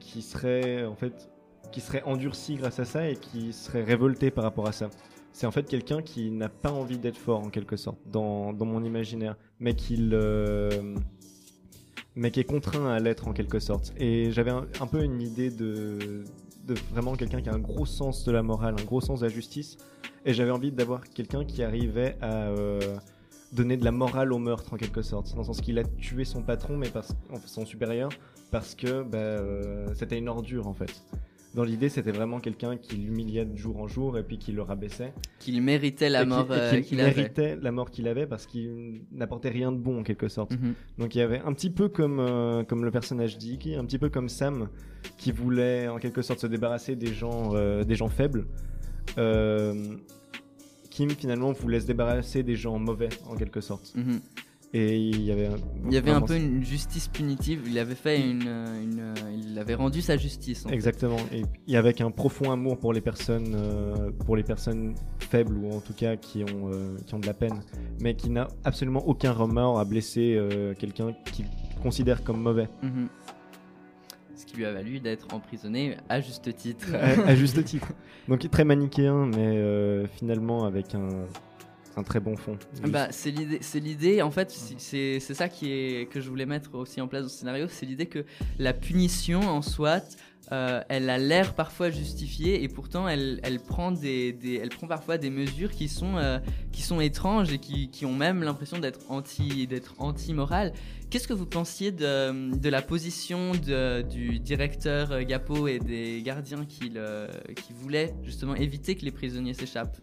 qui 0.00 0.20
serait 0.20 0.84
en 0.84 0.96
fait 0.96 1.30
qui 1.72 1.80
serait 1.80 2.02
endurci 2.04 2.56
grâce 2.56 2.78
à 2.78 2.84
ça 2.84 3.08
et 3.08 3.16
qui 3.16 3.52
serait 3.52 3.84
révolté 3.84 4.30
par 4.30 4.44
rapport 4.44 4.66
à 4.66 4.72
ça. 4.72 4.90
C'est 5.32 5.46
en 5.46 5.50
fait 5.50 5.68
quelqu'un 5.68 6.02
qui 6.02 6.30
n'a 6.30 6.48
pas 6.48 6.70
envie 6.70 6.98
d'être 6.98 7.16
fort 7.16 7.40
en 7.40 7.50
quelque 7.50 7.76
sorte 7.76 7.98
dans, 8.06 8.52
dans 8.52 8.66
mon 8.66 8.84
imaginaire, 8.84 9.36
mais 9.58 9.74
qui 9.74 9.96
le 9.96 10.94
mais 12.16 12.30
qui 12.30 12.40
est 12.40 12.44
contraint 12.44 12.86
à 12.86 13.00
l'être 13.00 13.26
en 13.26 13.32
quelque 13.32 13.58
sorte. 13.58 13.92
Et 13.98 14.30
j'avais 14.30 14.52
un, 14.52 14.86
peu 14.86 15.02
une 15.02 15.20
idée 15.20 15.50
de, 15.50 16.24
de 16.66 16.74
vraiment 16.92 17.14
quelqu'un 17.16 17.42
qui 17.42 17.48
a 17.48 17.54
un 17.54 17.58
gros 17.58 17.86
sens 17.86 18.24
de 18.24 18.30
la 18.30 18.42
morale, 18.42 18.76
un 18.78 18.84
gros 18.84 19.00
sens 19.00 19.20
de 19.20 19.26
la 19.26 19.32
justice. 19.32 19.76
Et 20.24 20.32
j'avais 20.32 20.52
envie 20.52 20.72
d'avoir 20.72 21.02
quelqu'un 21.02 21.44
qui 21.44 21.62
arrivait 21.62 22.16
à 22.20 22.48
euh, 22.48 22.96
donner 23.52 23.76
de 23.76 23.84
la 23.84 23.92
morale 23.92 24.32
au 24.32 24.38
meurtre 24.38 24.72
en 24.72 24.76
quelque 24.76 25.02
sorte, 25.02 25.32
dans 25.32 25.40
le 25.40 25.44
sens 25.44 25.60
qu'il 25.60 25.78
a 25.78 25.84
tué 25.84 26.24
son 26.24 26.42
patron, 26.42 26.76
mais 26.76 26.88
parce, 26.88 27.14
son 27.46 27.66
supérieur, 27.66 28.10
parce 28.50 28.74
que 28.74 29.02
bah, 29.02 29.18
euh, 29.18 29.88
c'était 29.94 30.18
une 30.18 30.28
ordure 30.28 30.66
en 30.66 30.74
fait. 30.74 31.04
Dans 31.54 31.62
l'idée, 31.62 31.88
c'était 31.88 32.10
vraiment 32.10 32.40
quelqu'un 32.40 32.76
qui 32.76 32.96
l'humiliait 32.96 33.44
de 33.44 33.56
jour 33.56 33.80
en 33.80 33.86
jour 33.86 34.18
et 34.18 34.24
puis 34.24 34.38
qui 34.38 34.50
le 34.50 34.62
rabaissait. 34.62 35.12
Qu'il 35.38 35.62
méritait 35.62 36.08
la 36.08 36.24
mort 36.24 36.52
et 36.52 36.58
euh, 36.58 36.70
qu'il 36.72 36.82
qu'il 36.82 37.00
avait. 37.00 37.14
méritait 37.14 37.56
la 37.62 37.70
mort 37.70 37.90
qu'il 37.90 38.08
avait 38.08 38.26
parce 38.26 38.46
qu'il 38.46 39.02
n'apportait 39.12 39.50
rien 39.50 39.70
de 39.70 39.78
bon 39.78 40.00
en 40.00 40.02
quelque 40.02 40.28
sorte. 40.28 40.50
Mhm. 40.52 40.74
Donc 40.98 41.14
il 41.14 41.18
y 41.18 41.22
avait 41.22 41.38
un 41.40 41.52
petit 41.52 41.70
peu 41.70 41.88
comme, 41.88 42.18
euh, 42.18 42.64
comme 42.64 42.84
le 42.84 42.90
personnage 42.90 43.38
d'Iki, 43.38 43.76
un 43.76 43.84
petit 43.84 43.98
peu 43.98 44.08
comme 44.08 44.28
Sam, 44.28 44.68
qui 45.16 45.30
voulait 45.30 45.86
en 45.86 45.98
quelque 45.98 46.22
sorte 46.22 46.40
se 46.40 46.48
débarrasser 46.48 46.96
des 46.96 47.14
gens, 47.14 47.54
euh, 47.54 47.84
des 47.84 47.94
gens 47.94 48.08
faibles. 48.08 48.46
Euh, 49.18 49.96
Kim 50.90 51.10
finalement 51.10 51.52
voulait 51.52 51.80
se 51.80 51.86
débarrasser 51.86 52.42
des 52.42 52.56
gens 52.56 52.78
mauvais 52.78 53.10
en 53.28 53.36
quelque 53.36 53.60
sorte. 53.60 53.94
Mhm. 53.94 54.20
Et 54.76 54.98
il 54.98 55.22
y 55.22 55.30
avait 55.30 55.46
un, 55.46 55.54
Il 55.86 55.92
y 55.92 55.96
avait 55.96 56.10
un 56.10 56.14
vraiment- 56.18 56.26
peu 56.26 56.36
une 56.36 56.64
justice 56.64 57.06
punitive. 57.06 57.62
Il 57.68 57.78
avait 57.78 57.94
fait 57.94 58.20
une, 58.20 58.42
euh, 58.48 58.82
une, 58.82 58.98
euh, 59.00 59.14
il 59.38 59.56
avait 59.56 59.76
rendu 59.76 60.00
sa 60.02 60.16
justice. 60.16 60.66
en. 60.66 60.70
Exactement. 60.70 61.16
Et, 61.32 61.42
et 61.68 61.76
avec 61.76 62.00
un 62.00 62.10
profond 62.10 62.50
amour 62.50 62.76
pour 62.80 62.92
les 62.92 63.00
personnes, 63.00 63.54
euh, 63.56 64.10
pour 64.26 64.34
les 64.34 64.42
personnes 64.42 64.96
faibles 65.20 65.56
ou 65.56 65.70
en 65.70 65.80
tout 65.80 65.92
cas 65.94 66.16
qui 66.16 66.42
ont, 66.42 66.72
euh, 66.72 66.96
qui 67.06 67.14
ont 67.14 67.20
de 67.20 67.26
la 67.26 67.34
peine, 67.34 67.62
mais 68.00 68.16
qui 68.16 68.30
n'a 68.30 68.48
absolument 68.64 69.06
aucun 69.06 69.30
remords 69.30 69.78
à 69.78 69.84
blesser 69.84 70.34
euh, 70.36 70.74
quelqu'un 70.74 71.14
qu'il 71.32 71.44
considère 71.80 72.24
comme 72.24 72.40
mauvais. 72.42 72.68
Mhm. 72.82 73.08
Ce 74.34 74.44
qui 74.44 74.56
lui 74.56 74.64
a 74.64 74.72
valu 74.72 74.98
d'être 74.98 75.32
emprisonné 75.32 75.96
à 76.08 76.20
juste 76.20 76.52
titre. 76.56 76.88
à, 76.94 77.28
à 77.28 77.34
juste 77.36 77.62
titre. 77.64 77.92
Donc 78.26 78.50
très 78.50 78.64
manichéen, 78.64 79.26
mais 79.26 80.04
finalement 80.16 80.64
avec 80.64 80.96
un, 80.96 81.08
un 81.96 82.02
très 82.02 82.20
bon 82.20 82.36
fond. 82.36 82.58
Bah, 82.88 83.08
c'est 83.10 83.30
l'idée, 83.30 83.58
c'est. 83.60 84.22
En 84.22 84.30
fait, 84.30 84.50
c'est- 84.50 84.78
c'est 84.78 85.20
c'est 85.20 85.34
ça 85.34 85.48
qui 85.48 85.70
est 85.70 86.08
que 86.10 86.20
je 86.20 86.28
voulais 86.28 86.46
mettre 86.46 86.74
aussi 86.74 87.00
en 87.00 87.08
place 87.08 87.22
dans 87.22 87.28
le 87.28 87.30
scénario. 87.30 87.66
C'est 87.68 87.86
l'idée 87.86 88.06
que 88.06 88.24
la 88.58 88.72
punition 88.72 89.40
en 89.40 89.62
soi, 89.62 90.00
euh, 90.52 90.82
elle 90.88 91.08
a 91.08 91.18
l'air 91.18 91.54
parfois 91.54 91.90
justifiée 91.90 92.62
et 92.62 92.68
pourtant 92.68 93.08
elle, 93.08 93.40
prend 93.66 93.94
parfois 94.86 95.16
des 95.18 95.30
mesures 95.30 95.70
qui 95.70 95.88
sont 95.88 96.16
euh, 96.16 96.38
étranges 97.00 97.52
et 97.52 97.58
qui, 97.58 98.04
ont 98.04 98.12
même 98.12 98.42
l'impression 98.42 98.78
d'être 98.78 99.00
anti 99.08 99.66
d'être 99.66 99.94
anti 99.98 100.34
morales. 100.34 100.72
Qu'est-ce 101.10 101.28
que 101.28 101.32
vous 101.32 101.46
pensiez 101.46 101.92
de, 101.92 102.68
la 102.68 102.82
position 102.82 103.52
du 103.52 104.38
directeur 104.40 105.22
Gapo 105.24 105.68
et 105.68 105.78
des 105.78 106.22
gardiens 106.22 106.66
qui 106.66 106.92
voulaient 107.72 108.14
justement 108.24 108.54
éviter 108.56 108.96
que 108.96 109.04
les 109.04 109.12
prisonniers 109.12 109.54
s'échappent? 109.54 109.96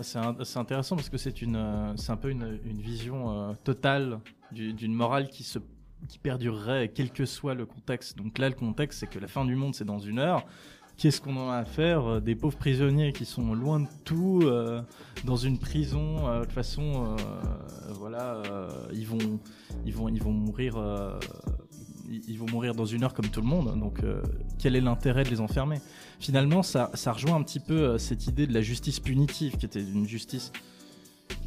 C'est 0.00 0.18
un- 0.18 0.36
c'est 0.44 0.58
intéressant 0.58 0.96
parce 0.96 1.08
que 1.10 1.18
c'est 1.18 1.34
euh, 1.42 1.94
un 2.08 2.16
peu 2.16 2.30
une, 2.30 2.58
vision 2.80 3.30
euh, 3.30 3.52
totale 3.62 4.20
du- 4.50 4.72
d'une 4.72 4.94
morale 4.94 5.28
qui 5.28 6.18
perdurerait 6.18 6.90
quel 6.94 7.10
que 7.10 7.24
soit 7.26 7.54
le 7.54 7.66
contexte. 7.66 8.16
Donc 8.16 8.38
là, 8.38 8.48
le 8.48 8.54
contexte, 8.54 9.00
c'est 9.00 9.06
que 9.06 9.18
la 9.18 9.28
fin 9.28 9.44
du 9.44 9.54
monde, 9.54 9.74
c'est 9.74 9.84
dans 9.84 9.98
une 10.00 10.18
heure. 10.18 10.44
Qu'est-ce 10.96 11.20
qu'on 11.20 11.36
en 11.36 11.50
a 11.50 11.56
à 11.58 11.64
faire 11.64 12.06
Euh, 12.06 12.20
Des 12.20 12.34
pauvres 12.34 12.56
prisonniers 12.58 13.12
qui 13.12 13.24
sont 13.24 13.54
loin 13.54 13.80
de 13.80 13.86
tout, 14.04 14.42
dans 15.24 15.36
une 15.36 15.58
prison. 15.58 16.38
de 16.38 16.44
toute 16.44 16.52
façon, 16.52 17.16
voilà, 17.94 18.42
ils 18.92 19.06
vont, 19.06 19.18
mourir. 20.32 20.74
ils 22.10 22.38
vont 22.38 22.46
mourir 22.50 22.74
dans 22.74 22.84
une 22.86 23.04
heure 23.04 23.14
comme 23.14 23.28
tout 23.28 23.40
le 23.40 23.46
monde. 23.46 23.78
Donc, 23.78 24.00
quel 24.58 24.74
est 24.76 24.80
l'intérêt 24.80 25.24
de 25.24 25.30
les 25.30 25.40
enfermer? 25.40 25.80
Finalement, 26.22 26.62
ça, 26.62 26.88
ça 26.94 27.10
rejoint 27.12 27.34
un 27.34 27.42
petit 27.42 27.58
peu 27.58 27.74
euh, 27.74 27.98
cette 27.98 28.28
idée 28.28 28.46
de 28.46 28.54
la 28.54 28.62
justice 28.62 29.00
punitive, 29.00 29.56
qui 29.56 29.66
était 29.66 29.80
une 29.82 30.06
justice 30.06 30.52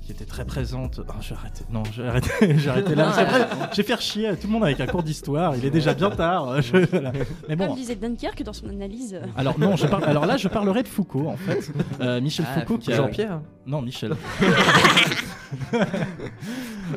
qui 0.05 0.11
était 0.11 0.25
très 0.25 0.43
présente. 0.43 0.99
Ah, 1.07 1.13
j'ai 1.21 1.33
arrêté. 1.33 1.63
Non, 1.71 1.83
j'ai 1.95 2.05
arrêté, 2.05 2.29
j'ai 2.57 2.69
arrêté 2.69 2.93
là. 2.93 3.69
Je 3.71 3.77
vais 3.77 3.83
faire 3.83 4.01
chier 4.01 4.35
tout 4.35 4.47
le 4.47 4.51
monde 4.53 4.65
avec 4.65 4.81
un 4.81 4.85
cours 4.85 5.01
d'histoire. 5.01 5.55
Il 5.55 5.63
est 5.63 5.69
déjà 5.69 5.93
bien 5.93 6.09
tard. 6.11 6.61
Je- 6.61 6.85
voilà. 6.91 7.13
Mais 7.47 7.55
Comme 7.55 7.67
bon. 7.69 7.75
disait 7.75 7.95
Dunkerque 7.95 8.43
dans 8.43 8.51
son 8.51 8.67
analyse. 8.67 9.17
Alors 9.37 9.57
non, 9.57 9.77
je 9.77 9.87
alors 9.87 10.25
là, 10.25 10.35
je 10.35 10.47
parlerai 10.49 10.83
de 10.83 10.89
Foucault 10.89 11.27
en 11.29 11.37
fait. 11.37 11.71
Euh, 12.01 12.19
Michel 12.19 12.45
Ah, 12.49 12.59
Foucault 12.59 12.77
qui 12.77 12.91
a 12.91 12.97
Jean-Pierre 12.97 13.39
non, 13.65 13.81
Michel. 13.81 14.13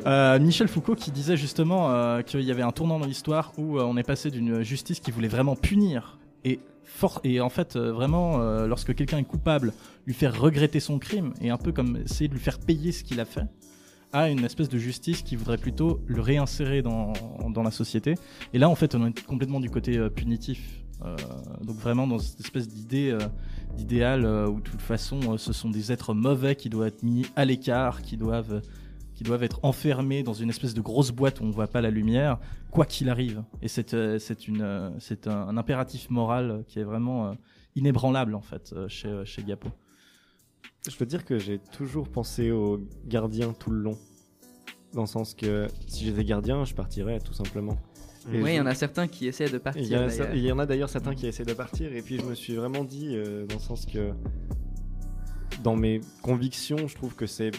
Euh, 0.06 0.38
Michel 0.38 0.68
Foucault 0.68 0.94
qui 0.94 1.10
disait 1.10 1.36
justement 1.36 1.90
euh, 1.90 2.22
qu'il 2.22 2.42
y 2.42 2.50
avait 2.50 2.62
un 2.62 2.72
tournant 2.72 2.98
dans 2.98 3.06
l'histoire 3.06 3.52
où 3.56 3.78
euh, 3.78 3.82
on 3.84 3.96
est 3.96 4.02
passé 4.02 4.30
d'une 4.30 4.62
justice 4.62 5.00
qui 5.00 5.10
voulait 5.10 5.28
vraiment 5.28 5.56
punir 5.56 6.18
et 6.44 6.60
et 7.24 7.40
en 7.40 7.48
fait 7.48 7.76
euh, 7.76 7.92
vraiment 7.92 8.40
euh, 8.40 8.66
lorsque 8.66 8.94
quelqu'un 8.94 9.18
est 9.18 9.24
coupable 9.24 9.72
lui 10.06 10.14
faire 10.14 10.38
regretter 10.38 10.80
son 10.80 10.98
crime 10.98 11.32
et 11.40 11.50
un 11.50 11.56
peu 11.56 11.72
comme 11.72 11.98
essayer 12.04 12.28
de 12.28 12.34
lui 12.34 12.40
faire 12.40 12.58
payer 12.58 12.92
ce 12.92 13.04
qu'il 13.04 13.20
a 13.20 13.24
fait 13.24 13.46
à 14.12 14.30
une 14.30 14.44
espèce 14.44 14.70
de 14.70 14.78
justice 14.78 15.22
qui 15.22 15.36
voudrait 15.36 15.58
plutôt 15.58 16.00
le 16.06 16.22
réinsérer 16.22 16.80
dans, 16.80 17.12
la 17.62 17.70
société. 17.70 18.14
Et 18.54 18.58
là 18.58 18.70
en 18.70 18.74
fait 18.74 18.94
on 18.94 19.06
est 19.06 19.26
complètement 19.26 19.60
du 19.60 19.70
côté 19.70 19.98
euh, 19.98 20.08
punitif. 20.08 20.84
Donc 21.62 21.76
vraiment 21.76 22.08
dans 22.08 22.18
cette 22.18 22.40
espèce 22.40 22.66
d'idée 22.66 23.16
d'idéal 23.76 24.26
où 24.48 24.56
de 24.56 24.68
toute 24.68 24.82
façon 24.82 25.38
ce 25.38 25.52
sont 25.52 25.70
des 25.70 25.92
êtres 25.92 26.12
mauvais 26.12 26.56
qui 26.56 26.70
doivent 26.70 26.88
être 26.88 27.04
mis 27.04 27.24
à 27.36 27.44
l'écart, 27.44 28.02
qui 28.02 28.16
doivent 28.16 28.62
qui 29.18 29.24
doivent 29.24 29.42
être 29.42 29.58
enfermés 29.64 30.22
dans 30.22 30.32
une 30.32 30.48
espèce 30.48 30.74
de 30.74 30.80
grosse 30.80 31.10
boîte 31.10 31.40
où 31.40 31.44
on 31.44 31.50
voit 31.50 31.66
pas 31.66 31.80
la 31.80 31.90
lumière, 31.90 32.38
quoi 32.70 32.84
qu'il 32.84 33.08
arrive. 33.08 33.42
Et 33.62 33.66
c'est 33.66 33.92
euh, 33.92 34.20
c'est 34.20 34.46
une 34.46 34.62
euh, 34.62 34.90
c'est 35.00 35.26
un, 35.26 35.48
un 35.48 35.56
impératif 35.56 36.08
moral 36.08 36.62
qui 36.68 36.78
est 36.78 36.84
vraiment 36.84 37.26
euh, 37.26 37.32
inébranlable 37.74 38.36
en 38.36 38.40
fait 38.40 38.72
euh, 38.72 38.86
chez 38.86 39.08
euh, 39.08 39.24
chez 39.24 39.42
Gapo. 39.42 39.70
Je 40.88 40.94
peux 40.94 41.04
dire 41.04 41.24
que 41.24 41.36
j'ai 41.36 41.58
toujours 41.58 42.08
pensé 42.08 42.52
aux 42.52 42.78
gardiens 43.06 43.52
tout 43.54 43.72
le 43.72 43.80
long. 43.80 43.98
Dans 44.92 45.00
le 45.00 45.08
sens 45.08 45.34
que 45.34 45.66
si 45.88 46.04
j'étais 46.04 46.24
gardien, 46.24 46.64
je 46.64 46.74
partirais 46.76 47.18
tout 47.18 47.34
simplement. 47.34 47.76
Et 48.32 48.40
Oui, 48.40 48.52
il 48.52 48.56
y 48.56 48.60
en 48.60 48.66
a 48.66 48.74
certains 48.76 49.08
qui 49.08 49.26
essaient 49.26 49.50
de 49.50 49.58
partir. 49.58 49.82
Il 49.82 50.38
y, 50.38 50.44
il 50.44 50.52
en 50.52 50.60
a 50.60 50.66
d'ailleurs 50.66 50.90
certains 50.90 51.16
qui 51.16 51.26
essaient 51.26 51.44
de 51.44 51.54
partir, 51.54 51.92
et 51.92 52.02
puis 52.02 52.20
je 52.20 52.24
me 52.24 52.36
suis 52.36 52.54
vraiment 52.54 52.84
dit, 52.84 53.16
euh, 53.16 53.46
dans 53.46 53.56
le 53.56 53.60
sens 53.60 53.84
que, 53.84 54.12
dans 55.64 55.74
mes 55.74 56.00
convictions, 56.22 56.86
je 56.86 56.94
trouve 56.94 57.16
que 57.16 57.26
c'est 57.26 57.50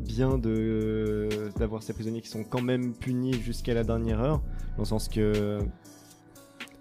bien 0.00 0.38
de 0.38 1.28
d'avoir 1.58 1.82
ces 1.82 1.92
prisonniers 1.92 2.20
qui 2.20 2.28
sont 2.28 2.44
quand 2.44 2.60
même 2.62 2.94
punis 2.94 3.34
jusqu'à 3.34 3.74
la 3.74 3.84
dernière 3.84 4.20
heure, 4.20 4.40
dans 4.76 4.82
le 4.82 4.84
sens 4.84 5.08
que, 5.08 5.58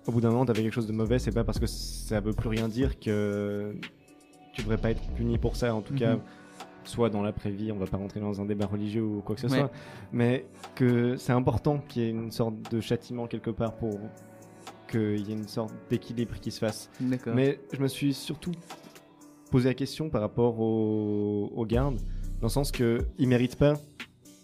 au 0.08 0.12
bout 0.12 0.22
d'un 0.22 0.30
moment, 0.32 0.46
t'avais 0.46 0.62
quelque 0.64 0.74
chose 0.74 0.88
de 0.88 0.94
mauvais, 0.94 1.20
c'est 1.20 1.32
pas 1.32 1.44
parce 1.44 1.60
que 1.60 1.68
ça 1.68 2.20
veut 2.20 2.34
plus 2.34 2.50
rien 2.50 2.68
dire 2.68 3.00
que 3.00 3.76
tu 4.54 4.62
devrais 4.62 4.78
pas 4.78 4.92
être 4.92 5.02
puni 5.16 5.38
pour 5.38 5.56
ça, 5.56 5.74
en 5.74 5.82
tout 5.82 5.94
Mhm. 5.94 6.00
cas. 6.00 6.18
Soit 6.86 7.10
dans 7.10 7.22
l'après-vie, 7.24 7.72
on 7.72 7.78
va 7.78 7.86
pas 7.86 7.96
rentrer 7.96 8.20
dans 8.20 8.42
un 8.42 8.46
débat 8.46 8.66
religieux 8.66 9.02
ou 9.04 9.22
quoi 9.22 9.36
que 9.36 9.42
ce 9.42 9.48
Ouais. 9.48 9.58
soit, 9.60 9.72
mais 10.12 10.46
que 10.76 11.16
c'est 11.16 11.32
important 11.32 11.78
qu'il 11.88 12.02
y 12.02 12.06
ait 12.08 12.10
une 12.10 12.30
sorte 12.30 12.56
de 12.74 12.82
châtiment 12.82 13.26
quelque 13.26 13.52
part 13.52 13.74
pour 13.78 13.98
qu'il 14.92 15.26
y 15.26 15.32
ait 15.32 15.36
une 15.36 15.48
sorte 15.48 15.74
d'équilibre 15.90 16.36
qui 16.42 16.52
se 16.52 16.60
fasse. 16.60 16.90
Mais 17.34 17.62
je 17.72 17.80
me 17.80 17.88
suis 17.88 18.14
surtout 18.14 18.52
posé 19.50 19.70
la 19.70 19.74
question 19.76 20.10
par 20.10 20.20
rapport 20.20 20.60
aux, 20.60 21.54
aux 21.56 21.66
gardes, 21.66 22.02
dans 22.44 22.48
le 22.48 22.52
sens 22.52 22.74
que 22.74 22.98
ils 23.18 23.30
méritent 23.30 23.56
pas 23.56 23.76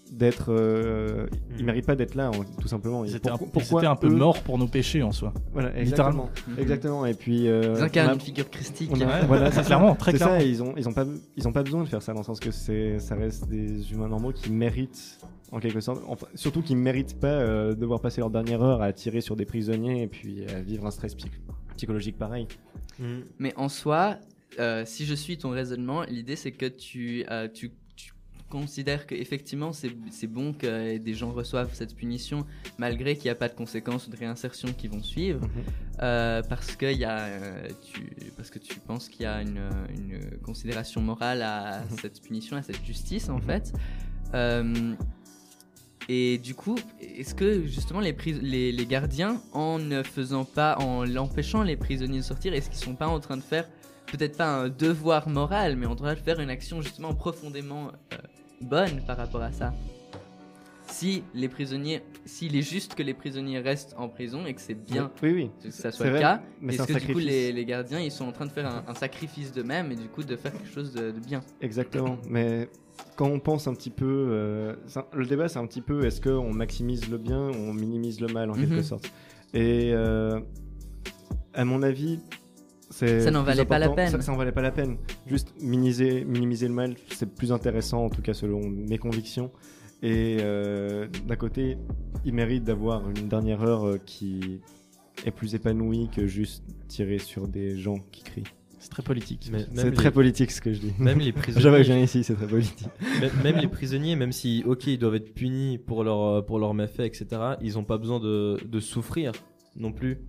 d'être, 0.09 0.53
euh, 0.53 1.27
ils 1.57 1.65
méritent 1.65 1.85
pas 1.85 1.97
d'être 1.97 2.15
là, 2.15 2.31
en- 2.31 2.45
tout 2.61 2.69
simplement. 2.69 3.03
Ils 3.03 3.13
étaient, 3.13 3.29
un, 3.29 3.35
pourquoi- 3.37 3.61
ils 3.81 3.83
étaient 3.83 3.87
un 3.87 3.97
peu 3.97 4.07
eux- 4.07 4.15
morts 4.15 4.41
pour 4.41 4.57
nos 4.57 4.67
péchés 4.67 5.03
en 5.03 5.11
soi. 5.11 5.33
Voilà, 5.51 5.69
littéralement. 5.81 6.29
exactement, 6.47 6.57
exactement. 6.61 7.05
Et 7.07 7.13
puis, 7.13 7.49
euh, 7.49 7.75
Ils 7.77 7.83
incarnent 7.83 8.13
une 8.13 8.21
figure 8.21 8.49
christique. 8.49 8.89
a- 9.01 9.25
voilà, 9.25 9.51
c'est 9.51 9.63
clairement, 9.63 9.95
très 9.95 10.13
clairement. 10.13 10.39
ça, 10.39 10.43
ils 10.45 10.63
ont, 10.63 10.73
ils 10.77 10.87
ont 10.87 10.93
pas, 10.93 11.05
ils 11.35 11.45
ont 11.45 11.51
pas 11.51 11.61
besoin 11.61 11.83
de 11.83 11.89
faire 11.89 12.01
ça 12.01 12.13
dans 12.13 12.19
le 12.21 12.25
sens 12.25 12.39
que 12.39 12.51
c'est, 12.51 12.99
ça 12.99 13.15
reste 13.15 13.49
des 13.49 13.91
humains 13.91 14.07
normaux 14.07 14.31
qui 14.31 14.49
méritent, 14.49 15.19
en 15.51 15.59
quelque 15.59 15.81
sorte, 15.81 16.01
enfin, 16.07 16.27
surtout 16.35 16.61
qui 16.61 16.75
méritent 16.77 17.19
pas 17.19 17.27
euh, 17.27 17.75
devoir 17.75 17.99
passer 17.99 18.21
leur 18.21 18.29
dernière 18.29 18.61
heure 18.63 18.81
à 18.81 18.93
tirer 18.93 19.19
sur 19.19 19.35
des 19.35 19.45
prisonniers 19.45 20.03
et 20.03 20.07
puis 20.07 20.45
à 20.45 20.61
vivre 20.61 20.85
un 20.85 20.91
stress 20.91 21.15
psy- 21.15 21.27
psychologique 21.75 22.17
pareil. 22.17 22.47
Mais 23.37 23.53
en 23.57 23.67
soi, 23.69 24.17
euh, 24.59 24.83
si 24.85 25.05
je 25.05 25.13
suis 25.13 25.37
ton 25.37 25.51
raisonnement, 25.51 26.01
l'idée 26.03 26.35
c'est 26.35 26.51
que 26.51 26.65
tu, 26.65 27.25
euh, 27.29 27.47
tu, 27.53 27.71
tu 28.49 28.57
considères 28.57 29.05
qu'effectivement 29.05 29.71
c'est 29.73 30.27
bon 30.27 30.53
que 30.53 30.97
des 30.97 31.13
gens 31.13 31.31
reçoivent 31.31 31.69
cette 31.73 31.95
punition 31.95 32.45
malgré 32.77 33.15
qu'il 33.15 33.25
n'y 33.25 33.29
a 33.31 33.35
pas 33.35 33.47
de 33.47 33.53
conséquences 33.53 34.07
ou 34.07 34.09
de 34.09 34.17
réinsertion 34.17 34.69
qui 34.73 34.87
vont 34.87 35.03
suivre. 35.03 35.41
Mhm. 35.41 35.49
Euh, 36.01 36.41
parce, 36.49 36.75
que 36.75 36.91
y 36.91 37.03
a, 37.03 37.19
euh, 37.25 37.67
tu, 37.83 38.09
parce 38.37 38.49
que 38.49 38.57
tu 38.59 38.79
penses 38.79 39.09
qu'il 39.09 39.23
y 39.23 39.25
a 39.25 39.41
une, 39.41 39.69
une 39.93 40.37
considération 40.41 41.01
morale 41.01 41.41
à 41.41 41.81
Mhm. 41.81 41.97
cette 42.01 42.21
punition, 42.21 42.57
à 42.57 42.61
cette 42.63 42.83
justice 42.85 43.29
en 43.29 43.35
Mhm. 43.37 43.41
fait. 43.43 43.73
Euh, 44.33 44.93
et 46.07 46.37
du 46.39 46.55
coup, 46.55 46.77
est-ce 47.01 47.35
que 47.35 47.67
justement 47.67 47.99
les, 47.99 48.15
les, 48.41 48.71
les 48.71 48.85
gardiens, 48.85 49.41
en 49.53 49.77
ne 49.77 50.01
faisant 50.01 50.45
pas, 50.45 50.75
en 50.79 51.03
l'empêchant 51.05 51.61
les 51.61 51.75
prisonniers 51.77 52.19
de 52.19 52.23
sortir, 52.23 52.53
est-ce 52.53 52.69
qu'ils 52.69 52.79
sont 52.79 52.95
pas 52.95 53.07
en 53.07 53.19
train 53.19 53.37
de 53.37 53.43
faire 53.43 53.67
peut-être 54.11 54.37
pas 54.37 54.47
un 54.63 54.69
devoir 54.69 55.29
moral, 55.29 55.75
mais 55.75 55.85
en 55.85 55.95
train 55.95 56.15
de 56.15 56.19
faire 56.19 56.39
une 56.39 56.49
action 56.49 56.81
justement 56.81 57.13
profondément 57.13 57.91
euh, 58.13 58.17
bonne 58.61 59.01
par 59.05 59.17
rapport 59.17 59.41
à 59.41 59.51
ça 59.51 59.73
Si 60.87 61.23
les 61.33 61.47
prisonniers, 61.47 62.01
s'il 62.25 62.55
est 62.55 62.61
juste 62.61 62.95
que 62.95 63.03
les 63.03 63.13
prisonniers 63.13 63.59
restent 63.59 63.93
en 63.97 64.09
prison 64.09 64.45
et 64.45 64.53
que 64.53 64.61
c'est 64.61 64.73
bien 64.73 65.11
Oui, 65.21 65.31
oui. 65.33 65.51
que 65.63 65.71
ça 65.71 65.91
soit 65.91 66.05
le 66.05 66.11
vrai, 66.11 66.19
cas, 66.19 66.41
mais 66.61 66.73
est-ce 66.75 66.83
que 66.83 66.99
du 66.99 67.13
coup 67.13 67.19
les, 67.19 67.51
les 67.51 67.65
gardiens 67.65 67.99
ils 67.99 68.11
sont 68.11 68.25
en 68.27 68.31
train 68.31 68.45
de 68.45 68.51
faire 68.51 68.67
un, 68.67 68.83
un 68.87 68.93
sacrifice 68.93 69.51
d'eux-mêmes 69.53 69.91
et 69.91 69.95
du 69.95 70.07
coup 70.07 70.23
de 70.23 70.35
faire 70.35 70.51
quelque 70.51 70.67
chose 70.73 70.91
de, 70.93 71.11
de 71.11 71.19
bien? 71.19 71.41
Exactement. 71.61 72.17
Mais 72.27 72.69
quand 73.15 73.27
on 73.27 73.39
pense 73.39 73.67
un 73.67 73.73
petit 73.73 73.89
peu, 73.91 74.05
euh, 74.31 74.75
un- 74.95 75.05
le 75.13 75.25
débat 75.25 75.47
c'est 75.47 75.59
un 75.59 75.67
petit 75.67 75.81
peu 75.81 76.05
est-ce 76.05 76.19
qu'on 76.21 76.51
maximise 76.53 77.09
le 77.09 77.17
bien 77.17 77.39
ou 77.49 77.53
on 77.55 77.73
minimise 77.73 78.19
le 78.19 78.27
mal 78.27 78.49
en 78.49 78.55
Mhm. 78.55 78.67
quelque 78.67 78.81
sorte? 78.81 79.11
Et 79.53 79.91
euh, 79.93 80.39
à 81.53 81.65
mon 81.65 81.81
avis, 81.83 82.19
Ça 83.07 83.31
n'en 83.31 83.43
valait 83.43 83.65
pas 83.65 83.79
la 83.79 83.89
peine. 83.89 84.09
Ça, 84.09 84.21
ça 84.21 84.31
en 84.31 84.37
valait 84.37 84.51
pas 84.51 84.61
la 84.61 84.71
peine. 84.71 84.97
Juste 85.27 85.53
minimiser, 85.61 86.23
minimiser 86.25 86.67
le 86.67 86.73
mal, 86.73 86.95
c'est 87.09 87.33
plus 87.33 87.51
intéressant 87.51 88.05
en 88.05 88.09
tout 88.09 88.21
cas 88.21 88.33
selon 88.33 88.61
mes 88.69 88.97
convictions. 88.97 89.51
Et 90.01 90.37
euh, 90.39 91.07
d'un 91.27 91.35
côté, 91.35 91.77
il 92.25 92.33
mérite 92.33 92.63
d'avoir 92.63 93.09
une 93.09 93.27
dernière 93.27 93.61
heure 93.63 93.85
euh, 93.85 93.97
qui 94.05 94.61
est 95.25 95.31
plus 95.31 95.55
épanouie 95.55 96.09
que 96.15 96.25
juste 96.25 96.63
tirer 96.87 97.17
sur 97.19 97.47
des 97.49 97.77
gens 97.77 97.97
qui 98.11 98.23
crient. 98.23 98.43
C'est 98.81 98.89
très 98.91 99.03
politique. 99.03 99.49
Mais 99.51 99.65
C'est 99.75 99.91
très 99.91 100.05
les- 100.05 100.11
politique 100.11 100.51
ce 100.51 100.61
que 100.61 100.71
je 100.71 100.79
dis. 100.79 100.93
Même 100.99 101.19
les 101.19 101.31
prisonniers, 101.33 101.83
je 101.83 101.91
viens 101.91 102.01
ici, 102.01 102.23
c'est 102.23 102.35
très 102.35 102.47
politique. 102.47 102.87
même, 103.21 103.31
même 103.43 103.57
les 103.57 103.67
prisonniers, 103.67 104.15
même 104.15 104.31
si, 104.31 104.63
ok, 104.65 104.87
ils 104.87 104.97
doivent 104.97 105.15
être 105.15 105.33
punis 105.33 105.77
pour 105.77 106.05
leur, 106.05 106.23
euh, 106.23 106.41
pour 106.41 106.59
leurs 106.59 106.73
méfaits, 106.73 107.01
etc., 107.01 107.27
ils 107.61 107.77
ont 107.77 107.83
pas 107.83 107.97
besoin 107.97 108.21
de, 108.21 108.57
de 108.65 108.79
souffrir 108.79 109.33
non 109.75 109.91
plus 109.91 110.19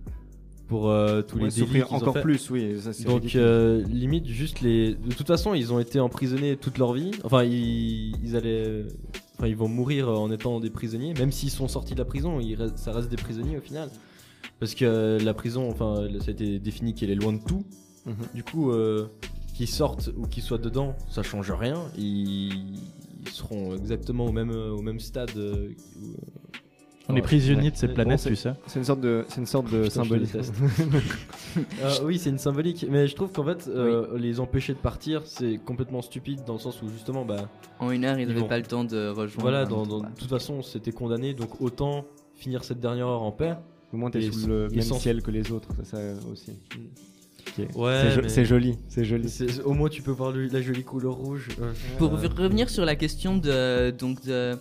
pour 0.71 0.89
euh, 0.89 1.21
tous 1.21 1.37
les 1.37 1.43
Ouais, 1.43 1.49
délits 1.49 1.59
souffrir 1.59 1.87
qu'ils 1.87 1.95
ont 1.95 1.99
encore 1.99 2.13
fait. 2.13 2.21
plus, 2.21 2.49
oui. 2.49 2.77
ça, 2.79 2.91
Donc, 3.03 3.35
euh, 3.35 3.83
limite, 3.89 4.25
juste 4.25 4.61
les. 4.61 4.93
De 4.95 5.13
toute 5.13 5.27
façon, 5.27 5.53
ils 5.53 5.73
ont 5.73 5.79
été 5.79 5.99
emprisonnés 5.99 6.55
toute 6.55 6.77
leur 6.77 6.93
vie. 6.93 7.11
Enfin, 7.25 7.43
ils, 7.43 8.15
ils 8.23 8.37
allaient. 8.37 8.85
Enfin, 9.37 9.47
ils 9.47 9.55
vont 9.57 9.67
mourir 9.67 10.07
en 10.07 10.31
étant 10.31 10.61
des 10.61 10.69
prisonniers. 10.69 11.13
Même 11.15 11.33
s'ils 11.33 11.49
sont 11.51 11.67
sortis 11.67 11.93
de 11.93 11.99
la 11.99 12.05
prison, 12.05 12.39
ils 12.39 12.55
restent- 12.55 12.77
ça 12.77 12.93
reste 12.93 13.09
des 13.09 13.17
prisonniers 13.17 13.57
au 13.57 13.61
final. 13.61 13.89
Parce 14.61 14.73
que 14.73 14.85
euh, 14.85 15.19
la 15.19 15.33
prison, 15.33 15.69
enfin, 15.69 16.07
ça 16.19 16.29
a 16.29 16.31
été 16.31 16.57
défini 16.59 16.93
qu'elle 16.93 17.09
est 17.09 17.15
loin 17.15 17.33
de 17.33 17.43
tout. 17.45 17.65
Mhm. 18.05 18.15
Du 18.33 18.43
coup, 18.43 18.71
euh, 18.71 19.07
qu'ils 19.53 19.67
sortent 19.67 20.09
ou 20.17 20.25
qu'ils 20.25 20.43
soient 20.43 20.57
dedans, 20.57 20.95
ça 21.09 21.21
change 21.21 21.51
rien. 21.51 21.75
Ils, 21.97 22.53
ils 23.25 23.29
seront 23.29 23.75
exactement 23.75 24.25
au 24.25 24.31
même, 24.31 24.51
au 24.51 24.81
même 24.81 25.01
stade. 25.01 25.31
Euh, 27.01 27.05
On 27.09 27.13
est 27.13 27.15
Ouais. 27.15 27.21
prisonniers 27.21 27.61
de 27.61 27.65
Ouais. 27.65 27.71
cette 27.75 27.89
Bon, 27.91 27.95
planète, 27.95 28.19
c'est- 28.19 28.29
tu 28.29 28.35
sais. 28.35 28.53
C'est 28.67 28.79
une 28.79 28.85
sorte 28.85 29.01
de, 29.01 29.25
c'est 29.27 29.39
une 29.41 29.45
sorte 29.45 29.71
de 29.71 29.89
symbolisme. 29.89 30.33
déteste. 30.39 30.53
Ah 31.83 31.89
oui, 32.05 32.17
c'est 32.19 32.29
une 32.29 32.37
symbolique. 32.37 32.85
Mais 32.89 33.07
je 33.07 33.15
trouve 33.15 33.31
qu'en 33.31 33.43
fait, 33.45 33.67
euh, 33.67 34.17
les 34.17 34.39
empêcher 34.39 34.73
de 34.73 34.79
partir, 34.79 35.21
c'est 35.25 35.57
complètement 35.57 36.01
stupide 36.01 36.41
dans 36.45 36.53
le 36.53 36.59
sens 36.59 36.81
où 36.81 36.89
justement, 36.89 37.25
bah, 37.25 37.49
En 37.79 37.91
une 37.91 38.05
heure, 38.05 38.19
ils 38.19 38.27
n'avaient 38.27 38.47
pas 38.47 38.57
le 38.59 38.65
temps 38.65 38.83
de 38.83 39.09
rejoindre. 39.09 39.41
voilà, 39.41 39.65
dans, 39.65 39.85
dans- 39.85 39.99
de 40.01 40.07
toute 40.17 40.29
façon, 40.29 40.61
c'était 40.61 40.91
condamné, 40.91 41.33
donc 41.33 41.59
autant 41.61 42.05
finir 42.35 42.63
cette 42.63 42.79
dernière 42.79 43.07
heure 43.07 43.23
en 43.23 43.31
paix. 43.31 43.55
Au 43.93 43.97
moins, 43.97 44.09
t'es 44.09 44.21
sous 44.31 44.47
le 44.47 44.67
même 44.69 44.81
ciel 44.81 45.21
que 45.21 45.31
les 45.31 45.51
autres, 45.51 45.67
c'est 45.77 45.85
ça 45.85 45.97
aussi. 46.31 46.51
Ok. 47.59 47.75
Ouais, 47.75 48.03
C'est 48.27 48.45
jo- 48.45 48.49
joli, 48.55 48.77
c'est 48.87 49.03
joli. 49.03 49.27
Au 49.65 49.73
moins, 49.73 49.89
tu 49.89 50.01
peux 50.01 50.11
voir 50.11 50.31
le- 50.31 50.45
la 50.47 50.61
jolie 50.61 50.83
couleur 50.83 51.13
rouge. 51.15 51.49
Euh, 51.59 51.73
Pour 51.97 52.13
euh, 52.13 52.27
revenir 52.37 52.69
sur 52.69 52.85
la 52.85 52.95
question 52.95 53.35
de 53.37 53.89
donc 53.91 54.23
de 54.23 54.55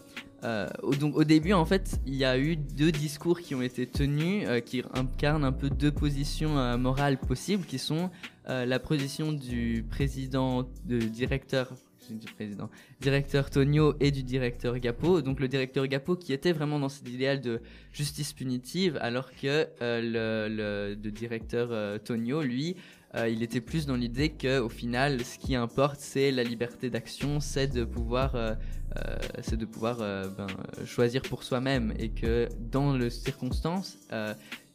euh, 0.45 0.69
donc 0.99 1.17
au 1.17 1.25
début 1.25 1.53
en 1.53 1.65
fait 1.65 2.01
il 2.07 2.15
y 2.15 2.25
a 2.25 2.39
eu 2.39 2.57
deux 2.57 2.93
discours 2.93 3.41
qui 3.41 3.55
ont 3.55 3.63
été 3.63 3.87
tenus 3.87 4.45
euh, 4.49 4.61
qui 4.61 4.83
incarnent 4.95 5.45
un 5.45 5.53
peu 5.53 5.69
deux 5.71 5.93
positions 5.93 6.59
euh, 6.59 6.77
morales 6.77 7.19
possibles 7.19 7.65
qui 7.65 7.79
sont 7.79 8.11
euh, 8.49 8.65
la 8.65 8.79
position 8.79 9.33
du 9.33 9.85
président 9.89 10.67
de 10.87 10.99
directeur 10.99 11.73
du 12.09 12.33
président 12.33 12.69
directeur 13.01 13.51
Tonio 13.51 13.95
et 14.01 14.11
du 14.11 14.23
directeur 14.23 14.79
Gapo 14.79 15.21
donc 15.21 15.41
le 15.41 15.47
directeur 15.47 15.87
Gapo 15.87 16.17
qui 16.17 16.33
était 16.33 16.53
vraiment 16.53 16.79
dans 16.79 16.89
cet 16.89 17.09
idéal 17.09 17.41
de 17.41 17.61
justice 17.93 18.33
punitive 18.33 18.99
alors 19.01 19.31
que 19.31 19.69
euh, 19.83 20.49
le, 20.49 20.55
le, 20.55 20.95
le 21.03 21.11
directeur 21.11 21.69
euh, 21.71 21.99
Tonio 21.99 22.43
lui 22.43 22.77
euh, 23.17 23.29
il 23.29 23.43
était 23.43 23.61
plus 23.61 23.87
dans 23.87 23.97
l'idée 23.97 24.31
que 24.31 24.61
au 24.61 24.69
final, 24.69 25.25
ce 25.25 25.39
qui 25.39 25.57
importe, 25.57 25.99
c'est 25.99 26.31
la 26.31 26.45
liberté 26.45 26.91
d'action, 26.91 27.41
c'est 27.41 27.67
de 27.67 27.85
pouvoir, 27.85 28.37
euh, 28.37 28.55
euh, 28.97 29.17
c'est 29.43 29.57
de 29.57 29.65
pouvoir 29.65 29.99
ben, 29.99 30.47
choisir 30.85 31.23
pour 31.23 31.43
soi-même, 31.43 31.93
et 31.99 32.11
que 32.11 32.49
dans 32.71 32.97
les 32.97 33.11
circonstances, 33.11 33.99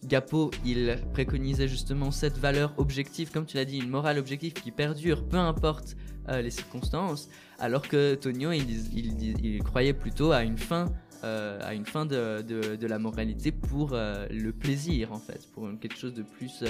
Gapo, 0.04 0.52
il 0.66 1.00
préconisait 1.14 1.68
justement 1.68 2.12
cette 2.12 2.38
valeur 2.38 2.74
objective, 2.78 3.32
comme 3.32 3.46
tu 3.46 3.58
l'as 3.58 3.66
dit, 3.66 3.80
une 3.80 3.90
morale 3.90 4.20
objective 4.20 4.54
qui 4.54 4.72
perdure, 4.72 5.26
peu 5.26 5.38
importe 5.38 5.96
les 6.28 6.50
circonstances, 6.50 7.30
alors 7.60 7.88
que 7.88 8.16
Tonio, 8.16 8.52
il, 8.52 9.64
croyait 9.64 9.94
plutôt 9.94 10.32
à 10.32 10.44
une 10.44 10.58
fin. 10.58 10.92
à 11.24 11.74
une 11.74 11.86
fin 11.86 12.06
de, 12.06 12.86
la 12.86 13.00
moralité 13.00 13.52
pour 13.52 13.92
le 13.94 14.52
plaisir 14.52 15.14
en 15.14 15.20
fait, 15.20 15.48
pour 15.54 15.70
quelque 15.80 15.98
chose 15.98 16.14
de 16.14 16.24
plus 16.24 16.64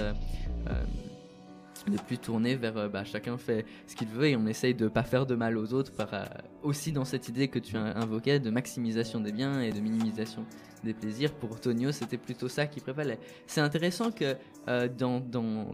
de 1.88 1.98
plus 1.98 2.18
tourné 2.18 2.56
vers 2.56 2.78
euh, 2.78 2.88
bah, 2.90 3.04
chacun 3.04 3.38
fait 3.38 3.66
ce 3.88 3.96
qu'il 3.96 4.08
veut 4.08 4.28
et 4.28 4.36
on 4.36 4.48
essaye 4.48 4.74
de 4.74 4.88
pas 4.88 5.04
faire 5.04 5.26
de 5.26 5.36
mal 5.36 5.58
aux 5.58 5.74
autres 5.74 5.92
par 5.92 6.14
euh, 6.14 6.24
aussi 6.64 6.92
dans 6.92 7.06
cette 7.06 7.30
idée 7.30 7.48
que 7.48 7.60
tu 7.60 7.78
invoquais 7.78 8.40
de 8.40 8.50
maximisation 8.50 9.20
des 9.20 9.32
biens 9.32 9.62
et 9.62 9.72
de 9.72 9.80
minimisation 9.80 10.46
des 10.84 10.94
plaisirs. 10.94 11.32
Pour 11.34 11.60
Tonio 11.60 11.92
c'était 11.92 12.18
plutôt 12.18 12.48
ça 12.48 12.66
qui 12.68 12.80
prévalait 12.80 13.20
c'est 13.48 13.62
intéressant 13.62 14.12
que 14.12 14.36
euh, 14.68 14.88
dans, 14.88 15.20
dans 15.20 15.72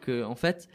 que 0.00 0.22
en 0.24 0.34
fait 0.34 0.68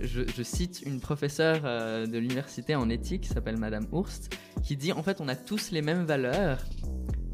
je, 0.00 0.22
je 0.34 0.42
cite 0.42 0.82
une 0.86 1.00
professeure 1.00 1.62
de 2.06 2.18
l'université 2.18 2.74
en 2.74 2.88
éthique 2.88 3.22
qui 3.22 3.28
s'appelle 3.28 3.56
Madame 3.58 3.86
Hurst 3.92 4.34
qui 4.62 4.76
dit 4.76 4.92
en 4.92 5.02
fait 5.02 5.20
on 5.20 5.28
a 5.28 5.34
tous 5.36 5.70
les 5.72 5.82
mêmes 5.82 6.04
valeurs. 6.04 6.58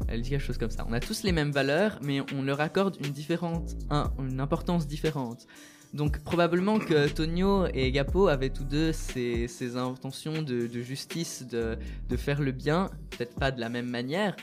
Elle 0.09 0.21
dit 0.21 0.29
quelque 0.31 0.41
chose 0.43 0.57
comme 0.57 0.69
ça. 0.69 0.85
On 0.89 0.93
a 0.93 0.99
tous 0.99 1.23
les 1.23 1.31
mêmes 1.31 1.51
valeurs 1.51 1.97
mais 2.01 2.19
on 2.35 2.41
leur 2.43 2.59
accorde 2.61 2.97
une 3.05 3.11
différente 3.11 3.75
un- 3.89 4.11
une 4.19 4.39
importance 4.41 4.85
différente 4.85 5.47
Donc 5.93 6.23
probablement 6.23 6.79
que 6.79 7.07
Tonio 7.07 7.67
et 7.71 7.91
Gapo 7.91 8.27
avaient 8.27 8.49
tous 8.49 8.63
deux 8.63 8.91
ces, 8.91 9.77
intentions 9.77 10.41
de, 10.41 10.67
justice, 10.81 11.45
de, 11.47 11.77
faire 12.17 12.41
le 12.41 12.51
bien, 12.51 12.89
peut-être 13.11 13.35
pas 13.35 13.51
de 13.51 13.59
la 13.59 13.69
même 13.69 13.87
manière, 13.87 14.35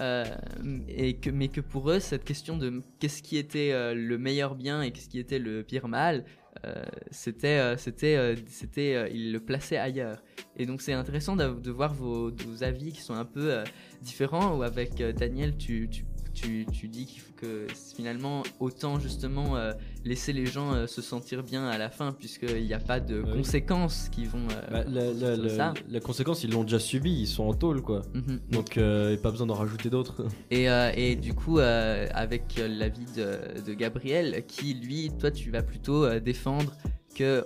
euh, 0.00 0.24
mais 0.62 1.48
que 1.48 1.60
pour 1.60 1.90
eux, 1.90 2.00
cette 2.00 2.24
question 2.24 2.56
de 2.56 2.82
qu'est-ce 2.98 3.22
qui 3.22 3.36
était 3.36 3.70
euh, 3.72 3.94
le 3.94 4.18
meilleur 4.18 4.54
bien 4.54 4.82
et 4.82 4.90
qu'est-ce 4.90 5.08
qui 5.08 5.18
était 5.18 5.38
le 5.38 5.62
pire 5.62 5.88
mal, 5.88 6.24
euh, 6.64 6.82
c'était, 7.10 7.76
c'était, 7.76 8.36
c'était, 8.48 9.10
ils 9.12 9.30
le 9.30 9.40
plaçaient 9.40 9.76
ailleurs. 9.76 10.22
Et 10.56 10.64
donc 10.64 10.80
c'est 10.80 10.94
intéressant 10.94 11.36
de, 11.36 11.70
voir 11.70 11.92
vos, 11.92 12.32
avis 12.62 12.92
qui 12.92 13.02
sont 13.02 13.14
un 13.14 13.26
peu 13.26 13.62
différents. 14.00 14.56
Ou 14.56 14.62
avec 14.62 14.96
Daniel, 14.96 15.56
tu, 15.58 15.88
tu, 15.90 16.06
tu, 16.34 16.66
tu 16.72 16.88
dis 16.88 17.06
qu'il 17.06 17.20
faut 17.20 17.32
que 17.36 17.66
finalement 17.96 18.42
autant 18.60 18.98
justement 18.98 19.56
euh, 19.56 19.72
laisser 20.04 20.32
les 20.32 20.46
gens 20.46 20.72
euh, 20.74 20.86
se 20.86 21.00
sentir 21.02 21.42
bien 21.42 21.66
à 21.66 21.78
la 21.78 21.88
fin, 21.90 22.12
puisqu'il 22.12 22.64
n'y 22.64 22.74
a 22.74 22.78
pas 22.80 23.00
de 23.00 23.22
Oui. 23.22 23.32
conséquences 23.38 24.08
qui 24.10 24.24
vont. 24.26 24.46
euh, 24.50 24.70
Bah, 24.70 24.84
la, 24.86 25.72
la- 25.88 26.00
conséquence, 26.00 26.44
ils 26.44 26.50
l'ont 26.50 26.64
déjà 26.64 26.78
subi, 26.78 27.12
ils 27.20 27.26
sont 27.26 27.44
en 27.44 27.54
tôle 27.54 27.80
quoi. 27.82 28.02
Mhm. 28.14 28.40
Donc, 28.50 28.76
euh, 28.76 29.12
y 29.12 29.18
a 29.18 29.22
pas 29.22 29.30
besoin 29.30 29.46
d'en 29.46 29.54
rajouter 29.54 29.90
d'autres. 29.90 30.26
Et, 30.50 30.66
et 30.96 31.16
du 31.16 31.34
coup, 31.34 31.58
avec 31.58 32.56
l'avis 32.58 33.06
de, 33.16 33.60
de 33.64 33.74
Gabriel, 33.74 34.44
qui 34.46 34.74
lui, 34.74 35.10
toi, 35.18 35.30
tu 35.30 35.50
vas 35.50 35.62
plutôt 35.62 36.18
défendre 36.20 36.72
que 37.14 37.22
euh, 37.24 37.44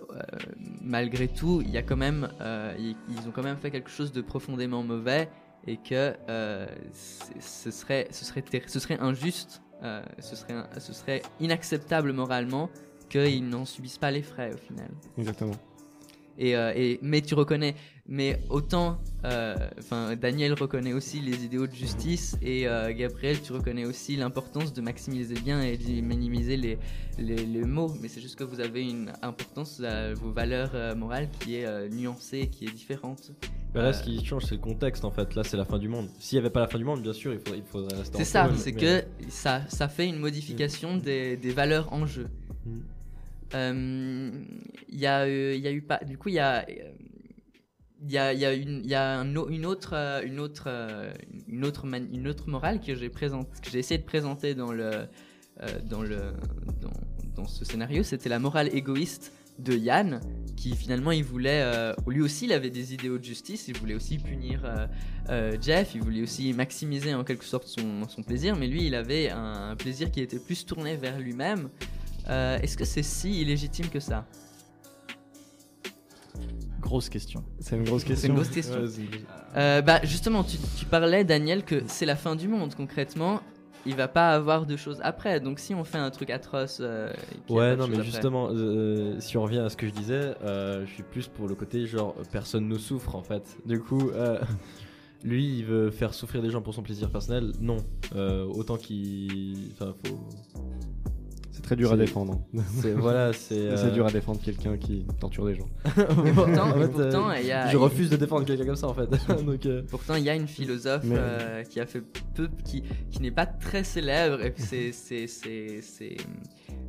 malgré 0.83 1.29
tout, 1.29 1.63
il 1.65 1.71
y 1.71 1.77
a 1.77 1.83
quand 1.83 1.97
même, 1.97 2.29
euh, 2.41 2.75
ils, 2.79 2.97
ils 3.11 3.29
ont 3.29 3.33
quand 3.33 3.43
même 3.43 3.59
fait 3.59 3.71
quelque 3.71 3.91
chose 3.91 4.13
de 4.13 4.21
profondément 4.23 4.83
mauvais 4.83 5.29
et 5.69 5.77
que 5.77 6.17
euh, 6.29 6.67
ce 7.41 7.71
serait, 7.71 8.09
ce 8.11 8.25
serait, 8.25 8.43
ce 8.67 8.81
serait 8.81 8.99
injuste, 9.01 9.63
euh, 9.83 10.03
ce 10.19 10.35
serait, 10.35 10.55
ce 10.79 10.93
serait 10.93 11.23
inacceptable 11.41 12.13
moralement 12.13 12.71
qu'ils 13.11 13.49
n'en 13.49 13.65
subissent 13.65 13.99
pas 13.99 14.11
les 14.11 14.23
frais 14.23 14.53
au 14.53 14.57
final. 14.57 14.89
Exactement. 15.19 15.55
Et, 16.39 16.55
euh, 16.57 16.73
et 16.77 17.01
mais 17.03 17.21
tu 17.21 17.35
reconnais, 17.35 17.75
mais 18.07 18.41
autant, 18.49 19.01
euh, 19.25 19.57
enfin 19.79 20.15
Daniel 20.15 20.53
reconnaît 20.55 20.93
aussi 20.93 21.21
les 21.21 21.45
idéaux 21.45 21.67
de 21.67 21.75
justice 21.75 22.37
et 22.41 22.69
euh, 22.69 22.95
Gabriel, 22.95 23.43
tu 23.43 23.53
reconnais 23.53 23.85
aussi 23.85 24.15
l'importance 24.15 24.73
de 24.73 24.81
maximiser 24.81 25.35
le 25.35 25.41
bien 25.41 25.61
et 25.61 25.77
de 25.77 26.01
minimiser 26.01 26.57
les, 26.57 26.79
les, 27.19 27.35
les 27.45 27.65
mots. 27.65 27.93
Mais 28.01 28.07
c'est 28.07 28.21
juste 28.21 28.37
que 28.37 28.45
vous 28.45 28.61
avez 28.61 28.89
une 28.89 29.13
importance 29.23 29.81
à 29.81 30.15
vos 30.15 30.31
valeurs 30.31 30.97
morales 30.97 31.29
qui 31.41 31.57
est 31.57 31.89
nuancée, 31.91 32.47
qui 32.47 32.67
est 32.67 32.73
différente. 32.73 33.33
Bah 33.75 33.83
là, 33.83 33.93
ce 33.93 34.03
qui 34.05 34.25
change, 34.25 34.45
c'est 34.45 34.55
le 34.55 34.61
contexte 34.61 35.05
en 35.05 35.11
fait. 35.11 35.35
Là, 35.35 35.43
c'est 35.45 35.57
la 35.57 35.65
fin 35.65 35.79
du 35.79 35.89
monde. 35.89 36.09
S'il 36.21 36.37
y 36.37 36.39
avait 36.39 36.51
pas 36.51 36.61
la 36.61 36.69
fin 36.69 36.79
du 36.79 36.85
monde, 36.85 37.03
bien 37.03 37.13
sûr, 37.13 37.33
il 37.33 37.39
faudrait, 37.41 37.59
il 37.59 37.65
faudrait 37.65 37.97
rester 37.99 38.15
en 38.17 38.19
C'est 38.19 38.25
ça, 38.25 38.49
c'est 38.57 38.73
mais- 38.73 38.81
que 38.81 39.05
ça, 39.29 39.63
ça 39.69 39.89
fait 39.89 40.07
une 40.09 40.19
modification 40.19 40.97
des, 40.97 41.37
des 41.37 41.51
valeurs 41.51 41.93
en 41.93 42.07
jeu. 42.07 42.29
Mm. 42.65 42.79
Euh, 43.55 44.31
Il 44.89 45.07
euh, 45.07 45.55
il 45.55 45.61
y 45.61 45.69
a 45.69 45.73
eu 45.73 45.83
pas. 45.83 45.99
Du 46.05 46.19
coup, 46.19 46.29
il 46.29 46.37
y 46.37 46.39
a. 46.39 46.65
euh, 46.69 46.93
Il 48.01 48.11
il 48.11 48.15
y 48.87 48.95
a, 48.95 49.23
une, 49.23 49.67
autre, 49.67 49.93
euh, 49.95 50.23
une 50.23 50.39
autre, 50.39 50.65
euh, 50.67 51.13
une 51.49 51.65
autre, 51.65 51.85
une 51.87 52.29
autre 52.29 52.49
morale 52.49 52.81
que 52.81 52.95
j'ai 52.95 53.09
présente, 53.09 53.49
que 53.61 53.71
j'ai 53.71 53.81
essayé 53.81 53.99
de 53.99 54.07
présenter 54.07 54.55
dans 54.55 54.73
le, 54.73 54.91
euh, 55.63 55.67
dans 55.85 56.03
le, 56.03 56.33
dans, 57.35 57.47
ce 57.47 57.65
scénario. 57.65 58.03
C'était 58.03 58.29
la 58.29 58.39
morale 58.39 58.69
égoïste 58.75 59.33
de 59.59 59.75
Yann, 59.75 60.21
qui 60.57 60.77
finalement 60.77 61.11
il 61.11 61.25
voulait, 61.25 61.63
euh, 61.65 61.93
lui 62.07 62.23
aussi 62.23 62.45
il 62.45 62.53
avait 62.53 62.71
des 62.71 62.95
idéaux 62.95 63.19
de 63.19 63.25
justice, 63.25 63.67
il 63.67 63.77
voulait 63.77 63.95
aussi 63.95 64.19
punir 64.19 64.63
euh, 64.65 64.87
euh, 65.31 65.57
Jeff, 65.61 65.95
il 65.95 66.03
voulait 66.03 66.23
aussi 66.23 66.53
maximiser 66.53 67.15
en 67.15 67.25
quelque 67.25 67.45
sorte 67.45 67.67
son, 67.67 68.23
plaisir, 68.23 68.55
mais 68.57 68.69
lui 68.69 68.87
il 68.87 68.95
avait 68.95 69.31
un 69.31 69.75
plaisir 69.77 70.11
qui 70.13 70.21
était 70.21 70.39
plus 70.39 70.65
tourné 70.65 70.97
vers 70.97 71.19
lui-même. 71.19 71.71
Euh, 72.31 72.59
Est-ce 72.61 72.77
que 72.77 72.85
c'est 72.85 73.03
si 73.03 73.41
illégitime 73.41 73.89
que 73.89 74.01
ça 74.01 74.27
Grosse 76.81 77.09
question. 77.09 77.43
C'est 77.59 77.77
une 77.77 77.85
grosse 77.85 78.05
question. 78.05 78.21
C'est 78.23 78.29
une 78.29 78.35
grosse 78.35 78.49
question. 78.49 78.81
Ouais, 78.81 78.87
une 78.87 79.25
Euh, 79.57 79.83
bah 79.83 80.01
justement, 80.05 80.45
tu, 80.45 80.57
tu 80.79 80.85
parlais 80.87 81.25
Daniel 81.25 81.65
que 81.65 81.83
c'est 81.87 82.07
la 82.07 82.17
fin 82.17 82.37
du 82.37 82.49
monde 82.49 82.75
concrètement. 82.75 83.41
Il 83.87 83.95
va 83.95 84.09
pas 84.09 84.31
avoir 84.31 84.65
de 84.67 84.77
choses 84.77 84.99
après. 85.03 85.41
Donc 85.41 85.59
si 85.59 85.75
on 85.75 85.85
fait 85.85 85.99
un 85.99 86.11
truc 86.11 86.31
atroce, 86.31 86.79
euh, 86.81 87.13
Ouais, 87.49 87.75
non, 87.77 87.89
mais 87.89 87.95
après. 87.95 88.05
justement, 88.05 88.49
euh, 88.53 89.17
si 89.21 89.37
on 89.37 89.43
revient 89.43 89.59
à 89.61 89.69
ce 89.71 89.77
que 89.77 89.87
je 89.87 89.93
disais, 89.93 90.35
euh, 90.45 90.85
je 90.87 90.93
suis 90.93 91.03
plus 91.03 91.27
pour 91.29 91.47
le 91.49 91.55
côté 91.55 91.87
genre 91.87 92.15
personne 92.31 92.69
ne 92.69 92.79
souffre 92.79 93.15
en 93.17 93.23
fait. 93.23 93.57
Du 93.67 93.81
coup, 93.81 94.11
euh, 94.11 94.39
lui, 95.25 95.59
il 95.59 95.65
veut 95.65 95.91
faire 95.91 96.15
souffrir 96.15 96.43
des 96.43 96.51
gens 96.51 96.63
pour 96.63 96.75
son 96.75 96.83
plaisir 96.83 97.11
personnel. 97.11 97.53
Non, 97.61 97.79
Euh, 98.15 98.45
autant 98.45 98.77
qu'il, 98.77 99.71
enfin, 99.73 99.95
faut. 100.05 100.21
C'est 101.69 101.75
très 101.75 101.83
dur 101.83 101.93
à 101.93 101.97
défendre. 101.99 102.41
C'est 102.81 102.93
voilà, 102.93 103.33
c'est. 103.35 103.77
C'est 103.77 103.85
euh, 103.87 103.91
dur 103.91 104.07
à 104.07 104.11
défendre 104.11 104.41
quelqu'un 104.41 104.79
qui 104.79 105.05
torture 105.21 105.45
des 105.45 105.55
gens. 105.55 105.69
Pourtant, 106.35 106.71
En 106.73 106.77
et 106.77 106.81
fait, 106.87 106.89
pourtant, 106.93 107.29
euh, 107.31 107.35
il 107.41 107.47
y 107.47 107.53
a, 107.53 107.69
Je 107.69 107.77
refuse 107.77 108.09
de 108.09 108.17
défendre 108.17 108.47
quelqu'un 108.47 108.65
comme 108.65 108.77
ça 108.77 108.89
en 108.89 108.95
fait. 108.95 109.07
Donc, 109.45 109.67
euh, 109.67 109.83
Pourtant, 109.91 110.15
il 110.15 110.25
y 110.25 110.31
a 110.31 110.35
une 110.35 110.49
philosophe 110.49 111.03
Mais- 111.05 111.17
euh, 111.19 111.63
qui 111.65 111.79
a 111.79 111.85
fait 111.85 112.03
peu, 112.35 112.49
qui, 112.65 112.83
qui 113.11 113.21
n'est 113.21 113.31
pas 113.31 113.45
très 113.45 113.85
célèbre 113.85 114.43
et 114.43 114.51
puis 114.51 114.63
c'est, 114.63 114.93
c'est, 114.93 115.27
c'est, 115.27 115.81
c'est, 115.83 116.17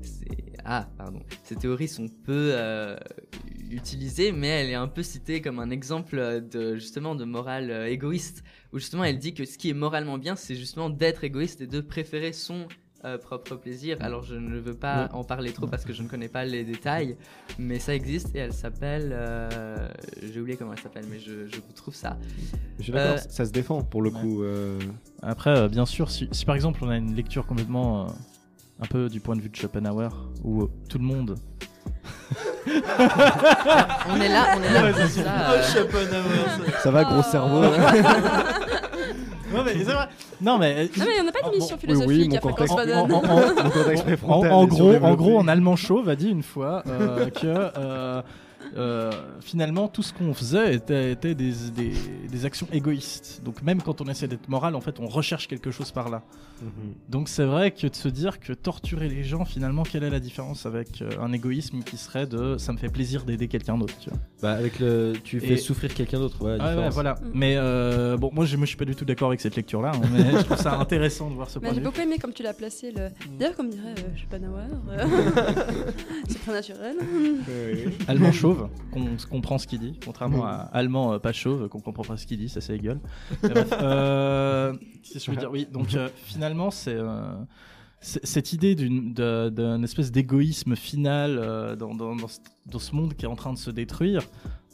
c'est- 0.01 0.37
ah, 0.63 0.87
pardon. 0.97 1.19
Ces 1.43 1.55
théories 1.55 1.87
sont 1.89 2.07
peu 2.07 2.51
euh, 2.53 2.95
utilisées, 3.71 4.31
mais 4.31 4.47
elle 4.47 4.69
est 4.69 4.75
un 4.75 4.87
peu 4.87 5.03
citée 5.03 5.41
comme 5.41 5.59
un 5.59 5.71
exemple 5.71 6.41
de 6.49 6.75
justement 6.75 7.15
de 7.15 7.25
morale 7.25 7.69
euh, 7.71 7.87
égoïste, 7.87 8.43
où 8.71 8.79
justement 8.79 9.03
elle 9.03 9.19
dit 9.19 9.33
que 9.33 9.45
ce 9.45 9.57
qui 9.57 9.69
est 9.69 9.73
moralement 9.73 10.17
bien, 10.17 10.35
c'est 10.35 10.55
justement 10.55 10.89
d'être 10.89 11.23
égoïste 11.23 11.61
et 11.61 11.67
de 11.67 11.81
préférer 11.81 12.33
son 12.33 12.67
euh, 13.05 13.17
propre 13.17 13.55
plaisir. 13.55 13.97
Alors 14.01 14.23
je 14.23 14.35
ne 14.35 14.59
veux 14.59 14.73
pas 14.73 15.03
Ouais. 15.03 15.09
en 15.13 15.23
parler 15.23 15.51
trop 15.53 15.67
parce 15.67 15.85
que 15.85 15.93
je 15.93 16.01
ne 16.03 16.07
connais 16.07 16.27
pas 16.27 16.43
les 16.45 16.63
détails, 16.63 17.15
mais 17.57 17.79
ça 17.79 17.93
existe 17.95 18.35
et 18.35 18.39
elle 18.39 18.53
s'appelle, 18.53 19.09
euh, 19.13 19.87
j'ai 20.21 20.39
oublié 20.39 20.57
comment 20.57 20.73
elle 20.73 20.79
s'appelle, 20.79 21.05
mais 21.09 21.19
je, 21.19 21.47
je 21.47 21.55
vous 21.55 21.73
trouve 21.75 21.95
ça. 21.95 22.17
Je 22.77 22.83
suis 22.83 22.91
d'accord, 22.91 23.15
Euh, 23.15 23.29
ça 23.29 23.45
se 23.45 23.51
défend 23.51 23.81
pour 23.83 24.01
le 24.01 24.09
ouais. 24.09 24.19
coup. 24.19 24.43
euh, 24.43 24.79
Après, 25.21 25.57
euh, 25.57 25.67
bien 25.69 25.85
sûr, 25.85 26.09
si, 26.11 26.27
si 26.31 26.45
par 26.45 26.55
exemple 26.55 26.79
on 26.83 26.89
a 26.89 26.97
une 26.97 27.15
lecture 27.15 27.45
complètement 27.45 28.03
euh, 28.05 28.07
un 28.81 28.85
peu 28.87 29.07
du 29.09 29.19
point 29.19 29.35
de 29.35 29.41
vue 29.41 29.49
de 29.49 29.55
Schopenhauer, 29.55 30.09
où 30.43 30.63
euh, 30.63 30.69
tout 30.89 30.97
le 30.97 31.05
monde. 31.05 31.35
On 32.67 34.15
est 34.21 34.29
là, 34.29 34.55
on 34.57 34.61
est 34.61 34.73
là 34.73 34.91
pour 34.93 35.07
ça. 35.09 35.51
euh. 35.51 35.61
Ça 36.83 36.91
va, 36.91 37.03
gros 37.03 37.23
cerveau 37.23 37.61
Non 39.53 39.63
mais, 39.63 39.73
c'est 39.77 39.83
vrai. 39.83 40.07
Non, 40.41 40.57
mais, 40.57 40.75
euh, 40.77 40.87
Non, 40.97 41.05
mais 41.07 41.21
on 41.21 41.23
n'a 41.25 41.31
pas 41.31 41.49
d'émission 41.49 41.75
bon, 41.75 41.81
philosophique 41.81 42.09
oui, 42.09 42.29
mon 42.29 42.35
à 42.37 42.41
fréquence 42.41 42.75
banane. 42.75 43.11
en- 43.11 43.17
en- 43.17 43.21
en- 43.21 44.47
en, 44.47 44.51
en 44.51 44.65
gros, 44.67 44.93
en 44.95 45.15
gros, 45.15 45.37
en 45.39 45.47
allemand 45.47 45.75
chauve 45.75 46.09
a 46.09 46.15
dit 46.15 46.29
une 46.29 46.43
fois 46.43 46.83
euh, 46.87 47.29
que 47.29 47.41
euh, 47.47 48.21
euh, 48.77 49.11
finalement 49.41 49.87
tout 49.87 50.03
ce 50.03 50.13
qu'on 50.13 50.33
faisait 50.33 50.75
était, 50.75 51.11
était 51.13 51.33
des, 51.35 51.53
des, 51.75 51.93
des 52.29 52.45
actions 52.45 52.67
égoïstes. 52.71 53.41
Donc 53.43 53.61
même 53.63 53.81
quand 53.81 54.01
on 54.01 54.05
essaie 54.05 54.27
d'être 54.27 54.47
moral, 54.49 54.75
en 54.75 54.81
fait, 54.81 54.99
on 54.99 55.07
recherche 55.07 55.47
quelque 55.47 55.71
chose 55.71 55.91
par 55.91 56.09
là. 56.09 56.21
Mhm. 56.61 56.93
Donc 57.09 57.29
c'est 57.29 57.45
vrai 57.45 57.71
que 57.71 57.87
de 57.87 57.95
se 57.95 58.07
dire 58.09 58.39
que 58.39 58.53
torturer 58.53 59.07
les 59.09 59.23
gens, 59.23 59.45
finalement, 59.45 59.83
quelle 59.83 60.03
est 60.03 60.09
la 60.09 60.19
différence 60.19 60.65
avec 60.65 61.01
euh, 61.01 61.09
un 61.21 61.31
égoïsme 61.33 61.81
qui 61.83 61.97
serait 61.97 62.27
de 62.27 62.57
ça 62.57 62.73
me 62.73 62.77
fait 62.77 62.89
plaisir 62.89 63.23
d'aider 63.23 63.47
quelqu'un 63.47 63.77
d'autre, 63.77 63.95
tu 63.99 64.09
vois. 64.09 64.19
bah, 64.41 64.51
avec 64.53 64.79
le, 64.79 65.13
tu 65.23 65.39
fais 65.39 65.53
Et- 65.53 65.57
souffrir 65.57 65.93
quelqu'un 65.93 66.19
d'autre. 66.19 66.41
Ouais, 66.43 66.51
ouais, 66.51 66.57
différence. 66.57 66.93
voilà. 66.93 67.13
Mm. 67.15 67.31
Mais 67.33 67.55
euh, 67.57 68.17
bon, 68.17 68.29
moi 68.33 68.45
je, 68.45 68.55
moi 68.57 68.65
je 68.65 68.69
suis 68.69 68.77
pas 68.77 68.85
du 68.85 68.95
tout 68.95 69.05
d'accord 69.05 69.29
avec 69.29 69.41
cette 69.41 69.55
lecture-là, 69.55 69.91
hein, 69.95 70.01
mais 70.11 70.31
je 70.31 70.43
trouve 70.43 70.57
ça 70.57 70.77
intéressant 70.79 71.29
de 71.29 71.35
voir 71.35 71.49
ce 71.49 71.59
Mais 71.59 71.67
point 71.67 71.69
j'ai 71.69 71.75
de 71.75 71.79
vue. 71.81 71.85
beaucoup 71.91 72.01
aimé 72.01 72.17
comme 72.19 72.33
tu 72.33 72.43
l'as 72.43 72.53
placé. 72.53 72.91
Le... 72.91 73.09
D'ailleurs, 73.37 73.55
comme 73.55 73.69
dirait 73.69 73.95
euh, 73.97 74.17
Schopenhauer, 74.17 74.67
euh, 74.89 75.05
c'est 76.27 76.39
très 76.41 76.51
naturel. 76.53 76.95
Allemand 78.07 78.31
chauve, 78.31 78.69
qu'on 78.91 79.05
comprend 79.29 79.57
ce 79.57 79.67
qu'il 79.67 79.79
dit, 79.79 79.99
contrairement 80.03 80.45
à 80.45 80.69
allemand 80.73 81.13
euh, 81.13 81.19
pas 81.19 81.31
chauve, 81.33 81.67
qu'on 81.69 81.79
comprend 81.79 82.03
pas 82.03 82.17
ce 82.17 82.25
qu'il 82.25 82.37
dit, 82.37 82.49
ça 82.49 82.61
c'est 82.61 82.77
gueule. 82.77 82.99
Bref, 83.41 83.69
qu'est-ce 83.69 85.13
que 85.13 85.19
je 85.25 85.31
veux 85.31 85.37
dire? 85.37 85.51
Oui, 85.51 85.67
donc 85.71 85.93
euh, 85.95 86.09
finalement 86.49 86.71
c'est 86.71 86.95
euh, 86.95 87.33
c'est- 88.01 88.25
cette 88.25 88.53
idée 88.53 88.75
d'un 88.75 89.83
espèce 89.83 90.11
d'égoïsme 90.11 90.75
final 90.75 91.37
euh, 91.37 91.75
dans, 91.75 91.93
dans, 91.93 92.15
dans, 92.15 92.27
ce, 92.27 92.39
dans 92.65 92.79
ce 92.79 92.95
monde 92.95 93.13
qui 93.13 93.25
est 93.25 93.27
en 93.27 93.35
train 93.35 93.53
de 93.53 93.57
se 93.57 93.69
détruire. 93.69 94.23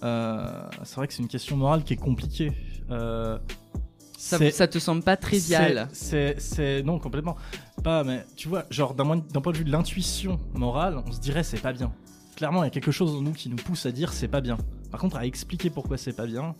euh, 0.03 0.61
c'est 0.83 0.95
vrai 0.97 1.07
que 1.07 1.13
c'est 1.13 1.23
une 1.23 1.27
question 1.27 1.57
morale 1.57 1.83
qui 1.83 1.93
est 1.93 1.97
compliquée. 1.97 2.51
Euh, 2.91 3.37
Ça, 4.17 4.37
ça 4.51 4.67
te 4.67 4.79
semble 4.79 5.01
pas 5.03 5.17
trivial 5.17 5.87
c'est, 5.91 6.83
non 6.83 6.99
complètement 6.99 7.35
pas, 7.83 8.03
mais 8.03 8.25
tu 8.35 8.47
vois, 8.47 8.63
genre 8.71 8.93
d'un 8.95 9.05
point 9.41 9.51
de 9.53 9.57
vue 9.57 9.63
de 9.65 9.71
l'intuition 9.71 10.39
morale, 10.53 11.03
on 11.05 11.11
se 11.11 11.19
dirait 11.19 11.43
c'est 11.43 11.59
pas 11.61 11.73
bien. 11.73 11.91
Clairement, 12.35 12.63
il 12.63 12.67
y 12.67 12.69
a 12.69 12.71
quelque 12.71 12.91
chose 12.91 13.15
en 13.15 13.21
nous 13.21 13.31
qui 13.33 13.49
nous 13.49 13.55
pousse 13.57 13.85
à 13.85 13.91
dire 13.91 14.11
c'est 14.13 14.27
pas 14.27 14.41
bien. 14.41 14.57
Par 14.91 14.99
contre, 14.99 15.17
à 15.17 15.25
expliquer 15.25 15.69
pourquoi 15.69 15.97
c'est 15.97 16.13
pas 16.15 16.25
bien, 16.25 16.53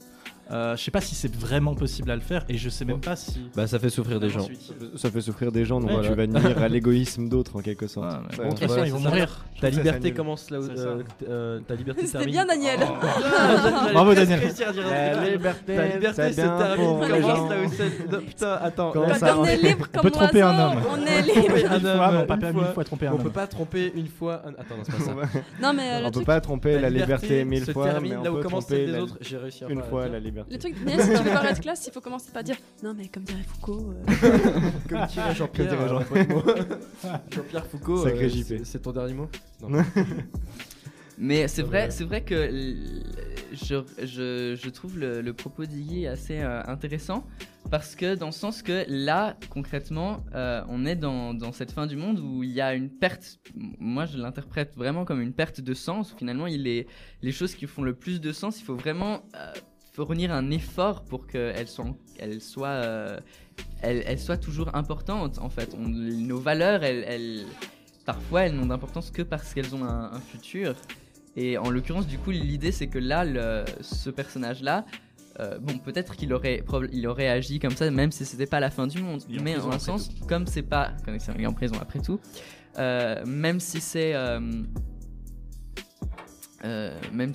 Euh, 0.52 0.76
je 0.78 0.84
sais 0.84 0.92
pas 0.92 1.02
si 1.02 1.16
c'est 1.16 1.34
vraiment 1.36 1.74
possible 1.74 2.12
à 2.12 2.16
le 2.16 2.22
faire 2.22 2.46
et 2.50 2.58
je 2.58 2.70
sais 2.70 2.86
même 2.86 3.00
pas 3.02 3.16
si. 3.16 3.50
Bah, 3.56 3.66
ça 3.66 3.80
fait 3.80 3.90
souffrir 3.90 4.20
des 4.20 4.30
gens. 4.30 4.48
Ça 4.96 5.10
fait 5.10 5.22
souffrir 5.22 5.52
des 5.52 5.66
gens, 5.66 5.80
donc 5.80 5.90
Ouais, 5.90 6.02
tu 6.04 6.10
tu- 6.10 6.14
vas 6.14 6.28
nuire 6.28 6.62
à 6.62 6.68
l'égoïsme 6.68 7.28
d'autres 7.30 7.56
en 7.56 7.62
quelque 7.62 7.88
sorte. 7.88 8.06
Ouais, 8.12 8.18
mais 8.30 8.36
Ça- 8.36 8.44
bon, 8.44 8.50
de 8.50 8.56
toute 8.56 8.68
voilà, 8.68 8.84
façon, 8.84 8.86
ils 8.86 8.94
vont 9.04 9.10
mourir. 9.10 9.46
Ta 9.60 9.72
ça 9.72 9.78
liberté 9.78 10.14
commence 10.14 10.50
là 10.52 10.60
où 10.60 10.68
C'est 10.68 10.76
ça. 10.78 10.82
euh, 10.88 11.04
euh, 11.28 11.60
ta 11.62 11.74
liberté 11.76 12.02
C'était 12.06 12.12
termine. 12.20 12.32
bien, 12.34 12.46
Daniel. 12.46 12.80
Bravo, 13.94 14.14
Daniel. 14.14 14.40
La 14.90 15.30
liberté, 15.30 15.76
Ta 15.76 15.86
liberté 15.88 16.14
c'est 16.16 16.32
se 16.32 16.36
bien 16.42 16.58
termine 16.58 16.86
pour 16.86 17.02
les 17.06 17.10
commence 17.22 17.38
gens. 17.38 17.50
là 17.50 17.56
où 17.66 17.70
c'est. 17.76 18.12
Non, 18.12 18.20
Putain, 18.20 18.54
attends. 18.62 18.92
Quand 18.92 19.14
ça- 19.16 19.28
Quand 19.32 19.40
on 19.42 19.46
est 19.46 19.58
libre 19.58 19.86
On 19.88 19.94
comme 19.94 20.02
peut 20.04 20.12
tromper 20.12 20.42
un 20.42 20.60
homme. 20.60 20.80
on 20.92 21.06
est 21.06 21.22
libre. 21.24 21.72
un 21.72 21.86
homme, 21.86 21.98
fois, 21.98 22.12
mais 22.12 22.18
on 22.18 22.26
peut 22.26 22.34
une 22.34 22.40
pas 22.40 22.52
fois. 22.52 22.62
mille 22.64 22.74
fois 22.74 22.84
tromper 22.84 23.08
un 23.08 23.12
On 23.12 23.16
homme. 23.16 23.24
peut 23.24 23.30
pas 23.32 23.48
tromper 23.48 23.94
une 23.96 24.08
fois. 24.08 24.42
un- 24.46 24.50
Attends, 24.50 24.78
non, 24.78 24.84
c'est 24.84 24.92
pas 24.98 25.04
ça. 25.04 25.40
Non, 25.62 25.74
mais 25.74 25.90
euh, 25.90 26.00
On 26.02 26.06
peut 26.06 26.12
truc, 26.12 26.26
pas 26.26 26.42
tromper 26.42 26.80
la 26.80 26.90
liberté 26.90 27.46
mille 27.46 27.66
se 27.66 27.72
fois, 27.72 27.90
termine 27.90 28.18
mais 28.22 28.28
on 28.30 28.32
où 28.34 28.36
peut 28.38 28.44
commence 28.44 28.66
tromper 28.68 28.76
celle 28.76 28.86
des 28.88 28.92
la- 28.98 29.04
autres. 29.04 29.18
J'ai 29.22 29.38
réussi 29.38 29.64
à 29.64 29.70
une 29.70 29.80
pas 29.82 29.88
fois 29.88 30.08
la 30.08 30.20
liberté. 30.44 30.54
le 30.54 30.60
truc, 30.60 30.76
si 30.78 31.10
tu 31.18 31.24
veux 31.24 31.32
paraître 31.32 31.62
classe, 31.62 31.88
il 31.88 31.94
faut 31.94 32.02
commencer 32.02 32.32
par 32.32 32.44
dire 32.44 32.58
Non, 32.84 32.94
mais 32.98 33.08
comme 33.08 33.24
dirait 33.24 33.44
Foucault. 33.44 33.94
euh, 33.94 34.04
Comme 34.90 35.06
dirait 35.08 35.36
Jean-Pierre. 35.36 35.70
Comme 35.70 35.88
dirait 35.88 36.24
euh, 36.24 36.64
Jean-. 37.04 37.20
Jean-Pierre 37.32 37.66
Foucault. 37.68 38.04
Sacré 38.04 38.26
euh, 38.26 38.30
JP. 38.30 38.44
c'est- 38.46 38.66
C'est 38.66 38.80
ton 38.80 38.92
dernier 38.92 39.14
mot? 39.14 39.30
Non. 39.62 39.84
Mais 41.18 41.48
c'est 41.48 41.62
vrai, 41.62 41.86
ouais. 41.86 41.92
c'est 41.92 42.04
vrai 42.04 42.24
que 42.26 42.50
je, 43.54 43.76
je, 44.04 44.60
je 44.62 44.70
trouve 44.70 45.00
le, 45.00 45.22
le 45.22 45.34
propos 45.34 45.66
d'Iggy 45.66 46.08
assez 46.08 46.40
euh, 46.42 46.62
intéressant 46.68 47.26
parce 47.72 47.96
que 47.96 48.16
dans 48.16 48.26
le 48.26 48.32
sens 48.34 48.62
que 48.62 48.84
là, 48.90 49.38
concrètement, 49.50 50.26
euh, 50.36 50.62
on 50.68 50.86
est 50.86 50.98
dans, 50.98 51.34
dans 51.34 51.54
cette 51.54 51.72
fin 51.72 51.88
du 51.88 51.96
monde 51.96 52.20
où 52.20 52.44
il 52.44 52.52
y 52.52 52.60
a 52.60 52.74
une 52.74 52.90
perte. 52.90 53.40
Moi, 53.80 54.06
je 54.06 54.18
l'interprète 54.18 54.76
vraiment 54.76 55.06
comme 55.06 55.22
une 55.22 55.32
perte 55.34 55.62
de 55.62 55.74
sens. 55.74 56.12
Où 56.14 56.18
finalement, 56.18 56.48
il 56.48 56.68
est 56.68 56.86
les 57.22 57.32
choses 57.32 57.56
qui 57.56 57.66
font 57.66 57.82
le 57.82 57.94
plus 57.96 58.20
de 58.20 58.34
sens. 58.34 58.60
Il 58.60 58.66
faut 58.66 58.76
vraiment 58.76 59.24
euh, 59.36 59.54
fournir 59.96 60.32
un 60.34 60.52
effort 60.52 61.04
pour 61.04 61.26
qu'elles 61.28 61.68
soient, 61.68 61.96
elles 62.20 62.42
soient, 62.42 62.68
euh, 62.68 63.20
elles, 63.82 64.04
elles 64.06 64.20
soient 64.20 64.38
toujours 64.38 64.76
importantes. 64.76 65.38
En 65.40 65.50
fait, 65.50 65.76
On- 65.80 65.88
nos 65.88 66.38
valeurs, 66.40 66.84
elles, 66.84 67.06
elles- 67.08 67.46
parfois, 68.06 68.42
elles 68.44 68.54
n'ont 68.56 68.66
d'importance 68.66 69.10
que 69.10 69.22
parce 69.22 69.54
qu'elles 69.54 69.74
ont 69.74 69.84
un, 69.86 70.12
un 70.14 70.20
futur. 70.20 70.76
Et 71.38 71.58
en 71.58 71.70
l'occurrence, 71.70 72.08
du 72.08 72.18
coup, 72.18 72.32
l'idée 72.32 72.72
c'est 72.72 72.88
que 72.88 73.00
là, 73.00 73.24
le- 73.26 73.64
ce 73.82 74.10
personnage-là, 74.10 74.86
euh, 75.40 75.58
bon, 75.60 75.78
peut-être 75.80 76.16
qu'il 76.16 76.34
aurait, 76.34 76.64
il 76.94 77.08
aurait 77.08 77.28
agi 77.30 77.60
comme 77.60 77.76
ça, 77.76 77.90
même 77.92 78.12
si 78.12 78.24
c'était 78.26 78.46
pas 78.46 78.60
la 78.60 78.70
fin 78.72 78.88
du 78.88 79.02
monde. 79.02 79.22
Il 79.30 79.36
est 79.36 79.40
en 79.40 79.44
Mais 79.44 79.58
en 79.60 79.72
un 79.72 79.80
sens, 79.80 80.10
comme 80.28 80.46
c'est 80.48 80.62
pas, 80.62 80.92
comme 81.06 81.20
c'est- 81.20 81.46
en 81.46 81.54
prison 81.54 81.76
après 81.82 82.00
tout, 82.00 82.20
euh, 82.80 83.26
même 83.26 83.60
si 83.60 83.80
c'est, 83.82 84.14
euh, 86.66 87.00
même 87.14 87.32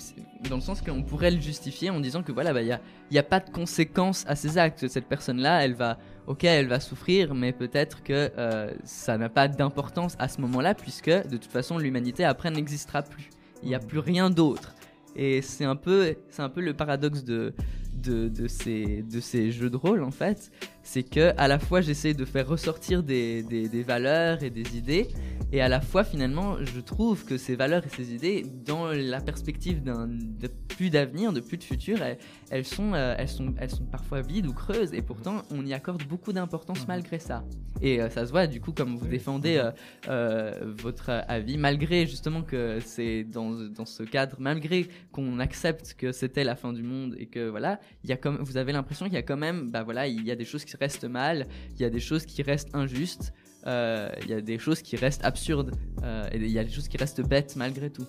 dans 0.49 0.55
le 0.55 0.61
sens 0.61 0.81
qu'on 0.81 1.01
pourrait 1.01 1.31
le 1.31 1.39
justifier 1.39 1.89
en 1.89 1.99
disant 1.99 2.21
que 2.21 2.31
voilà, 2.31 2.53
bah, 2.53 2.61
il 2.61 2.67
y 2.67 2.71
a, 2.71 2.81
y 3.09 3.17
a 3.17 3.23
pas 3.23 3.39
de 3.39 3.49
conséquences 3.49 4.25
à 4.27 4.35
ses 4.35 4.57
actes. 4.57 4.87
Cette 4.87 5.07
personne-là, 5.07 5.63
elle 5.63 5.73
va, 5.73 5.97
ok, 6.27 6.43
elle 6.43 6.67
va 6.67 6.79
souffrir, 6.79 7.33
mais 7.33 7.53
peut-être 7.53 8.03
que 8.03 8.31
euh, 8.37 8.71
ça 8.83 9.17
n'a 9.17 9.29
pas 9.29 9.47
d'importance 9.47 10.15
à 10.19 10.27
ce 10.27 10.41
moment-là, 10.41 10.75
puisque 10.75 11.09
de 11.09 11.37
toute 11.37 11.51
façon, 11.51 11.77
l'humanité 11.77 12.23
après 12.25 12.51
n'existera 12.51 13.01
plus. 13.01 13.29
Il 13.63 13.69
n'y 13.69 13.75
a 13.75 13.79
plus 13.79 13.99
rien 13.99 14.29
d'autre. 14.29 14.75
Et 15.15 15.41
c'est 15.41 15.65
un 15.65 15.75
peu, 15.75 16.15
un 16.37 16.49
peu 16.49 16.61
le 16.61 16.73
paradoxe 16.73 17.23
de, 17.23 17.53
de, 17.93 18.27
de 18.29 18.47
ces, 18.47 19.03
de 19.03 19.19
ces 19.19 19.51
jeux 19.51 19.69
de 19.69 19.77
rôle 19.77 20.03
en 20.03 20.11
fait, 20.11 20.51
c'est 20.83 21.03
que 21.03 21.33
à 21.37 21.47
la 21.47 21.59
fois 21.59 21.81
j'essaie 21.81 22.13
de 22.13 22.25
faire 22.25 22.47
ressortir 22.47 23.03
des, 23.03 23.43
des, 23.43 23.67
des 23.69 23.83
valeurs 23.83 24.43
et 24.43 24.49
des 24.49 24.77
idées, 24.77 25.07
et 25.51 25.61
à 25.61 25.67
la 25.67 25.81
fois 25.81 26.03
finalement 26.03 26.57
je 26.63 26.79
trouve 26.79 27.25
que 27.25 27.37
ces 27.37 27.55
valeurs 27.55 27.83
et 27.85 27.89
ces 27.89 28.13
idées, 28.13 28.45
dans 28.65 28.87
la 28.87 29.21
perspective 29.21 29.83
d'un 29.83 30.07
de 30.07 30.47
plus 30.67 30.89
d'avenir, 30.89 31.33
de 31.33 31.41
plus 31.41 31.57
de 31.57 31.63
futur, 31.63 32.01
elles, 32.01 32.17
elles 32.49 32.65
sont, 32.65 32.93
euh, 32.93 33.15
elles 33.17 33.27
sont, 33.27 33.53
elles 33.57 33.69
sont 33.69 33.85
parfois 33.85 34.21
vides 34.21 34.47
ou 34.47 34.53
creuses, 34.53 34.93
et 34.93 35.01
pourtant 35.01 35.43
on 35.51 35.65
y 35.65 35.73
accorde 35.73 36.03
beaucoup 36.03 36.33
d'importance 36.33 36.87
malgré 36.87 37.19
ça. 37.19 37.43
Et 37.81 38.01
euh, 38.01 38.09
ça 38.09 38.25
se 38.25 38.31
voit 38.31 38.47
du 38.47 38.61
coup 38.61 38.71
comme 38.71 38.95
vous 38.95 39.07
défendez 39.07 39.61
euh, 40.07 40.73
votre 40.81 41.09
avis, 41.27 41.57
malgré 41.57 42.05
justement 42.07 42.41
que 42.41 42.79
c'est 42.83 43.23
dans, 43.23 43.51
dans 43.51 43.85
ce 43.85 44.03
cadre, 44.03 44.37
malgré 44.39 44.87
qu'on 45.11 45.39
accepte 45.39 45.95
que 45.97 46.11
c'était 46.11 46.43
la 46.43 46.55
fin 46.55 46.73
du 46.73 46.83
monde 46.83 47.15
et 47.17 47.25
que 47.25 47.49
voilà, 47.49 47.79
il 48.03 48.09
y 48.09 48.13
a 48.13 48.17
comme 48.17 48.37
vous 48.37 48.57
avez 48.57 48.71
l'impression 48.71 49.05
qu'il 49.05 49.15
y 49.15 49.17
a 49.17 49.23
quand 49.23 49.37
même, 49.37 49.69
bah 49.69 49.83
voilà, 49.83 50.07
il 50.07 50.25
y 50.25 50.31
a 50.31 50.35
des 50.35 50.45
choses 50.45 50.63
qui 50.63 50.70
restent 50.77 51.05
mal, 51.05 51.47
il 51.75 51.81
y 51.81 51.85
a 51.85 51.89
des 51.89 51.99
choses 51.99 52.25
qui 52.25 52.41
restent 52.43 52.73
injustes, 52.75 53.33
euh, 53.67 54.09
il 54.23 54.29
y 54.29 54.33
a 54.33 54.41
des 54.41 54.57
choses 54.57 54.81
qui 54.81 54.95
restent 54.95 55.23
absurdes 55.23 55.75
euh, 56.03 56.27
et 56.31 56.37
il 56.37 56.49
y 56.49 56.59
a 56.59 56.63
des 56.63 56.71
choses 56.71 56.87
qui 56.87 56.97
restent 56.97 57.21
bêtes 57.21 57.55
malgré 57.55 57.89
tout. 57.89 58.05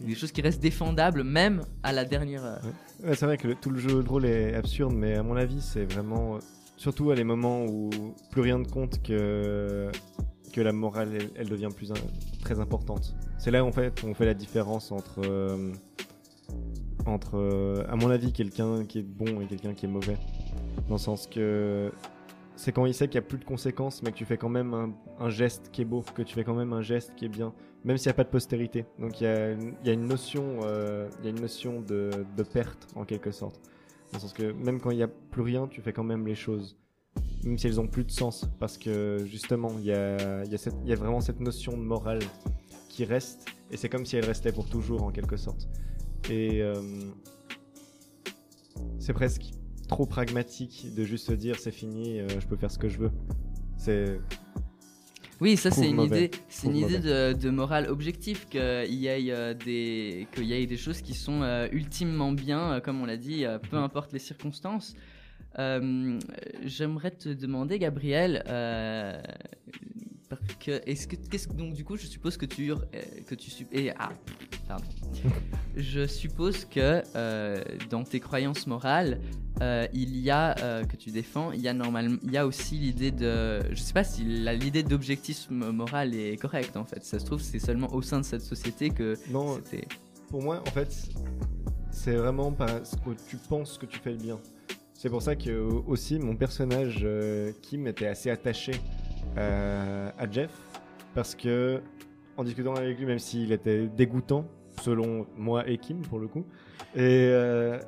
Des 0.00 0.14
choses 0.14 0.32
qui 0.32 0.42
restent 0.42 0.62
défendables 0.62 1.22
même 1.24 1.62
à 1.82 1.92
la 1.92 2.04
dernière 2.04 2.44
heure. 2.44 2.62
C'est 3.14 3.22
vrai 3.22 3.38
que 3.38 3.52
tout 3.54 3.70
le 3.70 3.78
jeu 3.78 4.02
de 4.02 4.08
rôle 4.08 4.26
est 4.26 4.54
absurde, 4.54 4.94
mais 4.94 5.14
à 5.14 5.22
mon 5.22 5.36
avis, 5.36 5.60
c'est 5.60 5.84
vraiment. 5.84 6.36
euh, 6.36 6.38
Surtout 6.76 7.10
à 7.10 7.14
les 7.14 7.24
moments 7.24 7.64
où 7.64 7.88
plus 8.30 8.42
rien 8.42 8.58
ne 8.58 8.66
compte 8.66 9.02
que, 9.02 9.90
que 10.52 10.60
la 10.60 10.72
morale, 10.72 11.16
elle, 11.34 11.48
devient 11.48 11.70
plus 11.74 11.90
très 12.42 12.60
importante. 12.60 13.16
C'est 13.38 13.50
là 13.50 13.64
en 13.64 13.72
fait 13.72 14.04
on 14.04 14.12
fait 14.12 14.26
la 14.26 14.34
différence 14.34 14.92
entre. 14.92 15.22
Euh, 17.06 17.10
entre, 17.10 17.36
euh, 17.36 17.84
à 17.88 17.96
mon 17.96 18.10
avis, 18.10 18.32
quelqu'un 18.32 18.84
qui 18.84 19.00
est 19.00 19.02
bon 19.02 19.40
et 19.40 19.46
quelqu'un 19.46 19.74
qui 19.74 19.86
est 19.86 19.88
mauvais. 19.88 20.16
Dans 20.88 20.94
le 20.94 21.00
sens 21.00 21.26
que. 21.26 21.92
C'est 22.58 22.72
quand 22.72 22.86
il 22.86 22.94
sait 22.94 23.06
qu'il 23.06 23.20
n'y 23.20 23.26
a 23.26 23.28
plus 23.28 23.38
de 23.38 23.44
conséquences, 23.44 24.02
mais 24.02 24.12
que 24.12 24.16
tu 24.16 24.24
fais 24.24 24.38
quand 24.38 24.48
même 24.48 24.94
un, 25.20 25.28
geste 25.28 25.68
qui 25.72 25.82
est 25.82 25.84
beau, 25.84 26.02
que 26.14 26.22
tu 26.22 26.34
fais 26.34 26.42
quand 26.42 26.54
même 26.54 26.72
un 26.72 26.80
geste 26.80 27.14
qui 27.14 27.26
est 27.26 27.28
bien, 27.28 27.52
même 27.84 27.98
s'il 27.98 28.08
n'y 28.08 28.12
a 28.12 28.14
pas 28.14 28.24
de 28.24 28.30
postérité. 28.30 28.86
Donc 28.98 29.20
il 29.20 29.24
y 29.24 29.26
a, 29.26 29.52
une- 29.92 30.06
notion, 30.06 30.60
euh, 30.62 31.06
y 31.22 31.26
a 31.26 31.30
une 31.30 31.40
notion 31.40 31.82
de, 31.82 32.24
de 32.34 32.42
perte 32.42 32.88
en 32.96 33.04
quelque 33.04 33.30
sorte. 33.30 33.60
Dans 34.10 34.18
le 34.18 34.20
sens 34.20 34.32
que 34.32 34.52
même 34.52 34.80
quand 34.80 34.90
il 34.90 34.96
n'y 34.96 35.02
a 35.02 35.08
plus 35.08 35.42
rien, 35.42 35.68
tu 35.68 35.82
fais 35.82 35.92
quand 35.92 36.02
même 36.02 36.26
les 36.26 36.34
choses. 36.34 36.78
Même 37.44 37.58
si 37.58 37.66
elles 37.66 37.78
ont 37.78 37.88
plus 37.88 38.04
de 38.04 38.10
sens. 38.10 38.48
Parce 38.58 38.78
que 38.78 39.18
justement, 39.26 39.72
il 39.78 39.84
y 39.84 39.92
a, 39.92 40.42
y 40.44 40.92
a 40.92 40.96
vraiment 40.96 41.20
cette 41.20 41.40
notion 41.40 41.76
de 41.76 41.82
morale 41.82 42.20
qui 42.88 43.04
reste. 43.04 43.44
Et 43.70 43.76
c'est 43.76 43.90
comme 43.90 44.06
si 44.06 44.16
elle 44.16 44.24
restait 44.24 44.52
pour 44.52 44.66
toujours 44.70 45.02
en 45.02 45.10
quelque 45.10 45.36
sorte. 45.36 45.68
Et 46.30 46.62
euh, 46.62 46.74
c'est 48.98 49.12
presque 49.12 49.52
trop 49.86 50.06
pragmatique 50.06 50.88
de 50.94 51.04
juste 51.04 51.26
se 51.26 51.32
dire 51.32 51.58
c'est 51.58 51.70
fini, 51.70 52.20
euh, 52.20 52.28
je 52.40 52.46
peux 52.46 52.56
faire 52.56 52.70
ce 52.70 52.78
que 52.78 52.88
je 52.88 52.98
veux. 52.98 53.10
C'est 53.76 54.20
Oui, 55.40 55.56
ça 55.56 55.70
c'est 55.70 55.88
une 55.88 56.00
idée, 56.00 56.30
c'est 56.48 56.66
une 56.66 56.76
idée 56.76 56.98
de, 56.98 57.32
de 57.32 57.50
morale 57.50 57.88
objective 57.88 58.46
qu'il 58.48 58.94
y 58.94 59.06
ait 59.06 59.30
euh, 59.30 59.54
des 59.54 60.26
qu'il 60.32 60.44
y 60.44 60.54
ait 60.54 60.66
des 60.66 60.76
choses 60.76 61.02
qui 61.02 61.14
sont 61.14 61.42
euh, 61.42 61.68
ultimement 61.72 62.32
bien, 62.32 62.80
comme 62.80 63.00
on 63.00 63.06
l'a 63.06 63.16
dit, 63.16 63.44
peu 63.70 63.76
importe 63.76 64.12
les 64.12 64.18
circonstances. 64.18 64.94
J'aimerais 65.56 67.12
te 67.12 67.28
demander, 67.28 67.78
Gabriel, 67.78 68.42
est-ce 70.86 71.06
que 71.06 71.16
qu'est-ce 71.16 71.48
que- 71.48 71.52
donc 71.54 71.72
du 71.74 71.84
coup 71.84 71.96
je 71.96 72.06
suppose 72.06 72.36
que 72.36 72.46
tu 72.46 72.72
euh, 72.72 72.76
que 73.26 73.34
tu 73.34 73.50
et 73.72 73.90
ah 73.98 74.10
pardon. 74.66 74.84
je 75.76 76.06
suppose 76.06 76.64
que 76.64 77.02
euh, 77.14 77.62
dans 77.90 78.02
tes 78.04 78.18
croyances 78.20 78.66
morales 78.66 79.20
euh, 79.62 79.86
il 79.94 80.16
y 80.18 80.30
a 80.30 80.54
euh, 80.62 80.84
que 80.84 80.96
tu 80.96 81.10
défends, 81.10 81.50
il 81.52 81.60
y 81.62 81.68
a 81.68 81.72
normalement, 81.72 82.18
il 82.24 82.30
y 82.30 82.36
a 82.36 82.46
aussi 82.46 82.74
l'idée 82.76 83.10
de, 83.10 83.60
je 83.70 83.80
sais 83.80 83.94
pas 83.94 84.04
si 84.04 84.22
la- 84.24 84.52
l'idée 84.54 84.82
d'objectisme 84.82 85.70
moral 85.70 86.14
est 86.14 86.36
correcte 86.36 86.76
en 86.76 86.84
fait. 86.84 87.02
Ça 87.04 87.18
se 87.18 87.24
trouve 87.24 87.40
c'est 87.40 87.58
seulement 87.58 87.90
au 87.94 88.02
sein 88.02 88.18
de 88.20 88.24
cette 88.24 88.42
société 88.42 88.90
que 88.90 89.14
Non, 89.30 89.54
c'était. 89.64 89.86
pour 90.28 90.42
moi, 90.42 90.60
en 90.60 90.70
fait, 90.72 90.92
c'est 91.90 92.16
vraiment 92.16 92.52
parce 92.52 92.96
que 92.96 93.10
tu 93.28 93.36
penses 93.48 93.78
que 93.78 93.86
tu 93.86 93.98
fais 93.98 94.10
le 94.10 94.18
bien. 94.18 94.38
C'est 94.92 95.08
pour 95.08 95.22
ça 95.22 95.36
que 95.36 95.50
aussi 95.86 96.18
mon 96.18 96.36
personnage 96.36 97.00
euh, 97.04 97.52
Kim 97.62 97.86
était 97.86 98.08
assez 98.08 98.28
attaché 98.28 98.72
euh, 99.36 100.10
à 100.18 100.30
Jeff 100.30 100.50
parce 101.14 101.34
que 101.34 101.82
en 102.36 102.44
discutant 102.44 102.74
avec 102.74 102.98
lui, 102.98 103.06
même 103.06 103.18
s'il 103.18 103.52
était 103.52 103.86
dégoûtant 103.86 104.46
selon 104.82 105.26
moi 105.36 105.66
et 105.68 105.78
Kim 105.78 106.02
pour 106.02 106.18
le 106.18 106.28
coup, 106.28 106.44
et 106.94 107.28
euh, 107.30 107.78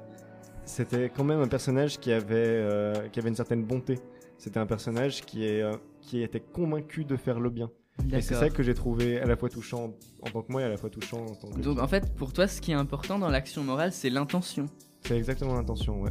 c'était 0.65 1.10
quand 1.15 1.24
même 1.24 1.40
un 1.40 1.48
personnage 1.48 1.98
qui 1.98 2.12
avait 2.12 2.35
euh, 2.36 3.09
qui 3.09 3.19
avait 3.19 3.28
une 3.28 3.35
certaine 3.36 3.65
bonté. 3.65 3.98
C'était 4.39 4.60
un 4.60 4.66
personnage 4.66 5.23
qui 5.23 5.44
est 5.44 5.65
qui 6.01 6.23
était 6.23 6.40
convaincu 6.40 7.05
de 7.05 7.16
faire 7.16 7.40
le 7.40 7.51
bien. 7.51 7.70
Et 8.12 8.20
c'est 8.20 8.35
ça 8.35 8.48
que 8.48 8.62
j'ai 8.62 8.74
trouvé 8.74 9.20
à 9.20 9.27
la 9.27 9.36
fois 9.36 9.48
touchant 9.48 9.93
en 10.23 10.31
tant 10.31 10.43
que 10.43 10.52
moi 10.52 10.62
et 10.62 10.65
à 10.65 10.69
la 10.69 10.77
fois 10.77 10.89
touchant 10.89 11.24
en 11.24 11.35
tant 11.35 11.51
que 11.51 11.60
Donc 11.60 11.81
en 11.81 11.89
fait 11.89 12.15
pour 12.15 12.32
toi 12.32 12.47
ce 12.47 12.60
qui 12.60 12.70
est 12.70 12.77
important 12.77 13.19
dans 13.19 13.28
l'action 13.28 13.65
morale 13.65 13.93
c'est 13.93 14.09
l'intention. 14.09 14.66
C'est 15.02 15.16
exactement 15.16 15.55
l'intention, 15.55 16.02
ouais. 16.02 16.10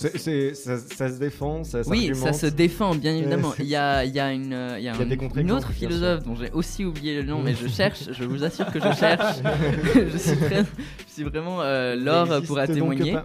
C'est, 0.00 0.16
c'est- 0.18 0.54
ça, 0.54 0.78
ça 0.78 1.08
se 1.10 1.18
défend, 1.18 1.62
ça 1.62 1.82
Oui, 1.86 2.10
ça 2.14 2.32
se 2.32 2.46
défend, 2.46 2.94
bien 2.94 3.14
évidemment. 3.14 3.52
c'est- 3.54 3.62
Il 3.64 3.68
y 3.68 3.76
a, 3.76 4.02
il 4.04 4.14
y 4.14 4.18
a 4.20 4.32
une, 4.32 4.52
euh, 4.54 4.78
il 4.78 4.84
y 4.84 4.88
a 4.88 4.92
Il 4.92 4.96
y 4.96 4.98
a 4.98 5.02
un- 5.02 5.04
des 5.06 5.14
une 5.14 5.20
contre-exemples, 5.20 5.58
autre 5.58 5.72
philosophe 5.72 6.22
dont 6.24 6.34
j'ai 6.36 6.50
aussi 6.52 6.84
oublié 6.86 7.16
le 7.16 7.22
nom, 7.24 7.42
mais 7.42 7.54
je 7.54 7.66
cherche, 7.78 8.04
je 8.10 8.24
vous 8.24 8.42
assure 8.42 8.66
que 8.72 8.78
je 8.80 8.92
cherche. 8.94 9.36
je, 9.94 10.16
suis 10.16 10.36
très- 10.38 10.64
je 11.06 11.12
suis 11.12 11.24
vraiment 11.24 11.60
euh, 11.60 12.40
pourra 12.46 12.66
donc 12.66 12.76
témoigner. 12.76 13.16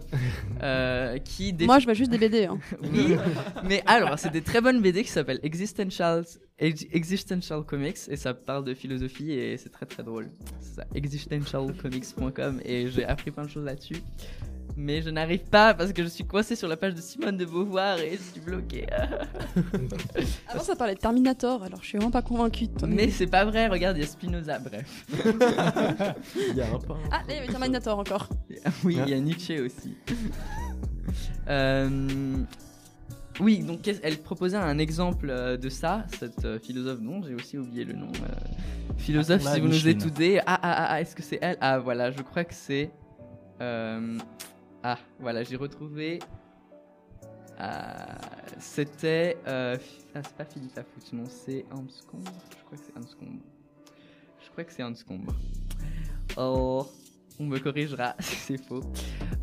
euh, 0.64 1.18
qui 1.20 1.56
Moi, 1.62 1.80
je 1.80 1.86
vois 1.86 1.94
juste 1.94 2.12
des 2.12 2.18
BD. 2.18 2.46
hein. 2.46 2.58
Oui, 2.84 3.16
mais 3.64 3.82
alors, 3.86 4.20
c'est 4.20 4.32
des 4.32 4.42
très 4.42 4.60
bonnes 4.62 4.82
BD 4.82 5.04
qui 5.04 5.10
s'appellent 5.12 5.40
Existential, 5.44 6.26
Ex- 6.60 6.86
Existential 6.92 7.64
Comics 7.64 7.98
et 8.10 8.16
ça 8.18 8.34
parle 8.34 8.66
de 8.66 8.74
philosophie 8.74 9.32
et 9.32 9.56
c'est 9.58 9.70
très 9.70 9.86
très 9.86 10.04
drôle. 10.04 10.30
C'est 10.60 10.76
ça, 10.76 10.84
existentialcomics.com 10.94 12.60
et 12.66 12.90
j'ai 12.90 13.06
appris 13.06 13.32
plein 13.32 13.44
de 13.46 13.50
choses 13.50 13.66
là-dessus. 13.66 13.98
Mais 14.78 15.02
je 15.02 15.10
n'arrive 15.10 15.44
pas 15.46 15.74
parce 15.74 15.94
que 15.94 16.04
je 16.04 16.08
suis 16.10 16.26
coincé 16.26 16.56
sur 16.56 16.68
la 16.68 16.76
page 16.78 16.94
de 16.96 17.02
Simone 17.02 17.38
de 17.38 17.46
Beauvoir 17.46 17.98
et 18.00 18.12
je 18.18 18.22
suis 18.32 18.42
bloqué. 18.42 18.86
Avant, 20.50 20.64
ça 20.64 20.76
parlait 20.76 20.96
de 20.96 21.00
Terminator, 21.00 21.64
alors 21.64 21.80
je 21.82 21.88
suis 21.88 21.98
vraiment 21.98 22.12
pas 22.12 22.22
convaincue. 22.22 22.68
de 22.68 22.78
ton 22.78 22.88
mais 22.88 23.10
c'est 23.10 23.28
pas 23.28 23.46
vrai, 23.46 23.68
regarde, 23.68 23.98
il 23.98 24.02
y 24.02 24.04
a 24.04 24.08
Spinoza, 24.08 24.60
bref. 24.60 25.06
Il 26.50 26.56
y 26.58 26.62
a 26.62 26.66
un. 26.68 26.80
Ah, 27.12 27.18
là, 27.20 27.24
il 27.30 27.36
y 27.36 27.38
avait 27.40 27.48
Terminator 27.48 27.98
encore. 28.00 28.30
oui, 28.84 28.98
il 29.06 29.10
y 29.10 29.14
a 29.14 29.20
Nietzsche 29.20 29.60
aussi. 29.62 29.96
Euh, 31.48 32.38
Oui, 33.40 33.60
donc 33.60 33.88
elle 33.88 34.18
proposait 34.18 34.58
un 34.58 34.78
exemple 34.78 35.28
euh, 35.30 35.58
de 35.58 35.70
ça, 35.70 36.06
cette 36.20 36.46
euh, 36.46 36.60
philosophe 36.60 37.02
dont 37.02 37.22
j'ai 37.24 37.36
aussi 37.36 37.58
oublié 37.58 37.84
le 37.84 37.94
nom. 37.94 38.08
euh, 38.24 38.34
philosophe, 38.98 39.44
Ah, 39.46 39.54
si 39.54 39.60
vous 39.60 39.68
nous 39.68 39.88
écoutez. 39.88 40.40
Ah, 40.40 40.44
ah, 40.48 40.60
ah, 40.64 40.88
ah, 40.92 41.02
est-ce 41.02 41.16
que 41.16 41.22
c'est 41.24 41.40
elle? 41.42 41.58
Ah, 41.62 41.80
voilà, 41.80 42.12
je 42.12 42.22
crois 42.22 42.44
que 42.46 42.54
c'est. 42.54 42.92
euh, 43.62 44.18
Ah, 44.88 45.00
voilà, 45.20 45.42
j'ai 45.42 45.56
retrouvé. 45.56 46.20
Ah, 47.58 48.20
C'était. 48.60 49.36
euh, 49.48 49.76
Ah, 50.14 50.20
c'est 50.24 50.36
pas 50.36 50.46
Philippe 50.46 50.76
Lafoot, 50.76 51.12
non, 51.14 51.24
c'est 51.28 51.66
Anscombe. 51.72 52.30
Je 52.52 52.64
crois 52.66 52.78
que 52.78 52.84
c'est 52.86 52.96
Anscombe. 52.96 53.40
Je 54.44 54.50
crois 54.52 54.64
que 54.64 54.72
c'est 54.72 54.84
Anscombe. 54.84 55.32
Oh, 56.38 56.86
on 57.40 57.46
me 57.46 57.58
corrigera 57.58 58.14
si 58.20 58.36
c'est 58.36 58.64
faux. 58.64 58.84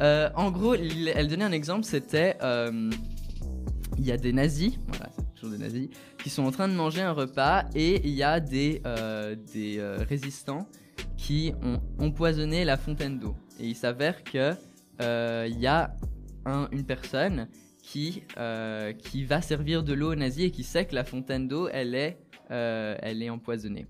Euh, 0.00 0.30
en 0.36 0.52
gros, 0.52 0.74
elle 0.74 1.26
donnait 1.26 1.44
un 1.44 1.50
exemple, 1.50 1.82
c'était 1.86 2.36
euh, 2.40 2.88
il 3.98 4.06
y 4.06 4.12
a 4.12 4.16
des 4.16 4.32
nazis, 4.32 4.78
voilà, 4.86 5.10
c'est 5.16 5.34
toujours 5.34 5.50
des 5.50 5.58
nazis, 5.64 5.88
qui 6.22 6.30
sont 6.30 6.44
en 6.44 6.52
train 6.52 6.68
de 6.68 6.74
manger 6.74 7.02
un 7.02 7.12
repas 7.12 7.64
et 7.74 8.00
il 8.06 8.14
y 8.14 8.22
a 8.22 8.38
des, 8.38 8.80
euh, 8.86 9.34
des 9.52 9.80
euh, 9.80 10.04
résistants 10.08 10.68
qui 11.16 11.52
ont 11.64 11.80
empoisonné 11.98 12.64
la 12.64 12.76
fontaine 12.76 13.18
d'eau. 13.18 13.34
Et 13.58 13.66
il 13.66 13.74
s'avère 13.76 14.22
que 14.22 14.38
euh, 14.38 14.54
il 15.00 15.58
y 15.60 15.66
a 15.66 15.94
un- 16.44 16.68
une 16.72 16.84
personne 16.84 17.48
qui, 17.82 18.22
euh, 18.38 18.92
qui 18.92 19.24
va 19.24 19.42
servir 19.42 19.82
de 19.82 19.92
l'eau 19.92 20.12
aux 20.12 20.16
nazis 20.16 20.44
et 20.46 20.50
qui 20.50 20.64
sait 20.64 20.86
que 20.86 20.94
la 20.94 21.04
fontaine 21.04 21.48
d'eau, 21.48 21.68
elle 21.68 21.94
est, 21.94 22.18
euh, 22.50 22.96
elle 23.00 23.22
est 23.22 23.30
empoisonnée. 23.30 23.86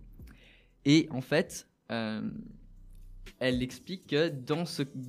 Et 0.85 1.09
en 1.11 1.20
fait, 1.20 1.69
euh, 1.91 2.23
elle 3.39 3.62
explique 3.62 4.07
que 4.09 4.33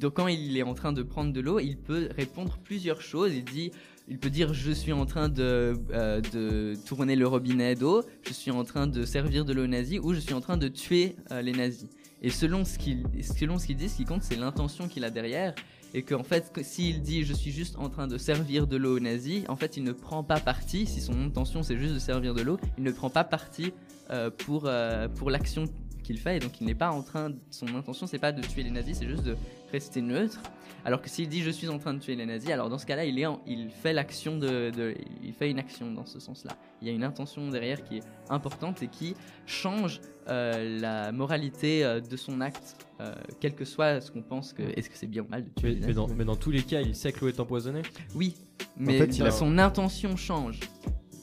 quand 0.09 0.27
il 0.27 0.57
est 0.57 0.63
en 0.63 0.73
train 0.73 0.91
de 0.91 1.01
prendre 1.03 1.31
de 1.31 1.39
l'eau, 1.39 1.59
il 1.59 1.77
peut 1.77 2.09
répondre 2.15 2.57
plusieurs 2.63 3.01
choses. 3.01 3.33
Il 3.33 3.45
dit, 3.45 3.71
il 4.07 4.19
peut 4.19 4.29
dire 4.29 4.53
je 4.53 4.71
suis 4.71 4.91
en 4.91 5.05
train 5.05 5.29
de, 5.29 5.73
euh, 5.91 6.19
de 6.19 6.73
tourner 6.85 7.15
le 7.15 7.25
robinet 7.27 7.75
d'eau, 7.75 8.03
je 8.27 8.33
suis 8.33 8.51
en 8.51 8.63
train 8.63 8.87
de 8.87 9.05
servir 9.05 9.45
de 9.45 9.53
l'eau 9.53 9.63
aux 9.63 9.67
nazis 9.67 9.99
ou 10.01 10.13
je 10.13 10.19
suis 10.19 10.33
en 10.33 10.41
train 10.41 10.57
de 10.57 10.67
tuer 10.67 11.15
euh, 11.31 11.41
les 11.41 11.53
nazis. 11.53 11.87
Et 12.21 12.29
selon 12.29 12.65
ce 12.65 12.77
qu'il 12.77 13.05
selon 13.21 13.57
ce 13.59 13.65
qu'il 13.67 13.77
dit, 13.77 13.89
ce 13.89 13.97
qui 13.97 14.05
compte, 14.05 14.23
c'est 14.23 14.35
l'intention 14.35 14.87
qu'il 14.87 15.03
a 15.05 15.09
derrière. 15.09 15.53
Et 15.93 16.01
qu'en 16.03 16.23
fait, 16.23 16.51
s'il 16.63 17.01
dit 17.01 17.23
je 17.23 17.33
suis 17.33 17.51
juste 17.51 17.77
en 17.77 17.89
train 17.89 18.07
de 18.07 18.17
servir 18.17 18.65
de 18.65 18.77
l'eau 18.77 18.97
aux 18.97 18.99
nazis, 18.99 19.43
en 19.47 19.55
fait, 19.55 19.77
il 19.77 19.83
ne 19.83 19.91
prend 19.91 20.23
pas 20.23 20.39
parti. 20.39 20.87
Si 20.87 21.01
son 21.01 21.21
intention 21.21 21.61
c'est 21.61 21.77
juste 21.77 21.93
de 21.93 21.99
servir 21.99 22.33
de 22.33 22.41
l'eau, 22.41 22.59
il 22.77 22.83
ne 22.83 22.91
prend 22.91 23.09
pas 23.09 23.23
parti 23.23 23.73
euh, 24.09 24.29
pour, 24.29 24.63
euh, 24.65 25.07
pour 25.07 25.29
l'action 25.29 25.65
qu'il 26.03 26.17
fait. 26.17 26.37
Et 26.37 26.39
donc, 26.39 26.59
il 26.59 26.65
n'est 26.65 26.75
pas 26.75 26.89
en 26.89 27.03
train. 27.03 27.31
Son 27.51 27.67
intention, 27.75 28.07
c'est 28.07 28.19
pas 28.19 28.31
de 28.31 28.41
tuer 28.41 28.63
les 28.63 28.71
nazis, 28.71 28.97
c'est 28.97 29.07
juste 29.07 29.23
de 29.23 29.37
rester 29.71 30.01
neutre. 30.01 30.41
Alors 30.85 31.01
que 31.01 31.09
s'il 31.09 31.29
dit 31.29 31.41
je 31.41 31.49
suis 31.49 31.69
en 31.69 31.79
train 31.79 31.93
de 31.93 31.99
tuer 31.99 32.15
les 32.15 32.25
nazis, 32.25 32.49
alors 32.49 32.69
dans 32.69 32.77
ce 32.77 32.85
cas-là, 32.85 33.05
il, 33.05 33.17
est 33.17 33.25
il 33.47 33.69
fait 33.69 33.93
l'action 33.93 34.37
de, 34.37 34.95
il 35.23 35.33
fait 35.33 35.49
une 35.49 35.59
action 35.59 35.91
dans 35.91 36.05
ce 36.05 36.19
sens-là. 36.19 36.57
Il 36.81 36.87
y 36.89 36.91
a 36.91 36.93
une 36.93 37.05
intention 37.05 37.47
derrière 37.49 37.83
qui 37.83 37.99
est 37.99 38.03
importante 38.29 38.83
et 38.83 38.87
qui 38.87 39.15
change 39.45 40.01
euh, 40.27 40.79
la 40.81 41.13
moralité 41.13 42.01
de 42.01 42.17
son 42.17 42.41
acte, 42.41 42.75
euh, 43.03 43.13
quel 43.39 43.53
que 43.55 43.65
soit 43.65 44.01
ce 44.01 44.11
qu'on 44.11 44.21
pense 44.21 44.53
que 44.53 44.63
est-ce 44.63 44.89
que 44.89 44.97
c'est 44.97 45.07
bien 45.07 45.23
ou 45.23 45.27
mal 45.29 45.43
de 45.43 45.49
tuer 45.49 45.77
Mais, 45.79 45.87
mais 45.87 45.93
dans, 45.93 46.07
mais 46.07 46.25
dans 46.25 46.35
tous 46.35 46.51
les 46.51 46.63
cas, 46.63 46.81
il 46.81 46.95
sait 46.95 47.11
que 47.11 47.21
l'eau 47.21 47.27
est 47.29 47.39
empoisonnée. 47.39 47.81
Oui, 48.15 48.35
mais 48.77 48.97
fait, 48.97 49.17
il 49.17 49.23
a- 49.23 49.31
son 49.31 49.57
intention 49.57 50.15
change. 50.15 50.59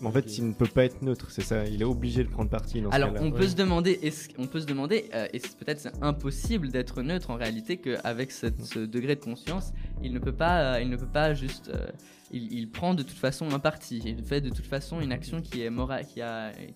En 0.03 0.11
fait, 0.11 0.39
il 0.39 0.49
ne 0.49 0.55
peut 0.55 0.67
pas 0.67 0.85
être 0.87 1.03
neutre, 1.03 1.31
c'est 1.31 1.43
ça. 1.43 1.67
Il 1.67 1.83
est 1.83 1.85
obligé 1.85 2.25
de 2.25 2.29
prendre 2.31 2.49
parti 2.49 2.81
dans 2.81 2.89
Alors 2.89 3.11
on 3.21 3.31
peut 3.31 3.41
Ouais. 3.41 3.49
se 3.49 3.55
demander, 3.55 3.99
est-ce 4.03 4.31
on 4.39 4.47
peut 4.47 4.61
se 4.61 4.65
demander, 4.67 5.11
euh, 5.15 5.27
est-ce 5.35 5.55
peut-être 5.57 5.79
c'est 5.79 5.93
impossible 6.03 6.71
d'être 6.71 7.03
neutre 7.03 7.29
en 7.31 7.37
réalité 7.37 7.77
qu'avec 7.77 8.31
cette- 8.31 8.63
ce 8.65 8.79
degré 8.79 9.15
de 9.17 9.21
conscience, 9.21 9.73
il 10.03 10.15
ne 10.15 10.19
peut 10.19 10.33
pas, 10.33 10.77
euh, 10.77 10.81
il 10.81 10.89
ne 10.89 10.97
peut 10.97 11.05
pas 11.13 11.35
juste, 11.35 11.69
euh, 11.75 11.87
il, 12.33 12.71
prend 12.71 12.95
de 12.95 13.03
toute 13.03 13.17
façon 13.17 13.51
un 13.51 13.59
parti, 13.59 14.01
il 14.05 14.23
fait 14.23 14.41
de 14.41 14.51
toute 14.51 14.67
façon 14.67 15.01
une 15.01 15.13
action 15.13 15.41
qui 15.41 15.63
est 15.63 15.71
morale, 15.71 16.05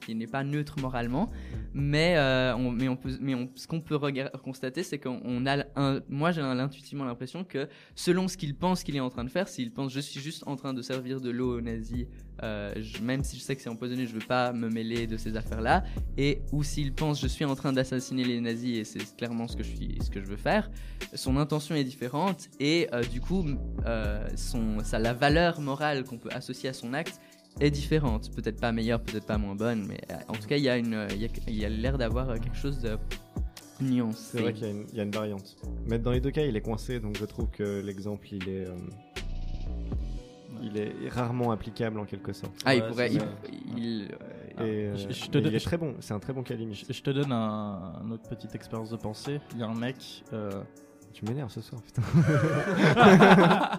qui 0.00 0.14
n'est 0.14 0.26
pas 0.26 0.42
neutre 0.44 0.76
moralement, 0.80 1.30
mais 1.72 2.16
euh, 2.16 2.54
on, 2.56 2.96
peut, 2.96 3.10
ce 3.54 3.66
qu'on 3.66 3.80
peut 3.80 3.98
constater, 4.42 4.82
c'est 4.82 4.98
qu'on 4.98 5.20
on 5.24 5.46
a, 5.46 5.64
un, 5.76 6.00
moi 6.08 6.32
j'ai 6.32 6.40
intuitivement 6.40 7.04
l'impression 7.04 7.44
que 7.44 7.68
selon 7.94 8.28
ce 8.28 8.36
qu'il 8.36 8.54
pense 8.54 8.82
qu'il 8.82 8.96
est 8.96 9.00
en 9.00 9.10
train 9.10 9.24
de 9.24 9.30
faire, 9.30 9.48
s'il 9.48 9.72
pense 9.72 9.92
je 9.92 10.00
suis 10.00 10.20
juste 10.20 10.44
en 10.46 10.56
train 10.56 10.74
de 10.74 10.82
servir 10.82 11.20
de 11.20 11.30
l'eau 11.30 11.58
aux 11.58 11.60
nazis, 11.60 12.06
euh, 12.42 12.74
même 13.02 13.22
si 13.22 13.36
je 13.36 13.42
sais 13.42 13.54
que 13.56 13.62
c'est 13.62 13.68
empoisonné, 13.68 14.06
je 14.06 14.12
veux 14.12 14.18
pas 14.26 14.52
me 14.52 14.68
mêler 14.68 15.06
de 15.06 15.16
ces 15.16 15.36
affaires-là, 15.36 15.84
et 16.18 16.40
ou 16.52 16.62
s'il 16.62 16.92
pense 16.92 17.20
je 17.20 17.26
suis 17.28 17.44
en 17.44 17.54
train 17.54 17.72
d'assassiner 17.72 18.24
les 18.24 18.40
nazis 18.40 18.78
et 18.78 18.84
c'est 18.84 19.16
clairement 19.16 19.46
ce 19.48 19.56
que 19.56 19.62
je 19.62 19.74
suis, 19.74 19.98
ce 20.02 20.10
que 20.10 20.20
je 20.20 20.26
veux 20.26 20.36
faire, 20.36 20.70
son 21.14 21.36
intention 21.36 21.74
est 21.74 21.84
différente 21.84 22.48
et 22.60 22.88
euh, 22.92 23.02
du 23.02 23.20
coup 23.20 23.44
euh, 23.86 24.26
ça, 24.82 24.98
la 24.98 25.14
valeur 25.14 25.60
morale 25.60 26.04
qu'on 26.04 26.18
peut 26.18 26.30
associer 26.32 26.68
à 26.68 26.72
son 26.72 26.92
acte 26.94 27.20
est 27.60 27.70
différente, 27.70 28.30
peut-être 28.34 28.60
pas 28.60 28.72
meilleure, 28.72 29.00
peut-être 29.00 29.26
pas 29.26 29.38
moins 29.38 29.54
bonne, 29.54 29.86
mais 29.86 30.00
euh, 30.10 30.16
en 30.28 30.32
tout 30.32 30.48
cas 30.48 30.56
il 30.56 30.64
y 30.64 30.68
a 30.68 30.76
une, 30.76 31.06
il 31.12 31.56
y 31.56 31.64
a, 31.64 31.66
a 31.66 31.70
l'air 31.70 31.98
d'avoir 31.98 32.30
euh, 32.30 32.36
quelque 32.38 32.56
chose 32.56 32.80
de 32.80 32.98
nuancé. 33.80 34.18
C'est 34.32 34.40
vrai 34.42 34.52
qu'il 34.52 34.64
y, 34.64 34.66
a 34.66 34.70
une- 34.72 34.86
il 34.92 34.96
y 34.96 35.00
a 35.00 35.04
une 35.04 35.10
variante. 35.10 35.56
Mais 35.86 35.98
dans 35.98 36.12
les 36.12 36.20
deux 36.20 36.30
cas, 36.30 36.44
il 36.44 36.56
est 36.56 36.60
coincé, 36.60 37.00
donc 37.00 37.16
je 37.18 37.24
trouve 37.24 37.48
que 37.50 37.80
l'exemple, 37.84 38.26
il 38.32 38.48
est, 38.48 38.66
euh, 38.66 38.74
il 40.64 40.76
est 40.78 41.08
rarement 41.10 41.50
applicable 41.50 41.98
en 41.98 42.04
quelque 42.04 42.32
sorte. 42.32 42.52
Ah, 42.64 42.74
il 42.74 42.82
pourrait, 42.84 43.08
c'est 43.08 43.14
il, 43.14 43.20
ça. 43.20 43.26
il- 43.76 44.08
Et, 44.64 44.88
Ah, 44.92 44.96
je- 44.96 45.08
je 45.12 45.26
te 45.26 45.36
mais 45.38 45.42
donne- 45.42 45.52
il 45.52 45.56
est 45.56 45.64
très 45.64 45.76
bon, 45.76 45.94
c'est 46.00 46.14
un 46.14 46.20
très 46.20 46.32
bon 46.32 46.42
cas 46.44 46.54
limite. 46.54 46.84
Je, 46.88 46.92
je 46.92 47.02
te 47.02 47.10
donne 47.10 47.32
un, 47.32 48.00
une 48.04 48.12
autre 48.12 48.28
petite 48.28 48.54
expérience 48.54 48.90
de 48.90 48.96
pensée. 48.96 49.40
Il 49.52 49.58
y 49.58 49.62
a 49.62 49.66
un 49.66 49.74
mec. 49.74 50.22
euh, 50.32 50.50
Tu 51.12 51.24
m'énerves 51.24 51.50
ce 51.50 51.60
soir, 51.60 51.80
putain. 51.82 52.02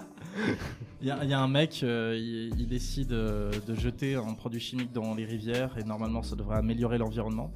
Il 1.01 1.07
y, 1.07 1.11
a- 1.11 1.23
il 1.23 1.29
y 1.29 1.33
a 1.33 1.39
un 1.39 1.47
mec, 1.47 1.81
euh, 1.83 2.15
il, 2.17 2.59
il 2.59 2.67
décide 2.67 3.11
euh, 3.13 3.51
de 3.67 3.75
jeter 3.75 4.15
un 4.15 4.33
produit 4.33 4.59
chimique 4.59 4.91
dans 4.91 5.13
les 5.13 5.23
rivières 5.25 5.77
et 5.77 5.83
normalement 5.83 6.23
ça 6.23 6.35
devrait 6.35 6.57
améliorer 6.57 6.97
l'environnement. 6.97 7.51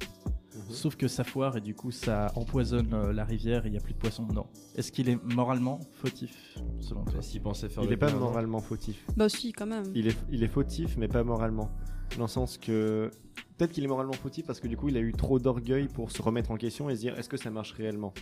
Mhm. 0.70 0.76
Sauf 0.76 0.96
que 0.96 1.08
ça 1.08 1.24
foire 1.24 1.56
et 1.56 1.60
du 1.60 1.74
coup 1.74 1.90
ça 1.90 2.32
empoisonne 2.36 2.92
euh, 2.94 3.12
la 3.12 3.24
rivière 3.24 3.64
et 3.66 3.68
il 3.68 3.72
n'y 3.72 3.78
a 3.78 3.80
plus 3.80 3.92
de 3.92 3.98
poissons 3.98 4.26
dedans. 4.26 4.46
Est-ce 4.76 4.92
qu'il 4.92 5.08
est 5.08 5.22
moralement 5.34 5.80
fautif 5.92 6.56
selon 6.80 7.04
toi? 7.04 7.20
S'il 7.22 7.42
pensait 7.42 7.68
faire 7.68 7.82
Il 7.82 7.88
le 7.88 7.94
est 7.94 7.98
pas 7.98 8.12
moralement 8.12 8.60
fautif. 8.60 9.04
Bah 9.16 9.28
si, 9.28 9.52
quand 9.52 9.66
même. 9.66 9.84
Il 9.94 10.06
est, 10.08 10.16
il 10.30 10.42
est 10.42 10.48
fautif, 10.48 10.96
mais 10.96 11.08
pas 11.08 11.24
moralement. 11.24 11.70
Dans 12.16 12.24
le 12.24 12.28
sens 12.28 12.58
que. 12.58 13.10
Peut-être 13.56 13.72
qu'il 13.72 13.84
est 13.84 13.88
moralement 13.88 14.14
fautif 14.14 14.46
parce 14.46 14.58
que 14.58 14.68
du 14.68 14.76
coup, 14.76 14.88
il 14.88 14.96
a 14.96 15.00
eu 15.00 15.12
trop 15.12 15.38
d'orgueil 15.38 15.86
pour 15.86 16.10
se 16.10 16.22
remettre 16.22 16.50
en 16.50 16.56
question 16.56 16.88
et 16.88 16.96
se 16.96 17.00
dire 17.00 17.18
est-ce 17.18 17.28
que 17.28 17.36
ça 17.36 17.50
marche 17.50 17.72
réellement? 17.72 18.12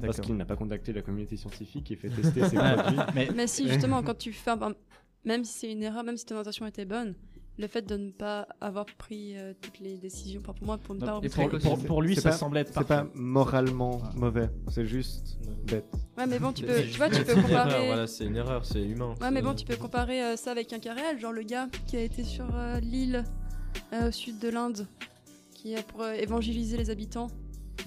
Parce 0.00 0.20
qu'il 0.20 0.36
n'a 0.36 0.44
pas 0.44 0.56
contacté 0.56 0.92
la 0.92 1.02
communauté 1.02 1.36
scientifique 1.36 1.90
et 1.90 1.96
fait 1.96 2.10
tester 2.10 2.44
ses 2.48 2.56
produits. 2.56 2.98
Mais 3.14 3.28
Mais 3.34 3.46
si, 3.46 3.68
justement, 3.68 4.02
quand 4.02 4.16
tu 4.16 4.32
fais. 4.32 4.52
Même 5.24 5.44
si 5.44 5.58
c'est 5.60 5.72
une 5.72 5.82
erreur, 5.82 6.04
même 6.04 6.16
si 6.18 6.26
ton 6.26 6.36
intention 6.36 6.66
était 6.66 6.84
bonne, 6.84 7.14
le 7.56 7.66
fait 7.68 7.82
de 7.82 7.96
ne 7.96 8.10
pas 8.10 8.48
avoir 8.60 8.84
pris 8.86 9.36
euh, 9.36 9.52
toutes 9.60 9.78
les 9.80 9.96
décisions, 9.96 10.40
pour 10.40 10.54
moi, 10.62 10.76
pour 10.78 10.94
ne 10.96 11.00
pas 11.00 11.20
et 11.22 11.28
pour, 11.28 11.48
pour- 11.60 11.78
pour 11.84 12.02
lui 12.02 12.14
C'est 12.16 12.22
ça 12.22 12.30
pas- 12.30 12.36
semble 12.36 12.56
être 12.58 12.72
C'est 12.74 12.86
pas 12.86 13.06
moralement 13.14 13.98
Ouais. 13.98 14.02
mauvais, 14.16 14.48
c'est 14.68 14.86
juste 14.86 15.36
bête. 15.66 15.84
Ouais, 16.18 16.26
mais 16.26 16.38
bon, 16.38 16.52
tu 16.52 16.64
peux, 16.64 16.74
C'est 16.76 16.90
tu 16.90 16.96
vois, 16.98 17.10
tu 17.10 17.22
peux 17.24 17.34
comparer. 17.34 17.86
Voilà, 17.86 18.06
c'est 18.08 18.24
une 18.24 18.36
erreur, 18.36 18.64
c'est 18.64 18.82
humain. 18.82 19.14
Ouais, 19.20 19.30
mais 19.30 19.40
bon, 19.42 19.54
tu 19.54 19.64
peux 19.64 19.76
comparer 19.76 20.22
euh, 20.24 20.36
ça 20.36 20.50
avec 20.50 20.72
un 20.72 20.78
cas 20.80 20.94
réel, 20.94 21.18
genre 21.20 21.32
le 21.32 21.42
gars 21.42 21.68
qui 21.86 21.96
a 21.96 22.00
été 22.02 22.24
sur 22.24 22.46
euh, 22.54 22.80
l'île 22.80 23.24
euh, 23.92 24.08
au 24.08 24.12
sud 24.12 24.38
de 24.40 24.48
l'Inde, 24.48 24.86
qui 25.54 25.76
a 25.76 25.82
pour 25.82 26.02
euh, 26.02 26.12
évangéliser 26.12 26.76
les 26.76 26.90
habitants, 26.90 27.28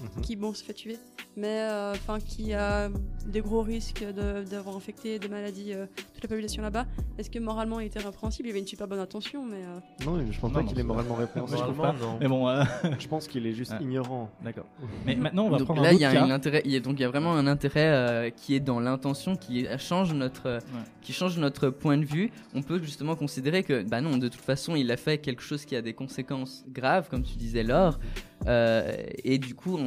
Mhm. 0.00 0.22
qui 0.22 0.36
bon 0.36 0.54
se 0.54 0.62
fait 0.62 0.74
tuer, 0.74 0.96
mais 1.36 1.60
euh, 1.62 1.92
enfin 1.92 2.18
qui 2.20 2.52
a 2.54 2.88
des 3.26 3.40
gros 3.40 3.62
risques 3.62 4.04
de- 4.04 4.44
d'avoir 4.48 4.76
infecté 4.76 5.18
des 5.18 5.28
maladies 5.28 5.72
euh, 5.72 5.86
toute 6.14 6.22
la 6.22 6.28
population 6.28 6.62
là-bas. 6.62 6.86
Est-ce 7.18 7.30
que 7.30 7.38
moralement 7.38 7.80
il 7.80 7.86
était 7.86 7.98
répréhensible? 7.98 8.48
Il 8.48 8.50
avait 8.52 8.60
une 8.60 8.66
super 8.66 8.86
bonne 8.86 9.00
intention, 9.00 9.44
mais 9.44 9.56
euh, 9.64 10.04
Non, 10.06 10.24
je 10.30 10.38
pense 10.38 10.52
Non, 10.52 10.60
pas 10.60 10.64
qu'il 10.64 10.78
est 10.78 10.82
moralement 10.84 11.14
répréhensible. 11.16 11.62
Mais 12.20 12.28
bon, 12.28 12.48
euh, 12.48 12.62
Je 12.98 13.08
pense 13.08 13.26
qu'il 13.26 13.46
est 13.46 13.52
juste 13.54 13.72
Ah. 13.74 13.82
ignorant. 13.82 14.30
d'accord. 14.42 14.66
Mais 15.04 15.16
maintenant 15.16 15.44
on 15.46 15.50
va 15.50 15.58
donc 15.58 15.66
prendre 15.66 15.82
là, 15.82 15.88
un 15.90 15.92
y 15.94 16.04
a 16.04 16.12
cas. 16.12 16.22
un 16.22 16.30
intérêt, 16.30 16.62
il 16.64 16.70
y 16.70 16.76
a, 16.76 16.80
donc 16.80 16.94
il 16.98 17.02
y 17.02 17.04
a 17.04 17.08
vraiment 17.08 17.34
un 17.34 17.46
intérêt 17.46 17.88
euh, 17.88 18.30
qui 18.30 18.54
est 18.54 18.60
dans 18.60 18.78
l'intention, 18.80 19.34
qui 19.36 19.66
change 19.78 20.12
notre, 20.14 20.46
euh, 20.46 20.60
qui 21.02 21.12
change 21.12 21.38
notre 21.38 21.70
point 21.70 21.96
de 21.98 22.04
vue. 22.04 22.30
On 22.54 22.62
peut 22.62 22.78
justement 22.82 23.16
considérer 23.16 23.62
que, 23.64 23.82
bah 23.82 24.00
non, 24.00 24.16
de 24.16 24.28
toute 24.28 24.40
façon, 24.40 24.76
il 24.76 24.90
a 24.92 24.96
fait 24.96 25.18
quelque 25.18 25.42
chose 25.42 25.64
qui 25.64 25.74
a 25.74 25.82
des 25.82 25.92
conséquences 25.94 26.64
graves, 26.68 27.08
comme 27.08 27.22
tu 27.24 27.36
disais, 27.36 27.62
Laure. 27.62 27.98
Euh, 28.46 28.92
et 29.24 29.38
du 29.38 29.54
coup, 29.54 29.78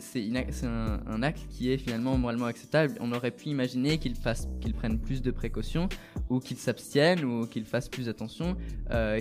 c'est, 0.00 0.28
un, 0.64 1.22
acte 1.22 1.46
qui 1.50 1.70
est 1.70 1.78
finalement 1.78 2.16
moralement 2.16 2.46
acceptable. 2.46 2.94
On 3.00 3.12
aurait 3.12 3.30
pu 3.30 3.48
imaginer 3.48 3.98
qu'il 3.98 4.14
fasse, 4.14 4.48
qu'il 4.60 4.74
prenne 4.74 4.98
plus 4.98 5.22
de 5.22 5.30
précautions, 5.30 5.88
ou 6.28 6.40
qu'il 6.40 6.56
s'abstienne, 6.56 7.24
ou 7.24 7.46
qu'il 7.46 7.64
fasse 7.64 7.88
plus 7.88 8.08
attention, 8.08 8.56
euh, 8.90 9.20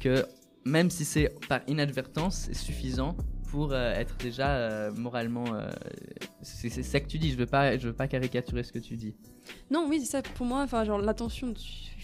que 0.00 0.24
même 0.64 0.90
si 0.90 1.04
c'est 1.04 1.34
par 1.48 1.60
inadvertance, 1.66 2.46
c'est 2.46 2.54
suffisant 2.54 3.16
pour 3.50 3.72
euh, 3.72 3.94
être 3.94 4.16
déjà 4.18 4.90
moralement. 4.90 5.46
c'est 6.42 6.70
ça 6.82 7.00
que 7.00 7.06
tu 7.06 7.18
dis. 7.18 7.30
Je 7.30 7.36
veux 7.36 7.46
veux 7.46 7.92
pas 7.92 8.08
caricaturer 8.08 8.62
ce 8.62 8.72
que 8.72 8.78
tu 8.78 8.96
dis. 8.96 9.14
Non, 9.70 9.86
oui, 9.88 10.00
c'est 10.00 10.10
ça. 10.10 10.22
Pour 10.22 10.46
moi, 10.46 10.62
enfin, 10.62 10.84
genre, 10.84 11.00
l'attention 11.00 11.52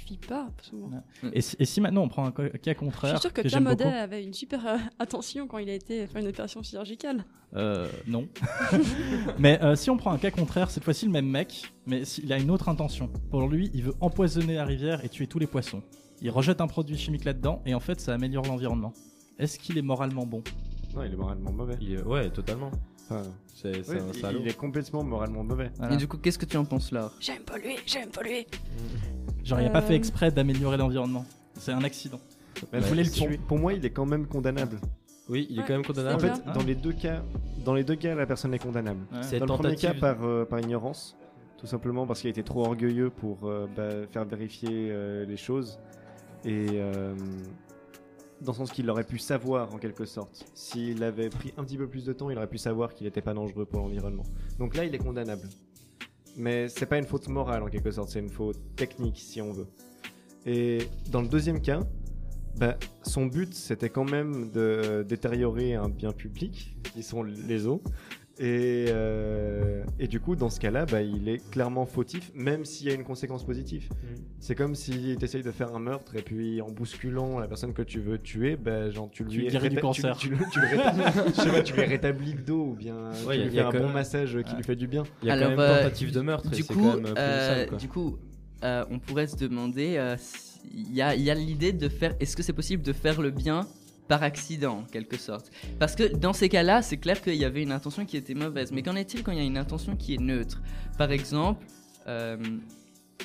suffit 0.04 0.18
pas. 0.18 0.48
souvent. 0.62 0.90
Et 1.32 1.40
si, 1.40 1.56
et 1.58 1.64
si 1.64 1.80
maintenant 1.80 2.02
on 2.02 2.08
prend 2.08 2.26
un 2.26 2.30
cas 2.32 2.44
Je 2.64 2.72
contraire 2.72 3.18
suis 3.18 3.20
sûr 3.20 3.32
que, 3.32 3.42
que 3.42 3.94
avait 4.02 4.24
une 4.24 4.32
super 4.32 4.66
euh, 4.66 4.76
attention 4.98 5.46
quand 5.46 5.58
il 5.58 5.68
a 5.70 5.74
été 5.74 6.06
faire 6.06 6.20
une 6.20 6.28
opération 6.28 6.62
chirurgicale. 6.62 7.24
Euh, 7.54 7.88
non. 8.06 8.28
mais 9.38 9.62
euh, 9.62 9.76
si 9.76 9.90
on 9.90 9.96
prend 9.96 10.12
un 10.12 10.18
cas 10.18 10.30
contraire, 10.30 10.70
cette 10.70 10.84
fois-ci 10.84 11.06
le 11.06 11.12
même 11.12 11.28
mec, 11.28 11.72
mais 11.86 12.04
s'il 12.04 12.32
a 12.32 12.38
une 12.38 12.50
autre 12.50 12.68
intention. 12.68 13.10
Pour 13.30 13.48
lui, 13.48 13.70
il 13.74 13.84
veut 13.84 13.94
empoisonner 14.00 14.56
la 14.56 14.64
rivière 14.64 15.04
et 15.04 15.08
tuer 15.08 15.26
tous 15.26 15.38
les 15.38 15.46
poissons. 15.46 15.82
Il 16.20 16.30
rejette 16.30 16.60
un 16.60 16.66
produit 16.66 16.96
chimique 16.96 17.24
là-dedans 17.24 17.62
et 17.66 17.74
en 17.74 17.80
fait 17.80 18.00
ça 18.00 18.14
améliore 18.14 18.44
l'environnement. 18.46 18.92
Est-ce 19.38 19.58
qu'il 19.58 19.78
est 19.78 19.82
moralement 19.82 20.26
bon? 20.26 20.42
Non, 20.94 21.02
il 21.02 21.12
est 21.12 21.16
moralement 21.16 21.52
mauvais. 21.52 21.76
Il 21.80 21.94
est- 21.94 22.02
Ouais, 22.02 22.30
totalement. 22.30 22.70
Enfin, 23.04 23.22
C'est 23.54 23.84
c'est 23.84 23.92
ouais, 23.94 24.00
un 24.00 24.06
il- 24.12 24.20
salaud. 24.20 24.38
il 24.42 24.48
est 24.48 24.56
complètement 24.56 25.02
moralement 25.04 25.44
mauvais. 25.44 25.70
Voilà. 25.78 25.94
Et 25.94 25.96
du 25.96 26.08
coup, 26.08 26.16
qu'est-ce 26.18 26.38
que 26.38 26.46
tu 26.46 26.56
en 26.56 26.64
penses, 26.64 26.90
Laure? 26.90 27.12
J'aime 27.20 27.42
polluer, 27.42 27.76
j'aime 27.86 28.08
polluer. 28.10 28.46
Genre 29.44 29.60
il 29.60 29.66
a 29.66 29.70
pas 29.70 29.82
fait 29.82 29.94
exprès 29.94 30.30
d'améliorer 30.30 30.76
l'environnement. 30.78 31.24
C'est 31.54 31.72
un 31.72 31.84
accident. 31.84 32.18
Mais 32.72 32.78
Il 32.80 32.84
voulait 32.84 33.02
le 33.04 33.10
pour, 33.10 33.28
tuer. 33.28 33.38
pour 33.46 33.58
moi, 33.58 33.72
il 33.74 33.84
est 33.84 33.90
quand 33.90 34.06
même 34.06 34.26
condamnable. 34.26 34.78
Oui, 35.28 35.46
il 35.50 35.56
est 35.56 35.60
Ouais, 35.60 35.66
quand 35.66 35.72
même 35.74 35.80
En 35.82 35.84
condamnable. 35.84 36.20
c'est 36.20 36.34
fait. 36.34 36.42
Ah. 36.46 36.52
dans 36.52 36.62
les 36.62 36.74
deux 36.74 36.92
cas, 36.92 37.22
dans 37.64 37.74
les 37.74 37.84
deux 37.84 37.96
cas, 37.96 38.14
la 38.14 38.26
personne 38.26 38.52
est 38.54 38.58
condamnable. 38.58 39.00
Ouais. 39.12 39.18
C'est 39.22 39.38
Dans 39.38 39.46
le 39.46 39.52
premier 39.62 39.76
cas, 39.76 39.94
par, 39.94 40.22
euh, 40.24 40.44
par 40.44 40.60
ignorance, 40.60 41.16
tout 41.58 41.66
simplement 41.66 42.06
parce 42.06 42.20
qu'il 42.20 42.28
a 42.28 42.30
été 42.30 42.42
trop 42.42 42.64
orgueilleux 42.64 43.10
pour 43.10 43.38
euh, 43.44 43.66
bah, 43.76 44.06
faire 44.10 44.24
vérifier 44.24 44.68
euh, 44.90 45.24
les 45.26 45.36
choses. 45.36 45.78
Et 46.44 46.66
euh, 46.72 47.14
dans 48.40 48.52
le 48.52 48.56
sens 48.56 48.72
qu'il 48.72 48.88
aurait 48.90 49.04
pu 49.04 49.18
savoir 49.18 49.74
en 49.74 49.78
quelque 49.78 50.04
sorte. 50.04 50.46
S'il 50.54 51.02
avait 51.02 51.28
pris 51.30 51.52
un 51.56 51.64
petit 51.64 51.76
peu 51.76 51.86
plus 51.86 52.04
de 52.04 52.12
temps, 52.12 52.30
il 52.30 52.36
aurait 52.36 52.48
pu 52.48 52.58
savoir 52.58 52.94
qu'il 52.94 53.06
n'était 53.06 53.22
pas 53.22 53.34
dangereux 53.34 53.64
pour 53.64 53.80
l'environnement. 53.80 54.24
Donc 54.58 54.76
là, 54.76 54.84
il 54.84 54.94
est 54.94 54.98
condamnable. 54.98 55.48
Mais 56.36 56.68
c'est 56.68 56.86
pas 56.86 56.98
une 56.98 57.06
faute 57.06 57.28
morale 57.28 57.62
en 57.62 57.68
quelque 57.68 57.90
sorte, 57.90 58.08
c'est 58.10 58.18
une 58.18 58.28
faute 58.28 58.58
technique 58.76 59.18
si 59.18 59.40
on 59.40 59.52
veut. 59.52 59.68
Et 60.46 60.78
dans 61.10 61.22
le 61.22 61.28
deuxième 61.28 61.60
cas, 61.60 61.80
bah, 62.56 62.76
son 63.02 63.26
but 63.26 63.54
c'était 63.54 63.88
quand 63.88 64.08
même 64.08 64.50
de 64.50 65.04
détériorer 65.08 65.74
un 65.74 65.88
bien 65.88 66.12
public, 66.12 66.76
qui 66.92 67.02
sont 67.02 67.22
les 67.22 67.66
eaux. 67.66 67.82
Et, 68.40 68.86
euh, 68.88 69.84
et 70.00 70.08
du 70.08 70.18
coup, 70.18 70.34
dans 70.34 70.50
ce 70.50 70.58
cas-là, 70.58 70.86
bah, 70.86 71.02
il 71.02 71.28
est 71.28 71.38
clairement 71.50 71.86
fautif, 71.86 72.32
même 72.34 72.64
s'il 72.64 72.88
y 72.88 72.90
a 72.90 72.94
une 72.94 73.04
conséquence 73.04 73.44
positive. 73.46 73.88
C'est 74.40 74.56
comme 74.56 74.74
si 74.74 75.14
tu 75.16 75.24
essayes 75.24 75.42
de 75.44 75.52
faire 75.52 75.72
un 75.74 75.78
meurtre 75.78 76.16
et 76.16 76.22
puis 76.22 76.60
en 76.60 76.68
bousculant 76.70 77.38
la 77.38 77.46
personne 77.46 77.72
que 77.72 77.82
tu 77.82 78.00
veux 78.00 78.18
tuer, 78.18 78.56
bah, 78.56 78.90
genre, 78.90 79.08
tu 79.12 79.22
lui 79.24 79.46
guéris 79.46 79.68
du 79.70 79.76
cancer. 79.78 80.16
Tu, 80.16 80.30
tu 80.30 80.34
le- 80.34 80.44
tu 80.50 80.60
le 80.60 80.66
rétablis, 80.66 81.02
je 81.36 81.40
sais 81.42 81.50
pas, 81.50 81.62
tu 81.62 81.74
lui 81.74 81.82
rétablis 81.84 82.32
le 82.32 82.42
dos 82.42 82.70
ou 82.72 82.74
bien 82.74 82.96
Ouais, 83.26 83.36
tu 83.36 83.40
y 83.40 83.42
a- 83.42 83.46
lui 83.46 83.54
y 83.54 83.60
a 83.60 83.70
fais 83.70 83.76
un 83.76 83.80
bon 83.80 83.86
même- 83.86 83.94
massage 83.94 84.38
qui 84.44 84.56
lui 84.56 84.64
fait 84.64 84.76
du 84.76 84.88
bien. 84.88 85.04
Il 85.22 85.28
y 85.28 85.30
a 85.30 85.34
Alors, 85.34 85.50
quand 85.50 85.56
même 85.56 85.60
euh, 85.60 85.82
tentative 85.82 86.10
de 86.12 86.20
meurtre. 86.20 86.48
et 86.52 86.56
Du 86.56 86.62
c'est 86.62 86.74
coup, 86.74 86.80
quand 86.90 86.96
même 87.00 87.14
euh, 87.16 87.54
sale, 87.56 87.68
quoi. 87.68 87.78
du 87.78 87.88
coup, 87.88 88.18
euh, 88.64 88.84
on 88.90 88.98
pourrait 88.98 89.28
se 89.28 89.36
demander, 89.36 89.96
euh, 89.96 90.16
si- 90.18 90.58
il 90.74 90.92
y 90.92 91.02
a, 91.02 91.14
il 91.14 91.22
y 91.22 91.30
a 91.30 91.34
l'idée 91.34 91.72
de 91.72 91.88
faire, 91.88 92.14
est-ce 92.18 92.36
que 92.36 92.42
c'est 92.42 92.52
possible 92.52 92.82
de 92.82 92.92
faire 92.92 93.20
le 93.20 93.30
bien 93.30 93.66
par 94.08 94.22
accident, 94.22 94.78
en 94.78 94.82
quelque 94.84 95.16
sorte 95.16 95.50
Parce 95.78 95.94
que 95.94 96.04
dans 96.14 96.32
ces 96.32 96.48
cas-là, 96.48 96.82
c'est 96.82 96.98
clair 96.98 97.22
qu'il 97.22 97.36
y 97.36 97.44
avait 97.44 97.62
une 97.62 97.72
intention 97.72 98.04
qui 98.04 98.16
était 98.16 98.34
mauvaise. 98.34 98.70
Mais 98.72 98.82
qu'en 98.82 98.96
est-il 98.96 99.22
quand 99.22 99.32
il 99.32 99.38
y 99.38 99.40
a 99.40 99.44
une 99.44 99.58
intention 99.58 99.96
qui 99.96 100.14
est 100.14 100.20
neutre? 100.20 100.62
Par 100.98 101.10
exemple, 101.10 101.64
euh, 102.06 102.36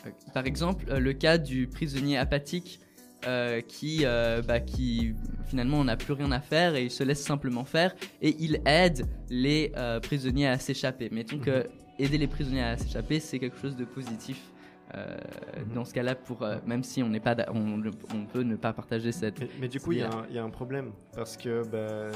euh, 0.06 0.10
par 0.34 0.46
exemple, 0.46 0.86
euh, 0.90 1.00
le 1.00 1.14
cas 1.14 1.38
du 1.38 1.68
prisonnier 1.68 2.18
apathique. 2.18 2.80
euh, 3.28 3.60
qui, 3.60 4.06
euh, 4.06 4.42
bah, 4.42 4.62
qui 4.62 5.14
finalement 5.48 5.80
on 5.80 5.84
n'a 5.84 5.98
plus 5.98 6.14
rien 6.14 6.32
à 6.32 6.40
faire 6.40 6.76
et 6.76 6.86
il 6.86 6.90
se 6.92 7.04
laisse 7.04 7.22
simplement 7.22 7.66
faire 7.66 7.94
et 8.22 8.34
il 8.40 8.62
aide 8.66 9.08
les 9.30 9.74
prisonniers 10.02 10.48
à 10.48 10.58
s'échapper. 10.58 11.10
Mettons 11.12 11.38
que 11.38 11.68
aider 11.98 12.18
les 12.18 12.28
prisonniers 12.28 12.64
à 12.64 12.78
s'échapper, 12.78 13.20
c'est 13.20 13.38
quelque 13.40 13.60
chose 13.60 13.76
de 13.76 13.84
positif. 13.84 14.40
Euh, 14.96 15.18
Dans 15.74 15.86
ce 15.86 15.94
cas-là, 15.94 16.16
pour 16.16 16.44
euh, 16.44 16.58
même 16.66 16.84
si 16.84 17.04
on 17.04 17.10
n'est 17.10 17.20
pas, 17.20 17.36
on, 17.54 17.82
on 18.14 18.26
peut 18.26 18.42
ne 18.44 18.56
pas 18.56 18.74
partager 18.74 19.12
cette. 19.12 19.40
Mais, 19.40 19.50
mais 19.62 19.68
du 19.68 19.80
coup, 19.80 19.92
il 19.92 20.00
y, 20.00 20.02
a 20.04 20.12
un- 20.12 20.26
il 20.30 20.36
y 20.36 20.40
a 20.40 20.44
un 20.44 20.50
problème 20.50 20.92
parce 21.16 21.38
que 21.38 21.64
bah, 21.64 22.12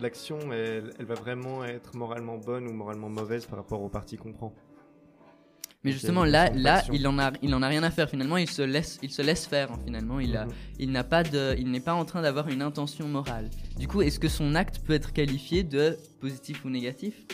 l'action, 0.00 0.52
elle, 0.52 0.92
elle 0.98 1.04
va 1.06 1.14
vraiment 1.14 1.64
être 1.64 1.94
moralement 1.96 2.38
bonne 2.38 2.66
ou 2.66 2.72
moralement 2.72 3.08
mauvaise 3.08 3.46
par 3.46 3.58
rapport 3.58 3.82
au 3.82 3.88
parti 3.88 4.16
qu'on 4.16 4.32
prend. 4.32 4.54
Mais 5.82 5.92
justement, 5.92 6.24
là, 6.24 6.50
là, 6.50 6.82
il 6.92 7.08
en 7.08 7.18
a, 7.18 7.32
il 7.40 7.54
en 7.54 7.62
a 7.62 7.68
rien 7.68 7.82
à 7.82 7.90
faire. 7.90 8.10
Finalement, 8.10 8.36
il 8.36 8.50
se 8.50 8.60
laisse, 8.60 8.98
il 9.02 9.10
se 9.10 9.22
laisse 9.22 9.46
faire. 9.46 9.72
hein, 9.72 9.78
finalement, 9.82 10.20
il 10.20 10.36
a, 10.36 10.44
Mhm. 10.44 10.52
il 10.78 10.92
n'a 10.92 11.04
pas 11.04 11.22
de, 11.22 11.54
il 11.58 11.70
n'est 11.70 11.80
pas 11.80 11.94
en 11.94 12.04
train 12.04 12.20
d'avoir 12.20 12.48
une 12.48 12.60
intention 12.60 13.08
morale. 13.08 13.48
Du 13.78 13.88
coup, 13.88 14.02
est-ce 14.02 14.20
que 14.20 14.28
son 14.28 14.54
acte 14.54 14.80
peut 14.80 14.92
être 14.92 15.14
qualifié 15.14 15.62
de 15.64 15.96
positif 16.20 16.66
ou 16.66 16.70
négatif? 16.70 17.24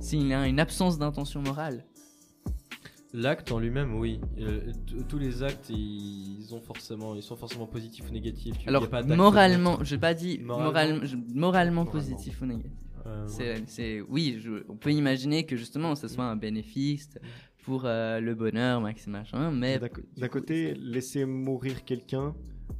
S'il 0.00 0.32
a 0.32 0.44
une 0.48 0.58
absence 0.58 0.98
d'intention 0.98 1.40
morale 1.40 1.84
L'acte 3.16 3.52
en 3.52 3.60
lui-même, 3.60 3.94
oui. 3.94 4.20
Euh, 4.40 4.60
tous 5.08 5.18
les 5.18 5.44
actes, 5.44 5.70
ils 5.70 6.48
ont 6.52 6.60
forcément, 6.60 7.14
ils 7.14 7.22
sont 7.22 7.36
forcément 7.36 7.66
positifs 7.66 8.08
ou 8.10 8.12
négatifs. 8.12 8.58
Tu- 8.58 8.68
Alors, 8.68 8.88
pas 8.90 9.04
moralement, 9.04 9.72
neutre. 9.72 9.84
j'ai 9.84 9.98
pas 9.98 10.14
dit 10.14 10.40
Moralement. 10.42 10.66
moralement, 10.72 11.04
je- 11.04 11.16
moralement 11.16 11.84
Moralement. 11.84 11.84
positif 11.86 12.42
ou 12.42 12.46
négatif. 12.46 12.72
Euh, 13.06 13.24
C'est, 13.28 13.62
c'est, 13.68 14.00
oui, 14.00 14.38
je- 14.42 14.64
on 14.68 14.76
peut 14.76 14.90
imaginer 14.90 15.46
que 15.46 15.56
justement, 15.56 15.94
ça 15.94 16.08
soit 16.08 16.24
un 16.24 16.34
bénéfice 16.34 17.10
pour 17.64 17.82
euh, 17.84 18.18
le 18.18 18.34
bonheur, 18.34 18.80
max 18.80 19.06
et 19.06 19.10
machin, 19.10 19.50
mais 19.52 19.78
D'un 20.16 20.28
côté, 20.28 20.74
laisser 20.74 21.24
mourir 21.24 21.84
quelqu'un 21.84 22.34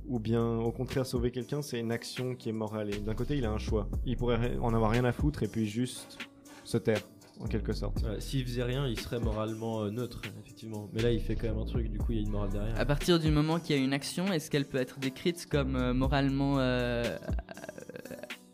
ou 0.08 0.18
bien 0.18 0.44
au 0.58 0.72
contraire 0.72 1.06
sauver 1.06 1.30
quelqu'un, 1.30 1.62
c'est 1.62 1.78
une 1.78 1.92
action 1.92 2.34
qui 2.34 2.48
est 2.48 2.52
morale. 2.52 2.92
Et 2.92 2.98
d'un 2.98 3.14
côté, 3.14 3.36
il 3.36 3.44
a 3.44 3.52
un 3.52 3.58
choix. 3.58 3.88
Il 4.04 4.16
pourrait 4.16 4.56
en 4.60 4.74
avoir 4.74 4.90
rien 4.90 5.04
à 5.04 5.12
foutre 5.12 5.42
et 5.44 5.48
puis 5.48 5.66
juste 5.66 6.18
se 6.64 6.78
taire, 6.78 7.02
en 7.40 7.46
quelque 7.46 7.72
sorte. 7.72 8.02
ouais, 8.02 8.20
S'il 8.20 8.44
faisait 8.44 8.62
rien, 8.62 8.86
il 8.86 8.98
serait 8.98 9.20
moralement 9.20 9.82
euh, 9.82 9.90
neutre, 9.90 10.20
effectivement. 10.42 10.88
Mais 10.92 11.02
là, 11.02 11.10
il 11.10 11.20
fait 11.20 11.34
quand 11.36 11.48
même 11.48 11.58
un 11.58 11.64
truc, 11.66 11.90
du 11.90 11.98
coup, 11.98 12.12
il 12.12 12.16
y 12.16 12.18
a 12.20 12.22
une 12.22 12.30
morale 12.30 12.50
derrière. 12.50 12.78
À 12.80 12.84
partir 12.84 13.18
du 13.18 13.30
moment 13.30 13.58
qu'il 13.60 13.76
y 13.76 13.78
a 13.78 13.82
une 13.82 13.92
action, 13.92 14.26
est-ce 14.32 14.50
qu'elle 14.50 14.66
peut 14.66 14.78
être 14.78 14.98
décrite 14.98 15.46
comme 15.46 15.76
euh, 15.76 15.92
moralement 15.94 16.56
euh, 16.58 17.16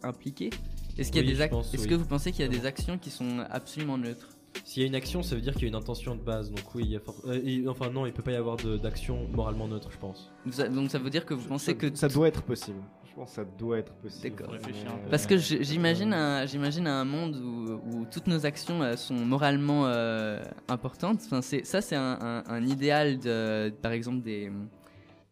impliquée? 0.03 0.51
Est-ce 0.99 1.13
qu'il 1.13 1.23
y 1.23 1.25
a 1.25 1.47
Oui, 1.51 1.61
Est-ce 1.73 1.83
oui. 1.83 1.89
que 1.89 1.95
vous 1.95 2.05
pensez 2.07 2.33
qu'il 2.33 2.41
y 2.45 2.49
a 2.49 2.51
des 2.51 2.67
actions 2.67 2.99
qui 2.99 3.11
sont 3.11 3.39
absolument 3.51 3.97
neutres? 3.99 4.29
S'il 4.65 4.83
y 4.83 4.85
a 4.85 4.89
une 4.89 4.97
action, 4.97 5.23
ça 5.23 5.37
veut 5.37 5.41
dire 5.41 5.53
qu'il 5.53 5.63
y 5.63 5.67
a 5.67 5.69
une 5.69 5.75
intention 5.77 6.17
de 6.17 6.21
base. 6.21 6.51
Donc 6.51 6.75
oui, 6.75 6.83
il 6.85 6.91
y 6.91 6.97
a 6.97 7.01
for- 7.01 7.15
euh, 7.27 7.41
et- 7.45 7.67
enfin 7.69 7.89
non, 7.91 8.05
il 8.07 8.13
peut 8.13 8.23
pas 8.23 8.33
y 8.33 8.37
avoir 8.37 8.57
d'action 8.57 9.29
moralement 9.29 9.69
neutre, 9.69 9.91
je 9.93 9.99
pense. 9.99 10.33
Ça- 10.51 10.69
Donc 10.69 10.91
ça 10.91 10.99
veut 10.99 11.09
dire 11.11 11.25
que 11.25 11.35
vous 11.35 11.47
pensez 11.49 11.67
ça, 11.67 11.75
que 11.75 11.95
ça 11.95 12.09
doit 12.09 12.27
être 12.29 12.43
possible. 12.43 12.81
Je 13.11 13.15
pense 13.17 13.31
que 13.31 13.35
ça 13.37 13.45
doit 13.45 13.79
être 13.79 13.93
possible. 13.95 14.31
D'accord. 14.37 14.47
Faut 14.47 14.53
réfléchir 14.53 14.89
un 14.91 14.95
Mais, 14.97 15.03
peu. 15.05 15.11
Parce 15.11 15.27
que 15.27 15.37
j'imagine 15.37 16.15
un, 16.15 16.47
j'imagine 16.47 16.87
un 16.87 17.05
monde 17.05 17.37
où, 17.37 17.81
où 17.99 18.05
toutes 18.11 18.29
nos 18.29 18.47
actions 18.47 18.97
sont 18.97 19.15
moralement 19.15 19.83
euh, 19.87 20.41
importantes. 20.69 21.21
Enfin, 21.27 21.43
c'est, 21.43 21.65
ça, 21.67 21.81
c'est 21.81 21.97
un, 21.97 22.19
un- 22.21 22.45
un 22.47 22.67
idéal, 22.67 23.19
de, 23.19 23.71
par 23.83 23.93
exemple, 23.93 24.23
des, 24.23 24.51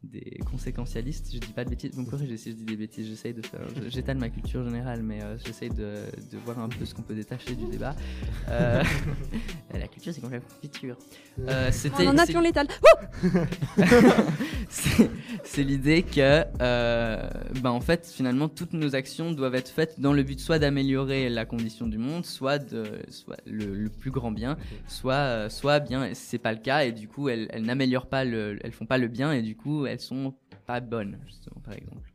des 0.04 0.38
conséquentialistes. 0.50 1.30
Je 1.32 1.38
dis 1.38 1.52
pas 1.52 1.64
de 1.64 1.70
bêtises. 1.70 1.90
Vous 1.94 2.02
me 2.02 2.06
corrigez 2.10 2.36
si 2.36 2.50
je 2.52 2.56
dis 2.56 2.64
des 2.64 2.76
bêtises. 2.76 3.06
J'essaye 3.08 3.34
de 3.34 3.42
faire. 3.44 3.60
J'étale 3.88 4.16
ma 4.18 4.28
culture 4.28 4.64
générale, 4.64 5.02
mais 5.02 5.22
euh, 5.22 5.36
j'essaye 5.44 5.70
de, 5.70 5.94
de 6.30 6.38
voir 6.44 6.58
un 6.60 6.68
peu 6.68 6.84
ce 6.84 6.94
qu'on 6.94 7.02
peut 7.02 7.14
détacher 7.14 7.54
du 7.54 7.66
débat. 7.66 7.94
Euh, 8.48 8.82
la 9.74 9.88
culture, 9.88 10.12
c'est 10.14 10.20
comme 10.20 10.30
la 10.32 10.40
confiture. 10.40 10.96
Euh, 11.48 11.70
c'était, 11.72 12.06
On 12.06 12.10
en 12.10 12.18
a 12.18 12.26
c'est- 12.26 12.32
pion 12.32 12.40
létal. 12.40 12.68
c'est 14.68 15.10
c'est 15.44 15.62
l'idée 15.62 16.02
que, 16.02 16.44
ben, 16.58 17.70
en 17.70 17.80
fait, 17.80 18.06
finalement, 18.14 18.48
toutes 18.48 18.72
nos 18.72 18.94
actions 18.94 19.32
doivent 19.32 19.54
être 19.54 19.68
faites 19.70 19.98
dans 20.00 20.12
le 20.12 20.22
but 20.22 20.38
soit 20.40 20.58
d'améliorer 20.58 21.28
la 21.28 21.44
condition 21.44 21.86
du 21.86 21.98
monde, 21.98 22.24
soit 22.24 22.58
de, 22.58 22.84
soit 23.10 23.38
le, 23.46 23.74
le 23.74 23.88
plus 23.88 24.10
grand 24.10 24.30
bien, 24.30 24.56
soit, 24.86 25.48
soit 25.48 25.80
bien, 25.80 26.10
c'est 26.14 26.38
pas 26.38 26.52
le 26.52 26.58
cas 26.58 26.84
et 26.84 26.92
du 26.92 27.08
coup, 27.08 27.28
elles, 27.28 27.48
elles 27.50 27.62
n'améliorent 27.64 28.08
pas 28.08 28.24
le, 28.24 28.58
elles 28.62 28.72
font 28.72 28.86
pas 28.86 28.98
le 28.98 29.08
bien 29.08 29.32
et 29.32 29.42
du 29.42 29.56
coup, 29.56 29.86
elles 29.88 30.00
sont 30.00 30.34
pas 30.66 30.80
bonnes, 30.80 31.18
justement, 31.26 31.60
par 31.64 31.74
exemple. 31.74 32.12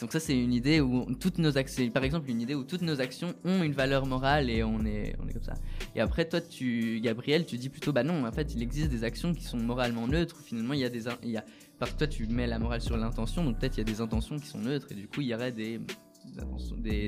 Donc 0.00 0.12
ça, 0.12 0.20
c'est 0.20 0.38
une 0.38 0.54
idée 0.54 0.80
où 0.80 1.14
toutes 1.14 1.36
nos 1.36 1.58
actions, 1.58 1.90
par 1.90 2.04
exemple, 2.04 2.30
une 2.30 2.40
idée 2.40 2.54
où 2.54 2.64
toutes 2.64 2.80
nos 2.80 3.02
actions 3.02 3.34
ont 3.44 3.62
une 3.62 3.74
valeur 3.74 4.06
morale 4.06 4.48
et 4.48 4.64
on 4.64 4.82
est, 4.86 5.14
on 5.22 5.28
est 5.28 5.34
comme 5.34 5.42
ça. 5.42 5.52
Et 5.94 6.00
après, 6.00 6.26
toi, 6.26 6.40
tu, 6.40 7.00
Gabriel, 7.02 7.44
tu 7.44 7.58
dis 7.58 7.68
plutôt, 7.68 7.92
bah 7.92 8.02
non, 8.02 8.26
en 8.26 8.32
fait, 8.32 8.54
il 8.54 8.62
existe 8.62 8.90
des 8.90 9.04
actions 9.04 9.34
qui 9.34 9.44
sont 9.44 9.58
moralement 9.58 10.08
neutres. 10.08 10.40
Finalement, 10.42 10.72
il 10.72 10.80
y 10.80 10.86
a 10.86 10.88
des, 10.88 11.04
il 11.22 11.28
y 11.28 11.36
a, 11.36 11.44
parce 11.78 11.92
que 11.92 11.98
toi, 11.98 12.06
tu 12.06 12.26
mets 12.26 12.46
la 12.46 12.58
morale 12.58 12.80
sur 12.80 12.96
l'intention, 12.96 13.44
donc 13.44 13.58
peut-être 13.58 13.76
il 13.76 13.80
y 13.80 13.82
a 13.82 13.84
des 13.84 14.00
intentions 14.00 14.38
qui 14.38 14.46
sont 14.46 14.60
neutres, 14.60 14.86
et 14.90 14.94
du 14.94 15.06
coup, 15.06 15.20
il 15.20 15.26
y 15.26 15.34
aurait 15.34 15.52
des, 15.52 15.78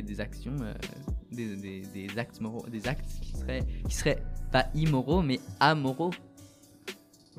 des 0.02 0.20
actions, 0.20 0.56
euh, 0.60 0.74
des, 1.30 1.56
des, 1.56 1.82
des 1.94 2.18
actes 2.18 2.42
moraux, 2.42 2.68
des 2.68 2.88
actes 2.88 3.08
qui 3.22 3.32
seraient, 3.32 3.66
qui 3.88 3.94
seraient 3.94 4.22
pas 4.50 4.66
immoraux, 4.74 5.22
mais 5.22 5.40
amoraux. 5.60 6.10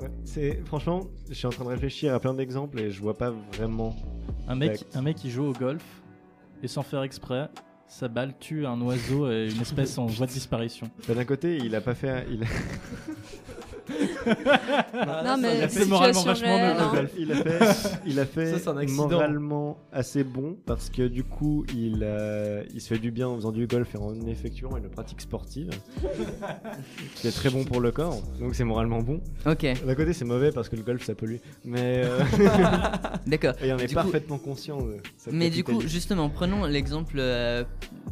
Ouais, 0.00 0.10
c'est 0.24 0.60
franchement, 0.66 1.02
je 1.28 1.34
suis 1.34 1.46
en 1.46 1.50
train 1.50 1.64
de 1.64 1.68
réfléchir 1.70 2.12
à 2.14 2.20
plein 2.20 2.34
d'exemples 2.34 2.80
et 2.80 2.90
je 2.90 3.00
vois 3.00 3.16
pas 3.16 3.30
vraiment. 3.52 3.94
Un 4.48 4.56
mec, 4.56 4.78
Tac. 4.78 4.96
un 4.96 5.02
mec 5.02 5.16
qui 5.16 5.30
joue 5.30 5.44
au 5.44 5.52
golf 5.52 5.84
et 6.62 6.68
sans 6.68 6.82
faire 6.82 7.02
exprès, 7.02 7.48
sa 7.86 8.08
balle 8.08 8.34
tue 8.40 8.66
un 8.66 8.80
oiseau 8.80 9.30
et 9.30 9.48
une 9.54 9.60
espèce 9.62 9.96
en 9.98 10.06
voie 10.06 10.26
de 10.26 10.32
disparition. 10.32 10.90
Bah, 11.06 11.14
D'un 11.14 11.24
côté, 11.24 11.58
il 11.58 11.74
a 11.76 11.80
pas 11.80 11.94
fait. 11.94 12.08
un- 12.10 12.24
Il 12.30 12.42
a... 12.42 12.46
Non, 13.88 15.36
mais 15.38 15.68
moralement 15.86 16.22
vachement 16.22 16.56
hein. 16.56 17.06
Il 17.18 17.32
a 17.32 17.36
fait, 17.36 17.98
il 18.06 18.20
a 18.20 18.26
fait 18.26 18.58
Ça, 18.58 18.70
un 18.72 18.86
moralement 18.86 19.78
assez 19.92 20.24
bon 20.24 20.56
parce 20.66 20.90
que 20.90 21.06
du 21.08 21.24
coup, 21.24 21.64
il, 21.74 22.00
euh, 22.02 22.62
il 22.74 22.80
se 22.80 22.88
fait 22.94 22.98
du 22.98 23.10
bien 23.10 23.28
en 23.28 23.36
faisant 23.36 23.52
du 23.52 23.66
golf 23.66 23.94
et 23.94 23.98
en 23.98 24.14
effectuant 24.26 24.76
une 24.76 24.88
pratique 24.88 25.20
sportive 25.20 25.70
qui 27.16 27.28
est 27.28 27.32
très 27.32 27.50
bon 27.50 27.64
pour 27.64 27.80
le 27.80 27.90
corps. 27.92 28.20
Donc 28.40 28.54
c'est 28.54 28.64
moralement 28.64 29.00
bon. 29.00 29.20
Ok, 29.46 29.66
D'un 29.86 29.94
côté, 29.94 30.12
c'est 30.12 30.24
mauvais 30.24 30.50
parce 30.52 30.68
que 30.68 30.76
le 30.76 30.82
golf 30.82 31.04
ça 31.04 31.14
pollue, 31.14 31.36
mais 31.64 32.02
euh, 32.04 32.20
d'accord. 33.26 33.54
et 33.62 33.72
on 33.72 33.78
est 33.78 33.86
Du 33.86 33.94
coup- 33.94 34.02
parfaitement 34.02 34.38
conscient 34.38 34.80
de 34.80 34.96
cette 35.16 35.32
Mais 35.32 35.50
du 35.50 35.62
coup, 35.64 35.72
capitalité. 35.72 35.92
justement, 35.94 36.28
prenons 36.30 36.64
l'exemple 36.64 37.16
euh, 37.18 37.64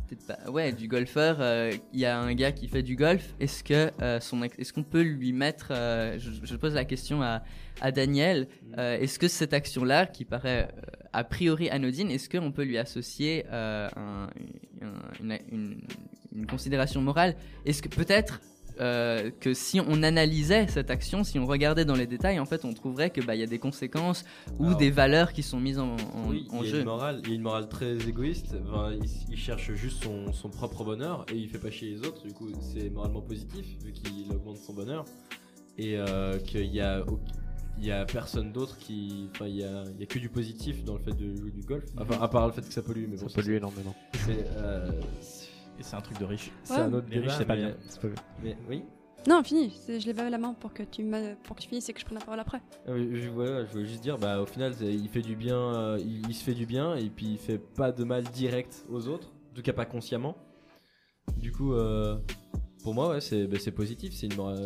peut-être 0.09 0.27
pas, 0.27 0.51
ouais, 0.51 0.73
du 0.73 0.89
golfeur. 0.89 1.37
euh, 1.41 1.73
Il 1.93 2.01
y 2.01 2.07
a 2.07 2.19
un 2.19 2.35
gars 2.35 2.53
qui 2.53 2.69
fait 2.69 2.83
du 2.83 2.97
golf. 2.97 3.35
Est-ce 3.41 3.63
que 3.65 3.91
euh, 4.03 4.21
son, 4.21 4.43
ex- 4.43 4.59
est-ce 4.59 4.73
qu'on 4.73 4.83
peut 4.83 5.03
lui 5.03 5.33
mettre 5.33 5.62
euh, 5.71 6.19
je, 6.19 6.31
je 6.43 6.57
pose 6.57 6.75
la 6.75 6.85
question 6.85 7.23
à, 7.23 7.43
à 7.81 7.93
Daniel. 7.93 8.49
euh, 8.79 8.99
est-ce 8.99 9.19
que 9.19 9.29
cette 9.29 9.53
action-là, 9.55 10.07
qui 10.07 10.25
paraît 10.25 10.69
euh, 10.77 10.91
a 11.13 11.25
priori 11.25 11.69
anodine, 11.71 12.11
est-ce 12.11 12.29
qu'on 12.29 12.53
peut 12.53 12.65
lui 12.65 12.79
associer 12.79 13.45
un- 13.51 13.89
un- 13.97 14.29
une, 15.21 15.39
une- 15.51 15.81
une 16.35 16.47
considération 16.47 17.01
morale? 17.03 17.37
Est-ce 17.67 17.83
que 17.83 17.89
peut-être 17.89 18.41
euh, 18.81 19.31
que 19.39 19.53
si 19.53 19.81
on 19.81 20.03
analysait 20.03 20.67
cette 20.67 20.91
action, 20.91 21.25
si 21.25 21.39
on 21.39 21.45
regardait 21.45 21.85
dans 21.85 21.95
les 21.95 22.07
détails, 22.07 22.41
en 22.41 22.47
fait, 22.47 22.65
on 22.65 22.73
trouverait 22.73 23.11
que 23.11 23.21
bah 23.21 23.35
y 23.35 23.43
a 23.43 23.47
des 23.47 23.59
conséquences 23.59 24.25
ou 24.59 24.65
Alors- 24.69 24.79
des 24.79 24.91
valeurs 24.91 25.35
qui 25.35 25.43
sont 25.43 25.61
mises 25.61 25.79
en, 25.79 25.91
en- 25.93 26.29
Oui, 26.31 26.47
en 26.51 26.63
il 26.63 26.65
y 26.65 26.69
a 26.69 26.73
jeu? 26.73 26.79
une 26.79 26.87
morale, 26.87 27.21
il 27.25 27.29
y 27.29 27.33
a 27.33 27.35
une 27.35 27.43
morale 27.43 27.69
très 27.69 27.97
égoïste. 28.09 28.55
Enfin, 28.67 28.93
il, 28.99 29.05
il 29.31 29.37
cherche 29.37 29.71
juste 29.75 30.03
son, 30.03 30.33
son 30.33 30.49
propre 30.49 30.85
bonheur 30.85 31.27
et 31.31 31.37
il 31.37 31.51
fait 31.51 31.59
pas 31.59 31.71
chier 31.71 31.91
les 31.91 31.99
autres. 32.09 32.27
Du 32.27 32.33
coup, 32.33 32.49
c'est 32.63 32.89
moralement 32.89 33.21
positif 33.21 33.67
vu 33.85 33.93
qu'il 33.93 34.33
augmente 34.35 34.57
son 34.57 34.73
bonheur 34.73 35.05
et 35.79 35.97
euh, 35.99 36.39
qu'il 36.39 36.67
y 36.75 36.81
a 36.81 37.05
il 37.79 37.87
y 37.87 37.91
a 37.91 38.05
personne 38.05 38.53
d'autre 38.53 38.77
qui, 38.79 39.29
enfin, 39.35 39.47
il 39.47 39.57
y 39.57 39.65
a, 39.65 39.85
il 39.95 39.99
y 40.01 40.03
a 40.03 40.07
que 40.07 40.19
du 40.19 40.29
positif 40.29 40.85
dans 40.85 40.95
le 40.95 41.01
fait 41.01 41.15
de 41.15 41.35
jouer 41.35 41.51
du 41.51 41.63
golf. 41.63 41.85
Enfin, 41.99 42.21
à 42.21 42.29
part 42.29 42.47
le 42.47 42.53
fait 42.53 42.61
que 42.61 42.73
ça 42.73 42.83
pollue, 42.83 43.07
mais 43.09 43.17
bon, 43.17 43.29
ça 43.29 43.35
pollue 43.43 43.55
énormément. 43.57 43.95
C'est 44.13 44.47
euh, 44.59 44.91
c'est- 45.21 45.49
Et 45.79 45.83
c'est 45.83 45.97
un 45.97 46.01
truc 46.03 46.19
de 46.19 46.25
riche. 46.27 46.51
c'est 46.65 46.75
un 46.75 46.93
autre 46.93 47.07
Les 47.11 47.17
riches, 47.17 47.25
débat, 47.25 47.39
c'est 47.39 47.45
pas 47.47 47.57
mais- 47.57 47.63
bien. 47.63 47.77
C'est 47.89 48.01
pas 48.01 48.09
Mais 48.43 48.57
oui. 48.69 48.83
Non, 49.27 49.43
fini. 49.43 49.73
Je 49.89 50.05
lève 50.07 50.29
la 50.29 50.37
main 50.39 50.53
pour 50.53 50.75
que 50.75 50.83
tu 50.83 51.03
me... 51.03 51.35
pour 51.45 51.57
que 51.57 51.63
tu 51.63 51.69
finisses 51.69 51.89
et 51.89 51.93
que 51.93 52.01
je 52.01 52.05
prenne 52.05 52.19
la 52.19 52.25
parole 52.25 52.41
après. 52.41 52.61
Ah 52.87 52.91
je, 52.97 53.29
voilà, 53.31 53.65
je 53.65 53.71
voulais 53.73 53.87
juste 53.87 54.03
dire, 54.03 54.19
bah, 54.19 54.41
au 54.43 54.47
final, 54.47 54.75
il 54.83 55.09
fait 55.09 55.23
du 55.23 55.35
bien, 55.35 55.57
euh, 55.57 55.99
il, 56.01 56.29
il 56.29 56.35
se 56.35 56.45
fait 56.45 56.55
du 56.55 56.67
bien 56.67 56.95
et 56.97 57.09
puis 57.09 57.27
il 57.27 57.39
fait 57.39 57.59
pas 57.59 57.91
de 57.93 58.05
mal 58.05 58.25
direct 58.25 58.85
aux 58.91 59.07
autres, 59.09 59.29
en 59.51 59.55
tout 59.55 59.63
cas 59.63 59.73
pas 59.73 59.87
consciemment. 59.87 60.37
Du 61.37 61.53
coup, 61.53 61.73
euh, 61.73 62.19
pour 62.83 62.95
moi, 62.95 63.11
ouais, 63.11 63.21
c'est 63.21 63.47
bah, 63.47 63.59
positif, 63.75 64.13
c'est 64.15 64.35
mora- 64.37 64.57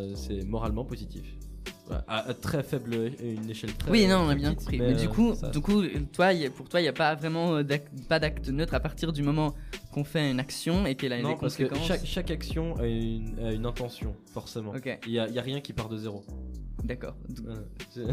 moralement 0.47 0.85
positif. 0.85 1.23
Ouais, 1.89 1.97
à, 2.09 2.29
à 2.31 2.35
très 2.35 2.65
faible, 2.65 3.13
une 3.23 3.49
échelle 3.49 3.73
très 3.75 3.91
Oui, 3.93 4.09
non, 4.09 4.17
on 4.19 4.29
a 4.29 4.35
bien 4.35 4.55
petite, 4.55 4.65
compris. 4.65 4.79
Mais, 4.81 4.95
du 4.95 5.07
euh, 5.07 5.09
coup, 5.09 5.35
ça- 5.37 5.51
du 5.51 5.61
coup, 5.61 5.83
toi, 6.13 6.33
y 6.33 6.45
a- 6.45 6.51
pour 6.51 6.69
toi, 6.69 6.81
il 6.81 6.83
n'y 6.83 6.89
a 6.89 6.93
pas 6.93 7.15
vraiment 7.15 7.55
euh, 7.57 7.63
d'acte- 7.63 7.93
pas 8.09 8.19
d'acte 8.19 8.49
neutre 8.49 8.75
à 8.75 8.81
partir 8.81 9.13
du 9.13 9.23
moment 9.23 9.55
qu'on 9.93 10.03
fait 10.03 10.29
une 10.29 10.41
action 10.41 10.85
et 10.85 10.97
qu'elle 10.97 11.13
a 11.13 11.23
non, 11.23 11.35
des 11.35 11.37
parce 11.37 11.55
que 11.57 11.65
chaque, 11.85 12.05
chaque 12.05 12.31
action 12.33 12.77
a 12.79 12.87
une, 12.87 13.39
a 13.39 13.53
une 13.53 13.67
intention, 13.67 14.17
forcément. 14.33 14.73
Il 15.07 15.13
y 15.13 15.19
a, 15.21 15.29
il 15.29 15.35
y 15.35 15.39
a 15.39 15.43
rien 15.43 15.61
qui 15.61 15.73
part 15.73 15.89
de 15.89 15.97
zéro. 15.97 16.25
d'accord. 16.83 17.15
C'est- 17.91 18.05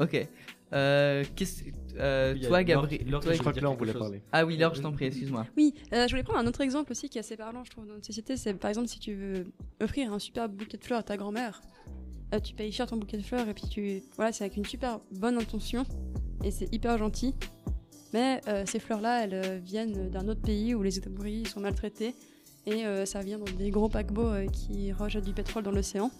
Ok. 0.00 0.26
Euh, 0.72 1.24
qu'est-ce- 1.34 1.64
euh, 1.98 2.34
toi, 2.46 2.62
Gabriel. 2.62 3.00
Je 3.08 3.38
crois 3.38 3.52
que 3.52 3.60
là 3.60 3.70
on 3.70 3.74
voulait 3.74 3.92
chose. 3.92 4.00
parler. 4.00 4.22
Ah 4.32 4.44
oui, 4.44 4.56
Laure, 4.56 4.74
je 4.74 4.82
t'en 4.82 4.92
prie, 4.92 5.06
excuse-moi. 5.06 5.46
Oui, 5.56 5.74
euh, 5.92 6.06
je 6.06 6.10
voulais 6.12 6.22
prendre 6.22 6.38
un 6.40 6.46
autre 6.46 6.60
exemple 6.60 6.92
aussi 6.92 7.08
qui 7.08 7.18
est 7.18 7.20
assez 7.20 7.36
parlant, 7.36 7.64
je 7.64 7.70
trouve, 7.70 7.86
dans 7.86 7.94
notre 7.94 8.06
société. 8.06 8.36
C'est 8.36 8.54
par 8.54 8.68
exemple 8.68 8.88
si 8.88 8.98
tu 8.98 9.14
veux 9.14 9.46
offrir 9.80 10.12
un 10.12 10.18
super 10.18 10.48
bouquet 10.48 10.76
de 10.76 10.84
fleurs 10.84 10.98
à 11.00 11.02
ta 11.02 11.16
grand-mère, 11.16 11.62
euh, 12.34 12.40
tu 12.40 12.54
payes 12.54 12.70
cher 12.72 12.86
ton 12.86 12.96
bouquet 12.98 13.16
de 13.16 13.22
fleurs 13.22 13.48
et 13.48 13.54
puis 13.54 13.64
tu. 13.70 14.02
Voilà, 14.16 14.32
c'est 14.32 14.44
avec 14.44 14.56
une 14.56 14.66
super 14.66 15.00
bonne 15.12 15.38
intention 15.38 15.84
et 16.44 16.50
c'est 16.50 16.72
hyper 16.72 16.98
gentil. 16.98 17.34
Mais 18.12 18.40
euh, 18.48 18.64
ces 18.66 18.78
fleurs-là, 18.78 19.24
elles 19.24 19.34
euh, 19.34 19.58
viennent 19.62 20.08
d'un 20.10 20.28
autre 20.28 20.40
pays 20.42 20.74
où 20.74 20.82
les 20.82 20.98
ouvriers 20.98 21.44
sont 21.46 21.60
maltraités 21.60 22.14
et 22.66 22.86
euh, 22.86 23.04
ça 23.06 23.20
vient 23.20 23.38
dans 23.38 23.44
des 23.56 23.70
gros 23.70 23.88
paquebots 23.88 24.22
euh, 24.28 24.46
qui 24.46 24.92
rejettent 24.92 25.24
du 25.24 25.32
pétrole 25.32 25.62
dans 25.62 25.70
l'océan. 25.72 26.10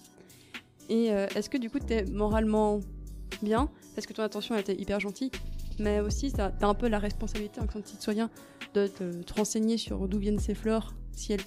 Et 0.91 1.13
euh, 1.13 1.27
est-ce 1.35 1.49
que 1.51 1.57
du 1.59 1.69
coup, 1.71 1.79
t'es 1.79 2.05
moralement 2.07 2.81
bien 3.43 3.69
parce 3.95 4.07
que 4.07 4.13
ton 4.13 4.23
intention 4.23 4.55
elle 4.55 4.63
était 4.63 4.81
hyper 4.81 5.01
gentille, 5.01 5.31
mais 5.79 6.01
aussi 6.01 6.33
t'as 6.33 6.53
as 6.61 6.67
un 6.67 6.75
peu 6.75 6.89
la 6.89 6.99
responsabilité 6.99 7.61
en 7.61 7.67
tant 7.67 7.81
que 7.81 7.89
citoyen 7.89 8.31
de 8.75 8.87
te, 8.87 9.23
te 9.23 9.35
renseigner 9.35 9.77
sur 9.77 10.09
d'où 10.09 10.19
viennent 10.19 10.39
ces 10.39 10.55
fleurs, 10.55 10.95
si 11.13 11.33
elles 11.33 11.45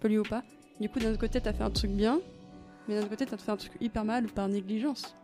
polluent 0.00 0.20
ou 0.20 0.24
pas. 0.24 0.42
Du 0.80 0.88
coup, 0.88 1.00
d'un 1.00 1.10
autre 1.10 1.18
côté, 1.18 1.40
t'as 1.40 1.52
fait 1.52 1.64
un 1.64 1.70
truc 1.70 1.90
bien, 1.90 2.20
mais 2.86 2.94
d'un 2.94 3.00
autre 3.00 3.10
côté, 3.10 3.26
t'as 3.26 3.36
fait 3.36 3.50
un 3.50 3.56
truc 3.56 3.72
hyper 3.80 4.04
mal 4.04 4.26
par 4.26 4.48
négligence. 4.48 5.16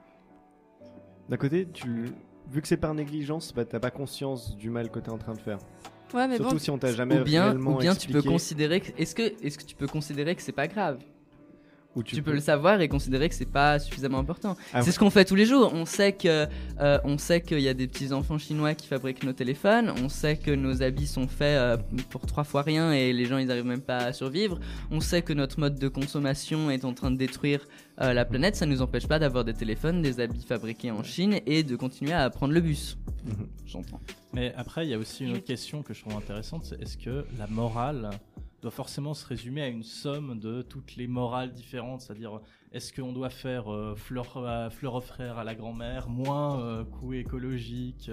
D'un 1.28 1.36
côté, 1.36 1.68
tu, 1.72 2.10
vu 2.50 2.60
que 2.60 2.68
c'est 2.68 2.76
par 2.76 2.92
négligence, 2.94 3.54
bah, 3.54 3.64
t'as 3.64 3.80
pas 3.80 3.90
conscience 3.90 4.56
du 4.56 4.70
mal 4.70 4.90
que 4.90 4.98
t'es 4.98 5.10
en 5.10 5.18
train 5.18 5.34
de 5.34 5.40
faire. 5.40 5.58
Ouais, 6.12 6.28
mais 6.28 6.36
Surtout 6.36 6.54
bon, 6.54 6.58
si 6.58 6.70
on 6.70 6.78
t'a 6.78 6.92
jamais 6.92 7.20
Ou 7.20 7.24
bien, 7.24 7.44
réellement 7.44 7.76
ou 7.76 7.78
bien 7.78 7.94
tu 7.94 8.08
peux 8.08 8.22
considérer 8.22 8.80
que. 8.80 8.90
Est-ce 9.00 9.14
que, 9.14 9.22
est-ce 9.44 9.58
que 9.58 9.64
tu 9.64 9.74
peux 9.74 9.86
considérer 9.86 10.34
que 10.34 10.42
c'est 10.42 10.52
pas 10.52 10.68
grave? 10.68 10.98
Tu, 12.02 12.22
peux 12.22 12.32
le 12.32 12.40
savoir 12.40 12.80
et 12.80 12.88
considérer 12.88 13.28
que 13.28 13.34
c'est 13.34 13.44
pas 13.44 13.78
suffisamment 13.78 14.18
important. 14.18 14.56
Ah 14.72 14.82
c'est 14.82 14.92
ce 14.92 14.98
qu'on 14.98 15.10
fait 15.10 15.24
tous 15.24 15.34
les 15.34 15.46
jours. 15.46 15.72
On 15.74 15.86
sait 15.86 16.12
que, 16.12 16.46
euh, 16.80 16.98
on 17.04 17.18
sait 17.18 17.40
qu'il 17.40 17.60
y 17.60 17.68
a 17.68 17.74
des 17.74 17.86
petits 17.86 18.12
enfants 18.12 18.38
chinois 18.38 18.74
qui 18.74 18.86
fabriquent 18.86 19.22
nos 19.22 19.32
téléphones. 19.32 19.92
On 20.02 20.08
sait 20.08 20.36
que 20.36 20.50
nos 20.50 20.82
habits 20.82 21.06
sont 21.06 21.28
faits 21.28 21.58
euh, 21.58 21.76
pour 22.10 22.26
trois 22.26 22.44
fois 22.44 22.62
rien 22.62 22.92
et 22.92 23.12
les 23.12 23.26
gens 23.26 23.38
ils 23.38 23.50
arrivent 23.50 23.64
même 23.64 23.80
pas 23.80 23.98
à 23.98 24.12
survivre. 24.12 24.58
On 24.90 25.00
sait 25.00 25.22
que 25.22 25.32
notre 25.32 25.60
mode 25.60 25.78
de 25.78 25.88
consommation 25.88 26.70
est 26.70 26.84
en 26.84 26.94
train 26.94 27.10
de 27.10 27.16
détruire 27.16 27.66
euh, 28.00 28.12
la 28.12 28.24
planète. 28.24 28.56
Ça 28.56 28.66
nous 28.66 28.82
empêche 28.82 29.06
pas 29.06 29.18
d'avoir 29.18 29.44
des 29.44 29.54
téléphones, 29.54 30.02
des 30.02 30.20
habits 30.20 30.44
fabriqués 30.46 30.90
en 30.90 31.02
Chine 31.02 31.40
et 31.46 31.62
de 31.62 31.76
continuer 31.76 32.12
à 32.12 32.28
prendre 32.30 32.52
le 32.52 32.60
bus. 32.60 32.98
Mhm. 33.24 33.46
J'entends. 33.66 34.00
Mais 34.32 34.52
après, 34.56 34.84
il 34.84 34.90
y 34.90 34.94
a 34.94 34.98
aussi 34.98 35.24
une 35.24 35.32
autre 35.32 35.44
question 35.44 35.82
que 35.82 35.94
je 35.94 36.00
trouve 36.00 36.16
intéressante, 36.16 36.64
c'est 36.64 36.80
est-ce 36.82 36.98
que 36.98 37.24
la 37.38 37.46
morale 37.46 38.10
doit 38.64 38.70
forcément 38.70 39.12
se 39.12 39.26
résumer 39.26 39.60
à 39.60 39.68
une 39.68 39.82
somme 39.82 40.40
de 40.40 40.62
toutes 40.62 40.96
les 40.96 41.06
morales 41.06 41.52
différentes 41.52 42.00
C'est-à-dire, 42.00 42.40
est-ce 42.72 42.94
qu'on 42.94 43.12
doit 43.12 43.28
faire 43.28 43.70
euh, 43.70 43.94
fleur, 43.94 44.38
à- 44.38 44.70
fleur 44.70 44.94
offrir 44.94 45.36
à 45.36 45.44
la 45.44 45.54
grand-mère, 45.54 46.08
moins 46.08 46.58
euh, 46.62 46.82
coût 46.82 47.12
écologique? 47.12 48.10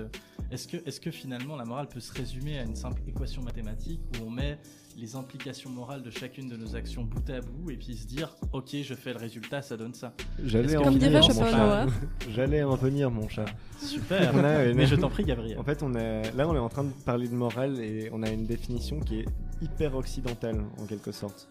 Est-ce 0.51 0.67
que, 0.67 0.75
est 0.75 0.99
que 0.99 1.09
finalement 1.09 1.55
la 1.55 1.63
morale 1.63 1.87
peut 1.87 2.01
se 2.01 2.11
résumer 2.13 2.59
à 2.59 2.63
une 2.63 2.75
simple 2.75 3.01
équation 3.07 3.41
mathématique 3.41 4.01
où 4.19 4.25
on 4.25 4.29
met 4.29 4.59
les 4.97 5.15
implications 5.15 5.69
morales 5.69 6.03
de 6.03 6.09
chacune 6.11 6.47
de 6.49 6.55
nos 6.57 6.76
actions 6.76 7.03
bout 7.03 7.27
à 7.30 7.41
bout 7.41 7.72
et 7.72 7.77
puis 7.77 7.95
se 7.95 8.05
dire, 8.05 8.35
ok, 8.53 8.69
je 8.84 8.93
fais 8.93 9.13
le 9.13 9.19
résultat, 9.19 9.61
ça 9.61 9.77
donne 9.77 9.93
ça 9.93 10.13
J'allais 10.43 10.76
en 10.77 10.91
venir, 10.91 11.11
mon 11.11 11.22
chat. 11.45 11.88
J'allais 12.30 12.63
en 12.63 12.76
venir, 12.76 13.11
mon 13.11 13.27
chat. 13.30 13.45
Super 13.80 14.31
On 14.35 14.43
a 14.43 14.65
une- 14.65 14.76
Mais 14.77 14.85
je 14.85 14.95
t'en 14.95 15.09
prie, 15.09 15.23
Gabriel. 15.23 15.57
En 15.59 15.63
fait, 15.63 15.81
on 15.84 15.93
est 15.95 16.31
là, 16.35 16.47
on 16.47 16.55
est 16.55 16.59
en 16.59 16.69
train 16.69 16.84
de 16.84 16.93
parler 17.05 17.27
de 17.27 17.35
morale 17.35 17.80
et 17.80 18.09
on 18.11 18.22
a 18.23 18.30
une 18.30 18.45
définition 18.45 18.99
qui 18.99 19.19
est 19.22 19.26
hyper 19.61 19.95
occidentale 19.95 20.61
en 20.80 20.85
quelque 20.85 21.11
sorte. 21.11 21.49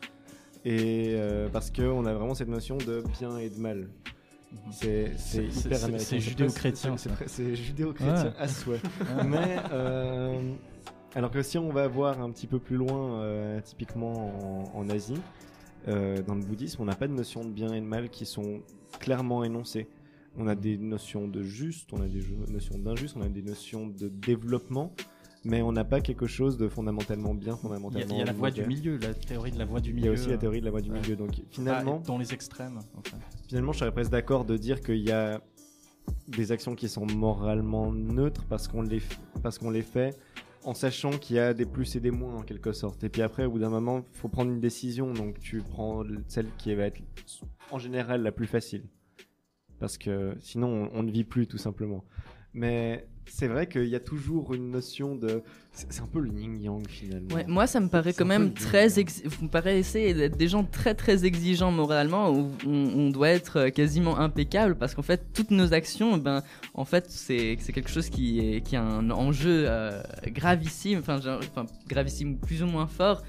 Et 0.64 1.14
euh, 1.14 1.48
parce 1.50 1.70
que 1.70 1.82
on 1.82 2.04
a 2.04 2.12
vraiment 2.12 2.34
cette 2.34 2.48
notion 2.48 2.76
de 2.76 3.02
bien 3.18 3.38
et 3.38 3.48
de 3.48 3.58
mal. 3.58 3.88
C'est 4.72 5.12
c'est 5.16 5.44
hyper 5.44 5.52
c'est- 5.78 5.84
américain. 5.84 5.98
c'est 6.08 6.18
judéo-chrétien, 6.20 6.96
c'est- 7.26 7.54
judéo-chrétien 7.54 8.24
Ouais. 8.26 8.32
à 8.38 8.48
souhait. 8.48 8.80
Ouais. 9.16 9.24
Mais 9.24 9.56
euh, 9.72 10.40
alors 11.14 11.30
que 11.30 11.42
si 11.42 11.58
on 11.58 11.70
va 11.70 11.88
voir 11.88 12.20
un 12.20 12.30
petit 12.30 12.46
peu 12.46 12.58
plus 12.58 12.76
loin, 12.76 13.20
euh, 13.20 13.60
typiquement 13.60 14.70
en, 14.74 14.78
en 14.78 14.88
Asie, 14.90 15.20
euh, 15.88 16.22
dans 16.22 16.34
le 16.34 16.42
bouddhisme, 16.42 16.82
on 16.82 16.84
n'a 16.84 16.94
pas 16.94 17.08
de 17.08 17.12
notion 17.12 17.44
de 17.44 17.50
bien 17.50 17.72
et 17.72 17.80
de 17.80 17.86
mal 17.86 18.10
qui 18.10 18.26
sont 18.26 18.60
clairement 18.98 19.44
énoncées. 19.44 19.88
On 20.36 20.46
a 20.46 20.54
des 20.54 20.78
notions 20.78 21.26
de 21.26 21.42
juste, 21.42 21.92
on 21.92 22.00
a 22.00 22.06
des 22.06 22.22
notions 22.48 22.78
d'injuste, 22.78 23.16
on 23.16 23.22
a 23.22 23.28
des 23.28 23.42
notions 23.42 23.86
de 23.88 24.08
développement, 24.08 24.92
mais 25.42 25.62
on 25.62 25.72
n'a 25.72 25.84
pas 25.84 26.00
quelque 26.00 26.26
chose 26.26 26.56
de 26.56 26.68
fondamentalement 26.68 27.34
bien, 27.34 27.58
Il 27.64 27.70
y 27.70 27.72
a, 27.72 27.78
fondamentalement 27.78 28.14
il 28.14 28.18
y 28.18 28.22
a 28.22 28.26
la 28.26 28.32
voie 28.32 28.50
du 28.50 28.64
milieu, 28.64 28.96
la 28.98 29.14
théorie 29.14 29.50
de 29.50 29.58
la 29.58 29.64
voie 29.64 29.80
du 29.80 29.90
Il 29.90 29.96
milieu. 29.96 30.06
y 30.06 30.08
a 30.10 30.12
aussi 30.12 30.28
la 30.28 30.34
euh, 30.34 30.38
théorie 30.38 30.60
de 30.60 30.66
la 30.66 30.70
voie 30.70 30.82
du 30.82 30.90
ouais. 30.90 31.00
milieu. 31.00 31.16
Donc 31.16 31.30
pas 31.30 31.42
finalement, 31.50 32.00
dans 32.06 32.18
les 32.18 32.32
extrêmes. 32.32 32.78
fait. 33.02 33.16
finalement, 33.48 33.72
je 33.72 33.78
serais 33.80 33.92
presque 33.92 34.12
d'accord 34.12 34.44
de 34.44 34.56
dire 34.56 34.80
qu'il 34.80 34.98
y 35.04 35.10
a 35.10 35.40
des 36.28 36.52
actions 36.52 36.76
qui 36.76 36.88
sont 36.88 37.06
moralement 37.06 37.90
neutres 37.90 38.44
parce 38.48 38.68
qu'on 38.68 38.82
les, 38.82 39.02
parce 39.42 39.58
qu'on 39.58 39.70
les 39.70 39.82
fait 39.82 40.16
en 40.64 40.74
sachant 40.74 41.10
qu'il 41.10 41.36
y 41.36 41.38
a 41.38 41.54
des 41.54 41.66
plus 41.66 41.96
et 41.96 42.00
des 42.00 42.10
moins 42.10 42.34
en 42.36 42.42
quelque 42.42 42.72
sorte. 42.72 43.02
Et 43.04 43.08
puis 43.08 43.22
après, 43.22 43.44
au 43.44 43.52
bout 43.52 43.58
d'un 43.58 43.70
moment, 43.70 44.04
faut 44.12 44.28
prendre 44.28 44.50
une 44.50 44.60
décision. 44.60 45.12
Donc 45.12 45.38
tu 45.40 45.62
prends 45.62 46.02
celle 46.28 46.48
qui 46.58 46.74
va 46.74 46.84
être 46.84 47.00
en 47.70 47.78
général 47.78 48.22
la 48.22 48.32
plus 48.32 48.46
facile. 48.46 48.84
Parce 49.78 49.96
que 49.96 50.36
sinon, 50.40 50.90
on, 50.92 50.98
on 50.98 51.02
ne 51.02 51.10
vit 51.10 51.24
plus 51.24 51.46
tout 51.46 51.58
simplement. 51.58 52.04
Mais 52.54 53.06
c'est 53.26 53.46
vrai 53.46 53.68
qu'il 53.68 53.86
y 53.86 53.94
a 53.94 54.00
toujours 54.00 54.54
une 54.54 54.70
notion 54.70 55.14
de... 55.14 55.42
C'est 55.72 56.00
un 56.02 56.06
peu 56.06 56.18
le 56.18 56.30
yin-yang 56.30 56.82
finalement. 56.88 57.32
Ouais, 57.32 57.44
moi, 57.46 57.68
ça 57.68 57.78
me 57.78 57.86
paraît 57.88 58.12
quand 58.12 58.24
même 58.24 58.52
très. 58.52 58.98
ex- 58.98 59.22
Vous 59.24 59.44
me 59.44 59.48
paraissez 59.48 60.12
d'être 60.14 60.36
des 60.36 60.48
gens 60.48 60.64
très 60.64 60.94
très 60.96 61.24
exigeants 61.24 61.70
moralement 61.70 62.28
où 62.32 62.50
on, 62.66 62.70
on 62.96 63.10
doit 63.10 63.28
être 63.28 63.56
euh, 63.60 63.70
quasiment 63.70 64.18
impeccable 64.18 64.74
parce 64.76 64.96
qu'en 64.96 65.02
fait, 65.02 65.22
toutes 65.32 65.52
nos 65.52 65.72
actions, 65.72 66.18
ben, 66.18 66.42
en 66.74 66.84
fait, 66.84 67.06
c'est 67.08 67.56
c'est 67.60 67.72
quelque 67.72 67.88
chose 67.88 68.10
qui, 68.10 68.40
est, 68.40 68.60
qui 68.62 68.74
a 68.74 68.82
un 68.82 69.10
enjeu 69.12 69.64
euh, 69.68 70.02
gravissime, 70.26 70.98
enfin, 70.98 71.20
genre- 71.20 71.38
enfin, 71.40 71.66
gravissime 71.88 72.36
plus 72.36 72.64
ou 72.64 72.66
moins 72.66 72.88
fort. 72.88 73.22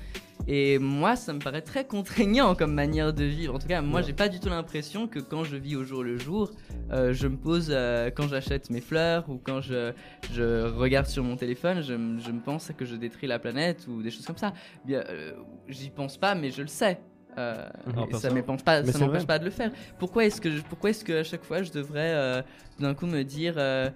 Et 0.47 0.79
moi, 0.79 1.15
ça 1.15 1.33
me 1.33 1.39
paraît 1.39 1.61
très 1.61 1.85
contraignant 1.85 2.55
comme 2.55 2.73
manière 2.73 3.13
de 3.13 3.23
vivre. 3.23 3.55
En 3.55 3.59
tout 3.59 3.67
cas, 3.67 3.81
moi, 3.81 4.01
j'ai 4.01 4.13
pas 4.13 4.27
du 4.27 4.39
tout 4.39 4.49
l'impression 4.49 5.07
que 5.07 5.19
quand 5.19 5.43
je 5.43 5.55
vis 5.55 5.75
au 5.75 5.83
jour 5.83 6.03
le 6.03 6.17
jour, 6.17 6.51
euh, 6.91 7.13
je 7.13 7.27
me 7.27 7.37
pose 7.37 7.67
euh, 7.69 8.09
quand 8.09 8.27
j'achète 8.27 8.69
mes 8.69 8.81
fleurs 8.81 9.29
ou 9.29 9.39
quand 9.43 9.61
je, 9.61 9.91
je 10.33 10.63
regarde 10.75 11.05
sur 11.07 11.23
mon 11.23 11.35
téléphone, 11.37 11.81
je, 11.81 11.93
me 11.93 12.39
pense 12.39 12.71
que 12.75 12.85
je 12.85 12.95
détruis 12.95 13.27
la 13.27 13.39
planète 13.39 13.85
ou 13.87 14.01
des 14.01 14.09
choses 14.11 14.25
comme 14.25 14.37
ça. 14.37 14.53
Bien, 14.83 15.03
euh, 15.09 15.33
j'y 15.67 15.89
pense 15.89 16.17
pas, 16.17 16.33
mais 16.35 16.49
je 16.51 16.61
le 16.63 16.67
sais. 16.67 16.99
Euh, 17.37 17.69
et 18.09 18.13
ça 18.19 18.29
m'empêche 18.29 18.63
pas, 18.63 18.81
Mais 18.81 18.87
ça 18.87 18.99
c'est 18.99 19.05
m'empêche 19.05 19.25
pas 19.27 19.39
de 19.39 19.45
le 19.45 19.51
faire. 19.51 19.71
Pourquoi 19.99 20.25
est-ce 20.25 20.41
que, 20.41 20.51
je- 20.51 20.61
pourquoi 20.63 20.89
est-ce 20.89 21.05
que 21.05 21.13
à 21.21 21.23
chaque 21.23 21.43
fois 21.45 21.63
je 21.63 21.71
devrais 21.71 22.11
euh, 22.13 22.41
d'un 22.79 22.93
coup 22.93 23.05
me 23.05 23.23
dire 23.23 23.53
euh, 23.57 23.89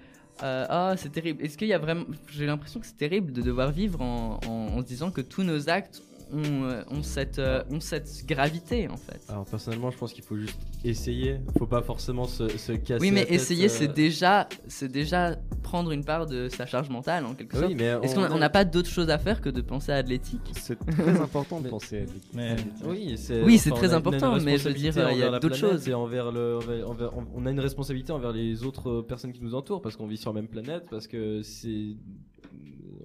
euh, 0.43 0.65
ah 0.69 0.93
c'est 0.95 1.11
terrible. 1.11 1.43
Est-ce 1.43 1.57
qu'il 1.57 1.67
y 1.67 1.73
a 1.73 1.77
vraiment, 1.77 2.05
j'ai 2.29 2.45
l'impression 2.45 2.79
que 2.79 2.85
c'est 2.85 2.95
terrible 2.97 3.33
de 3.33 3.41
devoir 3.41 3.71
vivre 3.71 4.01
en, 4.01 4.39
en- 4.47 4.77
en 4.77 4.81
se 4.81 4.85
disant 4.85 5.11
que 5.11 5.19
tous 5.21 5.43
nos 5.43 5.69
actes 5.69 6.01
ont, 6.33 6.63
euh, 6.65 6.81
ont 6.91 7.03
cette, 7.03 7.39
euh, 7.39 7.63
ont 7.71 7.79
cette 7.79 8.25
gravité 8.27 8.87
en 8.87 8.97
fait. 8.97 9.21
Alors 9.29 9.45
personnellement, 9.45 9.91
je 9.91 9.97
pense 9.97 10.13
qu'il 10.13 10.23
faut 10.23 10.37
juste 10.37 10.59
essayer. 10.83 11.37
Faut 11.57 11.67
pas 11.67 11.81
forcément 11.81 12.25
se, 12.25 12.47
se 12.57 12.71
casser. 12.73 13.01
Oui, 13.01 13.07
la 13.09 13.13
mais 13.15 13.25
tête, 13.25 13.33
essayer, 13.33 13.65
euh, 13.65 13.69
c'est 13.69 13.93
déjà, 13.93 14.47
c'est 14.67 14.91
déjà 14.91 15.35
prendre 15.63 15.91
une 15.91 16.03
part 16.05 16.25
de 16.25 16.47
sa 16.49 16.65
charge 16.65 16.89
mentale 16.89 17.25
en 17.25 17.33
quelque 17.33 17.57
sorte. 17.57 17.67
Oui, 17.69 17.75
mais 17.75 17.93
Est-ce 18.03 18.17
on- 18.19 18.27
qu'on 18.27 18.37
n'a 18.37 18.49
pas 18.49 18.65
d'autre 18.65 18.89
chose 18.89 19.09
à 19.09 19.17
faire 19.17 19.41
que 19.41 19.49
de 19.49 19.61
penser 19.61 19.91
à 19.91 20.03
de 20.03 20.09
l'éthique? 20.09 20.51
C'est 20.59 20.77
très 20.87 21.19
important 21.19 21.59
de 21.61 21.69
penser 21.69 21.99
à. 21.99 22.05
Mais 22.33 22.55
Oui, 22.85 23.15
c'est 23.17 23.43
Oui, 23.43 23.57
c'est 23.57 23.71
enfin, 23.71 23.81
très 23.81 23.93
important, 23.93 24.39
mais 24.39 24.57
je 24.57 24.67
veux 24.69 24.73
dire, 24.75 24.93
il 25.11 25.17
y 25.17 25.23
a 25.23 25.39
d'autres 25.39 25.55
choses. 25.55 25.87
Et 25.89 25.93
envers 25.93 26.31
le, 26.31 26.57
envers- 26.57 26.89
envers- 26.89 27.11
on 27.35 27.45
a 27.45 27.51
une 27.51 27.59
responsabilité 27.59 28.11
envers 28.11 28.31
les 28.31 28.63
autres 28.63 29.01
personnes 29.01 29.33
qui 29.33 29.41
nous 29.43 29.55
entourent 29.55 29.81
parce 29.81 29.95
qu'on 29.95 30.07
vit 30.07 30.17
sur 30.17 30.31
la 30.33 30.41
même 30.41 30.47
planète, 30.49 30.85
parce 30.89 31.07
que 31.07 31.41
c'est, 31.41 31.95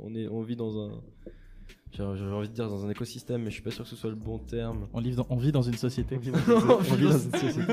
on 0.03 0.15
est, 0.15 0.29
on 0.29 0.43
vit 0.43 0.57
dans 0.57 0.79
un, 0.87 0.91
j'ai 1.93 2.03
envie 2.03 2.49
de 2.49 2.55
dire 2.55 2.69
dans 2.69 2.85
un 2.87 2.91
écosystème, 2.91 3.43
mais 3.43 3.51
je 3.51 3.55
suis 3.55 3.63
pas 3.63 3.71
sûr 3.73 3.85
que 3.85 3.91
ce 3.91 3.97
soit 3.97 4.11
le 4.11 4.17
bon 4.17 4.39
terme. 4.39 4.87
on, 4.93 5.01
vit 5.01 5.15
dans, 5.17 5.27
on 5.29 5.37
vit 5.37 5.51
dans 5.53 5.63
une 5.63 5.75
société. 5.77 6.17
On 6.17 6.21
vit 6.21 6.31
dans 6.31 7.19
une 7.19 7.33
société. 7.33 7.73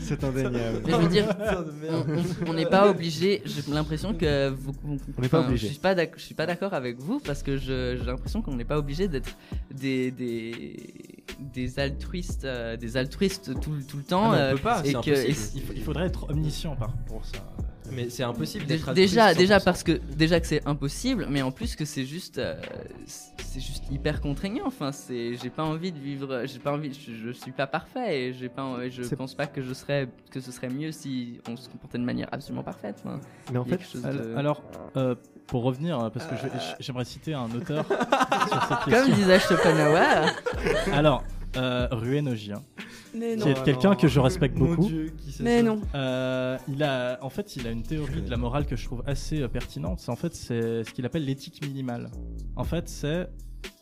C'est 0.00 0.22
indéniable. 0.22 0.82
Mais 0.86 0.92
je 0.92 0.96
veux 0.98 1.08
dire, 1.08 1.28
on- 2.46 2.52
n'est 2.52 2.66
pas 2.66 2.88
obligé. 2.88 3.42
J'ai 3.44 3.62
l'impression 3.72 4.14
que 4.14 4.50
vous. 4.50 4.72
On 5.18 5.20
n'est 5.22 5.28
pas 5.28 5.40
obligé. 5.40 5.66
Je 5.66 5.72
suis 5.72 5.80
pas 5.80 5.94
je 6.16 6.22
suis 6.22 6.34
pas 6.34 6.46
d'accord 6.46 6.74
avec 6.74 6.98
vous 7.00 7.18
parce 7.20 7.42
que 7.42 7.56
je- 7.56 7.96
j'ai 7.98 8.04
l'impression 8.04 8.40
qu'on 8.40 8.54
n'est 8.54 8.64
pas 8.64 8.78
obligé 8.78 9.08
d'être 9.08 9.36
des 9.72 10.10
des 10.12 10.76
des 11.52 11.78
altruistes, 11.78 12.44
euh, 12.44 12.76
des 12.76 12.96
altruistes 12.96 13.58
tout, 13.60 13.72
le- 13.72 13.82
tout 13.82 13.96
le 13.96 14.02
temps. 14.04 14.30
Ah, 14.32 14.34
on 14.34 14.34
euh, 14.34 14.52
peut 14.52 14.58
pas, 14.58 14.80
et 14.84 14.86
c'est 14.88 14.92
que- 14.92 14.98
impossible. 14.98 15.26
et 15.26 15.56
Il, 15.56 15.62
faut- 15.62 15.72
il 15.74 15.82
faudrait 15.82 16.06
être 16.06 16.30
omniscient 16.30 16.76
par 16.76 16.92
pour 17.06 17.24
ça. 17.24 17.38
Mais 17.94 18.10
c'est 18.10 18.22
impossible 18.24 18.66
Dé- 18.66 18.76
d'être 18.76 18.92
déjà, 18.92 19.34
déjà 19.34 19.58
100%. 19.58 19.64
parce 19.64 19.82
que 19.82 19.92
déjà 20.16 20.40
que 20.40 20.46
c'est 20.46 20.66
impossible, 20.66 21.26
mais 21.30 21.42
en 21.42 21.50
plus 21.50 21.76
que 21.76 21.84
c'est 21.84 22.04
juste, 22.04 22.38
euh, 22.38 22.54
c'est 23.06 23.60
juste 23.60 23.84
hyper 23.90 24.20
contraignant. 24.20 24.64
Enfin, 24.66 24.90
c'est, 24.92 25.34
j'ai 25.42 25.50
pas 25.50 25.62
envie 25.62 25.92
de 25.92 25.98
vivre, 25.98 26.42
j'ai 26.46 26.58
pas 26.58 26.72
envie, 26.72 26.92
je, 26.92 27.12
je 27.28 27.30
suis 27.32 27.52
pas 27.52 27.66
parfait 27.66 28.20
et 28.22 28.32
j'ai 28.32 28.48
pas, 28.48 28.76
je 28.90 29.02
pense 29.14 29.34
pas 29.34 29.46
que 29.46 29.62
je 29.62 29.72
serais, 29.72 30.08
que 30.30 30.40
ce 30.40 30.50
serait 30.52 30.68
mieux 30.70 30.92
si 30.92 31.40
on 31.48 31.56
se 31.56 31.68
comportait 31.68 31.98
de 31.98 32.04
manière 32.04 32.28
absolument 32.32 32.62
parfaite. 32.64 32.96
Enfin, 33.04 33.20
Mais 33.52 33.58
en 33.58 33.64
fait, 33.64 33.78
de- 33.94 34.34
Alors, 34.36 34.62
euh, 34.96 35.14
pour 35.46 35.62
revenir, 35.62 36.00
euh, 36.00 36.10
parce 36.10 36.26
que 36.26 36.34
je- 36.36 36.48
j'aimerais 36.80 37.04
citer 37.04 37.34
un 37.34 37.50
auteur 37.52 37.86
sur 38.48 38.62
cette 38.62 38.78
comme 38.84 38.92
question. 38.92 39.14
disait 39.14 39.38
Schopenhauer, 39.38 40.32
Alors, 40.92 41.22
euh, 41.56 41.88
Mais 43.14 43.36
qui 43.36 43.48
est 43.48 43.64
quelqu'un 43.64 43.94
que 43.94 44.08
je 44.08 44.20
respecte 44.20 44.56
Mon 44.56 44.66
beaucoup. 44.66 44.86
Dieu, 44.86 45.12
qui 45.16 45.32
c'est 45.32 45.42
Mais 45.42 45.58
ça 45.58 45.62
non. 45.64 45.80
Euh, 45.94 46.58
il 46.68 46.82
a, 46.82 47.18
en 47.22 47.30
fait, 47.30 47.56
il 47.56 47.66
a 47.66 47.70
une 47.70 47.82
théorie 47.82 48.22
de 48.22 48.30
la 48.30 48.36
morale 48.36 48.66
que 48.66 48.76
je 48.76 48.84
trouve 48.84 49.02
assez 49.06 49.40
euh, 49.40 49.48
pertinente. 49.48 50.00
C'est 50.00 50.10
en 50.10 50.16
fait 50.16 50.34
c'est 50.34 50.84
ce 50.84 50.90
qu'il 50.92 51.06
appelle 51.06 51.24
l'éthique 51.24 51.64
minimale. 51.64 52.10
En 52.56 52.64
fait, 52.64 52.88
c'est 52.88 53.28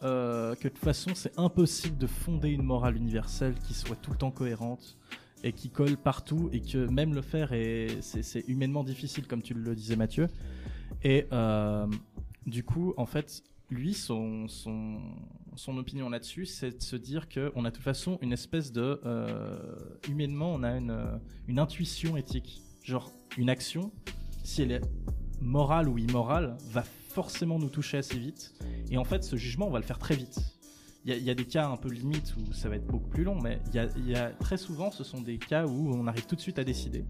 euh, 0.03 0.55
que 0.55 0.65
de 0.65 0.69
toute 0.69 0.79
façon, 0.79 1.11
c'est 1.15 1.39
impossible 1.39 1.97
de 1.99 2.07
fonder 2.07 2.51
une 2.51 2.63
morale 2.63 2.97
universelle 2.97 3.55
qui 3.67 3.75
soit 3.75 3.97
tout 3.97 4.11
le 4.11 4.17
temps 4.17 4.31
cohérente 4.31 4.97
et 5.45 5.53
qui 5.53 5.71
colle 5.71 5.97
partout 5.97 6.51
et 6.53 6.61
que 6.61 6.87
même 6.89 7.15
le 7.15 7.23
faire 7.23 7.53
est 7.53 8.01
c'est 8.01 8.23
c'est 8.23 8.45
humainement 8.49 8.85
difficile, 8.85 9.27
comme 9.27 9.43
tu 9.43 9.55
le 9.55 9.75
disais, 9.75 9.97
Mathieu. 9.97 10.29
Et 11.05 11.27
euh, 11.33 11.87
du 12.47 12.65
coup, 12.65 12.95
en 12.97 13.07
fait, 13.07 13.43
lui, 13.71 13.95
son, 13.95 14.47
son, 14.49 15.01
son 15.57 15.77
opinion 15.79 16.09
là-dessus, 16.09 16.47
c'est 16.47 16.79
de 16.79 16.83
se 16.83 16.97
dire 16.97 17.29
qu'on 17.29 17.65
a 17.65 17.71
de 17.71 17.75
toute 17.75 17.85
façon 17.85 18.19
une 18.23 18.33
espèce 18.33 18.73
de... 18.73 19.01
euh, 19.05 19.59
humainement, 20.09 20.53
on 20.53 20.63
a 20.63 20.77
une, 20.77 20.91
euh, 20.91 21.17
une 21.49 21.59
intuition 21.59 22.17
éthique. 22.17 22.63
Genre, 22.83 23.11
une 23.39 23.49
action, 23.51 23.93
si 24.45 24.63
elle 24.63 24.73
est 24.73 24.83
morale 25.41 25.89
ou 25.89 25.99
immorale, 25.99 26.57
va 26.71 26.83
forcément 26.83 27.59
nous 27.59 27.69
toucher 27.69 27.99
assez 27.99 28.19
vite. 28.19 28.55
Et 28.91 28.97
en 28.97 29.05
fait, 29.05 29.23
ce 29.25 29.37
jugement, 29.37 29.67
on 29.69 29.71
va 29.71 29.79
le 29.79 29.85
faire 29.85 29.99
très 29.99 30.17
vite. 30.17 30.39
Il 31.05 31.13
y, 31.17 31.31
a- 31.31 31.35
des 31.35 31.45
cas 31.47 31.67
un 31.69 31.77
peu 31.77 31.89
limites 31.91 32.33
où 32.37 32.53
ça 32.53 32.69
va 32.69 32.77
être 32.77 32.87
beaucoup 32.87 33.09
plus 33.09 33.25
long, 33.25 33.37
mais 33.41 33.61
il 33.75 34.09
y 34.09 34.15
a- 34.15 34.31
très 34.31 34.57
souvent, 34.57 34.91
ce 34.93 35.03
sont 35.03 35.21
des 35.21 35.37
cas 35.37 35.67
où 35.67 35.93
on 35.93 36.07
arrive 36.07 36.27
tout 36.27 36.37
de 36.37 36.41
suite 36.41 36.59
à 36.61 36.65
décider. 36.65 37.05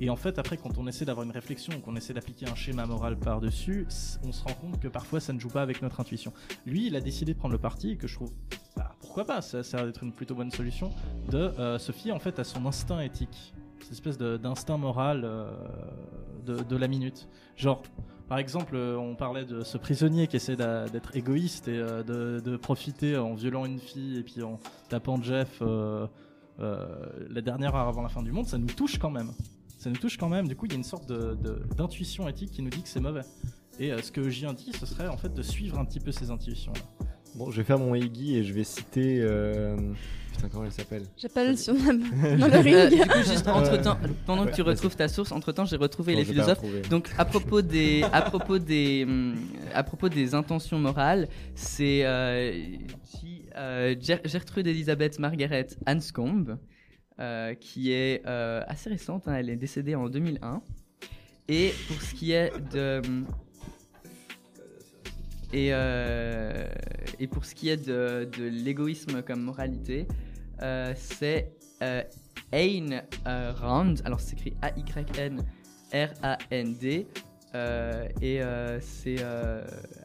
Et 0.00 0.10
en 0.10 0.16
fait, 0.16 0.38
après, 0.38 0.56
quand 0.56 0.78
on 0.78 0.86
essaie 0.86 1.04
d'avoir 1.04 1.24
une 1.24 1.32
réflexion, 1.32 1.80
qu'on 1.80 1.96
essaie 1.96 2.14
d'appliquer 2.14 2.46
un 2.48 2.54
schéma 2.54 2.86
moral 2.86 3.18
par-dessus, 3.18 3.86
on 4.22 4.32
se 4.32 4.44
rend 4.44 4.54
compte 4.54 4.80
que 4.80 4.88
parfois 4.88 5.18
ça 5.18 5.32
ne 5.32 5.40
joue 5.40 5.48
pas 5.48 5.62
avec 5.62 5.82
notre 5.82 6.00
intuition. 6.00 6.32
Lui, 6.66 6.86
il 6.86 6.94
a 6.94 7.00
décidé 7.00 7.34
de 7.34 7.38
prendre 7.38 7.52
le 7.52 7.60
parti, 7.60 7.96
que 7.96 8.06
je 8.06 8.14
trouve, 8.14 8.32
bah, 8.76 8.94
pourquoi 9.00 9.24
pas, 9.24 9.40
ça, 9.42 9.64
ça 9.64 9.78
a 9.78 9.86
d'être 9.86 10.04
une 10.04 10.12
plutôt 10.12 10.36
bonne 10.36 10.52
solution, 10.52 10.90
de 11.30 11.38
euh, 11.38 11.78
se 11.78 11.90
fier 11.90 12.12
en 12.12 12.20
fait 12.20 12.38
à 12.38 12.44
son 12.44 12.64
instinct 12.66 13.00
éthique, 13.00 13.54
cette 13.80 13.92
espèce 13.92 14.18
d'instinct 14.18 14.76
moral 14.78 15.22
euh, 15.24 15.50
de, 16.46 16.76
la 16.76 16.86
minute. 16.86 17.28
Genre, 17.56 17.82
par 18.28 18.38
exemple, 18.38 18.76
euh, 18.76 18.96
on 18.96 19.16
parlait 19.16 19.44
de 19.44 19.64
ce 19.64 19.78
prisonnier 19.78 20.28
qui 20.28 20.36
essaie 20.36 20.54
d'être 20.54 21.16
égoïste 21.16 21.66
et 21.66 21.76
de, 21.76 22.56
profiter 22.56 23.16
en 23.16 23.34
violant 23.34 23.64
une 23.64 23.80
fille 23.80 24.18
et 24.18 24.22
puis 24.22 24.44
en 24.44 24.60
tapant 24.88 25.20
Jeff 25.20 25.60
la 26.60 27.40
dernière 27.40 27.74
heure 27.74 27.88
avant 27.88 28.02
la 28.02 28.08
fin 28.08 28.22
du 28.22 28.30
monde, 28.30 28.46
ça 28.46 28.58
nous 28.58 28.66
touche 28.66 28.98
quand 28.98 29.10
même. 29.10 29.32
Ça 29.78 29.88
nous 29.90 29.96
touche 29.96 30.16
quand 30.16 30.28
même. 30.28 30.48
Du 30.48 30.56
coup, 30.56 30.66
il 30.66 30.72
y 30.72 30.74
a 30.74 30.78
une 30.78 30.84
sorte 30.84 31.08
de- 31.08 31.34
de- 31.42 31.62
d'intuition 31.76 32.28
éthique 32.28 32.50
qui 32.50 32.62
nous 32.62 32.70
dit 32.70 32.82
que 32.82 32.88
c'est 32.88 33.00
mauvais. 33.00 33.22
Et 33.78 33.92
euh, 33.92 34.02
ce 34.02 34.10
que 34.10 34.28
J 34.28 34.44
dit, 34.56 34.72
ce 34.78 34.84
serait 34.86 35.06
en 35.08 35.16
fait 35.16 35.32
de 35.32 35.42
suivre 35.42 35.78
un 35.78 35.84
petit 35.84 36.00
peu 36.00 36.10
ces 36.10 36.30
intuitions-là. 36.30 36.80
Bon, 37.36 37.50
je 37.52 37.58
vais 37.58 37.64
faire 37.64 37.78
mon 37.78 37.94
Iggy 37.94 38.36
et 38.36 38.42
je 38.42 38.52
vais 38.52 38.64
citer. 38.64 39.20
euh, 39.20 39.76
Putain, 40.34 40.48
comment 40.48 40.64
elle 40.64 40.72
s'appelle? 40.72 41.02
J'appelle 41.16 41.56
sur 41.58 41.74
ma... 41.74 41.92
dans 41.92 42.46
le 42.48 42.54
Euh, 42.54 42.60
ring. 42.88 42.90
du 43.02 43.08
coup, 43.08 43.18
juste 43.18 43.46
entre 43.46 43.80
temps, 43.80 43.98
pendant 44.26 44.46
que 44.46 44.52
tu 44.54 44.62
retrouves 44.62 44.96
ta 44.96 45.06
source, 45.08 45.30
entre 45.30 45.52
temps, 45.52 45.64
j'ai 45.64 45.76
retrouvé 45.76 46.16
les 46.16 46.24
philosophes. 46.24 46.60
Donc 46.90 47.10
à 47.18 47.24
propos 47.24 47.62
des 47.62 48.02
à 48.12 48.22
propos 48.22 48.58
des 48.58 49.06
à 49.74 49.84
propos 49.84 50.08
des 50.08 50.34
intentions 50.34 50.78
morales, 50.80 51.28
c'est 51.54 52.04
euh, 52.04 52.52
euh, 53.56 53.94
Gertrude 54.24 54.66
Elisabeth 54.66 55.18
Margaret 55.20 55.68
Anscombe 55.86 56.58
euh, 57.20 57.54
qui 57.54 57.92
est 57.92 58.22
euh, 58.26 58.62
assez 58.66 58.90
récente, 58.90 59.28
hein, 59.28 59.34
elle 59.34 59.50
est 59.50 59.56
décédée 59.56 59.94
en 59.94 60.08
2001. 60.08 60.62
Et 61.48 61.72
pour 61.88 62.00
ce 62.02 62.14
qui 62.14 62.32
est 62.32 62.52
de 62.72 63.00
et, 65.52 65.70
euh, 65.72 66.68
et 67.18 67.26
pour 67.26 67.46
ce 67.46 67.54
qui 67.54 67.70
est 67.70 67.78
de, 67.78 68.28
de 68.36 68.44
l'égoïsme 68.44 69.22
comme 69.22 69.42
moralité, 69.42 70.06
c'est 70.94 71.52
Ayn 72.52 73.02
Rand. 73.24 73.94
Alors 74.04 74.20
c'est 74.20 74.34
écrit 74.34 74.54
A-Y-N 74.60 75.42
R-A-N-D. 75.92 76.86
euh, 76.86 76.92
et 76.92 76.96
euh, 76.98 77.06
c'est 77.08 77.27
euh, 77.54 78.06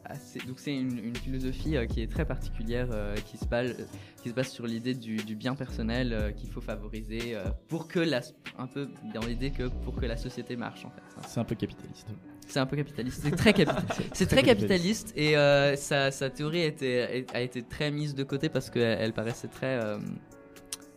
assez- 0.04 0.38
donc 0.46 0.58
c'est 0.58 0.74
une, 0.74 0.98
une 0.98 1.16
philosophie 1.16 1.76
euh, 1.76 1.86
qui 1.86 2.00
est 2.02 2.10
très 2.10 2.24
particulière, 2.24 2.88
euh, 2.92 3.14
qui 3.26 3.36
se 3.36 3.44
base 3.44 3.74
qui 4.22 4.30
se 4.30 4.34
base 4.34 4.48
sur 4.48 4.66
l'idée 4.66 4.94
du, 4.94 5.16
du 5.16 5.34
bien 5.36 5.54
personnel 5.54 6.12
euh, 6.12 6.30
qu'il 6.32 6.50
faut 6.50 6.60
favoriser 6.62 7.34
euh, 7.36 7.44
pour 7.68 7.88
que 7.88 7.98
la 8.00 8.20
un 8.58 8.66
peu 8.66 8.88
dans 9.14 9.20
l'idée 9.26 9.50
que 9.50 9.64
pour 9.84 9.96
que 9.96 10.06
la 10.06 10.16
société 10.16 10.56
marche 10.56 10.84
en 10.84 10.90
fait. 10.90 11.02
C'est 11.28 11.40
un 11.40 11.44
peu 11.44 11.54
capitaliste. 11.54 12.08
C'est 12.46 12.58
un 12.60 12.66
peu 12.66 12.76
capitaliste. 12.76 13.20
C'est 13.22 13.30
très, 13.36 13.52
capi- 13.52 13.82
c'est 14.12 14.26
très 14.26 14.42
capitaliste 14.42 15.12
et 15.16 15.36
euh, 15.36 15.76
sa, 15.76 16.10
sa 16.10 16.30
théorie 16.30 16.62
a 16.62 16.66
été, 16.66 17.26
a 17.32 17.40
été 17.40 17.62
très 17.62 17.90
mise 17.90 18.14
de 18.14 18.22
côté 18.24 18.48
parce 18.48 18.70
qu'elle 18.70 18.98
elle 19.00 19.12
paraissait 19.12 19.48
très 19.48 19.82
euh, 19.82 19.98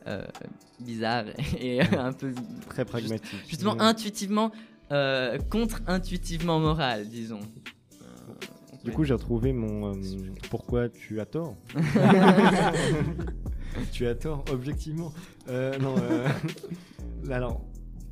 euh, 0.08 0.24
bizarre 0.80 1.26
et 1.60 1.82
un 1.82 2.14
peu 2.14 2.32
Très 2.70 2.86
pragmatique. 2.86 3.40
justement 3.48 3.80
intuitivement 3.82 4.52
euh, 4.92 5.38
contre-intuitivement 5.50 6.60
moral, 6.60 7.08
disons. 7.08 7.40
Du 8.84 8.92
coup, 8.92 9.04
j'ai 9.04 9.14
retrouvé 9.14 9.52
mon 9.52 9.94
euh, 9.94 9.98
pourquoi 10.50 10.88
tu 10.88 11.20
as 11.20 11.26
tort. 11.26 11.56
tu 13.92 14.08
as 14.08 14.16
tort, 14.16 14.46
objectivement. 14.52 15.12
Euh, 15.50 15.78
non, 15.80 15.96
euh, 16.00 16.28
alors, 17.30 17.62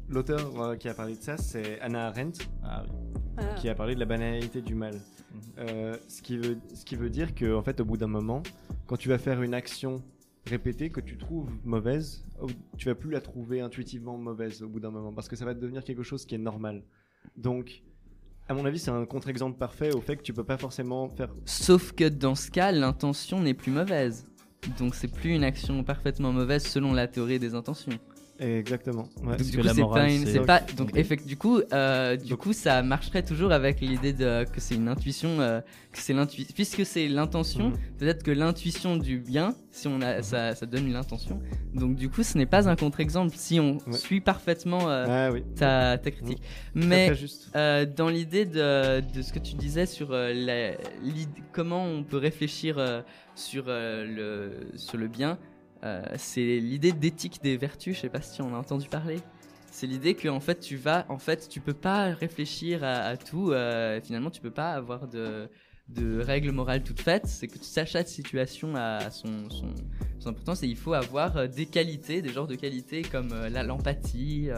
l'auteur 0.10 0.61
euh, 0.61 0.76
qui 0.76 0.89
a 0.89 0.93
parlé 0.93 1.15
de 1.15 1.22
ça, 1.22 1.38
c'est 1.38 1.80
Anna 1.80 2.07
Arendt, 2.07 2.43
Ah 2.64 2.84
oui. 2.84 2.89
Voilà. 3.38 3.53
qui 3.53 3.69
a 3.69 3.76
parlé 3.76 3.95
de 3.95 3.99
la 3.99 4.06
banalité 4.06 4.61
du 4.61 4.76
mal. 4.76 4.99
Euh, 5.60 5.97
ce, 6.07 6.22
qui 6.22 6.38
veut, 6.38 6.57
ce 6.73 6.85
qui 6.85 6.95
veut 6.95 7.10
dire 7.10 7.35
que, 7.35 7.53
en 7.56 7.61
fait, 7.61 7.80
au 7.80 7.85
bout 7.85 7.97
d'un 7.97 8.07
moment, 8.07 8.41
quand 8.88 8.97
tu 8.97 9.10
vas 9.10 9.18
faire 9.18 9.41
une 9.41 9.53
action 9.53 10.02
répétée 10.47 10.89
que 10.89 11.01
tu 11.01 11.17
trouves 11.17 11.49
mauvaise, 11.63 12.23
au- 12.41 12.47
tu 12.77 12.88
vas 12.88 12.95
plus 12.95 13.09
la 13.11 13.22
trouver 13.22 13.61
intuitivement 13.61 14.17
mauvaise 14.17 14.61
au 14.61 14.67
bout 14.69 14.80
d'un 14.80 14.91
moment, 14.91 15.11
parce 15.13 15.27
que 15.27 15.35
ça 15.35 15.45
va 15.45 15.53
devenir 15.53 15.84
quelque 15.84 16.03
chose 16.03 16.26
qui 16.26 16.35
est 16.35 16.39
normal. 16.39 16.84
Donc, 17.38 17.81
À 18.47 18.53
mon 18.53 18.63
avis, 18.63 18.77
c'est 18.77 18.91
un 18.91 19.03
contre-exemple 19.07 19.57
parfait 19.57 19.91
au 19.95 20.01
fait 20.01 20.17
que 20.17 20.22
tu 20.22 20.31
peux 20.31 20.43
pas 20.43 20.57
forcément 20.57 21.09
faire. 21.09 21.30
Sauf 21.45 21.93
que 21.93 22.07
dans 22.07 22.35
ce 22.35 22.51
cas, 22.51 22.72
l'intention 22.72 23.41
n'est 23.41 23.55
plus 23.55 23.72
mauvaise. 23.72 24.27
Donc 24.77 24.93
c'est 24.93 25.07
plus 25.11 25.31
une 25.34 25.43
action 25.43 25.84
parfaitement 25.84 26.31
mauvaise 26.31 26.63
selon 26.63 26.93
la 26.93 27.07
théorie 27.07 27.39
des 27.39 27.55
intentions. 27.55 27.97
Exactement. 28.40 29.07
Ouais. 29.24 29.38
Donc, 29.38 29.48
du 29.48 29.57
coup, 29.57 29.64
la 29.64 29.74
c'est 29.74 29.82
morale, 29.82 30.02
pas 30.07 30.12
une- 30.12 30.26
c'est- 30.26 30.32
c'est 30.34 30.40
pas 30.45 30.62
Ok. 30.62 30.76
donc 30.76 30.98
effect- 30.98 31.26
du 31.26 31.38
coup 31.38 31.62
euh, 31.72 32.18
du 32.18 32.32
Donc- 32.32 32.40
coup 32.40 32.52
ça 32.53 32.84
marcherait 32.84 33.24
toujours 33.24 33.53
avec 33.53 33.80
l'idée 33.80 34.12
de 34.12 34.44
que 34.44 34.60
c'est 34.60 34.76
une 34.76 34.90
intuition 34.90 35.40
euh, 35.40 35.62
que 35.94 35.99
c'est 35.99 36.12
l'intuition 36.14 36.53
puisque 36.53 36.86
c'est 36.86 37.07
l'intention 37.07 37.70
Mhm. 37.70 37.78
peut-être 37.98 38.24
que 38.24 38.32
l'intuition 38.32 38.98
du 38.98 39.20
bien 39.20 39.56
si 39.72 39.88
on 39.88 40.02
a 40.02 40.22
ça, 40.22 40.53
ça 40.53 40.66
donne 40.66 40.91
l'intention 40.91 41.40
donc 41.74 41.95
du 41.95 42.10
coup 42.10 42.24
ce 42.24 42.38
n'est 42.38 42.45
pas 42.45 42.68
un 42.68 42.76
contre-exemple 42.76 43.34
si 43.38 43.60
on 43.62 43.78
Ouais. 43.88 43.94
suit 43.94 44.20
parfaitement 44.20 44.90
euh, 44.90 45.06
Ah 45.07 45.32
oui. 45.32 45.44
ta, 45.56 45.98
ta 45.98 46.12
critique 46.12 46.41
Très, 46.41 46.88
mais 46.88 47.12
euh, 47.56 47.86
dans 47.86 48.10
l'idée 48.10 48.45
de, 48.45 48.99
de 48.99 49.22
ce 49.22 49.32
que 49.32 49.40
tu 49.40 49.56
disais 49.56 49.86
sur 49.86 50.12
euh, 50.12 50.34
la- 50.34 50.76
comment 51.53 51.86
on 51.86 52.03
peut 52.03 52.18
réfléchir 52.18 52.78
euh, 52.80 53.02
sur, 53.36 53.66
euh, 53.68 54.06
le, 54.06 54.78
sur 54.78 54.98
le 54.98 55.07
bien, 55.07 55.38
euh, 55.86 56.02
c'est 56.18 56.60
l'idée 56.60 56.91
d'éthique 56.91 57.40
des 57.44 57.57
vertus. 57.57 57.95
Je 57.95 58.02
sais 58.02 58.10
pas 58.10 58.22
si 58.22 58.41
on 58.41 58.53
a 58.56 58.57
entendu 58.57 58.90
parler. 58.90 59.20
C'est 59.72 59.88
l'idée 59.88 60.16
que 60.16 60.30
en 60.30 60.40
fait 60.40 60.60
tu 60.60 60.78
vas, 60.78 61.06
en 61.10 61.20
fait 61.20 61.48
tu 61.49 61.60
peux 61.60 61.74
pas 61.74 62.14
réfléchir 62.14 62.84
à, 62.84 63.18
tout. 63.18 63.52
euh, 63.52 63.99
finalement, 64.02 64.32
tu 64.32 64.41
peux 64.41 64.52
pas 64.52 64.72
avoir 64.72 65.07
de 65.07 65.49
de 65.90 66.20
règles 66.20 66.49
morales 66.49 66.82
toutes 66.82 67.02
faites. 67.02 67.28
C'est 67.28 67.48
que 67.48 67.60
chaque 67.86 68.07
situation 68.07 68.76
a 68.76 69.12
son, 69.12 69.52
son, 69.52 70.28
importance 70.28 70.64
et 70.64 70.68
il 70.68 70.78
faut 70.78 70.94
avoir 70.94 71.38
euh, 71.38 71.48
des 71.48 71.68
qualités, 71.68 72.24
des 72.24 72.30
genres 72.30 72.48
de 72.48 72.56
qualités 72.56 73.03
comme 73.03 73.30
l'empathie, 73.48 74.49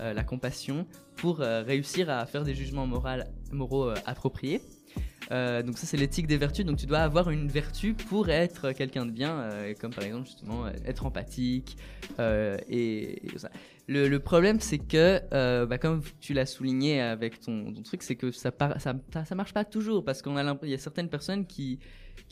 la 0.00 0.24
compassion 0.24 0.86
pour 1.16 1.38
réussir 1.38 2.08
à 2.08 2.24
faire 2.24 2.44
des 2.44 2.54
jugements 2.54 2.86
moraux, 2.86 3.90
appropriés. 4.06 4.62
Euh, 5.30 5.62
donc 5.62 5.78
ça 5.78 5.86
c'est 5.86 5.96
l'éthique 5.96 6.26
des 6.26 6.36
vertus. 6.36 6.64
Donc 6.64 6.78
tu 6.78 6.86
dois 6.86 7.00
avoir 7.00 7.30
une 7.30 7.48
vertu 7.48 7.94
pour 7.94 8.28
être 8.28 8.72
quelqu'un 8.72 9.06
de 9.06 9.10
bien, 9.10 9.38
euh, 9.38 9.74
comme 9.80 9.92
par 9.92 10.04
exemple 10.04 10.26
justement 10.26 10.66
euh, 10.66 10.70
être 10.84 11.06
empathique 11.06 11.76
et. 12.18 13.22
Le, 13.88 14.18
problème 14.18 14.60
c'est 14.60 14.78
que, 14.78 15.20
bah, 15.66 15.76
comme 15.76 16.02
tu 16.20 16.32
l'as 16.32 16.46
souligné 16.46 17.00
avec 17.00 17.40
ton, 17.40 17.72
truc, 17.84 18.02
c'est 18.02 18.14
que 18.14 18.30
ça, 18.30 18.50
par- 18.50 18.80
ça, 18.80 18.94
ça, 19.24 19.34
marche 19.34 19.52
pas 19.52 19.64
toujours 19.64 20.04
parce 20.04 20.22
qu'on 20.22 20.36
a 20.36 20.58
il 20.62 20.70
y 20.70 20.74
a 20.74 20.78
certaines 20.78 21.08
personnes 21.08 21.44
qui 21.46 21.78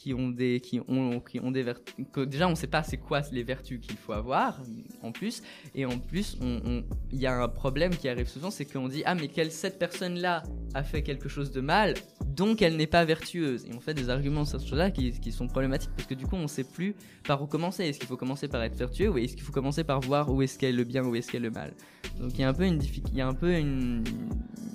qui 0.01 0.15
ont 0.15 0.31
des 0.31 0.61
qui 0.61 0.81
ont 0.89 1.21
qui 1.21 1.41
ont 1.41 1.51
des 1.51 1.63
vertus. 1.63 1.95
Déjà 2.27 2.49
on 2.49 2.55
sait 2.55 2.67
pas 2.67 2.83
c'est 2.83 2.97
quoi 2.97 3.21
les 3.33 3.43
vertus 3.43 3.81
qu'il 3.81 3.99
faut 3.99 4.13
avoir 4.13 4.59
en 5.03 5.13
plus. 5.13 5.43
Et 5.75 5.85
en 5.85 5.99
plus 5.99 6.39
il 6.41 7.19
y 7.19 7.27
a 7.27 7.35
un 7.35 7.49
problème 7.49 7.95
qui 7.95 8.09
arrive 8.09 8.27
souvent 8.27 8.51
c'est 8.51 8.65
qu'on 8.65 8.89
dit 8.89 9.03
ah 9.05 9.15
mais 9.15 9.29
quelle 9.29 9.53
cette 9.53 9.79
personne 9.79 10.19
là 10.19 10.43
a 10.73 10.83
fait 10.83 11.03
quelque 11.03 11.29
chose 11.29 11.51
de 11.51 11.61
mal 11.61 11.95
donc 12.25 12.63
elle 12.63 12.77
n'est 12.77 12.87
pas 12.87 13.05
vertueuse. 13.05 13.67
Et 13.67 13.75
on 13.75 13.81
fait 13.81 13.93
des 13.93 14.09
arguments 14.09 14.47
sur 14.47 14.59
ce 14.59 14.67
chose-là 14.67 14.91
qui, 14.91 15.13
qui 15.21 15.33
sont 15.33 15.49
problématiques 15.49 15.91
parce 15.95 16.09
que 16.09 16.15
du 16.15 16.27
coup 16.27 16.37
on 16.37 16.49
sait 16.49 16.65
plus 16.65 16.95
par 17.27 17.43
où 17.43 17.47
commencer. 17.47 17.85
Est-ce 17.85 17.99
qu'il 17.99 18.09
faut 18.09 18.17
commencer 18.17 18.49
par 18.49 18.63
être 18.63 18.77
vertueux 18.77 19.11
ou 19.11 19.19
est-ce 19.19 19.35
qu'il 19.35 19.43
faut 19.43 19.53
commencer 19.53 19.85
par 19.85 20.01
voir 20.01 20.33
où 20.33 20.41
est-ce 20.41 20.59
qu'est 20.59 20.73
le 20.73 20.85
bien 20.85 21.05
où 21.05 21.15
est-ce 21.15 21.31
qu'est 21.31 21.39
le 21.39 21.51
mal? 21.51 21.75
Donc 22.19 22.33
il 22.35 22.41
y 22.41 22.45
a 22.45 22.49
un 22.49 22.55
peu 22.55 22.65
une 22.65 22.81
il 22.83 23.15
y 23.15 23.21
a 23.21 23.29
un 23.29 23.35
peu 23.35 23.55
une 23.55 24.05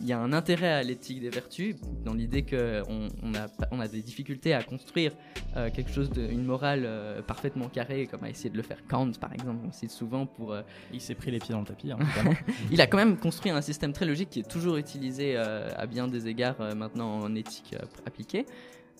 il 0.01 0.09
y 0.09 0.13
a 0.13 0.19
un 0.19 0.33
intérêt 0.33 0.71
à 0.71 0.83
l'éthique 0.83 1.21
des 1.21 1.29
vertus 1.29 1.75
dans 2.03 2.13
l'idée 2.13 2.43
que 2.43 2.83
on, 2.87 3.33
a 3.33 3.47
on 3.71 3.79
a 3.79 3.87
des 3.87 4.03
difficultés 4.03 4.53
à 4.53 4.61
construire 4.61 5.13
euh, 5.55 5.69
quelque 5.69 5.91
chose 5.91 6.09
de 6.09 6.21
une 6.21 6.43
morale 6.43 6.83
euh, 6.85 7.21
parfaitement 7.21 7.69
carrée 7.69 8.07
comme 8.07 8.23
a 8.23 8.29
essayé 8.29 8.49
de 8.49 8.57
le 8.57 8.63
faire 8.63 8.85
Kant 8.87 9.11
par 9.19 9.33
exemple 9.33 9.59
on 9.65 9.71
cite 9.71 9.91
souvent 9.91 10.25
pour 10.25 10.53
euh, 10.53 10.61
Il 10.93 11.01
s'est 11.01 11.15
pris 11.15 11.31
les 11.31 11.39
pieds 11.39 11.53
dans 11.53 11.61
le 11.61 11.65
tapis, 11.65 11.91
hein, 11.91 11.97
il 12.71 12.81
a 12.81 12.87
quand 12.87 12.97
même 12.97 13.17
construit 13.17 13.51
un 13.51 13.61
système 13.61 13.93
très 13.93 14.05
logique 14.05 14.29
qui 14.29 14.39
est 14.39 14.49
toujours 14.49 14.77
utilisé 14.77 15.35
euh, 15.35 15.69
à 15.75 15.85
bien 15.85 16.07
des 16.07 16.27
égards 16.27 16.59
euh, 16.61 16.75
maintenant 16.75 17.19
en 17.19 17.35
éthique 17.35 17.75
euh, 17.75 17.85
appliquée. 18.05 18.45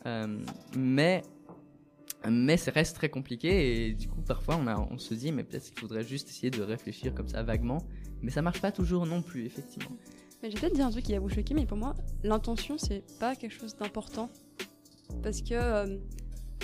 Euh, 0.06 0.40
mais 0.76 1.24
mais 2.28 2.58
ça 2.58 2.72
reste 2.72 2.96
très 2.96 3.10
compliqué 3.10 3.88
et 3.88 3.94
du 3.94 4.08
coup 4.08 4.22
parfois 4.22 4.58
on, 4.60 4.68
a, 4.68 4.76
on 4.92 4.98
se 4.98 5.14
dit 5.14 5.32
mais 5.32 5.44
peut-être 5.44 5.66
qu'il 5.66 5.78
faudrait 5.80 6.04
juste 6.04 6.30
essayer 6.30 6.50
de 6.50 6.62
réfléchir 6.62 7.14
comme 7.14 7.28
ça 7.28 7.44
vaguement. 7.44 7.80
Mais 8.22 8.32
ça 8.32 8.42
marche 8.42 8.62
pas 8.62 8.72
toujours 8.72 9.06
non 9.06 9.22
plus 9.22 9.46
effectivement. 9.46 9.92
Mais 10.42 10.50
vais 10.50 10.60
peut-être 10.60 10.76
dire 10.76 10.86
un 10.86 10.92
truc 10.92 11.06
qui 11.06 11.14
va 11.14 11.20
vous 11.20 11.30
choquer, 11.30 11.54
mais 11.54 11.66
pour 11.66 11.78
moi, 11.78 11.96
l'intention, 12.24 12.78
c'est 12.78 13.04
pas 13.20 13.36
quelque 13.36 13.54
chose 13.54 13.76
d'important. 13.76 14.30
Parce 15.22 15.42
que 15.42 15.54
euh, 15.54 15.98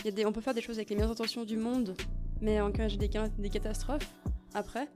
peut 0.03 0.41
faire 0.41 0.53
des 0.53 0.61
choses 0.61 0.77
avec 0.77 0.89
les 0.89 0.95
meilleures 0.95 1.11
intentions 1.11 1.45
du 1.45 1.57
monde, 1.57 1.95
mais 2.41 2.59
encourager 2.61 2.97
des, 2.97 3.09
des 3.37 3.49
catastrophes 3.49 4.13
après. 4.53 4.87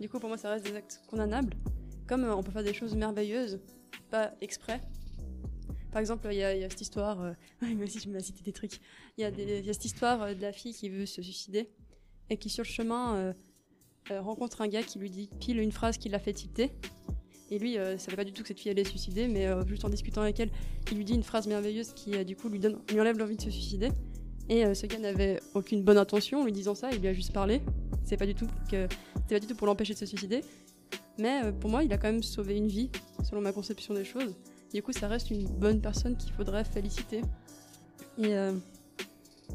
Du 0.00 0.08
coup, 0.08 0.18
pour 0.18 0.28
moi, 0.28 0.38
ça 0.38 0.50
reste 0.50 0.66
des 0.66 0.76
actes 0.76 1.02
condamnables. 1.08 1.54
Comme 2.06 2.24
euh, 2.24 2.34
on 2.34 2.42
peut 2.42 2.50
faire 2.50 2.64
des 2.64 2.74
choses 2.74 2.94
merveilleuses, 2.94 3.60
pas 4.10 4.34
exprès. 4.40 4.80
Par 5.92 6.00
exemple, 6.00 6.26
il 6.30 6.38
y, 6.38 6.42
a 6.42 6.68
cette 6.68 6.80
histoire. 6.80 7.20
euh, 7.20 7.32
moi 7.62 7.84
aussi, 7.84 8.00
je 8.00 8.08
me 8.08 8.18
cité 8.18 8.42
des 8.42 8.52
trucs. 8.52 8.80
Il 9.16 9.26
y, 9.26 9.42
y 9.42 9.70
a 9.70 9.72
cette 9.72 9.84
histoire 9.84 10.22
euh, 10.22 10.34
de 10.34 10.42
la 10.42 10.52
fille 10.52 10.74
qui 10.74 10.88
veut 10.88 11.06
se 11.06 11.22
suicider 11.22 11.70
et 12.30 12.36
qui, 12.36 12.48
sur 12.48 12.64
le 12.64 12.68
chemin, 12.68 13.34
rencontre 14.10 14.62
un 14.62 14.68
gars 14.68 14.82
qui 14.82 14.98
lui 14.98 15.10
dit 15.10 15.28
pile 15.40 15.58
une 15.58 15.72
phrase 15.72 15.98
qui 15.98 16.08
l'a 16.08 16.18
fait 16.18 16.32
tilter. 16.32 16.72
Et 17.54 17.58
lui, 17.60 17.78
euh, 17.78 17.96
savait 17.98 18.16
pas 18.16 18.24
du 18.24 18.32
tout 18.32 18.42
que 18.42 18.48
cette 18.48 18.58
fille 18.58 18.72
allait 18.72 18.82
se 18.82 18.90
suicider, 18.90 19.28
mais 19.28 19.46
euh, 19.46 19.64
juste 19.64 19.84
en 19.84 19.88
discutant 19.88 20.22
avec 20.22 20.40
elle, 20.40 20.50
il 20.90 20.96
lui 20.96 21.04
dit 21.04 21.14
une 21.14 21.22
phrase 21.22 21.46
merveilleuse 21.46 21.92
qui, 21.92 22.16
euh, 22.16 22.24
du 22.24 22.34
coup, 22.34 22.48
lui, 22.48 22.58
donne, 22.58 22.80
lui 22.90 23.00
enlève 23.00 23.16
l'envie 23.16 23.36
de 23.36 23.42
se 23.42 23.50
suicider. 23.50 23.90
Et 24.48 24.66
euh, 24.66 24.74
ce 24.74 24.86
gars 24.86 24.98
n'avait 24.98 25.38
aucune 25.54 25.84
bonne 25.84 25.96
intention 25.96 26.40
en 26.40 26.44
lui 26.44 26.50
disant 26.50 26.74
ça, 26.74 26.90
il 26.90 27.00
lui 27.00 27.06
a 27.06 27.12
juste 27.12 27.32
parlé. 27.32 27.62
C'est 28.02 28.16
pas 28.16 28.26
du 28.26 28.34
tout 28.34 28.48
pas 29.28 29.38
du 29.38 29.46
tout 29.46 29.54
pour 29.54 29.68
l'empêcher 29.68 29.94
de 29.94 29.98
se 30.00 30.04
suicider. 30.04 30.40
Mais 31.16 31.52
pour 31.60 31.70
moi, 31.70 31.84
il 31.84 31.92
a 31.92 31.96
quand 31.96 32.10
même 32.10 32.24
sauvé 32.24 32.56
une 32.56 32.66
vie, 32.66 32.90
selon 33.22 33.40
ma 33.40 33.52
conception 33.52 33.94
des 33.94 34.04
choses. 34.04 34.34
Du 34.72 34.82
coup, 34.82 34.92
ça 34.92 35.06
reste 35.06 35.30
une 35.30 35.44
bonne 35.44 35.80
personne 35.80 36.16
qu'il 36.16 36.32
faudrait 36.32 36.64
féliciter. 36.64 37.22
Et 38.18 38.34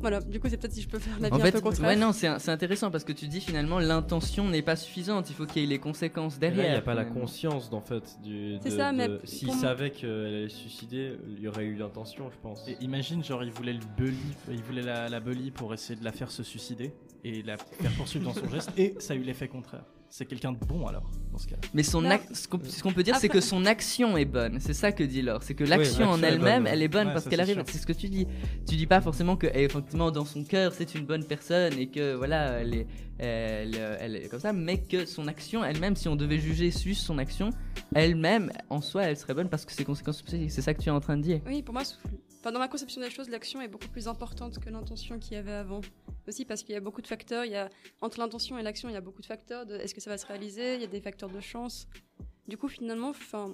voilà, 0.02 0.20
du 0.22 0.40
coup, 0.40 0.48
c'est 0.50 0.58
peut-être 0.58 0.74
si 0.74 0.82
je 0.82 0.88
peux 0.88 1.00
faire 1.00 1.20
la 1.20 1.28
vie 1.30 1.34
En 1.34 1.38
un 1.38 1.40
fait, 1.42 1.52
peu 1.52 1.62
contraire. 1.62 1.88
ouais, 1.90 1.96
non, 1.96 2.14
c'est 2.14 2.30
c'est 2.40 2.52
intéressant 2.52 2.90
parce 2.92 3.04
que 3.04 3.12
tu 3.12 3.28
dis 3.28 3.42
finalement 3.42 3.80
l'intention 3.80 4.48
n'est 4.48 4.62
pas 4.62 4.76
suffisante, 4.76 5.30
il 5.30 5.36
faut 5.36 5.46
qu'il 5.46 5.62
y 5.62 5.66
ait 5.66 5.68
les 5.68 5.80
conséquences 5.80 6.40
derrière. 6.40 6.58
Là, 6.64 6.68
il 6.70 6.72
n'y 6.72 6.78
a 6.78 6.82
pas 6.82 6.94
la 6.94 7.06
conscience 7.06 7.70
d'en 7.70 7.82
fait 7.82 8.18
du. 8.24 8.58
C'est 8.62 8.70
de- 8.70 8.78
ça, 8.78 8.92
mais 8.92 9.08
de- 9.08 9.20
S'il 9.26 9.52
savait 9.52 9.92
qu'elle 9.92 10.10
allait 10.26 10.50
se 10.50 10.58
suicider, 10.58 11.18
il 11.36 11.42
y 11.42 11.48
aurait 11.48 11.66
eu 11.66 11.76
l'intention, 11.76 12.30
je 12.32 12.38
pense. 12.42 12.68
Et 12.68 12.78
imagine, 12.82 13.24
genre, 13.24 13.44
il 13.44 13.52
voulait 13.52 13.74
le 13.74 13.80
bully, 13.98 14.16
il 14.50 14.62
voulait 14.64 14.82
la, 14.84 15.10
la 15.10 15.20
bully 15.20 15.52
pour 15.52 15.74
essayer 15.74 16.00
de 16.00 16.06
la 16.06 16.12
faire 16.12 16.32
se 16.32 16.44
suicider 16.44 16.94
et 17.26 17.42
la 17.44 17.58
faire 17.58 17.92
poursuivre 17.98 18.26
dans 18.26 18.34
son 18.34 18.50
geste, 18.50 18.72
et 18.78 18.96
ça 19.00 19.14
a 19.14 19.18
eu 19.18 19.22
l'effet 19.24 19.48
contraire. 19.50 19.84
C'est 20.12 20.26
quelqu'un 20.26 20.52
de 20.54 20.58
bon 20.58 20.88
alors, 20.88 21.10
dans 21.32 21.38
ce 21.38 21.48
cas-là. 21.48 21.62
Mais 21.74 21.84
son 21.84 22.04
ac- 22.04 22.34
ce 22.34 22.48
qu'on 22.48 22.60
ce 22.64 22.82
qu'on 22.82 22.92
peut 22.92 23.04
dire, 23.04 23.16
c'est 23.18 23.30
que 23.30 23.42
son 23.42 23.66
action 23.66 24.18
est 24.18 24.26
bonne. 24.26 24.60
C'est 24.60 24.74
ça 24.74 24.92
que 24.92 25.04
dit 25.04 25.22
Laure. 25.22 25.44
C'est 25.44 25.54
que 25.54 25.64
l'action 25.64 26.10
en 26.10 26.22
elle-même, 26.24 26.66
elle 26.66 26.82
est 26.82 26.88
bonne 26.88 27.08
Ouais, 27.08 27.14
parce 27.14 27.26
ça, 27.26 27.30
qu'elle 27.30 27.42
arrive. 27.42 27.64
C'est 27.68 27.78
ce 27.78 27.86
que 27.86 27.94
tu 27.94 28.10
dis. 28.10 28.26
Tu 28.68 28.76
dis 28.76 28.88
pas 28.88 29.02
forcément 29.02 29.38
que, 29.38 29.48
eh, 29.54 29.66
effectivement, 29.66 30.10
dans 30.10 30.26
son 30.26 30.44
cœur, 30.44 30.74
c'est 30.74 30.96
une 30.96 31.06
bonne 31.06 31.24
personne 31.24 31.74
et 31.78 31.88
que 31.88 32.16
voilà, 32.16 32.60
elle 32.60 32.74
est, 32.74 32.88
elle, 33.20 33.76
elle 34.00 34.16
est 34.16 34.30
comme 34.30 34.40
ça, 34.40 34.52
mais 34.52 34.80
que 34.82 35.06
son 35.06 35.28
action 35.28 35.64
elle-même, 35.64 35.96
si 35.96 36.08
on 36.08 36.16
devait 36.16 36.40
juger 36.40 36.72
juste 36.72 37.04
son 37.04 37.18
action, 37.20 37.52
elle-même, 37.94 38.52
en 38.70 38.82
soi, 38.82 39.04
elle 39.04 39.18
serait 39.18 39.36
bonne 39.36 39.50
parce 39.50 39.64
que 39.66 39.72
ses 39.74 39.86
conséquences. 39.86 40.24
C'est 40.28 40.62
ça 40.62 40.74
que 40.74 40.82
tu 40.82 40.90
es 40.90 40.92
en 40.92 41.00
train 41.00 41.18
de 41.18 41.22
dire. 41.24 41.40
Oui, 41.46 41.62
pour 41.62 41.74
moi, 41.74 41.84
dans 42.44 42.60
ma 42.60 42.68
conception 42.68 43.02
des 43.02 43.10
choses, 43.10 43.30
l'action 43.30 43.62
est 43.62 43.68
beaucoup 43.68 43.88
plus 43.88 44.08
importante 44.08 44.60
que 44.60 44.70
l'intention 44.70 45.20
qu'il 45.20 45.34
y 45.34 45.36
avait 45.36 45.52
avant. 45.52 45.82
Aussi 46.28 46.46
parce 46.46 46.64
qu'il 46.64 46.74
y 46.74 46.78
a 46.78 46.82
beaucoup 46.82 47.02
de 47.02 47.08
facteurs. 47.08 47.46
Il 47.46 47.52
y 47.52 47.56
a, 47.56 47.70
entre 48.02 48.20
l'intention 48.20 48.58
et 48.58 48.64
l'action, 48.64 48.90
il 48.90 48.94
y 48.94 48.98
a 48.98 49.02
beaucoup 49.02 49.22
de 49.22 49.26
facteurs. 49.26 49.70
Est-ce 49.72 49.94
que 49.94 50.02
ça 50.02 50.10
va 50.10 50.18
se 50.18 50.26
réaliser 50.26 50.76
Il 50.76 50.82
y 50.82 50.86
a 50.86 50.88
des 50.88 51.02
facteurs 51.02 51.30
de 51.30 51.40
chance. 51.40 51.88
Du 52.48 52.58
coup, 52.58 52.68
finalement, 52.68 53.10
enfin, 53.10 53.54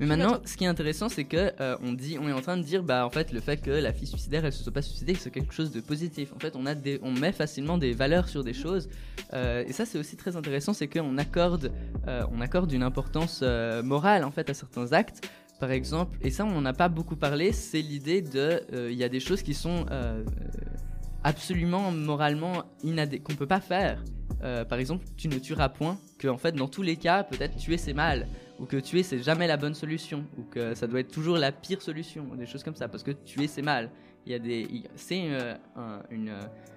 Mais 0.00 0.06
maintenant, 0.06 0.40
ce 0.44 0.56
qui 0.56 0.64
est 0.64 0.68
intéressant, 0.68 1.08
c'est 1.08 1.24
que 1.24 1.52
euh, 1.60 1.76
on 1.82 1.92
dit, 1.92 2.16
on 2.20 2.28
est 2.28 2.32
en 2.32 2.40
train 2.40 2.56
de 2.56 2.62
dire, 2.62 2.82
bah 2.82 3.06
en 3.06 3.10
fait, 3.10 3.32
le 3.32 3.40
fait 3.40 3.60
que 3.60 3.70
la 3.70 3.92
fille 3.92 4.08
suicidaire, 4.08 4.44
elle 4.44 4.52
se 4.52 4.62
soit 4.62 4.72
pas 4.72 4.82
suicidée, 4.82 5.14
c'est 5.14 5.30
quelque 5.30 5.52
chose 5.52 5.70
de 5.70 5.80
positif. 5.80 6.32
En 6.34 6.38
fait, 6.38 6.56
on 6.56 7.12
met 7.12 7.32
facilement 7.32 7.78
des 7.78 7.92
valeurs 7.92 8.28
sur 8.28 8.42
des 8.42 8.54
choses, 8.54 8.88
euh, 9.32 9.64
et 9.66 9.72
ça, 9.72 9.84
c'est 9.84 9.98
aussi 9.98 10.16
très 10.16 10.36
intéressant, 10.36 10.72
c'est 10.72 10.88
qu'on 10.88 11.18
accorde, 11.18 11.70
euh, 12.08 12.24
on 12.32 12.40
accorde 12.40 12.72
une 12.72 12.82
importance 12.82 13.42
morale 13.84 14.24
en 14.24 14.30
fait 14.30 14.48
à 14.50 14.54
certains 14.54 14.92
actes. 14.92 15.28
Par 15.62 15.70
exemple, 15.70 16.18
et 16.22 16.30
ça, 16.32 16.44
on 16.44 16.50
n'en 16.50 16.64
a 16.64 16.72
pas 16.72 16.88
beaucoup 16.88 17.14
parlé, 17.14 17.52
c'est 17.52 17.80
l'idée 17.82 18.20
de, 18.20 18.62
euh, 18.72 18.90
il 18.90 18.98
y 18.98 19.04
a 19.04 19.08
des 19.08 19.20
choses 19.20 19.42
qui 19.42 19.54
sont 19.54 19.86
euh, 19.92 20.24
absolument 21.22 21.92
moralement 21.92 22.64
inadé 22.82 23.20
qu'on 23.20 23.36
peut 23.36 23.46
pas 23.46 23.60
faire. 23.60 24.02
Euh, 24.42 24.64
par 24.64 24.80
exemple, 24.80 25.04
tu 25.16 25.28
ne 25.28 25.38
tueras 25.38 25.68
point, 25.68 25.98
que 26.18 26.26
en 26.26 26.36
fait, 26.36 26.50
dans 26.50 26.66
tous 26.66 26.82
les 26.82 26.96
cas, 26.96 27.22
peut-être 27.22 27.56
tuer 27.56 27.76
c'est 27.78 27.92
mal 27.94 28.26
ou 28.58 28.66
que 28.66 28.76
tuer 28.76 29.04
c'est 29.04 29.22
jamais 29.22 29.46
la 29.46 29.56
bonne 29.56 29.74
solution, 29.74 30.24
ou 30.36 30.42
que 30.42 30.74
ça 30.74 30.88
doit 30.88 30.98
être 30.98 31.12
toujours 31.12 31.36
la 31.36 31.52
pire 31.52 31.80
solution, 31.80 32.24
des 32.36 32.46
choses 32.46 32.64
comme 32.64 32.74
ça, 32.74 32.88
parce 32.88 33.04
que 33.04 33.12
tuer 33.12 33.46
c'est 33.46 33.62
mal. 33.62 33.88
Il 34.26 34.32
y 34.32 34.34
a 34.34 34.40
des, 34.40 34.66
c'est 34.96 35.22
euh, 35.30 35.54
un- 35.76 36.02
une, 36.10 36.28
euh, 36.30 36.40
une, 36.40 36.71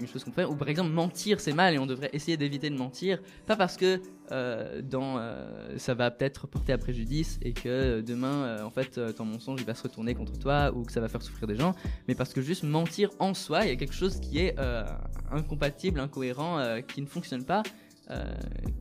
une 0.00 0.06
chose 0.06 0.24
qu'on 0.24 0.30
peut 0.30 0.42
faire. 0.42 0.50
Ou 0.50 0.56
par 0.56 0.68
exemple 0.68 0.90
mentir 0.90 1.40
c'est 1.40 1.52
mal 1.52 1.74
et 1.74 1.78
on 1.78 1.86
devrait 1.86 2.10
essayer 2.12 2.36
d'éviter 2.36 2.70
de 2.70 2.76
mentir, 2.76 3.20
pas 3.46 3.56
parce 3.56 3.76
que 3.76 4.00
euh, 4.32 4.80
dans 4.82 5.18
euh, 5.18 5.76
ça 5.76 5.94
va 5.94 6.10
peut-être 6.10 6.46
porter 6.46 6.72
à 6.72 6.78
préjudice 6.78 7.38
et 7.42 7.52
que 7.52 8.00
demain 8.00 8.44
euh, 8.44 8.62
en 8.62 8.70
fait 8.70 8.96
euh, 8.98 9.12
ton 9.12 9.24
mensonge 9.24 9.60
il 9.60 9.66
va 9.66 9.74
se 9.74 9.82
retourner 9.82 10.14
contre 10.14 10.38
toi 10.38 10.72
ou 10.74 10.84
que 10.84 10.92
ça 10.92 11.00
va 11.00 11.08
faire 11.08 11.22
souffrir 11.22 11.48
des 11.48 11.56
gens, 11.56 11.74
mais 12.08 12.14
parce 12.14 12.32
que 12.32 12.40
juste 12.40 12.62
mentir 12.62 13.10
en 13.18 13.34
soi, 13.34 13.64
il 13.64 13.68
y 13.68 13.72
a 13.72 13.76
quelque 13.76 13.94
chose 13.94 14.20
qui 14.20 14.38
est 14.38 14.58
euh, 14.58 14.84
incompatible, 15.30 16.00
incohérent, 16.00 16.58
euh, 16.58 16.80
qui 16.80 17.00
ne 17.02 17.06
fonctionne 17.06 17.44
pas. 17.44 17.62
Euh, 18.10 18.24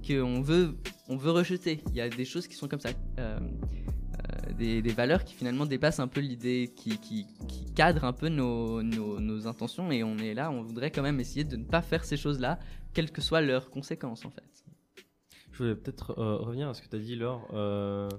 qu'on 0.07 0.41
veut, 0.41 0.75
on 1.07 1.15
veut 1.15 1.29
rejeter. 1.29 1.83
Il 1.89 1.95
y 1.95 2.01
a 2.01 2.09
des 2.09 2.25
choses 2.25 2.47
qui 2.47 2.55
sont 2.55 2.67
comme 2.67 2.79
ça. 2.79 2.89
Euh, 4.19 4.53
des, 4.57 4.81
valeurs 4.93 5.23
qui 5.23 5.33
finalement 5.33 5.65
dépassent 5.65 5.99
un 5.99 6.07
peu 6.07 6.21
l'idée, 6.21 6.73
qui, 6.75 6.97
qui, 6.99 7.25
cadrent 7.75 8.03
un 8.03 8.13
peu 8.13 8.27
nos 8.27 9.47
intentions. 9.47 9.91
Et 9.91 10.03
on 10.03 10.17
est 10.17 10.33
là, 10.33 10.51
on 10.51 10.63
voudrait 10.63 10.91
quand 10.91 11.01
même 11.01 11.19
essayer 11.19 11.43
de 11.43 11.55
ne 11.55 11.63
pas 11.63 11.81
faire 11.81 12.03
ces 12.03 12.17
choses-là, 12.17 12.59
quelles 12.93 13.11
que 13.11 13.21
soient 13.21 13.41
leurs 13.41 13.69
conséquences 13.69 14.25
en 14.25 14.31
fait. 14.31 14.43
Je 15.59 15.65
voulais 15.65 15.75
peut-être 15.75 16.17
euh, 16.17 16.37
revenir 16.37 16.69
à 16.69 16.73
ce 16.73 16.81
que 16.81 16.87
tu 16.87 16.95
as 16.95 16.99
dit, 16.99 17.15
Laure. 17.17 17.45
euh, 17.53 18.09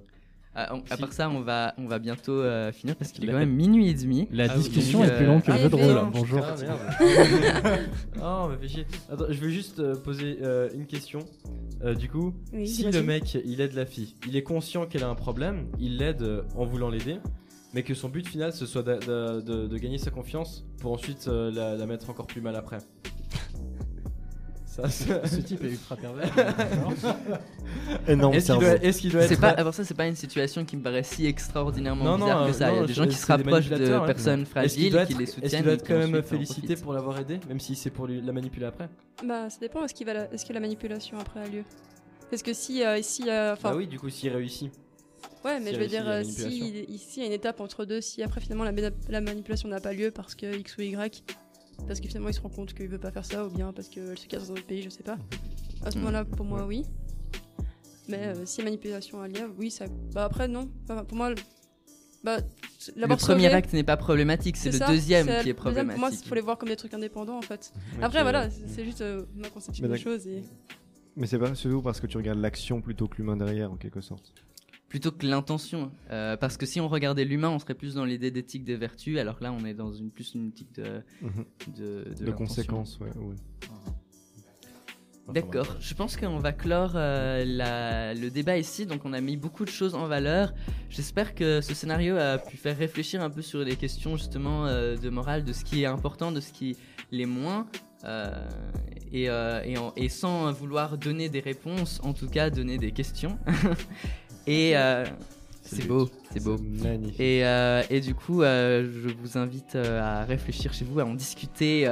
À, 0.55 0.75
on- 0.75 0.83
à 0.91 0.97
part 0.97 1.13
ça, 1.13 1.31
on 1.31 1.43
va, 1.43 1.75
on 1.79 1.87
va 1.87 2.01
bientôt 2.01 2.33
euh, 2.33 2.73
finir 2.73 2.97
parce 2.97 3.13
qu'il 3.13 3.23
est 3.25 3.29
quand 3.31 3.39
même 3.39 3.55
minuit 3.55 3.89
et 3.89 3.95
demi. 3.95 4.27
La 4.33 4.45
Ah 4.45 4.55
oui, 4.57 4.63
discussion 4.63 5.05
est 5.05 5.17
plus 5.17 5.27
longue 5.27 5.43
que 5.43 5.53
euh, 5.53 5.55
le 5.55 5.61
jeu 5.63 5.69
de 5.69 5.75
rôle. 5.77 6.11
Bonjour. 6.13 6.41
Ah 6.45 6.55
merde. 6.61 6.79
oh, 8.23 8.49
mais 8.51 8.57
fais 8.59 8.69
chier. 8.69 8.87
Attends, 9.13 9.27
je 9.29 9.41
vais 9.41 9.51
juste 9.51 9.79
euh, 9.79 9.95
poser 9.95 10.39
euh, 10.43 10.69
une 10.75 10.87
question. 10.87 11.21
Euh, 11.85 11.95
du 11.95 12.09
coup, 12.09 12.35
Oui, 12.53 12.67
si 12.67 12.83
le 12.83 13.03
mec 13.03 13.35
il 13.45 13.61
aide 13.61 13.75
la 13.75 13.87
fille, 13.87 14.17
il 14.27 14.37
est 14.37 14.43
conscient 14.43 14.87
qu'elle 14.87 15.05
a 15.05 15.09
un 15.09 15.15
problème, 15.15 15.67
il 15.79 15.99
l'aide 15.99 16.23
euh, 16.23 16.43
en 16.57 16.65
voulant 16.65 16.91
l'aider, 16.91 17.19
mais 17.73 17.83
que 17.85 17.95
son 17.95 18.09
but 18.09 18.27
final 18.27 18.53
ce 18.53 18.67
soit 18.67 18.83
de, 18.83 19.41
de 19.67 19.79
gagner 19.79 19.99
sa 19.99 20.11
confiance 20.11 20.67
pour 20.81 20.93
ensuite 20.93 21.29
euh, 21.29 21.51
la, 21.53 21.77
la 21.77 21.87
mettre 21.87 22.11
encore 22.11 22.27
plus 22.27 22.41
mal 22.41 22.57
après. 22.57 22.79
Ça, 24.71 24.89
Ce 24.89 25.41
type 25.41 25.65
est 25.65 25.71
ultra 25.71 25.97
pervers. 25.97 26.31
Énorme 28.07 28.35
Est-ce 28.35 28.53
qu'il 28.53 28.61
doit, 28.61 28.75
est-ce 28.77 29.01
qu'il 29.01 29.11
doit 29.13 29.23
C'est 29.27 29.35
être 29.35 29.41
pas, 29.41 29.49
alors 29.51 29.75
ça, 29.75 29.83
c'est 29.85 29.95
pas 29.97 30.07
une 30.07 30.15
situation 30.15 30.65
qui 30.65 30.77
me 30.77 30.83
paraît 30.83 31.03
si 31.03 31.27
extraordinairement 31.27 32.05
Non, 32.05 32.19
non, 32.19 32.25
bizarre 32.27 32.47
que 32.47 32.53
ça. 32.53 32.73
Il 32.73 32.77
y 32.77 32.79
a 32.79 32.87
des 32.87 32.93
gens 32.95 33.07
qui 33.07 33.15
c'est 33.15 33.21
se 33.23 33.27
des 33.27 33.33
rapprochent 33.33 33.65
de 33.67 33.71
manipulateurs, 33.71 34.03
hein. 34.05 34.07
personnes 34.07 34.41
Est-ce 34.43 34.49
qu'il 34.49 34.53
fragiles, 34.53 34.93
doit 34.93 35.07
qui 35.07 35.13
être, 35.13 35.19
les 35.19 35.25
est-ce 35.25 35.33
soutiennent. 35.35 35.51
qu'il 35.51 35.63
doit 35.65 35.73
et 35.73 35.75
être 35.75 35.83
qui 35.83 35.89
quand 35.89 35.99
même 35.99 36.11
ensuite 36.11 36.25
en 36.25 36.29
félicité 36.29 36.61
profitent. 36.69 36.85
pour 36.85 36.93
l'avoir 36.93 37.19
aidé, 37.19 37.41
même 37.49 37.59
si 37.61 37.75
c'est 37.75 37.91
pour 37.91 38.07
lui- 38.07 38.21
la 38.23 38.33
manipuler 38.33 38.67
après 38.67 38.89
Bah, 39.27 39.51
ça 39.51 39.59
dépend. 39.61 39.85
Est-ce 39.85 39.95
qu'il 39.95 40.07
va 40.07 40.15
la... 40.15 40.33
est-ce 40.33 40.47
que 40.47 40.53
la 40.53 40.61
manipulation 40.61 41.19
après 41.19 41.41
a 41.41 41.49
lieu? 41.49 41.65
Parce 42.31 42.43
que 42.45 42.53
si, 42.53 42.85
euh, 42.85 43.01
si, 43.03 43.29
euh, 43.29 43.55
enfin, 43.55 43.71
Bah 43.71 43.77
oui, 43.77 43.89
du 43.89 43.99
coup, 43.99 44.09
s'il 44.09 44.33
réussit. 44.33 44.71
ouais, 45.45 45.59
mais 45.59 45.73
s'il 45.73 45.75
je 45.75 45.81
veux 45.81 45.87
réussit 45.87 45.91
dire, 45.91 46.05
la 46.05 46.11
euh, 46.13 46.23
manipulation. 46.23 46.51
si 46.51 46.85
ici 46.95 47.09
il 47.17 47.21
y 47.21 47.25
a 47.25 47.27
une 47.27 47.33
étape 47.33 47.61
entre 47.61 47.85
deux, 47.85 48.01
si 48.01 48.23
après 48.23 48.41
finalement 48.41 48.65
la 49.09 49.21
manipulation 49.21 49.69
n'a 49.69 49.81
pas 49.81 49.93
lieu 49.93 50.13
parce 50.13 50.37
que 50.37 50.57
X 50.57 50.77
ou 50.79 50.83
Y, 50.83 51.25
parce 51.87 52.01
que 52.01 52.09
finalement 52.09 52.29
il 52.29 52.35
se 52.35 52.41
rend 52.41 52.49
compte 52.49 52.75
qu'il 52.75 52.89
veut 52.89 52.99
pas 52.99 53.11
faire 53.11 53.25
ça, 53.25 53.47
ou 53.47 53.51
bien 53.51 53.73
parce 53.73 53.89
qu'elle 53.89 54.19
se 54.19 54.27
casse 54.27 54.49
dans 54.49 54.55
le 54.55 54.63
pays, 54.63 54.83
je 54.83 54.91
sais 54.91 55.03
pas. 55.03 55.19
À 55.83 55.91
ce 55.91 55.97
Hmm. 55.97 56.01
moment-là, 56.01 56.25
pour 56.25 56.45
moi, 56.47 56.67
oui. 56.67 56.85
Mais 58.09 58.27
euh, 58.27 58.45
si 58.45 58.63
manipulation 58.63 59.21
a 59.21 59.29
lieu, 59.29 59.53
oui, 59.59 59.71
ça. 59.71 59.87
Bah 60.13 60.25
après, 60.25 60.49
non. 60.49 60.69
Enfin, 60.85 61.05
pour 61.05 61.17
moi, 61.17 61.31
le- 61.31 61.37
bah, 62.25 62.39
Le 62.97 63.17
premier 63.17 63.47
acte 63.53 63.73
n'est 63.73 63.85
pas 63.85 63.97
problématique, 63.97 64.57
c'est 64.57 64.73
le 64.73 64.79
ça, 64.79 64.89
deuxième 64.89 65.27
qui 65.27 65.33
est 65.33 65.37
deuxième, 65.37 65.57
Pour 65.57 65.65
moi, 65.67 65.73
il 65.83 65.87
problématique. 65.87 66.29
faut 66.29 66.35
les 66.35 66.41
voir 66.41 66.59
comme 66.59 66.69
des 66.71 66.77
trucs 66.77 66.93
indépendants 66.95 67.39
en 67.39 67.43
fait. 67.43 67.73
Après, 68.03 68.23
voilà, 68.23 68.49
c'est 68.51 68.85
juste 68.85 69.01
euh, 69.01 69.25
ma 69.37 69.49
conception 69.49 69.87
des 69.89 69.97
choses. 69.99 70.27
Et... 70.27 70.43
Mais 71.17 71.27
c'est 71.27 71.39
pas 71.39 71.55
surtout 71.55 71.83
parce 71.83 72.01
que 72.01 72.07
tu 72.07 72.17
regardes 72.17 72.39
l'action 72.41 72.81
plutôt 72.81 73.07
que 73.09 73.17
l'humain 73.17 73.37
derrière, 73.37 73.71
en 73.73 73.77
quelque 73.77 74.01
sorte. 74.01 74.33
Plutôt 74.91 75.11
que 75.13 75.25
l'intention. 75.27 75.91
Euh, 76.11 76.37
parce 76.37 76.57
que 76.59 76.67
si 76.67 76.81
on 76.81 76.89
regardait 76.89 77.25
l'humain, 77.25 77.49
on 77.49 77.59
serait 77.59 77.75
plus 77.75 77.95
dans 77.95 78.05
l'idée 78.05 78.31
d'éthique 78.31 78.65
des 78.65 78.77
vertus, 78.77 79.19
alors 79.19 79.39
que 79.39 79.45
là, 79.45 79.53
on 79.53 79.65
est 79.65 79.73
dans 79.73 79.93
une 79.93 80.11
plus 80.11 80.35
une 80.35 80.49
éthique 80.49 80.75
de, 80.75 81.01
Mhm. 81.23 81.31
de, 81.79 81.83
de 81.83 82.03
De 82.03 82.27
l'intention. 82.27 82.35
conséquences, 82.35 82.99
ouais. 83.01 83.07
ouais. 83.17 83.37
D'accord, 85.33 85.77
je 85.79 85.95
pense 85.95 86.17
qu'on 86.17 86.39
va 86.39 86.51
clore 86.53 86.95
euh, 86.97 87.45
la- 87.47 88.15
le 88.15 88.31
débat 88.31 88.59
ici, 88.59 88.85
donc 88.85 89.03
on 89.05 89.13
a 89.13 89.21
mis 89.21 89.37
beaucoup 89.37 89.65
de 89.65 89.71
choses 89.71 89.95
en 89.95 90.07
valeur. 90.09 90.53
J'espère 90.89 91.37
que 91.37 91.61
ce 91.61 91.73
scénario 91.73 92.17
a 92.17 92.39
pu 92.39 92.57
faire 92.57 92.77
réfléchir 92.77 93.23
un 93.23 93.31
peu 93.31 93.41
sur 93.43 93.61
les 93.61 93.77
questions 93.77 94.17
justement 94.17 94.67
euh, 94.67 94.97
de 94.97 95.09
morale, 95.09 95.45
de 95.45 95.53
ce 95.53 95.63
qui 95.65 95.83
est 95.83 95.87
important, 95.87 96.33
de 96.33 96.41
ce 96.41 96.53
qui 96.53 96.77
l'est 97.13 97.27
moins, 97.27 97.69
euh, 98.05 98.27
et, 99.13 99.31
euh, 99.31 99.63
et, 99.65 99.79
en- 99.79 99.93
et 99.95 100.09
sans 100.09 100.51
vouloir 100.51 100.99
donner 100.99 101.29
des 101.29 101.39
réponses, 101.41 102.01
en 102.03 102.13
tout 102.13 102.27
cas 102.29 102.51
donner 102.51 102.77
des 102.79 102.91
questions. 102.91 103.39
et 104.47 104.77
euh, 104.77 105.05
C'est 105.63 105.87
beau, 105.87 106.09
c'est 106.33 106.43
beau. 106.43 106.57
magnifique. 106.59 107.21
Et, 107.21 107.45
euh, 107.45 107.83
et 107.91 108.01
du 108.01 108.15
coup, 108.15 108.43
euh, 108.43 108.89
je 109.05 109.15
vous 109.15 109.39
invite 109.39 109.77
à 109.77 110.25
réfléchir 110.25 110.73
chez 110.73 110.85
vous, 110.85 111.01
à 111.01 111.05
en 111.05 111.15
discuter, 111.15 111.87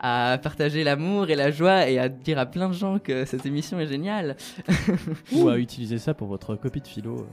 à 0.00 0.38
partager 0.42 0.84
l'amour 0.84 1.30
et 1.30 1.36
la 1.36 1.50
joie 1.50 1.88
et 1.88 1.98
à 1.98 2.08
dire 2.08 2.38
à 2.38 2.46
plein 2.46 2.68
de 2.68 2.74
gens 2.74 2.98
que 2.98 3.24
cette 3.24 3.44
émission 3.46 3.78
est 3.80 3.86
géniale. 3.86 4.36
Ou 5.32 5.48
à 5.48 5.58
utiliser 5.58 5.98
ça 5.98 6.14
pour 6.14 6.28
votre 6.28 6.56
copie 6.56 6.80
de 6.80 6.88
philo. 6.88 7.26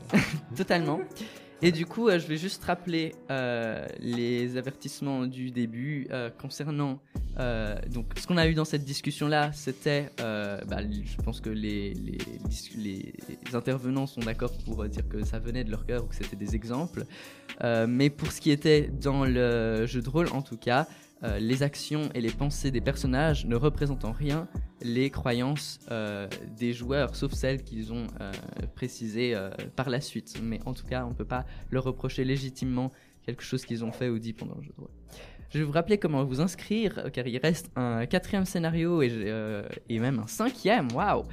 Totalement. 0.56 1.00
Et 1.62 1.72
du 1.72 1.86
coup, 1.88 2.08
euh, 2.08 2.20
je 2.20 2.28
vais 2.28 2.38
juste 2.38 2.64
rappeler 2.64 3.16
euh, 3.32 3.86
les 4.00 4.58
avertissements 4.58 5.26
du 5.26 5.50
début 5.50 6.08
euh, 6.12 6.30
concernant. 6.30 7.00
donc, 7.92 8.06
ce 8.18 8.28
qu'on 8.28 8.38
a 8.38 8.48
eu 8.48 8.54
dans 8.54 8.66
cette 8.66 8.84
discussion-là, 8.84 9.52
c'était. 9.54 10.12
euh, 10.22 10.60
bah, 10.68 10.82
je 10.82 11.18
pense 11.24 11.42
que 11.42 11.50
les, 11.50 11.94
les, 11.94 13.14
intervenants 13.54 14.08
sont 14.08 14.22
d'accord 14.22 14.52
pour 14.66 14.86
dire 14.86 15.08
que 15.08 15.24
ça 15.24 15.40
venait 15.40 15.64
de 15.64 15.72
leur 15.72 15.86
cœur 15.86 16.04
ou 16.04 16.08
que 16.08 16.16
c'était 16.16 16.36
des 16.36 16.56
exemples. 16.56 17.06
Mais 17.88 18.10
pour 18.10 18.32
ce 18.32 18.40
qui 18.40 18.52
était 18.52 18.90
dans 19.02 19.26
le 19.26 19.86
jeu 19.88 20.02
de 20.02 20.10
rôle, 20.10 20.28
en 20.32 20.42
tout 20.44 20.58
cas, 20.58 20.88
euh, 21.24 21.40
les 21.40 21.64
actions 21.64 22.10
et 22.14 22.22
les 22.22 22.30
pensées 22.30 22.70
des 22.70 22.82
personnages 22.82 23.46
ne 23.46 23.56
représentent 23.56 24.06
en 24.06 24.12
rien 24.12 24.48
les 24.82 25.10
croyances 25.10 25.80
euh, 25.90 26.28
des 26.56 26.74
joueurs, 26.74 27.16
sauf 27.16 27.34
celles 27.34 27.64
qu'ils 27.64 27.92
ont 27.92 28.06
euh, 28.22 28.32
précisées 28.76 29.36
par 29.76 29.90
la 29.90 30.02
suite. 30.02 30.40
Mais 30.44 30.60
en 30.66 30.74
tout 30.74 30.86
cas, 30.86 31.06
on 31.06 31.10
ne 31.10 31.16
peut 31.16 31.26
pas 31.26 31.46
leur 31.72 31.84
reprocher 31.84 32.24
légitimement 32.24 32.92
quelque 33.26 33.44
chose 33.44 33.66
qu'ils 33.66 33.84
ont 33.84 33.92
fait 33.92 34.10
ou 34.10 34.20
dit 34.20 34.34
pendant 34.34 34.56
le 34.56 34.62
jeu 34.62 34.72
de 34.78 34.82
rôle. 34.82 34.92
Je 35.50 35.60
vais 35.60 35.64
vous 35.64 35.72
rappeler 35.72 35.98
comment 35.98 36.24
vous 36.26 36.42
inscrire, 36.42 37.10
car 37.14 37.26
il 37.26 37.38
reste 37.38 37.72
un 37.76 38.06
quatrième 38.06 38.46
scénario 38.46 39.02
et, 39.02 39.12
et 39.88 40.00
même 40.00 40.20
un 40.20 40.28
cinquième, 40.28 40.90
waouh, 40.94 41.24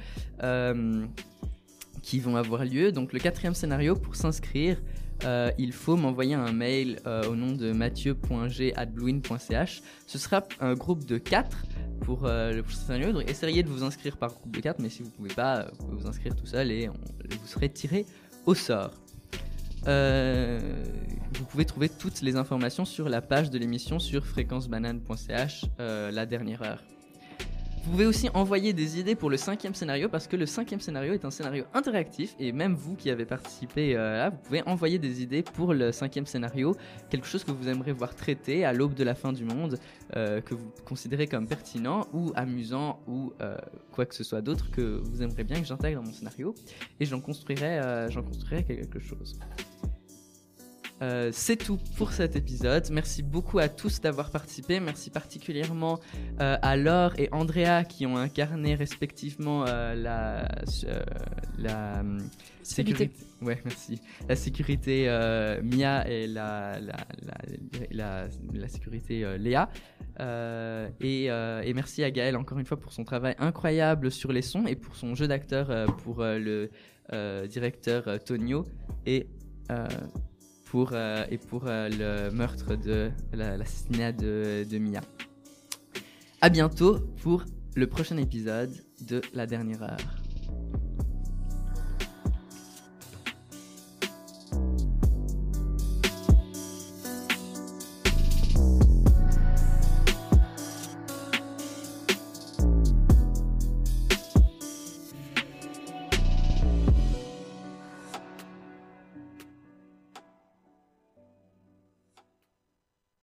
qui 2.01 2.19
vont 2.19 2.37
avoir 2.37 2.63
lieu. 2.63 2.91
Donc 2.91 3.13
le 3.13 3.19
quatrième 3.19 3.53
scénario, 3.53 3.95
pour 3.95 4.15
s'inscrire, 4.15 4.81
euh, 5.23 5.49
il 5.57 5.71
faut 5.71 5.95
m'envoyer 5.95 6.33
un 6.35 6.51
mail 6.51 6.99
euh, 7.07 7.23
au 7.29 7.35
nom 7.35 7.53
de 7.53 7.71
mathieu.g.bluin.ch. 7.71 9.81
Ce 10.07 10.17
sera 10.17 10.43
un 10.59 10.73
groupe 10.73 11.05
de 11.05 11.17
4 11.17 11.57
pour 12.01 12.25
euh, 12.25 12.51
le 12.53 12.63
prochain 12.63 12.79
scénario. 12.79 13.13
Donc 13.13 13.29
essayez 13.29 13.63
de 13.63 13.69
vous 13.69 13.83
inscrire 13.83 14.17
par 14.17 14.33
groupe 14.33 14.53
de 14.55 14.59
4, 14.59 14.79
mais 14.79 14.89
si 14.89 15.03
vous 15.03 15.09
pouvez 15.09 15.33
pas, 15.33 15.67
vous 15.79 15.85
pouvez 15.87 16.01
vous 16.01 16.07
inscrire 16.07 16.35
tout 16.35 16.45
seul 16.45 16.71
et 16.71 16.89
on- 16.89 16.93
vous 16.93 17.47
serez 17.47 17.69
tiré 17.69 18.05
au 18.45 18.53
sort. 18.55 18.91
Vous 19.85 21.45
pouvez 21.45 21.65
trouver 21.65 21.89
toutes 21.89 22.21
les 22.21 22.35
informations 22.35 22.85
sur 22.85 23.07
la 23.09 23.21
page 23.21 23.49
de 23.51 23.57
l'émission 23.57 23.99
sur 23.99 24.25
fréquencebanane.ch, 24.25 25.65
la 25.79 26.25
dernière 26.25 26.61
heure. 26.63 26.83
Vous 27.85 27.91
pouvez 27.91 28.07
aussi 28.07 28.29
envoyer 28.33 28.73
des 28.73 28.99
idées 28.99 29.13
pour 29.13 29.29
le 29.29 29.37
cinquième 29.37 29.75
scénario 29.75 30.09
parce 30.09 30.25
que 30.25 30.35
le 30.35 30.47
cinquième 30.47 30.79
scénario 30.79 31.13
est 31.13 31.23
un 31.23 31.29
scénario 31.29 31.65
interactif 31.71 32.35
et 32.39 32.51
même 32.51 32.73
vous 32.73 32.95
qui 32.95 33.11
avez 33.11 33.25
participé 33.25 33.95
euh, 33.95 34.17
là, 34.17 34.29
vous 34.31 34.37
pouvez 34.37 34.63
envoyer 34.63 34.97
des 34.97 35.21
idées 35.21 35.43
pour 35.43 35.71
le 35.71 35.91
cinquième 35.91 36.25
scénario, 36.25 36.75
quelque 37.11 37.27
chose 37.27 37.43
que 37.43 37.51
vous 37.51 37.69
aimeriez 37.69 37.91
voir 37.91 38.15
traité 38.15 38.65
à 38.65 38.73
l'aube 38.73 38.95
de 38.95 39.03
la 39.03 39.13
fin 39.13 39.33
du 39.33 39.45
monde, 39.45 39.77
euh, 40.15 40.41
que 40.41 40.55
vous 40.55 40.71
considérez 40.83 41.27
comme 41.27 41.47
pertinent 41.47 42.07
ou 42.11 42.31
amusant 42.35 42.99
ou 43.07 43.33
euh, 43.41 43.55
quoi 43.91 44.07
que 44.07 44.15
ce 44.15 44.23
soit 44.23 44.41
d'autre 44.41 44.71
que 44.71 44.99
vous 45.03 45.21
aimeriez 45.21 45.43
bien 45.43 45.61
que 45.61 45.67
j'intègre 45.67 46.01
dans 46.01 46.07
mon 46.07 46.13
scénario 46.13 46.55
et 46.99 47.05
j'en 47.05 47.21
construirai, 47.21 48.07
j'en 48.09 48.23
construirai 48.23 48.63
quelque 48.63 48.99
chose. 48.99 49.37
Euh, 51.01 51.29
c'est 51.33 51.57
tout 51.57 51.77
pour 51.97 52.13
cet 52.13 52.35
épisode. 52.35 52.87
Merci 52.91 53.21
beaucoup 53.21 53.59
à 53.59 53.67
tous 53.67 53.99
d'avoir 53.99 54.31
participé. 54.31 54.79
Merci 54.79 55.09
particulièrement 55.09 55.99
euh, 56.39 56.57
à 56.61 56.77
Laure 56.77 57.13
et 57.17 57.27
Andrea 57.31 57.83
qui 57.87 58.05
ont 58.05 58.17
incarné 58.17 58.75
respectivement 58.75 59.65
euh, 59.67 59.93
la, 59.93 60.47
sécurité. 62.63 63.11
Ouais, 63.41 63.59
merci. 63.65 63.99
La 64.29 64.35
sécurité 64.35 65.07
Mia 65.63 66.07
et 66.09 66.27
la, 66.27 66.79
la, 66.79 66.95
la, 67.21 67.37
la, 67.91 68.27
la 68.53 68.67
sécurité 68.67 69.37
Léa. 69.37 69.69
Et, 71.01 71.25
et 71.25 71.73
merci 71.73 72.03
à 72.03 72.11
Gaël 72.11 72.37
encore 72.37 72.57
une 72.57 72.65
fois 72.65 72.79
pour 72.79 72.93
son 72.93 73.03
travail 73.03 73.35
incroyable 73.39 74.11
sur 74.11 74.31
les 74.31 74.41
sons 74.41 74.65
et 74.65 74.75
pour 74.75 74.95
son 74.95 75.13
jeu 75.13 75.27
d'acteur 75.27 75.87
pour 75.97 76.23
le 76.23 76.69
directeur 77.47 78.23
Tonio 78.23 78.63
et 79.05 79.27
euh, 80.91 81.25
et 81.29 81.37
pour 81.37 81.63
euh, 81.67 81.89
le 81.89 82.31
meurtre 82.31 82.75
de 82.75 83.09
la- 83.33 83.57
l'assassinat 83.57 84.11
de, 84.11 84.65
de 84.69 84.77
Mia. 84.77 85.01
À 86.41 86.49
bientôt 86.49 86.99
pour 87.23 87.43
le 87.75 87.87
prochain 87.87 88.17
épisode 88.17 88.71
de 89.07 89.21
La 89.33 89.45
Dernière 89.47 89.83
Heure. 89.83 90.15